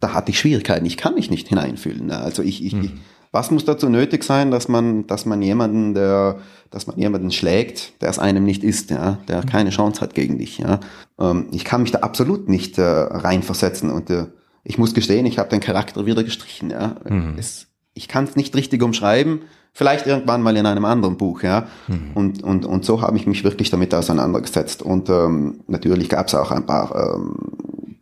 da 0.00 0.14
hatte 0.14 0.30
ich 0.30 0.38
Schwierigkeiten. 0.38 0.86
Ich 0.86 0.96
kann 0.96 1.14
mich 1.14 1.30
nicht 1.30 1.48
hineinfühlen. 1.48 2.08
Ja? 2.08 2.20
Also 2.20 2.42
ich, 2.42 2.64
ich, 2.64 2.72
mhm. 2.72 2.84
ich, 2.84 2.92
was 3.32 3.50
muss 3.50 3.64
dazu 3.64 3.88
nötig 3.88 4.24
sein, 4.24 4.50
dass 4.50 4.66
man, 4.66 5.06
dass 5.06 5.26
man 5.26 5.40
jemanden, 5.42 5.94
der, 5.94 6.38
dass 6.70 6.86
man 6.86 6.98
jemanden 6.98 7.30
schlägt, 7.30 8.00
der 8.02 8.08
es 8.08 8.18
einem 8.18 8.44
nicht 8.44 8.64
ist, 8.64 8.90
ja, 8.90 9.18
der 9.28 9.42
mhm. 9.42 9.46
keine 9.46 9.70
Chance 9.70 10.00
hat 10.00 10.14
gegen 10.14 10.38
dich, 10.38 10.58
ja. 10.58 10.80
Ähm, 11.18 11.48
ich 11.52 11.64
kann 11.64 11.82
mich 11.82 11.92
da 11.92 11.98
absolut 11.98 12.48
nicht 12.48 12.78
äh, 12.78 12.82
reinversetzen 12.82 13.90
und 13.90 14.10
äh, 14.10 14.26
ich 14.62 14.78
muss 14.78 14.94
gestehen, 14.94 15.26
ich 15.26 15.38
habe 15.38 15.48
den 15.48 15.60
Charakter 15.60 16.06
wieder 16.06 16.24
gestrichen. 16.24 16.70
Ja. 16.70 16.96
Mhm. 17.08 17.34
Es, 17.38 17.68
ich 17.94 18.08
kann 18.08 18.24
es 18.24 18.36
nicht 18.36 18.54
richtig 18.54 18.82
umschreiben. 18.82 19.42
Vielleicht 19.72 20.06
irgendwann 20.06 20.42
mal 20.42 20.56
in 20.56 20.66
einem 20.66 20.84
anderen 20.84 21.16
Buch, 21.16 21.42
ja. 21.42 21.68
Mhm. 21.86 22.10
Und, 22.14 22.42
und, 22.42 22.66
und 22.66 22.84
so 22.84 23.02
habe 23.02 23.16
ich 23.16 23.26
mich 23.26 23.44
wirklich 23.44 23.70
damit 23.70 23.94
auseinandergesetzt. 23.94 24.82
Und 24.82 25.08
ähm, 25.08 25.60
natürlich 25.68 26.08
gab 26.08 26.26
es 26.26 26.34
auch 26.34 26.50
ein 26.50 26.66
paar 26.66 27.14
ähm, 27.14 27.36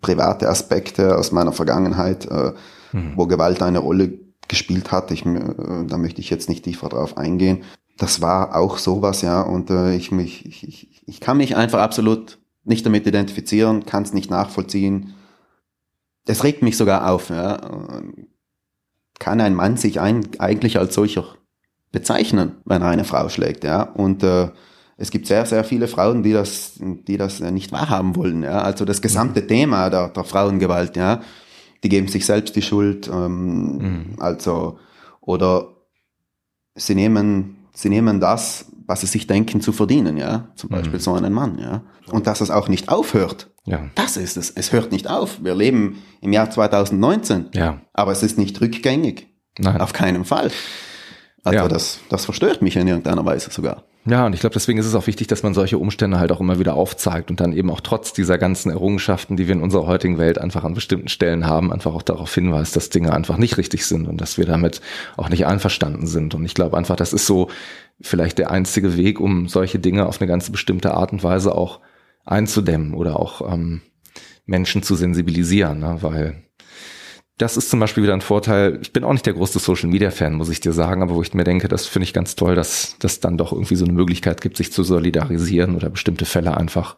private 0.01 0.49
Aspekte 0.49 1.17
aus 1.17 1.31
meiner 1.31 1.53
Vergangenheit, 1.53 2.27
äh, 2.27 2.53
mhm. 2.93 3.13
wo 3.17 3.27
Gewalt 3.27 3.63
eine 3.63 3.81
Rolle 3.81 4.19
gespielt 4.49 4.93
hat. 4.93 5.11
Ich, 5.11 5.27
äh, 5.27 5.85
da 5.87 5.99
möchte 5.99 6.21
ich 6.21 6.31
jetzt 6.31 6.49
nicht 6.49 6.65
tiefer 6.65 6.89
drauf 6.89 7.19
eingehen. 7.19 7.65
Das 7.99 8.23
war 8.23 8.57
auch 8.57 8.79
sowas, 8.79 9.21
ja. 9.21 9.43
Und 9.43 9.69
äh, 9.71 9.95
ich, 9.95 10.11
mich, 10.11 10.47
ich, 10.47 10.67
ich, 10.67 11.03
ich 11.07 11.21
kann 11.21 11.37
mich 11.37 11.55
einfach 11.55 11.81
absolut 11.81 12.39
nicht 12.65 12.87
damit 12.87 13.07
identifizieren, 13.07 13.85
kann 13.85 14.05
es 14.05 14.15
nicht 14.15 14.31
nachvollziehen 14.31 15.15
das 16.29 16.45
regt 16.45 16.63
mich 16.63 16.77
sogar 16.77 17.11
auf. 17.11 17.31
Ja. 17.31 18.03
Kann 19.19 19.41
ein 19.41 19.55
Mann 19.55 19.77
sich 19.77 20.01
ein, 20.01 20.29
eigentlich 20.39 20.79
als 20.79 20.95
solcher 20.95 21.25
bezeichnen, 21.91 22.57
wenn 22.65 22.83
er 22.83 22.89
eine 22.89 23.05
Frau 23.05 23.29
schlägt? 23.31 23.65
Ja. 23.65 23.83
Und 23.83 24.23
äh, 24.23 24.51
es 24.99 25.11
gibt 25.11 25.27
sehr, 25.27 25.47
sehr 25.47 25.65
viele 25.65 25.89
Frauen, 25.89 26.23
die 26.23 26.33
das, 26.33 26.75
die 26.79 27.17
das 27.17 27.41
nicht 27.41 27.73
wahrhaben 27.73 28.15
wollen. 28.15 28.43
Ja. 28.43 28.61
Also 28.61 28.85
das 28.85 29.01
gesamte 29.01 29.41
mhm. 29.41 29.49
Thema 29.49 29.89
der, 29.89 30.09
der 30.09 30.25
Frauengewalt, 30.25 30.97
ja, 30.97 31.23
die 31.83 31.89
geben 31.89 32.09
sich 32.09 32.27
selbst 32.27 32.55
die 32.57 32.63
Schuld. 32.63 33.09
Ähm, 33.09 33.79
mhm. 33.79 34.07
Also 34.19 34.79
oder 35.23 35.77
sie 36.75 36.95
nehmen, 36.95 37.57
sie 37.73 37.89
nehmen 37.89 38.21
das, 38.21 38.67
was 38.87 39.01
sie 39.01 39.07
sich 39.07 39.27
denken 39.27 39.63
zu 39.63 39.73
verdienen, 39.73 40.17
ja, 40.19 40.49
zum 40.57 40.71
Beispiel 40.71 40.99
mhm. 40.99 41.03
so 41.03 41.15
einen 41.15 41.33
Mann, 41.33 41.59
ja, 41.59 41.83
und 42.11 42.27
dass 42.27 42.41
es 42.41 42.51
auch 42.51 42.69
nicht 42.69 42.89
aufhört. 42.89 43.51
Ja. 43.65 43.89
Das 43.95 44.17
ist 44.17 44.37
es. 44.37 44.51
Es 44.51 44.73
hört 44.73 44.93
nicht 44.93 45.09
auf. 45.09 45.43
Wir 45.43 45.55
leben 45.55 46.03
im 46.21 46.33
Jahr 46.33 46.51
2019. 46.51 47.51
Ja. 47.55 47.81
Aber 47.93 48.13
es 48.13 48.23
ist 48.23 48.39
nicht 48.39 48.61
rückgängig. 48.61 49.27
Nein. 49.59 49.81
Auf 49.81 49.93
keinen 49.93 50.25
Fall. 50.25 50.51
Also 51.45 51.59
ja. 51.59 51.69
das, 51.69 52.01
das 52.09 52.25
verstört 52.25 52.63
mich 52.63 52.77
in 52.77 52.87
irgendeiner 52.87 53.25
Weise 53.25 53.51
sogar. 53.51 53.85
Ja, 54.11 54.25
und 54.25 54.33
ich 54.33 54.41
glaube, 54.41 54.55
deswegen 54.55 54.79
ist 54.79 54.87
es 54.87 54.95
auch 54.95 55.07
wichtig, 55.07 55.27
dass 55.27 55.43
man 55.43 55.53
solche 55.53 55.77
Umstände 55.77 56.19
halt 56.19 56.33
auch 56.33 56.41
immer 56.41 56.59
wieder 56.59 56.75
aufzeigt 56.75 57.31
und 57.31 57.41
dann 57.41 57.53
eben 57.53 57.71
auch 57.71 57.81
trotz 57.81 58.13
dieser 58.15 58.39
ganzen 58.39 58.71
Errungenschaften, 58.71 59.37
die 59.37 59.49
wir 59.49 59.55
in 59.55 59.63
unserer 59.63 59.87
heutigen 59.87 60.17
Welt 60.17 60.39
einfach 60.39 60.65
an 60.65 60.73
bestimmten 60.73 61.09
Stellen 61.09 61.47
haben, 61.47 61.73
einfach 61.73 61.95
auch 61.95 62.03
darauf 62.03 62.35
hinweist, 62.35 62.75
dass 62.75 62.89
Dinge 62.89 63.13
einfach 63.13 63.37
nicht 63.37 63.59
richtig 63.59 63.85
sind 63.85 64.09
und 64.09 64.21
dass 64.21 64.39
wir 64.39 64.47
damit 64.47 64.81
auch 65.17 65.29
nicht 65.29 65.47
einverstanden 65.47 66.07
sind. 66.07 66.35
Und 66.35 66.45
ich 66.47 66.55
glaube 66.55 66.77
einfach, 66.77 66.97
das 66.97 67.13
ist 67.13 67.27
so 67.27 67.51
vielleicht 68.01 68.39
der 68.39 68.51
einzige 68.51 68.97
Weg, 68.97 69.21
um 69.21 69.47
solche 69.47 69.79
Dinge 69.79 70.07
auf 70.07 70.21
eine 70.21 70.29
ganz 70.29 70.49
bestimmte 70.49 70.95
Art 70.95 71.13
und 71.13 71.23
Weise 71.23 71.55
auch 71.55 71.81
einzudämmen 72.29 72.95
oder 72.95 73.19
auch 73.19 73.53
ähm, 73.53 73.83
Menschen 74.47 74.83
zu 74.83 74.95
sensibilisieren, 74.95 75.81
ne? 75.81 75.99
weil 76.01 76.45
das 77.39 77.57
ist 77.57 77.71
zum 77.71 77.79
Beispiel 77.79 78.03
wieder 78.03 78.15
ein 78.15 78.21
Vorteil. 78.21 78.79
Ich 78.83 78.93
bin 78.93 79.05
auch 79.05 79.13
nicht 79.13 79.27
der 79.27 79.35
größte 79.35 79.61
Social 79.61 79.89
Media 79.89 80.11
Fan, 80.11 80.35
muss 80.35 80.49
ich 80.49 80.61
dir 80.61 80.73
sagen, 80.73 81.03
aber 81.03 81.15
wo 81.15 81.23
ich 81.23 81.35
mir 81.35 81.45
denke, 81.45 81.69
das 81.69 81.87
finde 81.87 82.05
ich 82.05 82.13
ganz 82.13 82.35
toll, 82.35 82.57
dass 82.57 82.97
das 82.99 83.21
dann 83.21 83.39
doch 83.39 83.53
irgendwie 83.53 83.77
so 83.77 83.85
eine 83.85 83.95
Möglichkeit 83.95 84.41
gibt, 84.41 84.57
sich 84.57 84.73
zu 84.73 84.83
solidarisieren 84.83 85.77
oder 85.77 85.89
bestimmte 85.89 86.25
Fälle 86.25 86.57
einfach 86.57 86.97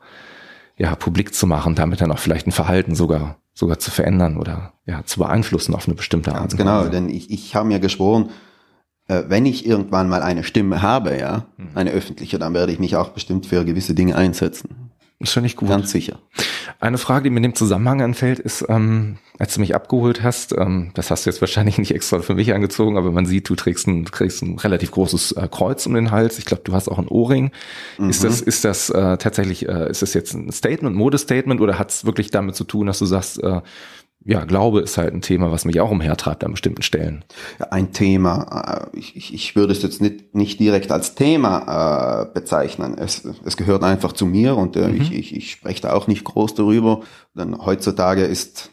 ja 0.78 0.95
publik 0.95 1.35
zu 1.35 1.47
machen, 1.47 1.74
damit 1.74 2.01
dann 2.01 2.11
auch 2.11 2.18
vielleicht 2.18 2.47
ein 2.47 2.53
Verhalten 2.53 2.95
sogar 2.95 3.37
sogar 3.53 3.78
zu 3.78 3.91
verändern 3.91 4.39
oder 4.39 4.72
ja 4.87 5.05
zu 5.05 5.20
beeinflussen 5.20 5.74
auf 5.74 5.87
eine 5.87 5.95
bestimmte 5.95 6.33
Art. 6.33 6.41
Ganz 6.41 6.57
genau, 6.57 6.89
denn 6.89 7.11
ich, 7.11 7.31
ich 7.31 7.55
habe 7.55 7.68
mir 7.68 7.81
geschworen, 7.81 8.31
äh, 9.09 9.24
wenn 9.28 9.45
ich 9.45 9.66
irgendwann 9.66 10.09
mal 10.09 10.22
eine 10.22 10.45
Stimme 10.45 10.81
habe, 10.81 11.18
ja, 11.18 11.49
hm. 11.57 11.68
eine 11.74 11.91
öffentliche, 11.91 12.39
dann 12.39 12.55
werde 12.55 12.72
ich 12.72 12.78
mich 12.78 12.97
auch 12.97 13.11
bestimmt 13.11 13.45
für 13.45 13.64
gewisse 13.66 13.95
Dinge 13.95 14.16
einsetzen. 14.16 14.91
Das 15.21 15.33
finde 15.33 15.49
ich 15.49 15.57
gut. 15.57 15.68
Ganz 15.68 15.91
sicher. 15.91 16.18
Eine 16.81 16.97
Frage, 16.97 17.25
die 17.25 17.31
mir 17.31 17.37
in 17.37 17.43
dem 17.43 17.55
Zusammenhang 17.55 18.01
anfällt, 18.01 18.39
ist, 18.39 18.64
ähm, 18.71 19.18
als 19.39 19.55
du 19.55 19.61
mich 19.61 19.75
abgeholt 19.75 20.23
hast, 20.23 20.53
ähm, 20.57 20.93
das 20.95 21.11
hast 21.11 21.27
du 21.27 21.31
jetzt 21.31 21.43
wahrscheinlich 21.43 21.77
nicht 21.79 21.95
extra 21.95 22.21
für 22.21 22.35
mich 22.35 22.55
angezogen, 22.55 22.97
aber 22.97 23.12
man 23.12 23.27
sieht, 23.27 23.47
du 23.51 23.55
trägst 23.55 23.87
ein, 23.87 24.07
trägst 24.07 24.43
ein 24.43 24.59
relativ 24.59 24.91
großes 24.93 25.33
äh, 25.33 25.47
Kreuz 25.51 25.85
um 25.85 25.93
den 25.93 26.11
Hals. 26.11 26.39
Ich 26.39 26.47
glaube, 26.47 26.62
du 26.65 26.73
hast 26.73 26.89
auch 26.89 26.99
ein 26.99 27.07
Ohrring. 27.07 27.51
Mhm. 27.99 28.09
Ist 28.09 28.24
das, 28.24 28.40
ist 28.40 28.65
das 28.65 28.89
äh, 28.89 29.19
tatsächlich, 29.19 29.69
äh, 29.69 29.90
ist 29.90 30.01
das 30.01 30.15
jetzt 30.15 30.32
ein 30.32 30.51
Statement, 30.53 30.97
Modestatement 30.97 31.61
oder 31.61 31.78
hat 31.78 31.90
es 31.90 32.07
wirklich 32.07 32.31
damit 32.31 32.55
zu 32.55 32.65
tun, 32.65 32.86
dass 32.86 32.99
du 32.99 33.05
sagst, 33.05 33.43
äh, 33.43 33.61
ja, 34.22 34.44
Glaube 34.44 34.80
ist 34.80 34.98
halt 34.98 35.14
ein 35.14 35.22
Thema, 35.22 35.51
was 35.51 35.64
mich 35.64 35.80
auch 35.80 35.90
umhertreibt 35.90 36.44
an 36.44 36.52
bestimmten 36.52 36.82
Stellen. 36.82 37.24
Ein 37.70 37.92
Thema, 37.92 38.90
äh, 38.92 38.98
ich, 38.98 39.32
ich 39.32 39.56
würde 39.56 39.72
es 39.72 39.82
jetzt 39.82 40.02
nicht, 40.02 40.34
nicht 40.34 40.60
direkt 40.60 40.92
als 40.92 41.14
Thema 41.14 42.22
äh, 42.22 42.34
bezeichnen. 42.34 42.98
Es, 42.98 43.24
es 43.44 43.56
gehört 43.56 43.82
einfach 43.82 44.12
zu 44.12 44.26
mir 44.26 44.56
und 44.56 44.76
äh, 44.76 44.88
mhm. 44.88 45.01
ich, 45.01 45.12
ich, 45.12 45.34
ich 45.34 45.51
spreche 45.52 45.82
da 45.82 45.94
auch 45.94 46.06
nicht 46.06 46.24
groß 46.24 46.55
darüber, 46.55 47.01
denn 47.34 47.56
heutzutage 47.64 48.24
ist 48.24 48.70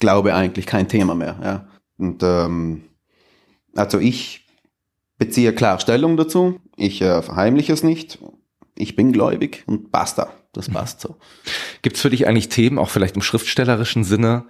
Glaube 0.00 0.34
eigentlich 0.34 0.66
kein 0.66 0.88
Thema 0.88 1.14
mehr. 1.14 1.36
Ja. 1.42 1.68
Und 1.98 2.22
ähm, 2.22 2.84
also 3.76 3.98
ich 3.98 4.46
beziehe 5.18 5.54
klar 5.54 5.78
Stellung 5.78 6.16
dazu, 6.16 6.58
ich 6.76 7.02
äh, 7.02 7.22
verheimliche 7.22 7.72
es 7.72 7.82
nicht, 7.82 8.18
ich 8.74 8.96
bin 8.96 9.12
gläubig 9.12 9.62
und 9.66 9.92
basta, 9.92 10.32
das 10.54 10.70
passt 10.70 11.02
so. 11.02 11.16
Gibt 11.82 11.96
es 11.96 12.02
für 12.02 12.10
dich 12.10 12.26
eigentlich 12.26 12.48
Themen, 12.48 12.78
auch 12.78 12.88
vielleicht 12.88 13.16
im 13.16 13.22
schriftstellerischen 13.22 14.04
Sinne, 14.04 14.46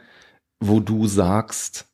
wo 0.60 0.80
du 0.80 1.06
sagst, 1.06 1.86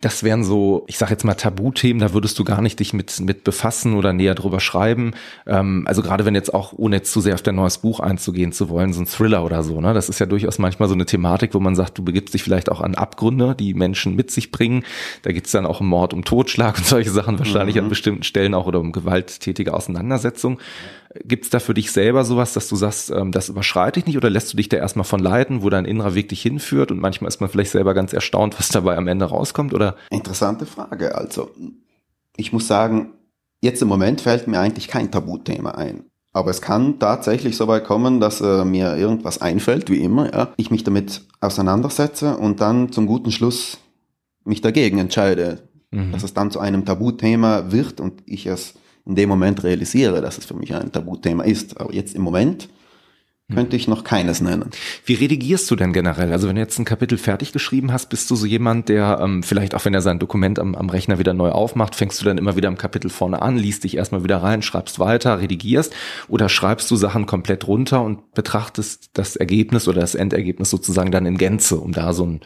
das 0.00 0.22
wären 0.22 0.44
so, 0.44 0.84
ich 0.86 0.96
sage 0.96 1.12
jetzt 1.12 1.24
mal 1.24 1.34
Tabuthemen, 1.34 2.00
da 2.00 2.14
würdest 2.14 2.38
du 2.38 2.44
gar 2.44 2.62
nicht 2.62 2.80
dich 2.80 2.94
mit, 2.94 3.20
mit 3.20 3.44
befassen 3.44 3.94
oder 3.94 4.14
näher 4.14 4.34
drüber 4.34 4.58
schreiben. 4.58 5.12
Ähm, 5.46 5.84
also 5.86 6.00
gerade 6.00 6.24
wenn 6.24 6.34
jetzt 6.34 6.54
auch, 6.54 6.72
ohne 6.72 6.96
jetzt 6.96 7.12
zu 7.12 7.20
sehr 7.20 7.34
auf 7.34 7.42
dein 7.42 7.56
neues 7.56 7.78
Buch 7.78 8.00
einzugehen 8.00 8.52
zu 8.52 8.70
wollen, 8.70 8.94
so 8.94 9.02
ein 9.02 9.06
Thriller 9.06 9.44
oder 9.44 9.62
so, 9.62 9.80
ne? 9.80 9.92
Das 9.92 10.08
ist 10.08 10.18
ja 10.18 10.24
durchaus 10.24 10.58
manchmal 10.58 10.88
so 10.88 10.94
eine 10.94 11.04
Thematik, 11.04 11.52
wo 11.52 11.60
man 11.60 11.76
sagt, 11.76 11.98
du 11.98 12.02
begibst 12.02 12.32
dich 12.32 12.42
vielleicht 12.42 12.70
auch 12.70 12.80
an 12.80 12.94
Abgründe, 12.94 13.54
die 13.54 13.74
Menschen 13.74 14.16
mit 14.16 14.30
sich 14.30 14.50
bringen. 14.50 14.84
Da 15.20 15.32
geht's 15.32 15.50
dann 15.50 15.66
auch 15.66 15.80
um 15.80 15.88
Mord, 15.88 16.14
um 16.14 16.24
Totschlag 16.24 16.78
und 16.78 16.86
solche 16.86 17.10
Sachen 17.10 17.38
wahrscheinlich 17.38 17.76
mhm. 17.76 17.82
an 17.82 17.88
bestimmten 17.90 18.22
Stellen 18.22 18.54
auch 18.54 18.66
oder 18.66 18.80
um 18.80 18.92
gewalttätige 18.92 19.74
Auseinandersetzung. 19.74 20.58
Gibt 21.24 21.44
es 21.44 21.50
da 21.50 21.58
für 21.58 21.74
dich 21.74 21.90
selber 21.90 22.24
sowas, 22.24 22.52
dass 22.52 22.68
du 22.68 22.76
sagst, 22.76 23.10
ähm, 23.10 23.32
das 23.32 23.48
überschreite 23.48 23.98
ich 23.98 24.06
nicht 24.06 24.16
oder 24.16 24.30
lässt 24.30 24.52
du 24.52 24.56
dich 24.56 24.68
da 24.68 24.76
erstmal 24.76 25.04
von 25.04 25.18
leiten, 25.18 25.62
wo 25.62 25.68
dein 25.68 25.84
innerer 25.84 26.14
Weg 26.14 26.28
dich 26.28 26.40
hinführt 26.40 26.92
und 26.92 27.00
manchmal 27.00 27.28
ist 27.28 27.40
man 27.40 27.50
vielleicht 27.50 27.72
selber 27.72 27.94
ganz 27.94 28.12
erstaunt, 28.12 28.56
was 28.58 28.68
dabei 28.68 28.96
am 28.96 29.08
Ende 29.08 29.24
rauskommt 29.24 29.74
oder? 29.74 29.96
Interessante 30.10 30.66
Frage. 30.66 31.16
Also 31.16 31.50
ich 32.36 32.52
muss 32.52 32.68
sagen, 32.68 33.14
jetzt 33.60 33.82
im 33.82 33.88
Moment 33.88 34.20
fällt 34.20 34.46
mir 34.46 34.60
eigentlich 34.60 34.86
kein 34.86 35.10
Tabuthema 35.10 35.72
ein. 35.72 36.04
Aber 36.32 36.50
es 36.50 36.62
kann 36.62 37.00
tatsächlich 37.00 37.56
so 37.56 37.66
weit 37.66 37.84
kommen, 37.84 38.20
dass 38.20 38.40
äh, 38.40 38.64
mir 38.64 38.96
irgendwas 38.96 39.40
einfällt, 39.40 39.90
wie 39.90 40.02
immer, 40.02 40.32
ja, 40.32 40.52
ich 40.56 40.70
mich 40.70 40.84
damit 40.84 41.22
auseinandersetze 41.40 42.36
und 42.36 42.60
dann 42.60 42.92
zum 42.92 43.06
guten 43.06 43.32
Schluss 43.32 43.78
mich 44.44 44.60
dagegen 44.60 44.98
entscheide, 44.98 45.68
mhm. 45.90 46.12
dass 46.12 46.22
es 46.22 46.34
dann 46.34 46.52
zu 46.52 46.60
einem 46.60 46.84
Tabuthema 46.84 47.72
wird 47.72 48.00
und 48.00 48.22
ich 48.26 48.46
es 48.46 48.74
in 49.10 49.16
dem 49.16 49.28
Moment 49.28 49.64
realisiere, 49.64 50.22
dass 50.22 50.38
es 50.38 50.46
für 50.46 50.54
mich 50.54 50.72
ein 50.72 50.92
Tabuthema 50.92 51.42
ist. 51.42 51.80
Aber 51.80 51.92
jetzt 51.92 52.14
im 52.14 52.22
Moment 52.22 52.68
könnte 53.52 53.74
ich 53.74 53.88
noch 53.88 54.04
keines 54.04 54.40
nennen. 54.40 54.70
Wie 55.04 55.14
redigierst 55.14 55.68
du 55.68 55.74
denn 55.74 55.92
generell? 55.92 56.30
Also 56.32 56.46
wenn 56.46 56.54
du 56.54 56.60
jetzt 56.60 56.78
ein 56.78 56.84
Kapitel 56.84 57.18
fertig 57.18 57.52
geschrieben 57.52 57.92
hast, 57.92 58.08
bist 58.08 58.30
du 58.30 58.36
so 58.36 58.46
jemand, 58.46 58.88
der 58.88 59.18
ähm, 59.20 59.42
vielleicht 59.42 59.74
auch 59.74 59.84
wenn 59.84 59.94
er 59.94 60.02
sein 60.02 60.20
Dokument 60.20 60.60
am, 60.60 60.76
am 60.76 60.88
Rechner 60.88 61.18
wieder 61.18 61.34
neu 61.34 61.50
aufmacht, 61.50 61.96
fängst 61.96 62.20
du 62.20 62.24
dann 62.24 62.38
immer 62.38 62.54
wieder 62.54 62.68
am 62.68 62.78
Kapitel 62.78 63.10
vorne 63.10 63.42
an, 63.42 63.56
liest 63.56 63.82
dich 63.82 63.96
erstmal 63.96 64.22
wieder 64.22 64.36
rein, 64.36 64.62
schreibst 64.62 65.00
weiter, 65.00 65.40
redigierst 65.40 65.92
oder 66.28 66.48
schreibst 66.48 66.88
du 66.92 66.94
Sachen 66.94 67.26
komplett 67.26 67.66
runter 67.66 68.02
und 68.02 68.32
betrachtest 68.34 69.10
das 69.14 69.34
Ergebnis 69.34 69.88
oder 69.88 70.00
das 70.00 70.14
Endergebnis 70.14 70.70
sozusagen 70.70 71.10
dann 71.10 71.26
in 71.26 71.36
Gänze, 71.36 71.76
um 71.76 71.90
da 71.90 72.12
so 72.12 72.26
ein 72.26 72.40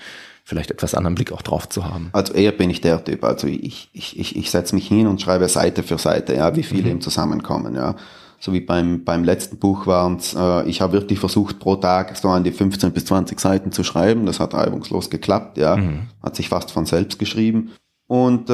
vielleicht 0.44 0.70
etwas 0.70 0.94
anderen 0.94 1.14
Blick 1.14 1.32
auch 1.32 1.42
drauf 1.42 1.68
zu 1.68 1.84
haben. 1.84 2.10
Also 2.12 2.34
eher 2.34 2.52
bin 2.52 2.70
ich 2.70 2.80
der 2.82 3.02
Typ. 3.02 3.24
Also 3.24 3.46
ich, 3.46 3.88
ich, 3.92 4.18
ich, 4.18 4.36
ich 4.36 4.50
setze 4.50 4.74
mich 4.74 4.86
hin 4.86 5.06
und 5.06 5.20
schreibe 5.20 5.48
Seite 5.48 5.82
für 5.82 5.98
Seite, 5.98 6.34
ja, 6.34 6.54
wie 6.54 6.62
viele 6.62 6.84
mhm. 6.84 6.90
im 6.92 7.00
Zusammenkommen, 7.00 7.74
ja. 7.74 7.96
So 8.38 8.52
wie 8.52 8.60
beim, 8.60 9.04
beim 9.04 9.24
letzten 9.24 9.56
Buch 9.56 9.86
waren 9.86 10.16
es, 10.16 10.34
äh, 10.34 10.68
ich 10.68 10.82
habe 10.82 10.92
wirklich 10.92 11.18
versucht, 11.18 11.60
pro 11.60 11.76
Tag 11.76 12.14
so 12.18 12.28
an 12.28 12.44
die 12.44 12.52
15 12.52 12.92
bis 12.92 13.06
20 13.06 13.40
Seiten 13.40 13.72
zu 13.72 13.82
schreiben. 13.84 14.26
Das 14.26 14.38
hat 14.38 14.52
reibungslos 14.52 15.08
geklappt, 15.08 15.56
ja. 15.56 15.76
Mhm. 15.76 16.08
Hat 16.22 16.36
sich 16.36 16.50
fast 16.50 16.70
von 16.70 16.84
selbst 16.84 17.18
geschrieben. 17.18 17.70
Und 18.06 18.50
äh, 18.50 18.52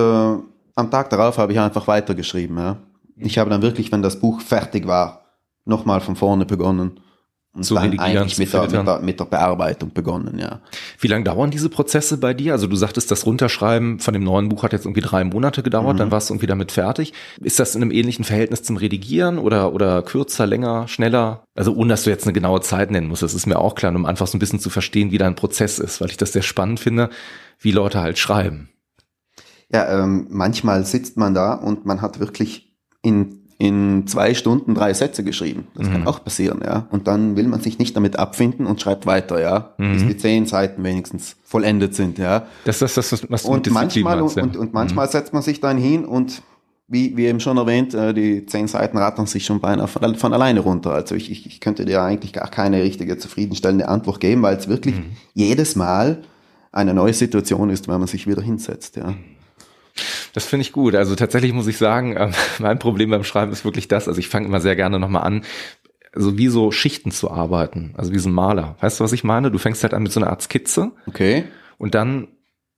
am 0.77 0.91
Tag 0.93 1.11
darauf 1.11 1.39
habe 1.39 1.53
ich 1.53 1.59
einfach 1.59 1.89
weitergeschrieben, 1.89 2.57
ja. 2.57 2.77
Ich 3.17 3.37
habe 3.37 3.51
dann 3.51 3.63
wirklich, 3.63 3.91
wenn 3.91 4.01
das 4.01 4.21
Buch 4.21 4.41
fertig 4.41 4.87
war, 4.87 5.23
nochmal 5.65 6.01
von 6.01 6.17
vorne 6.17 6.47
begonnen 6.47 7.01
und 7.53 7.65
zu 7.65 7.75
dann 7.75 7.99
eigentlich 7.99 8.39
mit 8.39 8.53
der, 8.53 8.63
mit, 8.63 8.73
der, 8.73 9.01
mit 9.01 9.21
der 9.21 9.25
Bearbeitung 9.25 9.93
begonnen, 9.93 10.39
ja. 10.39 10.61
Wie 11.01 11.09
lange 11.09 11.25
dauern 11.25 11.51
diese 11.51 11.69
Prozesse 11.69 12.19
bei 12.19 12.33
dir? 12.33 12.53
Also 12.53 12.69
du 12.69 12.77
sagtest, 12.77 13.11
das 13.11 13.27
Runterschreiben 13.27 13.99
von 13.99 14.15
dem 14.15 14.23
neuen 14.23 14.49
Buch 14.49 14.63
hat 14.63 14.73
jetzt 14.73 14.85
irgendwie 14.85 15.01
drei 15.01 15.25
Monate 15.25 15.65
gedauert, 15.65 15.95
mhm. 15.95 15.99
dann 15.99 16.11
warst 16.13 16.31
du 16.31 16.35
irgendwie 16.35 16.47
damit 16.47 16.71
fertig. 16.71 17.13
Ist 17.41 17.59
das 17.59 17.75
in 17.75 17.83
einem 17.83 17.91
ähnlichen 17.91 18.25
Verhältnis 18.25 18.63
zum 18.63 18.77
Redigieren 18.77 19.39
oder, 19.39 19.73
oder 19.73 20.03
kürzer, 20.03 20.47
länger, 20.47 20.87
schneller? 20.87 21.43
Also 21.57 21.75
ohne, 21.75 21.89
dass 21.89 22.05
du 22.05 22.11
jetzt 22.11 22.25
eine 22.25 22.33
genaue 22.33 22.61
Zeit 22.61 22.93
nennen 22.93 23.09
musst, 23.09 23.23
das 23.23 23.35
ist 23.35 23.47
mir 23.47 23.59
auch 23.59 23.75
klar, 23.75 23.95
um 23.95 24.07
einfach 24.07 24.29
so 24.29 24.37
ein 24.37 24.41
bisschen 24.41 24.61
zu 24.61 24.71
verstehen, 24.71 25.11
wie 25.11 25.19
dein 25.19 25.35
Prozess 25.35 25.81
ist, 25.81 26.01
weil 26.01 26.11
ich 26.11 26.17
das 26.17 26.33
sehr 26.33 26.43
spannend 26.43 26.79
finde, 26.79 27.11
wie 27.59 27.73
Leute 27.73 28.01
halt 28.01 28.19
schreiben. 28.19 28.69
Ja, 29.73 30.03
ähm, 30.03 30.27
manchmal 30.31 30.85
sitzt 30.85 31.17
man 31.17 31.35
da 31.35 31.55
und 31.55 31.85
man 31.85 32.01
hat 32.01 32.21
wirklich 32.21 32.77
in 33.03 33.40
in 33.61 34.07
zwei 34.07 34.33
Stunden 34.33 34.75
drei 34.75 34.95
Sätze 34.95 35.23
geschrieben. 35.23 35.67
Das 35.75 35.87
mhm. 35.87 35.93
kann 35.93 36.07
auch 36.07 36.25
passieren, 36.25 36.63
ja. 36.65 36.87
Und 36.91 37.07
dann 37.07 37.37
will 37.37 37.47
man 37.47 37.61
sich 37.61 37.79
nicht 37.79 37.95
damit 37.95 38.19
abfinden 38.19 38.67
und 38.67 38.81
schreibt 38.81 39.05
weiter, 39.05 39.39
ja, 39.39 39.75
mhm. 39.77 39.93
bis 39.93 40.07
die 40.07 40.17
zehn 40.17 40.47
Seiten 40.47 40.83
wenigstens 40.83 41.37
vollendet 41.45 41.95
sind, 41.95 42.19
ja. 42.19 42.47
Das 42.65 42.81
ist 42.81 42.97
das, 42.97 43.13
was 43.29 43.43
du 43.43 43.49
und 43.51 43.71
manchmal 43.71 44.17
meinst, 44.17 44.37
ja. 44.39 44.45
und, 44.45 44.57
und 44.57 44.73
manchmal 44.73 45.07
mhm. 45.07 45.11
setzt 45.11 45.35
man 45.35 45.43
sich 45.43 45.61
dann 45.61 45.77
hin 45.77 46.07
und 46.07 46.43
wie, 46.89 47.19
wie 47.19 47.27
eben 47.27 47.39
schon 47.39 47.59
erwähnt, 47.59 47.93
äh, 47.93 48.15
die 48.15 48.47
zehn 48.47 48.67
Seiten 48.67 48.97
rattern 48.97 49.27
sich 49.27 49.45
schon 49.45 49.61
beinahe 49.61 49.89
von, 49.89 50.15
von 50.15 50.33
alleine 50.33 50.61
runter. 50.61 50.93
Also 50.93 51.15
ich, 51.15 51.31
ich, 51.31 51.45
ich 51.45 51.61
könnte 51.61 51.85
dir 51.85 52.03
eigentlich 52.03 52.33
gar 52.33 52.49
keine 52.49 52.83
richtige 52.83 53.19
zufriedenstellende 53.19 53.89
Antwort 53.89 54.21
geben, 54.21 54.41
weil 54.41 54.57
es 54.57 54.69
wirklich 54.69 54.97
mhm. 54.97 55.17
jedes 55.35 55.77
Mal 55.77 56.23
eine 56.73 56.95
neue 56.95 57.13
Situation 57.13 57.69
ist, 57.69 57.89
wenn 57.89 57.99
man 57.99 58.09
sich 58.09 58.27
wieder 58.27 58.41
hinsetzt, 58.41 58.97
ja. 58.97 59.13
Das 60.33 60.47
finde 60.47 60.63
ich 60.63 60.73
gut. 60.73 60.95
Also 60.95 61.15
tatsächlich 61.15 61.53
muss 61.53 61.67
ich 61.67 61.79
sagen, 61.79 62.13
äh, 62.17 62.31
mein 62.59 62.79
Problem 62.79 63.11
beim 63.11 63.25
Schreiben 63.25 63.53
ist 63.53 63.65
wirklich 63.65 63.89
das. 63.89 64.09
Also 64.09 64.19
ich 64.19 64.29
fange 64.29 64.47
immer 64.47 64.61
sehr 64.61 64.77
gerne 64.77 64.99
nochmal 64.99 65.25
an, 65.25 65.45
so 66.15 66.37
wie 66.39 66.49
so 66.49 66.73
Schichten 66.73 67.11
zu 67.11 67.31
arbeiten. 67.31 67.95
Also 67.97 68.13
wie 68.13 68.19
so 68.19 68.29
ein 68.29 68.35
Maler. 68.35 68.77
Weißt 68.81 69.01
du, 69.01 69.05
was 69.05 69.13
ich 69.13 69.25
meine? 69.25 69.51
Du 69.51 69.59
fängst 69.59 69.83
halt 69.83 69.95
an 69.95 70.03
mit 70.03 70.13
so 70.13 70.21
einer 70.21 70.31
Art 70.31 70.43
Skizze. 70.43 70.93
Okay. 71.07 71.45
Und 71.79 71.95
dann 71.95 72.29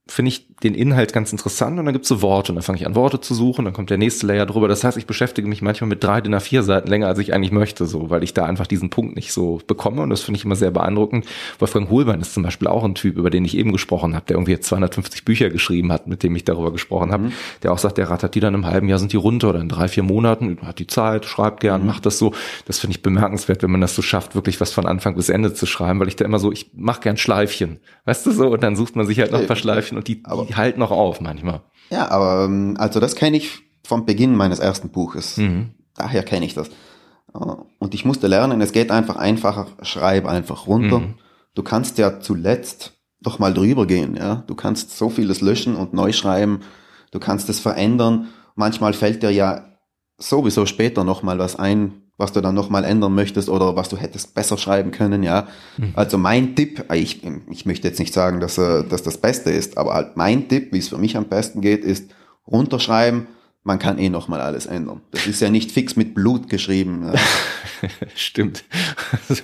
finde 0.08 0.30
ich 0.30 0.48
den 0.62 0.74
Inhalt 0.74 1.12
ganz 1.12 1.30
interessant 1.30 1.78
und 1.78 1.84
dann 1.86 1.92
gibt's 1.92 2.08
so 2.08 2.22
Worte 2.22 2.50
und 2.50 2.56
dann 2.56 2.62
fange 2.62 2.78
ich 2.78 2.86
an 2.86 2.96
Worte 2.96 3.20
zu 3.20 3.34
suchen, 3.34 3.64
dann 3.64 3.72
kommt 3.72 3.88
der 3.88 3.98
nächste 3.98 4.26
Layer 4.26 4.46
drüber. 4.46 4.66
Das 4.66 4.82
heißt, 4.82 4.96
ich 4.96 5.06
beschäftige 5.06 5.46
mich 5.48 5.62
manchmal 5.62 5.88
mit 5.88 6.02
drei 6.02 6.20
DIN 6.20 6.34
A4 6.34 6.62
Seiten 6.62 6.88
länger, 6.88 7.06
als 7.06 7.20
ich 7.20 7.32
eigentlich 7.32 7.52
möchte, 7.52 7.86
so, 7.86 8.10
weil 8.10 8.24
ich 8.24 8.34
da 8.34 8.44
einfach 8.44 8.66
diesen 8.66 8.90
Punkt 8.90 9.14
nicht 9.14 9.32
so 9.32 9.60
bekomme 9.66 10.02
und 10.02 10.10
das 10.10 10.22
finde 10.22 10.38
ich 10.38 10.44
immer 10.44 10.56
sehr 10.56 10.72
beeindruckend. 10.72 11.26
Wolfgang 11.60 11.88
Hohlbein 11.88 12.20
ist 12.20 12.34
zum 12.34 12.42
Beispiel 12.42 12.66
auch 12.66 12.82
ein 12.82 12.96
Typ, 12.96 13.16
über 13.16 13.30
den 13.30 13.44
ich 13.44 13.56
eben 13.56 13.72
gesprochen 13.72 14.14
habe, 14.14 14.26
der 14.26 14.36
irgendwie 14.36 14.52
jetzt 14.52 14.66
250 14.66 15.24
Bücher 15.24 15.50
geschrieben 15.50 15.92
hat, 15.92 16.08
mit 16.08 16.24
dem 16.24 16.34
ich 16.34 16.44
darüber 16.44 16.72
gesprochen 16.72 17.12
habe, 17.12 17.24
mhm. 17.24 17.32
der 17.62 17.72
auch 17.72 17.78
sagt, 17.78 17.98
der 17.98 18.10
rattert 18.10 18.34
die 18.34 18.40
dann 18.40 18.54
im 18.54 18.66
halben 18.66 18.88
Jahr 18.88 18.98
sind 18.98 19.12
die 19.12 19.16
runter 19.16 19.50
oder 19.50 19.60
in 19.60 19.68
drei, 19.68 19.86
vier 19.86 20.02
Monaten, 20.02 20.58
hat 20.62 20.80
die 20.80 20.86
Zeit, 20.88 21.26
schreibt 21.26 21.60
gern, 21.60 21.82
mhm. 21.82 21.86
macht 21.86 22.06
das 22.06 22.18
so. 22.18 22.34
Das 22.66 22.80
finde 22.80 22.96
ich 22.96 23.02
bemerkenswert, 23.02 23.62
wenn 23.62 23.70
man 23.70 23.80
das 23.80 23.94
so 23.94 24.02
schafft, 24.02 24.34
wirklich 24.34 24.60
was 24.60 24.72
von 24.72 24.86
Anfang 24.86 25.14
bis 25.14 25.28
Ende 25.28 25.54
zu 25.54 25.66
schreiben, 25.66 26.00
weil 26.00 26.08
ich 26.08 26.16
da 26.16 26.24
immer 26.24 26.40
so, 26.40 26.50
ich 26.50 26.70
mache 26.74 27.02
gern 27.02 27.16
Schleifchen, 27.16 27.78
weißt 28.04 28.26
du 28.26 28.32
so, 28.32 28.48
und 28.48 28.62
dann 28.62 28.76
sucht 28.76 28.96
man 28.96 29.06
sich 29.06 29.20
halt 29.20 29.32
noch 29.32 29.40
ein 29.40 29.46
paar 29.46 29.56
Schleifchen 29.56 29.91
und 29.96 30.08
die, 30.08 30.22
die 30.22 30.54
halten 30.54 30.80
noch 30.80 30.90
auf 30.90 31.20
manchmal. 31.20 31.62
Ja, 31.90 32.10
aber 32.10 32.44
ähm, 32.44 32.76
also 32.78 33.00
das 33.00 33.14
kenne 33.16 33.36
ich 33.36 33.60
vom 33.84 34.06
Beginn 34.06 34.34
meines 34.34 34.58
ersten 34.58 34.90
Buches. 34.90 35.36
Mhm. 35.36 35.74
Daher 35.94 36.22
kenne 36.22 36.46
ich 36.46 36.54
das. 36.54 36.68
Äh, 36.68 37.38
und 37.78 37.94
ich 37.94 38.04
musste 38.04 38.26
lernen, 38.26 38.60
es 38.60 38.72
geht 38.72 38.90
einfach 38.90 39.16
einfacher, 39.16 39.66
schreib 39.82 40.26
einfach 40.26 40.66
runter. 40.66 41.00
Mhm. 41.00 41.14
Du 41.54 41.62
kannst 41.62 41.98
ja 41.98 42.20
zuletzt 42.20 42.94
doch 43.20 43.38
mal 43.38 43.54
drüber 43.54 43.86
gehen, 43.86 44.16
ja. 44.16 44.44
Du 44.46 44.54
kannst 44.54 44.96
so 44.96 45.10
vieles 45.10 45.40
löschen 45.40 45.76
und 45.76 45.92
neu 45.92 46.12
schreiben. 46.12 46.60
Du 47.10 47.20
kannst 47.20 47.48
es 47.48 47.60
verändern. 47.60 48.28
Manchmal 48.54 48.94
fällt 48.94 49.22
dir 49.22 49.30
ja 49.30 49.66
sowieso 50.18 50.66
später 50.66 51.04
noch 51.04 51.22
mal 51.22 51.38
was 51.38 51.56
ein, 51.56 52.01
was 52.18 52.32
du 52.32 52.40
dann 52.40 52.54
nochmal 52.54 52.84
ändern 52.84 53.14
möchtest 53.14 53.48
oder 53.48 53.74
was 53.74 53.88
du 53.88 53.96
hättest 53.96 54.34
besser 54.34 54.58
schreiben 54.58 54.90
können, 54.90 55.22
ja. 55.22 55.48
Mhm. 55.76 55.92
Also 55.94 56.18
mein 56.18 56.54
Tipp, 56.54 56.84
ich, 56.92 57.22
ich 57.50 57.66
möchte 57.66 57.88
jetzt 57.88 57.98
nicht 57.98 58.14
sagen, 58.14 58.40
dass, 58.40 58.58
äh, 58.58 58.84
dass 58.84 59.02
das 59.02 59.18
Beste 59.18 59.50
ist, 59.50 59.78
aber 59.78 59.94
halt 59.94 60.16
mein 60.16 60.48
Tipp, 60.48 60.72
wie 60.72 60.78
es 60.78 60.88
für 60.88 60.98
mich 60.98 61.16
am 61.16 61.24
besten 61.24 61.60
geht, 61.60 61.84
ist 61.84 62.10
runterschreiben, 62.46 63.26
man 63.64 63.78
kann 63.78 63.98
eh 63.98 64.08
noch 64.08 64.26
mal 64.26 64.40
alles 64.40 64.66
ändern. 64.66 65.02
Das 65.12 65.26
ist 65.28 65.40
ja 65.40 65.48
nicht 65.48 65.70
fix 65.70 65.94
mit 65.94 66.14
Blut 66.14 66.48
geschrieben. 66.48 67.12
Ja. 67.12 67.20
Stimmt. 68.16 68.64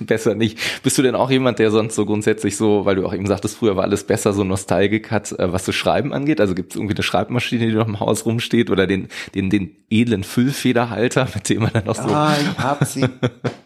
besser 0.01 0.35
nicht. 0.35 0.59
Bist 0.83 0.97
du 0.97 1.01
denn 1.01 1.15
auch 1.15 1.31
jemand, 1.31 1.57
der 1.59 1.71
sonst 1.71 1.95
so 1.95 2.05
grundsätzlich 2.05 2.57
so, 2.57 2.83
weil 2.83 2.97
du 2.97 3.05
auch 3.05 3.13
eben 3.13 3.27
sagtest, 3.27 3.55
früher 3.55 3.77
war 3.77 3.83
alles 3.83 4.03
besser, 4.03 4.33
so 4.33 4.43
Nostalgik 4.43 5.09
hat, 5.09 5.31
äh, 5.31 5.53
was 5.53 5.63
das 5.63 5.75
Schreiben 5.75 6.11
angeht? 6.11 6.41
Also 6.41 6.53
gibt 6.53 6.73
es 6.73 6.75
irgendwie 6.75 6.95
eine 6.95 7.03
Schreibmaschine, 7.03 7.67
die 7.67 7.73
noch 7.73 7.87
im 7.87 8.01
Haus 8.01 8.25
rumsteht 8.25 8.69
oder 8.69 8.87
den, 8.87 9.07
den, 9.35 9.49
den 9.49 9.75
edlen 9.89 10.25
Füllfederhalter, 10.25 11.29
mit 11.33 11.47
dem 11.47 11.61
man 11.61 11.71
dann 11.71 11.87
auch 11.87 11.95
so. 11.95 12.09
Ah, 12.09 12.35
ich 12.41 12.57
habe 12.59 12.85
sie. 12.85 13.05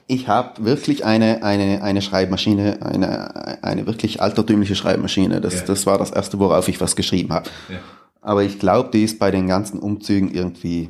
Ich 0.05 0.27
habe 0.27 0.63
wirklich 0.65 1.03
eine, 1.03 1.43
eine, 1.43 1.81
eine 1.81 2.01
Schreibmaschine, 2.03 2.85
eine, 2.85 3.63
eine 3.63 3.87
wirklich 3.87 4.21
altertümliche 4.21 4.75
Schreibmaschine. 4.75 5.41
Das, 5.41 5.55
ja. 5.55 5.61
das 5.65 5.87
war 5.87 5.97
das 5.97 6.11
erste, 6.11 6.37
worauf 6.37 6.67
ich 6.67 6.79
was 6.79 6.95
geschrieben 6.95 7.33
habe. 7.33 7.49
Ja. 7.69 7.77
Aber 8.23 8.43
ich 8.43 8.57
glaube, 8.57 8.89
die 8.91 9.03
ist 9.03 9.19
bei 9.19 9.31
den 9.31 9.47
ganzen 9.47 9.79
Umzügen 9.79 10.33
irgendwie 10.33 10.89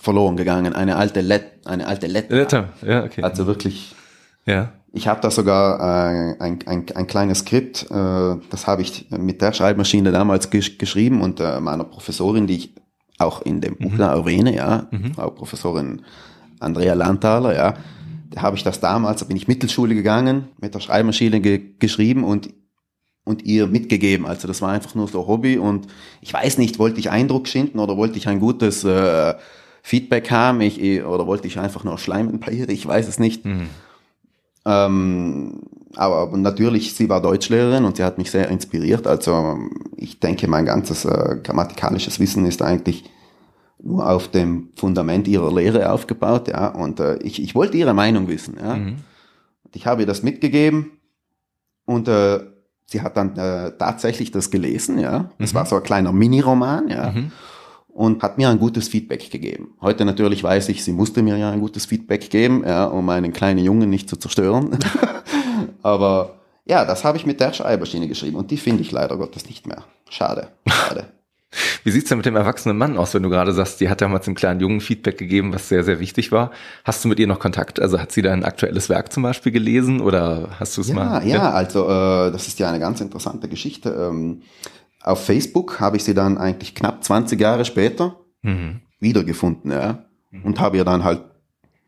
verloren 0.00 0.36
gegangen. 0.36 0.72
Eine 0.72 0.96
alte 0.96 1.20
Let, 1.20 1.66
eine 1.66 1.86
alte 1.86 2.06
Let. 2.06 2.30
Letter, 2.30 2.70
ja, 2.82 3.04
okay. 3.04 3.22
Also 3.22 3.46
wirklich. 3.46 3.94
Ja. 4.46 4.72
Ich 4.92 5.06
habe 5.06 5.20
da 5.20 5.30
sogar 5.30 5.78
äh, 5.78 6.36
ein, 6.40 6.58
ein, 6.66 6.86
ein 6.94 7.06
kleines 7.06 7.40
Skript, 7.40 7.88
äh, 7.90 8.36
das 8.50 8.66
habe 8.66 8.82
ich 8.82 9.08
mit 9.10 9.40
der 9.40 9.52
Schreibmaschine 9.52 10.10
damals 10.10 10.50
gesch 10.50 10.78
geschrieben 10.78 11.20
und 11.20 11.38
äh, 11.38 11.60
meiner 11.60 11.84
Professorin, 11.84 12.48
die 12.48 12.56
ich 12.56 12.74
auch 13.18 13.42
in 13.42 13.60
dem 13.60 13.76
Buch 13.76 13.92
mhm. 13.92 14.00
erwähne, 14.00 14.56
ja, 14.56 14.88
mhm. 14.90 15.14
Frau 15.14 15.30
Professorin 15.30 16.02
Andrea 16.58 16.94
Landthaler, 16.94 17.54
ja, 17.54 17.74
da 18.30 18.42
habe 18.42 18.56
ich 18.56 18.64
das 18.64 18.80
damals, 18.80 19.20
da 19.20 19.26
bin 19.26 19.36
ich 19.36 19.46
Mittelschule 19.46 19.94
gegangen, 19.94 20.48
mit 20.60 20.74
der 20.74 20.80
Schreibmaschine 20.80 21.40
ge 21.40 21.60
geschrieben 21.78 22.24
und 22.24 22.48
und 23.30 23.44
ihr 23.44 23.66
mitgegeben. 23.68 24.26
Also 24.26 24.46
das 24.48 24.60
war 24.60 24.70
einfach 24.70 24.94
nur 24.94 25.08
so 25.08 25.26
Hobby 25.26 25.56
und 25.56 25.86
ich 26.20 26.34
weiß 26.34 26.58
nicht, 26.58 26.78
wollte 26.78 26.98
ich 26.98 27.10
Eindruck 27.10 27.48
schinden 27.48 27.78
oder 27.78 27.96
wollte 27.96 28.18
ich 28.18 28.28
ein 28.28 28.40
gutes 28.40 28.84
äh, 28.84 29.34
Feedback 29.82 30.30
haben 30.30 30.60
ich, 30.60 31.02
oder 31.04 31.26
wollte 31.26 31.46
ich 31.46 31.58
einfach 31.58 31.84
nur 31.84 31.96
schleimen 31.96 32.40
bei 32.40 32.52
ihr, 32.52 32.68
ich 32.68 32.86
weiß 32.86 33.08
es 33.08 33.18
nicht. 33.18 33.44
Mhm. 33.46 33.68
Ähm, 34.66 35.60
aber 35.96 36.36
natürlich, 36.36 36.94
sie 36.94 37.08
war 37.08 37.22
Deutschlehrerin 37.22 37.84
und 37.84 37.96
sie 37.96 38.04
hat 38.04 38.18
mich 38.18 38.30
sehr 38.30 38.48
inspiriert. 38.48 39.06
Also 39.06 39.58
ich 39.96 40.20
denke, 40.20 40.48
mein 40.48 40.66
ganzes 40.66 41.04
äh, 41.04 41.38
grammatikalisches 41.42 42.20
Wissen 42.20 42.44
ist 42.44 42.62
eigentlich 42.62 43.04
nur 43.82 44.08
auf 44.08 44.28
dem 44.28 44.68
Fundament 44.76 45.26
ihrer 45.26 45.52
Lehre 45.54 45.90
aufgebaut. 45.90 46.48
Ja, 46.48 46.68
und 46.68 47.00
äh, 47.00 47.16
ich, 47.22 47.42
ich 47.42 47.54
wollte 47.54 47.76
ihre 47.76 47.94
Meinung 47.94 48.28
wissen. 48.28 48.56
Ja. 48.60 48.76
Mhm. 48.76 48.96
Ich 49.74 49.86
habe 49.86 50.02
ihr 50.02 50.06
das 50.06 50.22
mitgegeben 50.22 50.92
und 51.86 52.08
äh, 52.08 52.40
sie 52.90 53.02
hat 53.02 53.16
dann 53.16 53.36
äh, 53.36 53.72
tatsächlich 53.78 54.30
das 54.30 54.50
gelesen. 54.50 54.98
Ja, 54.98 55.30
es 55.38 55.52
mhm. 55.52 55.58
war 55.58 55.66
so 55.66 55.76
ein 55.76 55.82
kleiner 55.82 56.12
Mini-Roman. 56.12 56.88
Ja. 56.88 57.10
Mhm 57.12 57.32
und 57.92 58.22
hat 58.22 58.38
mir 58.38 58.48
ein 58.48 58.58
gutes 58.58 58.88
Feedback 58.88 59.30
gegeben. 59.30 59.74
Heute 59.80 60.04
natürlich 60.04 60.42
weiß 60.42 60.68
ich, 60.68 60.84
sie 60.84 60.92
musste 60.92 61.22
mir 61.22 61.36
ja 61.36 61.50
ein 61.50 61.60
gutes 61.60 61.86
Feedback 61.86 62.30
geben, 62.30 62.62
ja, 62.66 62.84
um 62.86 63.08
einen 63.08 63.32
kleinen 63.32 63.64
Jungen 63.64 63.90
nicht 63.90 64.08
zu 64.08 64.16
zerstören. 64.16 64.78
Aber 65.82 66.36
ja, 66.64 66.84
das 66.84 67.04
habe 67.04 67.18
ich 67.18 67.26
mit 67.26 67.40
der 67.40 67.52
Schreibmaschine 67.52 68.08
geschrieben 68.08 68.36
und 68.36 68.50
die 68.50 68.56
finde 68.56 68.82
ich 68.82 68.92
leider 68.92 69.16
Gottes 69.16 69.46
nicht 69.46 69.66
mehr. 69.66 69.84
Schade, 70.08 70.48
schade. 70.66 71.08
Wie 71.82 71.90
sieht's 71.90 72.08
denn 72.08 72.18
mit 72.18 72.26
dem 72.26 72.36
erwachsenen 72.36 72.78
Mann 72.78 72.96
aus, 72.96 73.12
wenn 73.14 73.22
du 73.22 73.28
gerade 73.28 73.52
sagst, 73.52 73.80
die 73.80 73.88
hat 73.88 74.00
damals 74.00 74.24
dem 74.24 74.34
kleinen 74.34 74.60
Jungen 74.60 74.80
Feedback 74.80 75.18
gegeben, 75.18 75.52
was 75.52 75.68
sehr, 75.68 75.82
sehr 75.82 75.98
wichtig 75.98 76.30
war? 76.30 76.52
Hast 76.84 77.04
du 77.04 77.08
mit 77.08 77.18
ihr 77.18 77.26
noch 77.26 77.40
Kontakt? 77.40 77.80
Also 77.80 77.98
hat 77.98 78.12
sie 78.12 78.22
dein 78.22 78.44
aktuelles 78.44 78.88
Werk 78.88 79.12
zum 79.12 79.24
Beispiel 79.24 79.50
gelesen 79.50 80.00
oder 80.00 80.50
hast 80.60 80.76
du 80.76 80.82
es 80.82 80.88
ja, 80.88 80.94
mal? 80.94 81.26
Ja, 81.26 81.50
also 81.50 81.84
äh, 81.84 82.30
das 82.30 82.46
ist 82.46 82.58
ja 82.60 82.68
eine 82.68 82.78
ganz 82.78 83.00
interessante 83.00 83.48
Geschichte. 83.48 83.90
Ähm, 83.90 84.42
auf 85.02 85.24
Facebook 85.24 85.80
habe 85.80 85.96
ich 85.96 86.04
sie 86.04 86.14
dann 86.14 86.38
eigentlich 86.38 86.74
knapp 86.74 87.02
20 87.02 87.40
Jahre 87.40 87.64
später 87.64 88.16
mhm. 88.42 88.80
wiedergefunden, 89.00 89.72
ja. 89.72 90.04
Mhm. 90.30 90.44
Und 90.44 90.60
habe 90.60 90.76
ihr 90.76 90.84
dann 90.84 91.02
halt 91.02 91.22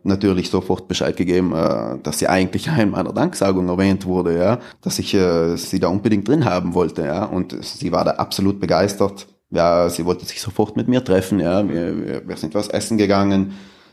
natürlich 0.05 0.51
sofort 0.51 0.89
Bescheid 0.89 1.17
gegeben, 1.17 1.53
äh, 1.55 1.99
dass 2.03 2.19
sie 2.19 2.29
eigentlich 2.29 2.67
in 2.79 2.91
meiner 2.91 3.13
Danksagung 3.13 3.69
erwähnt 3.69 4.07
wurde, 4.07 4.37
ja, 4.37 4.59
dass 4.81 4.99
ich 4.99 5.15
äh, 5.15 5.57
sie 5.57 5.81
da 5.81 5.89
unbedingt 5.89 6.27
drin 6.27 6.45
haben 6.45 6.75
wollte, 6.75 7.05
ja. 7.05 7.25
Und 7.25 7.57
sie 7.63 7.93
war 7.93 8.05
da 8.05 8.13
absolut 8.13 8.61
begeistert. 8.61 9.27
Ja, 9.53 9.89
sie 9.89 10.05
wollte 10.05 10.25
sich 10.25 10.41
sofort 10.41 10.77
mit 10.77 10.89
mir 10.89 11.05
treffen, 11.05 11.39
ja. 11.39 11.69
Wir, 11.69 12.27
wir 12.27 12.37
sind 12.37 12.55
was 12.55 12.69
essen 12.69 12.99
gegangen. 12.99 13.53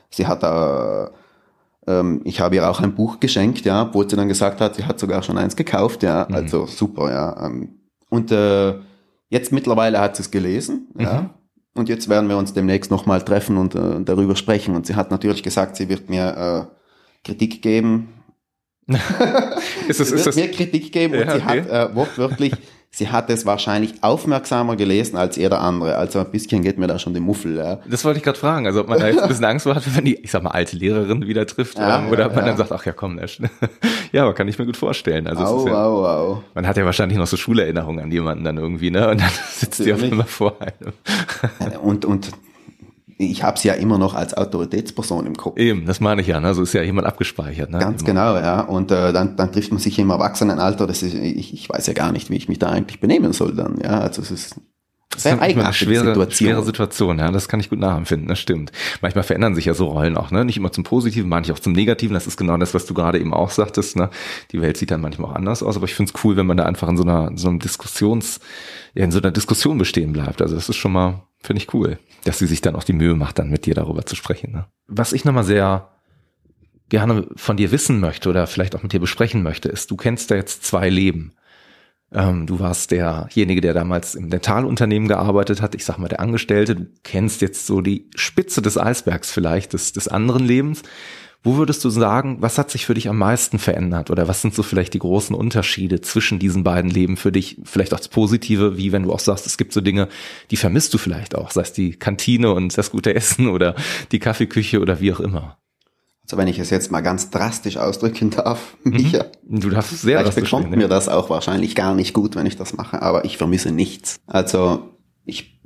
Sie 0.10 0.26
hat 0.26 0.42
da 0.42 1.12
ähm, 1.86 2.22
ich 2.24 2.40
habe 2.40 2.56
ihr 2.56 2.70
auch 2.70 2.80
ein 2.80 2.96
Buch 2.96 3.20
geschenkt, 3.20 3.66
ja, 3.66 3.84
obwohl 3.84 4.10
sie 4.10 4.16
dann 4.16 4.28
gesagt 4.28 4.62
hat, 4.62 4.76
sie 4.76 4.86
hat 4.86 5.00
sogar 5.00 5.22
schon 5.22 5.38
eins 5.38 5.56
gekauft, 5.56 6.04
ja, 6.04 6.26
mhm. 6.28 6.36
also 6.36 6.66
super, 6.66 7.12
ja. 7.12 7.46
Ähm, 7.46 7.80
und 8.10 8.32
äh, 8.32 8.76
Jetzt 9.30 9.52
mittlerweile 9.52 10.00
hat 10.00 10.16
sie 10.16 10.24
es 10.24 10.32
gelesen, 10.32 10.88
mhm. 10.94 11.02
ja. 11.02 11.30
Und 11.76 11.88
jetzt 11.88 12.10
werden 12.10 12.28
wir 12.28 12.38
uns 12.38 12.54
demnächst 12.54 12.90
nochmal 12.90 13.22
treffen 13.22 13.58
und 13.58 13.76
äh, 13.76 14.02
darüber 14.04 14.36
sprechen. 14.36 14.76
Und 14.76 14.88
sie 14.88 14.96
hat 14.96 15.12
natürlich 15.12 15.44
gesagt, 15.44 15.76
sie 15.76 15.88
wird 15.88 16.10
mir 16.10 16.68
äh, 16.68 17.24
Kritik 17.24 17.62
geben. 17.62 18.10
ist 19.88 20.00
das, 20.00 20.10
sie 20.10 20.16
wird 20.16 20.28
ist 20.28 20.36
mir 20.36 20.50
Kritik 20.50 20.92
geben 20.92 21.14
ja, 21.14 21.22
und 21.22 21.30
sie 21.30 21.46
okay. 21.46 21.62
hat 21.62 21.92
äh, 21.92 21.96
wortwörtlich 21.96 22.54
sie 22.92 23.10
hat 23.10 23.30
es 23.30 23.46
wahrscheinlich 23.46 24.04
aufmerksamer 24.04 24.76
gelesen 24.76 25.18
als 25.18 25.36
jeder 25.36 25.62
andere. 25.62 25.96
Also 25.96 26.20
ein 26.20 26.32
bisschen 26.32 26.64
geht 26.64 26.78
mir 26.78 26.88
da 26.88 27.00
schon 27.00 27.14
die 27.14 27.20
Muffel. 27.20 27.58
Ja. 27.58 27.80
Das 27.88 28.04
wollte 28.04 28.18
ich 28.18 28.24
gerade 28.24 28.38
fragen. 28.38 28.66
Also 28.66 28.82
ob 28.82 28.90
man 28.90 29.00
da 29.00 29.08
jetzt 29.08 29.22
ein 29.22 29.28
bisschen 29.28 29.46
Angst 29.46 29.66
hat, 29.66 29.86
wenn 29.86 29.94
man 29.94 30.06
die, 30.06 30.16
ich 30.16 30.32
sag 30.32 30.44
mal, 30.44 30.52
alte 30.52 30.76
Lehrerin 30.76 31.28
wieder 31.28 31.46
trifft 31.46 31.78
ja, 31.78 32.00
oder, 32.00 32.12
oder 32.12 32.26
ob 32.28 32.36
man 32.36 32.46
ja. 32.46 32.50
dann 32.50 32.58
sagt, 32.58 32.72
ach 32.72 32.86
ja, 32.86 32.94
komm, 32.94 33.16
Nash. 33.16 33.40
ja, 34.12 34.24
aber 34.24 34.34
kann 34.34 34.48
ich 34.48 34.58
mir 34.58 34.66
gut 34.66 34.78
vorstellen. 34.78 35.28
Also 35.28 35.44
au, 35.44 35.68
ja, 35.68 35.86
au, 35.86 36.06
au. 36.06 36.44
Man 36.56 36.68
hat 36.68 36.78
ja 36.78 36.86
wahrscheinlich 36.86 37.18
noch 37.18 37.28
so 37.28 37.38
Schulerinnerungen 37.38 38.04
an 38.04 38.12
jemanden 38.12 38.44
dann 38.44 38.58
irgendwie, 38.58 38.92
ne? 38.92 39.10
Und 39.10 39.22
dann 39.22 39.32
sitzt 39.52 39.84
sie 39.84 39.94
auf 39.94 40.02
einmal 40.02 40.28
vor 40.28 40.58
einem. 40.60 40.94
und, 41.82 42.06
und 42.06 42.32
ich 43.22 43.44
habe 43.44 43.60
sie 43.60 43.68
ja 43.68 43.74
immer 43.74 43.98
noch 43.98 44.14
als 44.14 44.34
Autoritätsperson 44.34 45.26
im 45.28 45.36
Kopf. 45.36 45.58
Eben, 45.58 45.86
das 45.86 46.00
meine 46.00 46.22
ich 46.22 46.28
ja, 46.28 46.40
ne? 46.40 46.54
so 46.54 46.64
ist 46.64 46.72
ja 46.72 46.82
jemand 46.82 47.06
abgespeichert. 47.06 47.70
Ne? 47.70 47.80
Ganz 47.80 48.02
immer. 48.02 48.08
genau, 48.08 48.36
ja. 48.36 48.62
Und 48.62 48.92
äh, 48.92 49.12
dann, 49.12 49.36
dann 49.36 49.52
trifft 49.52 49.72
man 49.72 49.80
sich 49.80 50.00
im 50.00 50.10
Erwachsenenalter. 50.10 50.88
Das 50.88 51.04
ist, 51.04 51.14
ich, 51.14 51.54
ich 51.54 51.70
weiß 51.70 51.86
ja 51.88 51.94
gar 51.94 52.14
nicht, 52.14 52.30
wie 52.30 52.38
ich 52.38 52.48
mich 52.48 52.60
da 52.60 52.70
eigentlich 52.70 53.02
benehmen 53.02 53.34
soll 53.34 53.54
dann. 53.54 53.78
Ja, 53.84 54.00
also 54.00 54.22
es 54.22 54.32
ist 54.32 54.56
das 55.12 55.26
ist 55.26 55.42
eine 55.42 55.74
schwere 55.74 56.06
Situation. 56.06 56.48
schwere 56.50 56.64
Situation, 56.64 57.20
ja, 57.20 57.32
das 57.32 57.50
kann 57.50 57.60
ich 57.60 57.70
gut 57.70 57.80
nachempfinden, 57.80 58.28
das 58.28 58.40
stimmt. 58.40 58.72
Manchmal 59.02 59.24
verändern 59.24 59.56
sich 59.56 59.66
ja 59.66 59.74
so 59.74 59.88
Rollen 59.88 60.16
auch, 60.16 60.30
ne? 60.30 60.46
Nicht 60.46 60.58
immer 60.58 60.72
zum 60.72 60.84
Positiven, 60.84 61.28
manchmal 61.28 61.58
auch 61.58 61.60
zum 61.60 61.74
Negativen. 61.74 62.14
Das 62.14 62.28
ist 62.28 62.38
genau 62.38 62.56
das, 62.58 62.76
was 62.76 62.86
du 62.86 62.94
gerade 62.94 63.20
eben 63.20 63.34
auch 63.34 63.50
sagtest, 63.50 63.96
ne? 63.96 64.12
Die 64.52 64.62
Welt 64.62 64.78
sieht 64.78 64.92
dann 64.92 65.02
manchmal 65.02 65.32
auch 65.32 65.36
anders 65.36 65.64
aus, 65.64 65.76
aber 65.76 65.86
ich 65.86 65.96
finde 65.96 66.14
es 66.16 66.24
cool, 66.24 66.38
wenn 66.38 66.46
man 66.46 66.58
da 66.58 66.66
einfach 66.66 66.88
in 66.88 66.96
so 66.96 67.04
einer, 67.04 67.28
in 67.28 67.38
so 67.38 67.50
einem 67.50 67.60
Diskussions, 67.60 68.40
ja, 68.94 69.04
in 69.04 69.12
so 69.12 69.20
einer 69.20 69.32
Diskussion 69.32 69.80
bestehen 69.80 70.14
bleibt. 70.14 70.44
Also 70.44 70.54
das 70.54 70.70
ist 70.70 70.78
schon 70.78 70.92
mal, 70.92 71.24
finde 71.42 71.64
ich 71.64 71.74
cool, 71.74 71.98
dass 72.24 72.40
sie 72.40 72.48
sich 72.48 72.62
dann 72.62 72.76
auch 72.76 72.84
die 72.84 72.94
Mühe 72.94 73.16
macht, 73.16 73.40
dann 73.40 73.50
mit 73.50 73.66
dir 73.66 73.74
darüber 73.74 74.06
zu 74.06 74.16
sprechen. 74.16 74.52
Ne? 74.52 74.66
Was 74.88 75.14
ich 75.14 75.26
nochmal 75.26 75.44
sehr 75.44 75.90
gerne 76.90 77.28
von 77.36 77.58
dir 77.58 77.72
wissen 77.72 78.00
möchte 78.00 78.30
oder 78.30 78.48
vielleicht 78.48 78.76
auch 78.76 78.84
mit 78.84 78.94
dir 78.94 79.00
besprechen 79.00 79.44
möchte, 79.44 79.70
ist, 79.70 79.92
du 79.92 79.96
kennst 79.96 80.32
da 80.32 80.36
jetzt 80.36 80.64
zwei 80.64 80.90
Leben. 80.90 81.34
Ähm, 82.12 82.48
du 82.48 82.60
warst 82.60 82.92
derjenige, 82.92 83.62
der 83.62 83.74
damals 83.74 84.16
im 84.16 84.30
Dentalunternehmen 84.30 85.08
gearbeitet 85.08 85.62
hat. 85.62 85.76
Ich 85.76 85.86
sag 85.86 86.00
mal, 86.00 86.08
der 86.08 86.20
Angestellte. 86.20 86.76
Du 86.76 86.88
kennst 87.04 87.42
jetzt 87.42 87.68
so 87.68 87.82
die 87.82 88.10
Spitze 88.16 88.62
des 88.62 88.78
Eisbergs 88.78 89.32
vielleicht 89.32 89.74
des, 89.74 89.94
des 89.94 90.08
anderen 90.08 90.44
Lebens. 90.46 90.82
Wo 91.42 91.56
würdest 91.56 91.86
du 91.86 91.90
sagen, 91.90 92.38
was 92.42 92.58
hat 92.58 92.70
sich 92.70 92.86
für 92.86 92.94
dich 92.94 93.08
am 93.08 93.18
meisten 93.18 93.60
verändert? 93.60 94.12
Oder 94.12 94.28
was 94.28 94.42
sind 94.42 94.54
so 94.54 94.62
vielleicht 94.62 94.94
die 94.94 95.00
großen 95.00 95.34
Unterschiede 95.34 96.02
zwischen 96.02 96.38
diesen 96.38 96.66
beiden 96.66 96.92
Leben 96.92 97.16
für 97.16 97.32
dich? 97.32 97.58
Vielleicht 97.64 97.94
auch 97.94 98.00
das 98.00 98.10
Positive, 98.10 98.78
wie 98.78 98.92
wenn 98.92 99.04
du 99.04 99.14
auch 99.14 99.22
sagst, 99.22 99.46
es 99.46 99.58
gibt 99.58 99.72
so 99.72 99.80
Dinge, 99.80 100.10
die 100.52 100.58
vermisst 100.58 100.94
du 100.94 100.98
vielleicht 100.98 101.36
auch, 101.36 101.52
sei 101.52 101.62
es 101.62 101.72
die 101.72 101.92
Kantine 101.92 102.52
und 102.52 102.78
das 102.78 102.92
gute 102.92 103.16
Essen 103.16 103.48
oder 103.48 103.76
die 104.12 104.20
Kaffeeküche 104.20 104.82
oder 104.82 105.00
wie 105.00 105.14
auch 105.14 105.22
immer. 105.22 105.58
Also 106.24 106.38
wenn 106.38 106.48
ich 106.48 106.60
es 106.60 106.70
jetzt 106.70 106.92
mal 106.92 107.02
ganz 107.02 107.32
drastisch 107.32 107.78
ausdrücken 107.78 108.32
darf, 108.32 108.76
mhm. 108.84 108.92
Micha. 108.92 109.26
Du 109.44 109.70
darfst 109.70 110.02
sehr 110.02 110.20
Vielleicht 110.20 110.36
bekommt 110.36 110.70
mir 110.76 110.90
das 110.90 111.08
auch 111.08 111.30
wahrscheinlich 111.30 111.74
gar 111.74 111.96
nicht 111.96 112.14
gut, 112.14 112.36
wenn 112.36 112.46
ich 112.46 112.58
das 112.58 112.76
mache, 112.76 113.02
aber 113.02 113.24
ich 113.24 113.38
vermisse 113.38 113.72
nichts. 113.72 114.18
Also 114.28 114.90
ich, 115.24 115.60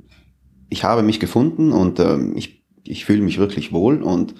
ich 0.70 0.84
habe 0.84 1.02
mich 1.02 1.18
gefunden 1.18 1.72
und 1.72 1.98
ähm, 1.98 2.34
ich, 2.36 2.64
ich 2.84 3.04
fühle 3.04 3.22
mich 3.22 3.38
wirklich 3.38 3.72
wohl 3.72 4.02
und 4.02 4.36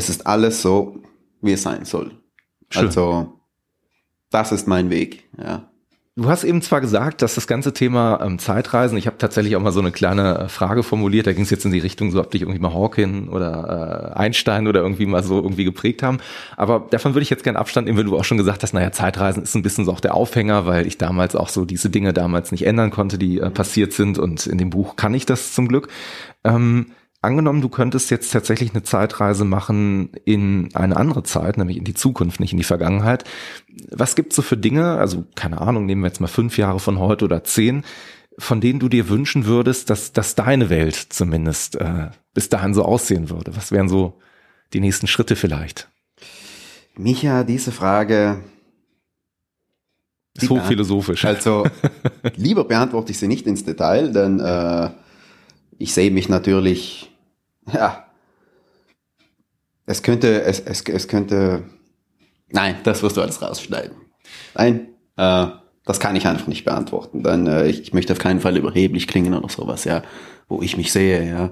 es 0.00 0.08
ist 0.08 0.26
alles 0.26 0.62
so, 0.62 0.96
wie 1.42 1.52
es 1.52 1.62
sein 1.62 1.84
soll. 1.84 2.12
Schön. 2.70 2.86
Also 2.86 3.34
das 4.30 4.50
ist 4.50 4.66
mein 4.66 4.90
Weg, 4.90 5.28
ja. 5.38 5.66
Du 6.16 6.28
hast 6.28 6.44
eben 6.44 6.60
zwar 6.60 6.80
gesagt, 6.80 7.22
dass 7.22 7.36
das 7.36 7.46
ganze 7.46 7.72
Thema 7.72 8.20
ähm, 8.22 8.38
Zeitreisen, 8.38 8.98
ich 8.98 9.06
habe 9.06 9.16
tatsächlich 9.16 9.56
auch 9.56 9.60
mal 9.60 9.72
so 9.72 9.80
eine 9.80 9.92
kleine 9.92 10.38
äh, 10.38 10.48
Frage 10.48 10.82
formuliert, 10.82 11.26
da 11.26 11.32
ging 11.32 11.44
es 11.44 11.50
jetzt 11.50 11.64
in 11.64 11.72
die 11.72 11.78
Richtung, 11.78 12.10
so 12.10 12.20
ob 12.20 12.30
dich 12.30 12.42
irgendwie 12.42 12.58
mal 12.58 12.74
Hawking 12.74 13.28
oder 13.28 14.12
äh, 14.14 14.18
Einstein 14.18 14.66
oder 14.66 14.80
irgendwie 14.80 15.06
mal 15.06 15.22
so 15.22 15.36
irgendwie 15.36 15.64
geprägt 15.64 16.02
haben. 16.02 16.18
Aber 16.56 16.86
davon 16.90 17.14
würde 17.14 17.22
ich 17.22 17.30
jetzt 17.30 17.44
gerne 17.44 17.58
Abstand 17.58 17.86
nehmen, 17.86 17.98
wenn 17.98 18.06
du 18.06 18.18
auch 18.18 18.24
schon 18.24 18.38
gesagt 18.38 18.62
hast, 18.62 18.74
naja, 18.74 18.92
Zeitreisen 18.92 19.42
ist 19.42 19.54
ein 19.54 19.62
bisschen 19.62 19.84
so 19.84 19.92
auch 19.92 20.00
der 20.00 20.14
Aufhänger, 20.14 20.66
weil 20.66 20.86
ich 20.86 20.98
damals 20.98 21.36
auch 21.36 21.48
so 21.48 21.64
diese 21.64 21.90
Dinge 21.90 22.12
damals 22.12 22.50
nicht 22.50 22.66
ändern 22.66 22.90
konnte, 22.90 23.16
die 23.16 23.38
äh, 23.38 23.50
passiert 23.50 23.92
sind 23.92 24.18
und 24.18 24.46
in 24.46 24.58
dem 24.58 24.70
Buch 24.70 24.96
kann 24.96 25.14
ich 25.14 25.26
das 25.26 25.54
zum 25.54 25.68
Glück. 25.68 25.88
Ähm, 26.44 26.86
Angenommen, 27.22 27.60
du 27.60 27.68
könntest 27.68 28.10
jetzt 28.10 28.32
tatsächlich 28.32 28.70
eine 28.70 28.82
Zeitreise 28.82 29.44
machen 29.44 30.10
in 30.24 30.74
eine 30.74 30.96
andere 30.96 31.22
Zeit, 31.22 31.58
nämlich 31.58 31.76
in 31.76 31.84
die 31.84 31.92
Zukunft, 31.92 32.40
nicht 32.40 32.52
in 32.52 32.58
die 32.58 32.64
Vergangenheit. 32.64 33.24
Was 33.90 34.14
gibt's 34.14 34.36
so 34.36 34.42
für 34.42 34.56
Dinge, 34.56 34.92
also 34.92 35.26
keine 35.34 35.60
Ahnung, 35.60 35.84
nehmen 35.84 36.00
wir 36.00 36.08
jetzt 36.08 36.20
mal 36.20 36.28
fünf 36.28 36.56
Jahre 36.56 36.80
von 36.80 36.98
heute 36.98 37.26
oder 37.26 37.44
zehn, 37.44 37.84
von 38.38 38.62
denen 38.62 38.80
du 38.80 38.88
dir 38.88 39.10
wünschen 39.10 39.44
würdest, 39.44 39.90
dass, 39.90 40.12
dass 40.12 40.34
deine 40.34 40.70
Welt 40.70 40.94
zumindest 40.94 41.76
äh, 41.76 42.08
bis 42.32 42.48
dahin 42.48 42.72
so 42.72 42.86
aussehen 42.86 43.28
würde? 43.28 43.54
Was 43.54 43.70
wären 43.70 43.90
so 43.90 44.18
die 44.72 44.80
nächsten 44.80 45.06
Schritte 45.06 45.36
vielleicht? 45.36 45.90
Micha, 46.96 47.44
diese 47.44 47.70
Frage 47.70 48.42
ist 50.34 50.48
hochphilosophisch. 50.48 51.26
Also 51.26 51.66
lieber 52.36 52.64
beantworte 52.64 53.12
ich 53.12 53.18
sie 53.18 53.28
nicht 53.28 53.46
ins 53.46 53.64
Detail, 53.64 54.10
denn 54.10 54.40
äh, 54.40 54.88
ich 55.76 55.92
sehe 55.92 56.10
mich 56.10 56.30
natürlich 56.30 57.09
ja, 57.72 58.06
es 59.90 60.02
könnte, 60.02 60.42
es, 60.42 60.60
es, 60.60 60.82
es 60.82 61.08
könnte, 61.08 61.64
nein, 62.48 62.76
das 62.84 63.02
wirst 63.02 63.16
du 63.16 63.22
alles 63.22 63.42
rausschneiden. 63.42 63.96
Nein, 64.54 64.88
äh, 65.16 65.46
das 65.84 65.98
kann 65.98 66.14
ich 66.14 66.26
einfach 66.28 66.46
nicht 66.46 66.64
beantworten. 66.64 67.22
Dann, 67.22 67.46
äh, 67.48 67.66
ich, 67.66 67.82
ich 67.82 67.92
möchte 67.92 68.12
auf 68.12 68.20
keinen 68.20 68.40
Fall 68.40 68.56
überheblich 68.56 69.08
klingen 69.08 69.34
oder 69.34 69.48
sowas, 69.48 69.84
ja, 69.84 70.02
wo 70.48 70.62
ich 70.62 70.76
mich 70.76 70.92
sehe, 70.92 71.28
ja. 71.28 71.50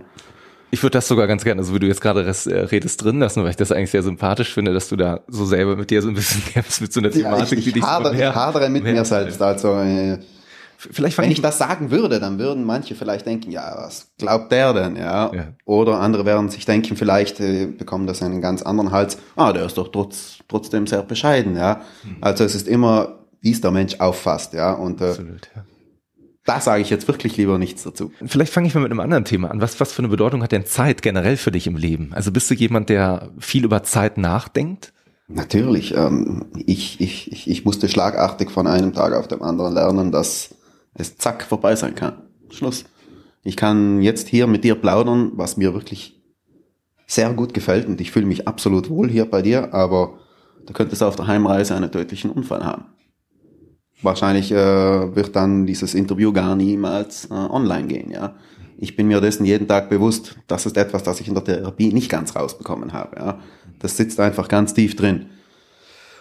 Ich 0.70 0.82
würde 0.82 0.92
das 0.92 1.08
sogar 1.08 1.26
ganz 1.26 1.44
gerne, 1.44 1.62
also 1.62 1.74
wie 1.74 1.78
du 1.78 1.86
jetzt 1.86 2.02
gerade 2.02 2.22
äh, 2.22 2.54
redest, 2.60 3.02
drin 3.02 3.18
lassen, 3.18 3.42
weil 3.42 3.50
ich 3.50 3.56
das 3.56 3.72
eigentlich 3.72 3.90
sehr 3.90 4.02
sympathisch 4.02 4.52
finde, 4.52 4.72
dass 4.74 4.88
du 4.88 4.96
da 4.96 5.20
so 5.26 5.46
selber 5.46 5.74
mit 5.74 5.90
dir 5.90 6.02
so 6.02 6.08
ein 6.08 6.14
bisschen 6.14 6.44
kämpfst 6.52 6.80
mit 6.80 6.92
so 6.92 7.00
einer 7.00 7.10
Thematik, 7.10 7.38
ja, 7.38 7.44
ich, 7.44 7.58
ich 7.58 7.64
die 7.64 7.72
dich 7.72 7.82
hadere, 7.82 8.14
ich 8.14 8.34
hadere 8.34 8.68
mit 8.68 8.84
mir 8.84 9.04
selbst. 9.04 9.42
Also 9.42 9.80
äh, 9.80 10.18
Vielleicht 10.80 11.18
wenn 11.18 11.32
ich 11.32 11.42
das 11.42 11.58
sagen 11.58 11.90
würde, 11.90 12.20
dann 12.20 12.38
würden 12.38 12.62
manche 12.62 12.94
vielleicht 12.94 13.26
denken, 13.26 13.50
ja, 13.50 13.74
was 13.78 14.12
glaubt 14.16 14.52
der 14.52 14.72
denn? 14.72 14.94
Ja. 14.94 15.34
Ja. 15.34 15.48
Oder 15.64 15.98
andere 15.98 16.24
werden 16.24 16.50
sich 16.50 16.66
denken, 16.66 16.96
vielleicht 16.96 17.40
äh, 17.40 17.66
bekommen 17.66 18.06
das 18.06 18.22
einen 18.22 18.40
ganz 18.40 18.62
anderen 18.62 18.92
Hals. 18.92 19.18
Ah, 19.34 19.52
der 19.52 19.66
ist 19.66 19.76
doch 19.76 19.88
trotz, 19.88 20.38
trotzdem 20.46 20.86
sehr 20.86 21.02
bescheiden. 21.02 21.56
Ja. 21.56 21.80
Also 22.20 22.44
es 22.44 22.54
ist 22.54 22.68
immer, 22.68 23.18
wie 23.40 23.50
es 23.50 23.60
der 23.60 23.72
Mensch 23.72 23.96
auffasst. 23.98 24.52
Ja. 24.52 24.72
Und 24.72 25.00
äh, 25.00 25.06
Absolut, 25.06 25.50
ja. 25.56 25.64
da 26.44 26.60
sage 26.60 26.80
ich 26.80 26.90
jetzt 26.90 27.08
wirklich 27.08 27.36
lieber 27.36 27.58
nichts 27.58 27.82
dazu. 27.82 28.12
Vielleicht 28.24 28.52
fange 28.52 28.68
ich 28.68 28.74
mal 28.76 28.80
mit 28.80 28.92
einem 28.92 29.00
anderen 29.00 29.24
Thema 29.24 29.50
an. 29.50 29.60
Was, 29.60 29.80
was 29.80 29.92
für 29.92 30.02
eine 30.02 30.08
Bedeutung 30.08 30.44
hat 30.44 30.52
denn 30.52 30.64
Zeit 30.64 31.02
generell 31.02 31.36
für 31.36 31.50
dich 31.50 31.66
im 31.66 31.76
Leben? 31.76 32.12
Also 32.12 32.30
bist 32.30 32.48
du 32.52 32.54
jemand, 32.54 32.88
der 32.88 33.30
viel 33.40 33.64
über 33.64 33.82
Zeit 33.82 34.16
nachdenkt? 34.16 34.92
Natürlich. 35.26 35.96
Ähm, 35.96 36.46
ich, 36.54 37.00
ich, 37.00 37.32
ich, 37.32 37.50
ich 37.50 37.64
musste 37.64 37.88
schlagartig 37.88 38.52
von 38.52 38.68
einem 38.68 38.92
Tag 38.92 39.12
auf 39.12 39.26
den 39.26 39.42
anderen 39.42 39.74
lernen, 39.74 40.12
dass 40.12 40.54
es 40.98 41.16
zack 41.16 41.42
vorbei 41.42 41.74
sein 41.76 41.94
kann. 41.94 42.22
Schluss. 42.50 42.84
Ich 43.42 43.56
kann 43.56 44.02
jetzt 44.02 44.28
hier 44.28 44.46
mit 44.46 44.64
dir 44.64 44.74
plaudern, 44.74 45.32
was 45.34 45.56
mir 45.56 45.72
wirklich 45.72 46.20
sehr 47.06 47.32
gut 47.32 47.54
gefällt 47.54 47.86
und 47.86 48.00
ich 48.00 48.10
fühle 48.10 48.26
mich 48.26 48.46
absolut 48.46 48.90
wohl 48.90 49.08
hier 49.08 49.24
bei 49.24 49.40
dir, 49.40 49.72
aber 49.72 50.18
du 50.66 50.74
könntest 50.74 51.02
auf 51.02 51.16
der 51.16 51.26
Heimreise 51.26 51.74
einen 51.74 51.90
tödlichen 51.90 52.30
Unfall 52.30 52.64
haben. 52.64 52.84
Wahrscheinlich 54.02 54.52
äh, 54.52 55.16
wird 55.16 55.34
dann 55.34 55.66
dieses 55.66 55.94
Interview 55.94 56.32
gar 56.32 56.54
niemals 56.54 57.24
äh, 57.30 57.34
online 57.34 57.88
gehen, 57.88 58.10
ja. 58.10 58.36
Ich 58.80 58.94
bin 58.94 59.08
mir 59.08 59.20
dessen 59.20 59.44
jeden 59.44 59.66
Tag 59.66 59.90
bewusst. 59.90 60.36
Das 60.46 60.64
ist 60.64 60.76
etwas, 60.76 61.02
das 61.02 61.18
ich 61.18 61.26
in 61.26 61.34
der 61.34 61.42
Therapie 61.42 61.92
nicht 61.92 62.08
ganz 62.08 62.36
rausbekommen 62.36 62.92
habe, 62.92 63.16
ja. 63.16 63.38
Das 63.78 63.96
sitzt 63.96 64.20
einfach 64.20 64.46
ganz 64.48 64.74
tief 64.74 64.94
drin. 64.94 65.26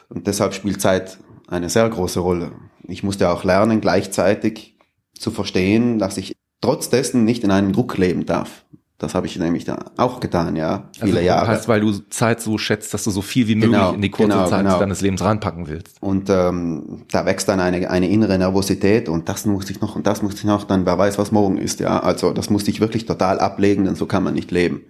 Und 0.10 0.26
deshalb 0.26 0.54
spielt 0.54 0.82
Zeit 0.82 1.20
eine 1.48 1.70
sehr 1.70 1.90
große 1.90 2.20
Rolle. 2.20 2.52
Ich 2.88 3.03
musste 3.03 3.30
auch 3.30 3.43
lernen, 3.43 3.81
gleichzeitig 3.81 4.77
zu 5.18 5.31
verstehen, 5.31 5.99
dass 5.99 6.18
ich 6.18 6.35
trotz 6.61 6.89
dessen 6.89 7.26
nicht 7.26 7.43
in 7.43 7.51
einem 7.51 7.73
Druck 7.73 7.97
leben 7.97 8.26
darf. 8.26 8.65
Das 8.97 9.14
habe 9.14 9.27
ich 9.27 9.38
nämlich 9.38 9.64
da 9.64 9.91
auch 9.97 10.19
getan, 10.19 10.55
ja, 10.55 10.89
viele 10.93 11.18
also, 11.18 11.19
Jahre. 11.27 11.47
Heißt, 11.47 11.68
weil 11.68 11.81
du 11.81 11.91
Zeit 12.09 12.41
so 12.41 12.57
schätzt, 12.57 12.95
dass 12.95 13.03
du 13.03 13.11
so 13.11 13.22
viel 13.22 13.47
wie 13.47 13.53
möglich 13.53 13.73
Genau, 13.73 13.93
in 13.93 14.01
die 14.01 14.09
kurze 14.09 14.31
genau, 14.31 14.47
Zeit 14.47 14.65
genau. 14.65 14.80
deines 14.80 15.01
Lebens 15.01 15.22
reinpacken 15.22 15.68
willst. 15.68 16.01
Und 16.01 16.31
ähm, 16.31 17.03
da 17.11 17.23
wächst 17.27 17.47
dann 17.47 17.59
eine, 17.59 17.91
eine 17.91 18.09
innere 18.09 18.39
Nervosität 18.39 19.07
und 19.07 19.30
das 19.30 19.45
muss 19.45 19.69
ich 19.69 19.81
noch 19.81 19.95
und 19.95 20.07
das 20.07 20.23
muss 20.23 20.34
ich 20.34 20.45
noch, 20.45 20.64
dann 20.64 20.88
wer 20.88 20.97
weiß, 20.97 21.19
was 21.19 21.31
morgen 21.31 21.59
ist, 21.59 21.80
ja. 21.80 21.99
Also 21.99 22.31
das 22.31 22.49
musste 22.49 22.72
ich 22.72 22.80
wirklich 22.80 23.05
total 23.05 23.39
ablegen, 23.39 23.85
denn 23.85 23.93
so 23.93 24.07
kann 24.07 24.23
man 24.23 24.34
nicht 24.34 24.49
leben. 24.49 24.81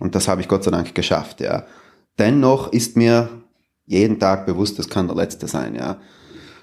Und 0.00 0.14
das 0.14 0.28
habe 0.28 0.40
ich 0.40 0.48
Gott 0.48 0.64
sei 0.64 0.70
Dank 0.70 0.94
geschafft, 0.94 1.40
ja. 1.40 1.64
Dennoch 2.18 2.72
ist 2.72 2.96
mir 2.96 3.28
jeden 3.86 4.18
Tag 4.18 4.46
bewusst, 4.46 4.78
das 4.78 4.88
kann 4.88 5.06
der 5.06 5.16
letzte 5.16 5.46
sein, 5.46 5.74
ja. 5.74 5.98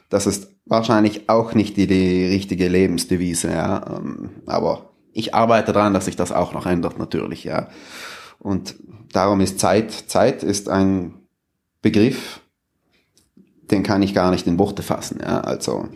Das 0.10 0.26
ist 0.26 0.49
wahrscheinlich 0.70 1.28
auch 1.30 1.54
nicht 1.54 1.76
die, 1.76 1.88
die 1.88 2.26
richtige 2.28 2.70
Lebensdevise, 2.70 3.50
ja. 3.50 3.98
Ähm, 3.98 4.30
aber 4.46 4.91
ich 5.12 5.34
arbeite 5.36 5.74
daran, 5.74 5.94
dass 5.94 6.06
sich 6.06 6.16
das 6.16 6.32
auch 6.32 6.54
noch 6.54 6.66
ändert, 6.66 6.98
natürlich, 7.00 7.44
ja. 7.44 7.68
Und 8.38 8.76
darum 9.12 9.41
ist 9.41 9.60
Zeit, 9.60 9.91
Zeit 9.91 10.44
ist 10.44 10.70
ein 10.70 11.16
Begriff, 11.82 12.41
den 13.72 13.84
kann 13.84 14.02
ich 14.02 14.14
gar 14.14 14.32
nicht 14.32 14.48
in 14.48 14.60
Worte 14.60 14.84
fassen, 14.84 15.20
ja. 15.22 15.41
Also, 15.41 15.90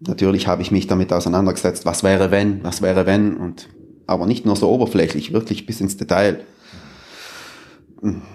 natürlich 0.00 0.46
habe 0.48 0.62
ich 0.62 0.70
mich 0.70 0.86
damit 0.88 1.12
auseinandergesetzt, 1.12 1.86
was 1.86 2.02
wäre 2.02 2.30
wenn, 2.30 2.62
was 2.64 2.82
wäre 2.82 3.06
wenn 3.06 3.36
und, 3.36 3.68
aber 4.06 4.26
nicht 4.26 4.44
nur 4.44 4.56
so 4.56 4.68
oberflächlich, 4.68 5.32
wirklich 5.32 5.64
bis 5.64 5.80
ins 5.80 5.96
Detail. 5.96 6.44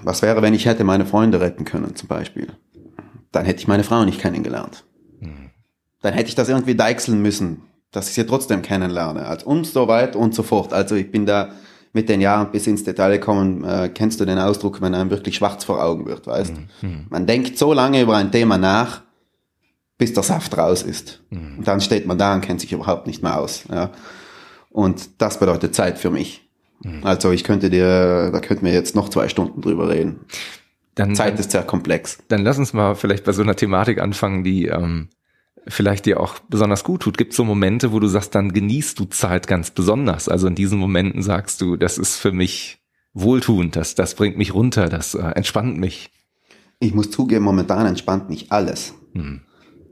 Was 0.03 0.22
wäre, 0.22 0.41
wenn 0.41 0.56
ich 0.56 0.65
hätte 0.65 0.84
meine 0.84 1.06
Freunde 1.06 1.40
retten 1.40 1.65
können, 1.65 1.95
zum 1.95 2.07
Beispiel? 2.07 2.48
Dann 3.32 3.45
hätte 3.45 3.60
ich 3.60 3.68
meine 3.68 3.84
Frau 3.84 4.03
nicht 4.03 4.19
kennengelernt. 4.19 4.84
Dann 6.02 6.14
hätte 6.14 6.30
ich 6.30 6.36
das 6.36 6.49
irgendwie 6.49 6.76
deichseln 6.76 7.22
müssen, 7.22 7.61
dass 7.91 8.10
ich 8.10 8.15
sie 8.15 8.26
trotzdem 8.26 8.61
kennenlerne. 8.61 9.26
Also 9.26 9.45
und 9.45 9.65
so 9.68 9.88
weit 9.88 10.15
und 10.15 10.34
so 10.34 10.44
fort. 10.44 10.73
Also 10.73 10.95
ich 10.95 11.11
bin 11.11 11.26
da 11.26 11.49
mit 11.94 12.10
den 12.10 12.22
Jahren 12.22 12.52
bis 12.52 12.68
ins 12.68 12.84
Detail 12.84 13.18
gekommen. 13.18 13.64
Äh, 13.64 13.90
kennst 13.94 14.19
du 14.19 14.26
den 14.26 14.40
Ausdruck, 14.40 14.82
wenn 14.82 14.95
einem 14.95 15.10
wirklich 15.10 15.36
schwarz 15.36 15.64
vor 15.64 15.84
Augen 15.84 16.06
wird, 16.06 16.26
weißt? 16.26 16.53
Man 17.10 17.28
denkt 17.28 17.57
so 17.57 17.73
lange 17.73 18.02
über 18.02 18.15
ein 18.15 18.32
Thema 18.32 18.57
nach, 18.57 19.02
bis 19.98 20.14
der 20.14 20.23
Saft 20.23 20.57
raus 20.57 20.84
ist. 20.84 21.22
Und 21.57 21.68
dann 21.68 21.82
steht 21.82 22.07
man 22.07 22.18
da 22.18 22.34
und 22.34 22.41
kennt 22.41 22.61
sich 22.61 22.72
überhaupt 22.72 23.07
nicht 23.07 23.22
mehr 23.22 23.38
aus. 23.38 23.65
Ja. 23.69 23.91
Und 24.69 25.22
das 25.22 25.38
bedeutet 25.38 25.76
Zeit 25.76 25.99
für 25.99 26.10
mich. 26.10 26.48
Also 27.03 27.32
ich 27.32 27.44
könnte 27.44 27.69
dir, 27.69 28.32
da 28.32 28.40
könnten 28.40 28.65
wir 28.65 28.73
jetzt 28.73 28.95
noch 28.95 29.10
zwei 29.10 29.30
Stunden 29.30 29.61
drüber 29.61 29.90
reden. 29.90 30.22
Dann, 30.95 31.15
Zeit 31.15 31.40
ist 31.40 31.52
sehr 31.52 31.64
komplex. 31.64 32.18
dann 32.28 32.41
lass 32.41 32.57
uns 32.57 32.73
mal 32.73 32.95
vielleicht 32.95 33.23
bei 33.23 33.32
so 33.32 33.41
einer 33.41 33.56
Thematik 33.56 33.99
anfangen, 34.02 34.44
die 34.44 34.65
ähm, 34.65 35.10
vielleicht 35.67 36.05
dir 36.05 36.19
auch 36.19 36.39
besonders 36.49 36.83
gut 36.83 37.01
tut. 37.01 37.17
Gibt 37.17 37.33
so 37.33 37.43
Momente, 37.43 37.91
wo 37.91 37.99
du 37.99 38.07
sagst, 38.07 38.33
dann 38.35 38.53
genießt 38.53 38.99
du 38.99 39.05
Zeit 39.05 39.47
ganz 39.47 39.71
besonders. 39.71 40.27
Also 40.27 40.47
in 40.47 40.55
diesen 40.55 40.79
Momenten 40.79 41.21
sagst 41.21 41.61
du, 41.61 41.75
das 41.75 41.97
ist 41.97 42.17
für 42.17 42.31
mich 42.31 42.79
wohltuend, 43.13 43.75
das, 43.75 43.95
das 43.95 44.15
bringt 44.15 44.38
mich 44.38 44.53
runter, 44.53 44.88
das 44.88 45.15
äh, 45.15 45.21
entspannt 45.21 45.77
mich. 45.77 46.09
Ich 46.79 46.93
muss 46.93 47.11
zugeben, 47.11 47.43
momentan 47.45 47.85
entspannt 47.85 48.29
mich 48.29 48.51
alles. 48.51 48.93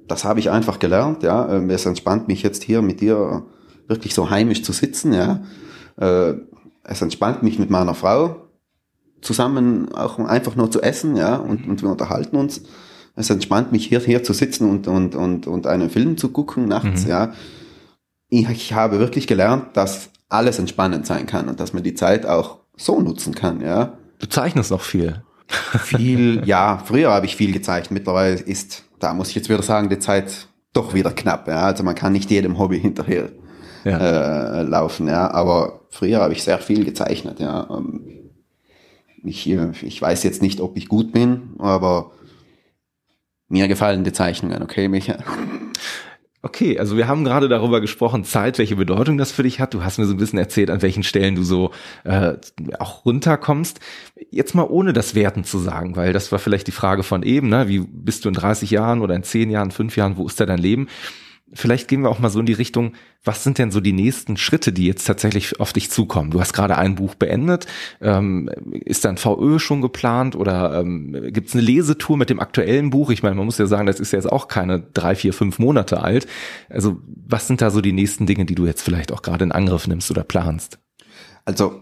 Das 0.07 0.23
habe 0.23 0.39
ich 0.39 0.49
einfach 0.49 0.79
gelernt, 0.79 1.21
ja. 1.23 1.47
Ähm, 1.53 1.69
Es 1.69 1.85
entspannt 1.85 2.27
mich 2.27 2.41
jetzt 2.41 2.63
hier 2.63 2.81
mit 2.81 3.01
dir 3.01 3.45
wirklich 3.87 4.15
so 4.15 4.29
heimisch 4.29 4.63
zu 4.63 4.71
sitzen, 4.71 5.13
ja. 5.13 5.43
Äh, 5.97 6.35
Es 6.83 7.01
entspannt 7.01 7.43
mich 7.43 7.59
mit 7.59 7.69
meiner 7.69 7.93
Frau 7.93 8.47
zusammen 9.21 9.93
auch 9.93 10.17
einfach 10.17 10.55
nur 10.55 10.71
zu 10.71 10.81
essen, 10.81 11.15
ja, 11.15 11.35
und, 11.35 11.67
und 11.67 11.81
wir 11.83 11.89
unterhalten 11.89 12.37
uns. 12.37 12.63
Es 13.19 13.29
entspannt 13.29 13.71
mich 13.71 13.85
hier, 13.87 13.99
hier 13.99 14.23
zu 14.23 14.33
sitzen 14.33 14.69
und, 14.69 14.87
und, 14.87 15.15
und, 15.15 15.45
und 15.47 15.67
einen 15.67 15.89
Film 15.89 16.17
zu 16.17 16.29
gucken 16.29 16.67
nachts, 16.67 17.05
ja. 17.05 17.33
Ich, 18.29 18.47
ich 18.49 18.73
habe 18.73 18.99
wirklich 18.99 19.27
gelernt, 19.27 19.65
dass 19.75 20.09
alles 20.29 20.59
entspannend 20.59 21.05
sein 21.05 21.25
kann 21.25 21.49
und 21.49 21.59
dass 21.59 21.73
man 21.73 21.83
die 21.83 21.95
Zeit 21.95 22.25
auch 22.25 22.59
so 22.77 23.01
nutzen 23.01 23.35
kann, 23.35 23.61
ja. 23.61 23.97
Du 24.19 24.27
zeichnest 24.27 24.71
noch 24.71 24.81
viel. 24.81 25.23
Viel, 25.47 26.43
ja, 26.45 26.81
früher 26.85 27.11
habe 27.11 27.25
ich 27.25 27.35
viel 27.35 27.51
gezeichnet. 27.51 27.91
Mittlerweile 27.91 28.35
ist, 28.35 28.83
da 28.99 29.13
muss 29.13 29.29
ich 29.29 29.35
jetzt 29.35 29.49
wieder 29.49 29.63
sagen, 29.63 29.89
die 29.89 29.99
Zeit 29.99 30.47
doch 30.73 30.93
wieder 30.93 31.11
knapp. 31.11 31.47
Ja. 31.47 31.63
Also 31.63 31.83
man 31.83 31.95
kann 31.95 32.13
nicht 32.13 32.29
jedem 32.29 32.57
Hobby 32.59 32.79
hinterher 32.79 33.29
Ja. 33.83 34.59
äh, 34.59 34.63
laufen, 34.63 35.07
ja. 35.07 35.31
Aber 35.31 35.81
früher 35.89 36.19
habe 36.21 36.33
ich 36.33 36.43
sehr 36.43 36.59
viel 36.59 36.85
gezeichnet, 36.85 37.39
ja. 37.39 37.67
Ähm, 37.69 38.29
Ich, 39.25 39.49
äh, 39.49 39.71
ich 39.81 40.01
weiß 40.01 40.23
jetzt 40.23 40.41
nicht, 40.41 40.61
ob 40.61 40.77
ich 40.77 40.87
gut 40.87 41.11
bin, 41.11 41.55
aber 41.57 42.11
mir 43.49 43.67
gefallen 43.67 44.03
die 44.03 44.13
Zeichnungen, 44.13 44.61
okay, 44.61 44.87
Micha? 44.87 45.17
Okay, 46.41 46.79
also 46.79 46.95
wir 46.95 47.09
haben 47.09 47.25
gerade 47.25 47.49
darüber 47.49 47.81
gesprochen, 47.81 48.23
Zeit, 48.23 48.59
welche 48.59 48.77
Bedeutung 48.77 49.17
das 49.17 49.33
für 49.33 49.43
dich 49.43 49.59
hat. 49.59 49.73
Du 49.73 49.83
hast 49.83 49.97
mir 49.97 50.05
so 50.05 50.13
ein 50.13 50.17
bisschen 50.17 50.39
erzählt, 50.39 50.69
an 50.69 50.81
welchen 50.81 51.03
Stellen 51.03 51.35
du 51.35 51.43
so 51.43 51.71
äh, 52.05 52.35
auch 52.79 53.03
runterkommst. 53.03 53.81
Jetzt 54.31 54.55
mal 54.55 54.63
ohne 54.63 54.93
das 54.93 55.15
Werten 55.15 55.43
zu 55.43 55.57
sagen, 55.57 55.97
weil 55.97 56.13
das 56.13 56.31
war 56.31 56.39
vielleicht 56.39 56.67
die 56.67 56.71
Frage 56.71 57.03
von 57.03 57.23
eben, 57.23 57.49
ne? 57.49 57.67
wie 57.67 57.79
bist 57.79 58.23
du 58.23 58.29
in 58.29 58.35
30 58.35 58.71
Jahren 58.71 59.01
oder 59.01 59.15
in 59.15 59.23
10 59.23 59.49
Jahren, 59.49 59.71
5 59.71 59.97
Jahren, 59.97 60.15
wo 60.15 60.27
ist 60.27 60.39
da 60.39 60.45
dein 60.45 60.59
Leben? 60.59 60.87
Vielleicht 61.53 61.87
gehen 61.87 62.01
wir 62.01 62.09
auch 62.09 62.19
mal 62.19 62.29
so 62.29 62.39
in 62.39 62.45
die 62.45 62.53
Richtung, 62.53 62.93
was 63.23 63.43
sind 63.43 63.57
denn 63.57 63.71
so 63.71 63.81
die 63.81 63.93
nächsten 63.93 64.37
Schritte, 64.37 64.71
die 64.71 64.85
jetzt 64.85 65.05
tatsächlich 65.05 65.59
auf 65.59 65.73
dich 65.73 65.89
zukommen? 65.89 66.31
Du 66.31 66.39
hast 66.39 66.53
gerade 66.53 66.77
ein 66.77 66.95
Buch 66.95 67.15
beendet. 67.15 67.65
Ähm, 68.01 68.49
ist 68.71 69.05
da 69.05 69.09
ein 69.09 69.17
VÖ 69.17 69.59
schon 69.59 69.81
geplant 69.81 70.35
oder 70.35 70.79
ähm, 70.79 71.15
gibt 71.33 71.49
es 71.49 71.55
eine 71.55 71.63
Lesetour 71.63 72.17
mit 72.17 72.29
dem 72.29 72.39
aktuellen 72.39 72.91
Buch? 72.91 73.09
Ich 73.09 73.23
meine, 73.23 73.35
man 73.35 73.45
muss 73.45 73.57
ja 73.57 73.65
sagen, 73.65 73.87
das 73.87 73.99
ist 73.99 74.13
jetzt 74.13 74.31
auch 74.31 74.47
keine 74.47 74.79
drei, 74.79 75.15
vier, 75.15 75.33
fünf 75.33 75.59
Monate 75.59 76.01
alt. 76.01 76.27
Also 76.69 76.97
was 77.05 77.47
sind 77.47 77.61
da 77.61 77.71
so 77.71 77.81
die 77.81 77.93
nächsten 77.93 78.25
Dinge, 78.25 78.45
die 78.45 78.55
du 78.55 78.65
jetzt 78.65 78.81
vielleicht 78.81 79.11
auch 79.11 79.21
gerade 79.21 79.43
in 79.43 79.51
Angriff 79.51 79.87
nimmst 79.87 80.11
oder 80.11 80.23
planst? 80.23 80.79
Also 81.45 81.81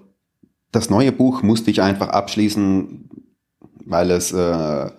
das 0.72 0.90
neue 0.90 1.12
Buch 1.12 1.44
musste 1.44 1.72
ich 1.72 1.82
einfach 1.82 2.10
abschließen, 2.10 3.10
weil 3.86 4.12
es, 4.12 4.32
äh, 4.32 4.90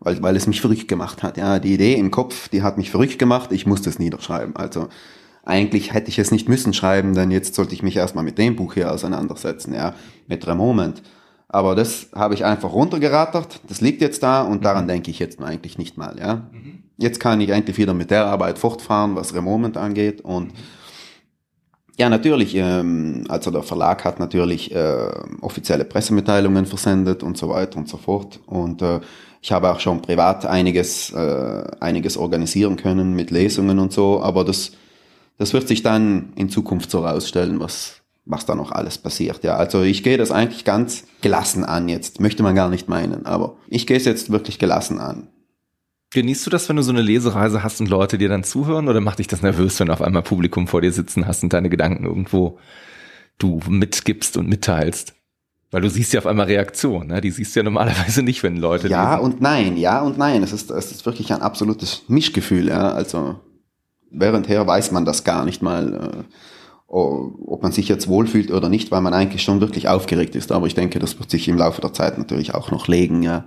weil, 0.00 0.22
weil 0.22 0.36
es 0.36 0.46
mich 0.46 0.60
verrückt 0.60 0.88
gemacht 0.88 1.22
hat. 1.22 1.36
Ja, 1.36 1.58
die 1.58 1.74
Idee 1.74 1.94
im 1.94 2.10
Kopf, 2.10 2.48
die 2.48 2.62
hat 2.62 2.78
mich 2.78 2.90
verrückt 2.90 3.18
gemacht. 3.18 3.52
Ich 3.52 3.66
musste 3.66 3.90
es 3.90 3.98
niederschreiben. 3.98 4.56
Also 4.56 4.88
eigentlich 5.44 5.92
hätte 5.94 6.10
ich 6.10 6.18
es 6.18 6.30
nicht 6.30 6.48
müssen 6.48 6.74
schreiben, 6.74 7.14
denn 7.14 7.30
jetzt 7.30 7.54
sollte 7.54 7.74
ich 7.74 7.82
mich 7.82 7.96
erstmal 7.96 8.24
mit 8.24 8.38
dem 8.38 8.56
Buch 8.56 8.74
hier 8.74 8.92
auseinandersetzen, 8.92 9.74
ja, 9.74 9.94
mit 10.26 10.44
The 10.44 10.54
Moment. 10.54 11.02
Aber 11.48 11.74
das 11.74 12.08
habe 12.14 12.34
ich 12.34 12.44
einfach 12.44 12.72
runtergerattert. 12.72 13.60
Das 13.66 13.80
liegt 13.80 14.02
jetzt 14.02 14.22
da 14.22 14.42
und 14.42 14.64
daran 14.64 14.86
denke 14.86 15.10
ich 15.10 15.18
jetzt 15.18 15.42
eigentlich 15.42 15.78
nicht 15.78 15.96
mal, 15.96 16.18
ja. 16.18 16.50
Jetzt 16.98 17.20
kann 17.20 17.40
ich 17.40 17.52
eigentlich 17.52 17.78
wieder 17.78 17.94
mit 17.94 18.10
der 18.10 18.26
Arbeit 18.26 18.58
fortfahren, 18.58 19.16
was 19.16 19.34
Remoment 19.34 19.76
angeht 19.76 20.20
und 20.20 20.52
ja, 21.98 22.08
natürlich. 22.08 22.54
Ähm, 22.54 23.24
also 23.28 23.50
der 23.50 23.64
Verlag 23.64 24.04
hat 24.04 24.20
natürlich 24.20 24.72
äh, 24.72 25.10
offizielle 25.40 25.84
Pressemitteilungen 25.84 26.64
versendet 26.64 27.24
und 27.24 27.36
so 27.36 27.48
weiter 27.48 27.76
und 27.76 27.88
so 27.88 27.96
fort. 27.96 28.38
Und 28.46 28.82
äh, 28.82 29.00
ich 29.40 29.52
habe 29.52 29.70
auch 29.70 29.80
schon 29.80 30.02
privat 30.02 30.46
einiges, 30.46 31.12
äh, 31.12 31.64
einiges 31.80 32.16
organisieren 32.16 32.76
können 32.76 33.14
mit 33.14 33.30
Lesungen 33.30 33.78
und 33.78 33.92
so. 33.92 34.22
Aber 34.22 34.44
das, 34.44 34.72
das 35.38 35.52
wird 35.52 35.68
sich 35.68 35.82
dann 35.82 36.32
in 36.34 36.48
Zukunft 36.48 36.90
so 36.90 37.04
rausstellen, 37.04 37.60
was, 37.60 38.02
was 38.24 38.46
da 38.46 38.54
noch 38.54 38.72
alles 38.72 38.98
passiert. 38.98 39.44
Ja, 39.44 39.56
also 39.56 39.82
ich 39.82 40.02
gehe 40.02 40.18
das 40.18 40.32
eigentlich 40.32 40.64
ganz 40.64 41.04
gelassen 41.20 41.64
an 41.64 41.88
jetzt. 41.88 42.20
Möchte 42.20 42.42
man 42.42 42.54
gar 42.54 42.68
nicht 42.68 42.88
meinen, 42.88 43.26
aber 43.26 43.56
ich 43.68 43.86
gehe 43.86 43.96
es 43.96 44.04
jetzt 44.04 44.30
wirklich 44.30 44.58
gelassen 44.58 44.98
an. 44.98 45.28
Genießt 46.10 46.46
du 46.46 46.50
das, 46.50 46.68
wenn 46.68 46.76
du 46.76 46.82
so 46.82 46.90
eine 46.90 47.02
Lesereise 47.02 47.62
hast 47.62 47.80
und 47.80 47.88
Leute 47.88 48.16
dir 48.16 48.30
dann 48.30 48.42
zuhören 48.42 48.88
oder 48.88 49.00
macht 49.00 49.18
dich 49.18 49.26
das 49.26 49.42
nervös, 49.42 49.78
wenn 49.78 49.90
auf 49.90 50.00
einmal 50.00 50.22
Publikum 50.22 50.66
vor 50.66 50.80
dir 50.80 50.90
sitzen 50.90 51.26
hast 51.26 51.42
und 51.42 51.52
deine 51.52 51.68
Gedanken 51.68 52.06
irgendwo 52.06 52.58
du 53.36 53.60
mitgibst 53.68 54.38
und 54.38 54.48
mitteilst? 54.48 55.17
Weil 55.70 55.82
du 55.82 55.90
siehst 55.90 56.14
ja 56.14 56.20
auf 56.20 56.26
einmal 56.26 56.46
Reaktion, 56.46 57.08
ne? 57.08 57.20
die 57.20 57.30
siehst 57.30 57.54
du 57.54 57.60
ja 57.60 57.64
normalerweise 57.64 58.22
nicht, 58.22 58.42
wenn 58.42 58.56
Leute. 58.56 58.88
Ja 58.88 59.16
lesen. 59.16 59.24
und 59.24 59.40
nein, 59.40 59.76
ja 59.76 60.00
und 60.00 60.16
nein. 60.16 60.42
Es 60.42 60.52
ist, 60.52 60.70
es 60.70 60.90
ist 60.90 61.04
wirklich 61.04 61.32
ein 61.32 61.42
absolutes 61.42 62.04
Mischgefühl. 62.08 62.68
Ja? 62.68 62.92
Also 62.92 63.38
währendher 64.10 64.66
weiß 64.66 64.92
man 64.92 65.04
das 65.04 65.24
gar 65.24 65.44
nicht 65.44 65.62
mal, 65.62 65.94
äh, 65.94 66.24
ob 66.86 67.62
man 67.62 67.72
sich 67.72 67.86
jetzt 67.88 68.08
wohlfühlt 68.08 68.50
oder 68.50 68.70
nicht, 68.70 68.90
weil 68.90 69.02
man 69.02 69.12
eigentlich 69.12 69.42
schon 69.42 69.60
wirklich 69.60 69.88
aufgeregt 69.88 70.34
ist. 70.36 70.52
Aber 70.52 70.66
ich 70.66 70.74
denke, 70.74 70.98
das 71.00 71.18
wird 71.18 71.30
sich 71.30 71.46
im 71.48 71.58
Laufe 71.58 71.82
der 71.82 71.92
Zeit 71.92 72.16
natürlich 72.16 72.54
auch 72.54 72.70
noch 72.70 72.88
legen. 72.88 73.22
Ja. 73.22 73.44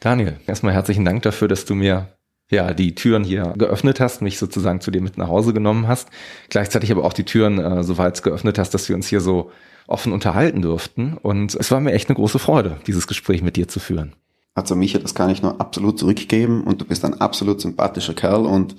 Daniel, 0.00 0.40
erstmal 0.48 0.74
herzlichen 0.74 1.04
Dank 1.04 1.22
dafür, 1.22 1.46
dass 1.46 1.64
du 1.64 1.76
mir 1.76 2.08
ja, 2.50 2.74
die 2.74 2.94
Türen 2.96 3.22
hier 3.22 3.54
geöffnet 3.56 4.00
hast, 4.00 4.22
mich 4.22 4.38
sozusagen 4.38 4.80
zu 4.80 4.90
dir 4.90 5.00
mit 5.00 5.16
nach 5.18 5.28
Hause 5.28 5.52
genommen 5.52 5.86
hast. 5.86 6.08
Gleichzeitig 6.50 6.90
aber 6.90 7.04
auch 7.04 7.12
die 7.12 7.24
Türen 7.24 7.58
äh, 7.58 7.84
so 7.84 7.96
weit 7.96 8.22
geöffnet 8.22 8.58
hast, 8.58 8.74
dass 8.74 8.88
wir 8.88 8.96
uns 8.96 9.06
hier 9.06 9.20
so 9.20 9.50
offen 9.86 10.12
unterhalten 10.12 10.62
durften. 10.62 11.16
Und 11.20 11.54
es 11.54 11.70
war 11.70 11.80
mir 11.80 11.92
echt 11.92 12.08
eine 12.08 12.16
große 12.16 12.38
Freude, 12.38 12.76
dieses 12.86 13.06
Gespräch 13.06 13.42
mit 13.42 13.56
dir 13.56 13.68
zu 13.68 13.80
führen. 13.80 14.14
Also 14.54 14.76
Micha, 14.76 14.98
das 14.98 15.14
kann 15.14 15.30
ich 15.30 15.42
nur 15.42 15.60
absolut 15.60 15.98
zurückgeben 15.98 16.62
und 16.62 16.80
du 16.80 16.84
bist 16.84 17.04
ein 17.04 17.20
absolut 17.20 17.60
sympathischer 17.60 18.14
Kerl 18.14 18.46
und 18.46 18.76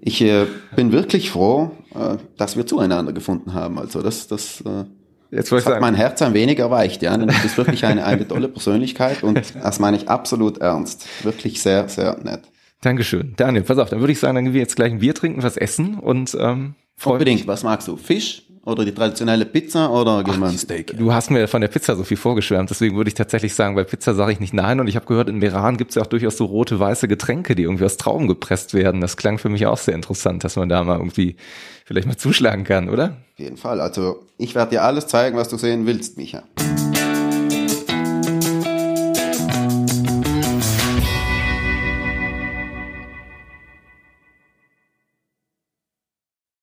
ich 0.00 0.20
äh, 0.22 0.46
bin 0.76 0.92
wirklich 0.92 1.30
froh, 1.30 1.72
äh, 1.94 2.16
dass 2.36 2.56
wir 2.56 2.66
zueinander 2.66 3.12
gefunden 3.12 3.52
haben. 3.54 3.78
Also 3.78 4.02
das, 4.02 4.28
das, 4.28 4.60
äh, 4.62 4.84
Jetzt 5.30 5.50
das 5.50 5.64
hat 5.64 5.72
sagen. 5.74 5.80
mein 5.80 5.94
Herz 5.94 6.20
ein 6.22 6.34
wenig 6.34 6.58
erweicht, 6.58 7.02
ja. 7.02 7.16
Denn 7.16 7.28
du 7.28 7.34
bist 7.42 7.56
wirklich 7.56 7.84
eine, 7.84 8.04
eine 8.04 8.28
tolle 8.28 8.48
Persönlichkeit 8.48 9.22
und 9.22 9.54
das 9.60 9.78
meine 9.80 9.96
ich 9.96 10.08
absolut 10.08 10.58
ernst. 10.58 11.06
Wirklich 11.24 11.60
sehr, 11.62 11.88
sehr 11.88 12.18
nett. 12.22 12.42
Dankeschön. 12.80 13.34
Daniel, 13.36 13.62
pass 13.62 13.78
auf, 13.78 13.90
dann 13.90 14.00
würde 14.00 14.12
ich 14.12 14.18
sagen, 14.18 14.34
dann 14.34 14.44
gehen 14.44 14.54
wir 14.54 14.60
jetzt 14.60 14.76
gleich 14.76 14.92
ein 14.92 14.98
Bier 14.98 15.14
trinken, 15.14 15.42
was 15.42 15.56
essen 15.56 15.98
und 15.98 16.36
ähm, 16.38 16.74
Unbedingt, 17.04 17.40
mich. 17.40 17.48
was 17.48 17.62
magst 17.62 17.88
du? 17.88 17.96
Fisch? 17.96 18.42
Oder 18.64 18.84
die 18.84 18.94
traditionelle 18.94 19.44
Pizza 19.44 19.90
oder 19.90 20.22
gehen 20.22 20.38
wir 20.38 20.46
ein 20.46 20.56
Steak? 20.56 20.96
Du 20.96 21.12
hast 21.12 21.30
mir 21.30 21.48
von 21.48 21.60
der 21.60 21.68
Pizza 21.68 21.96
so 21.96 22.04
viel 22.04 22.16
vorgeschwärmt, 22.16 22.70
deswegen 22.70 22.96
würde 22.96 23.08
ich 23.08 23.14
tatsächlich 23.14 23.54
sagen, 23.54 23.74
bei 23.74 23.82
Pizza 23.82 24.14
sage 24.14 24.30
ich 24.30 24.38
nicht 24.38 24.54
nein. 24.54 24.78
Und 24.78 24.86
ich 24.86 24.94
habe 24.94 25.06
gehört, 25.06 25.28
in 25.28 25.38
Meran 25.38 25.76
gibt 25.76 25.90
es 25.90 25.94
ja 25.96 26.02
auch 26.02 26.06
durchaus 26.06 26.36
so 26.36 26.44
rote, 26.44 26.78
weiße 26.78 27.08
Getränke, 27.08 27.56
die 27.56 27.64
irgendwie 27.64 27.84
aus 27.84 27.96
Trauben 27.96 28.28
gepresst 28.28 28.72
werden. 28.72 29.00
Das 29.00 29.16
klang 29.16 29.38
für 29.38 29.48
mich 29.48 29.66
auch 29.66 29.78
sehr 29.78 29.94
interessant, 29.94 30.44
dass 30.44 30.54
man 30.54 30.68
da 30.68 30.84
mal 30.84 30.98
irgendwie 30.98 31.34
vielleicht 31.84 32.06
mal 32.06 32.16
zuschlagen 32.16 32.62
kann, 32.62 32.88
oder? 32.88 33.16
Auf 33.32 33.38
jeden 33.38 33.56
Fall. 33.56 33.80
Also 33.80 34.26
ich 34.38 34.54
werde 34.54 34.70
dir 34.70 34.84
alles 34.84 35.08
zeigen, 35.08 35.36
was 35.36 35.48
du 35.48 35.56
sehen 35.56 35.84
willst, 35.86 36.16
Micha. 36.16 36.44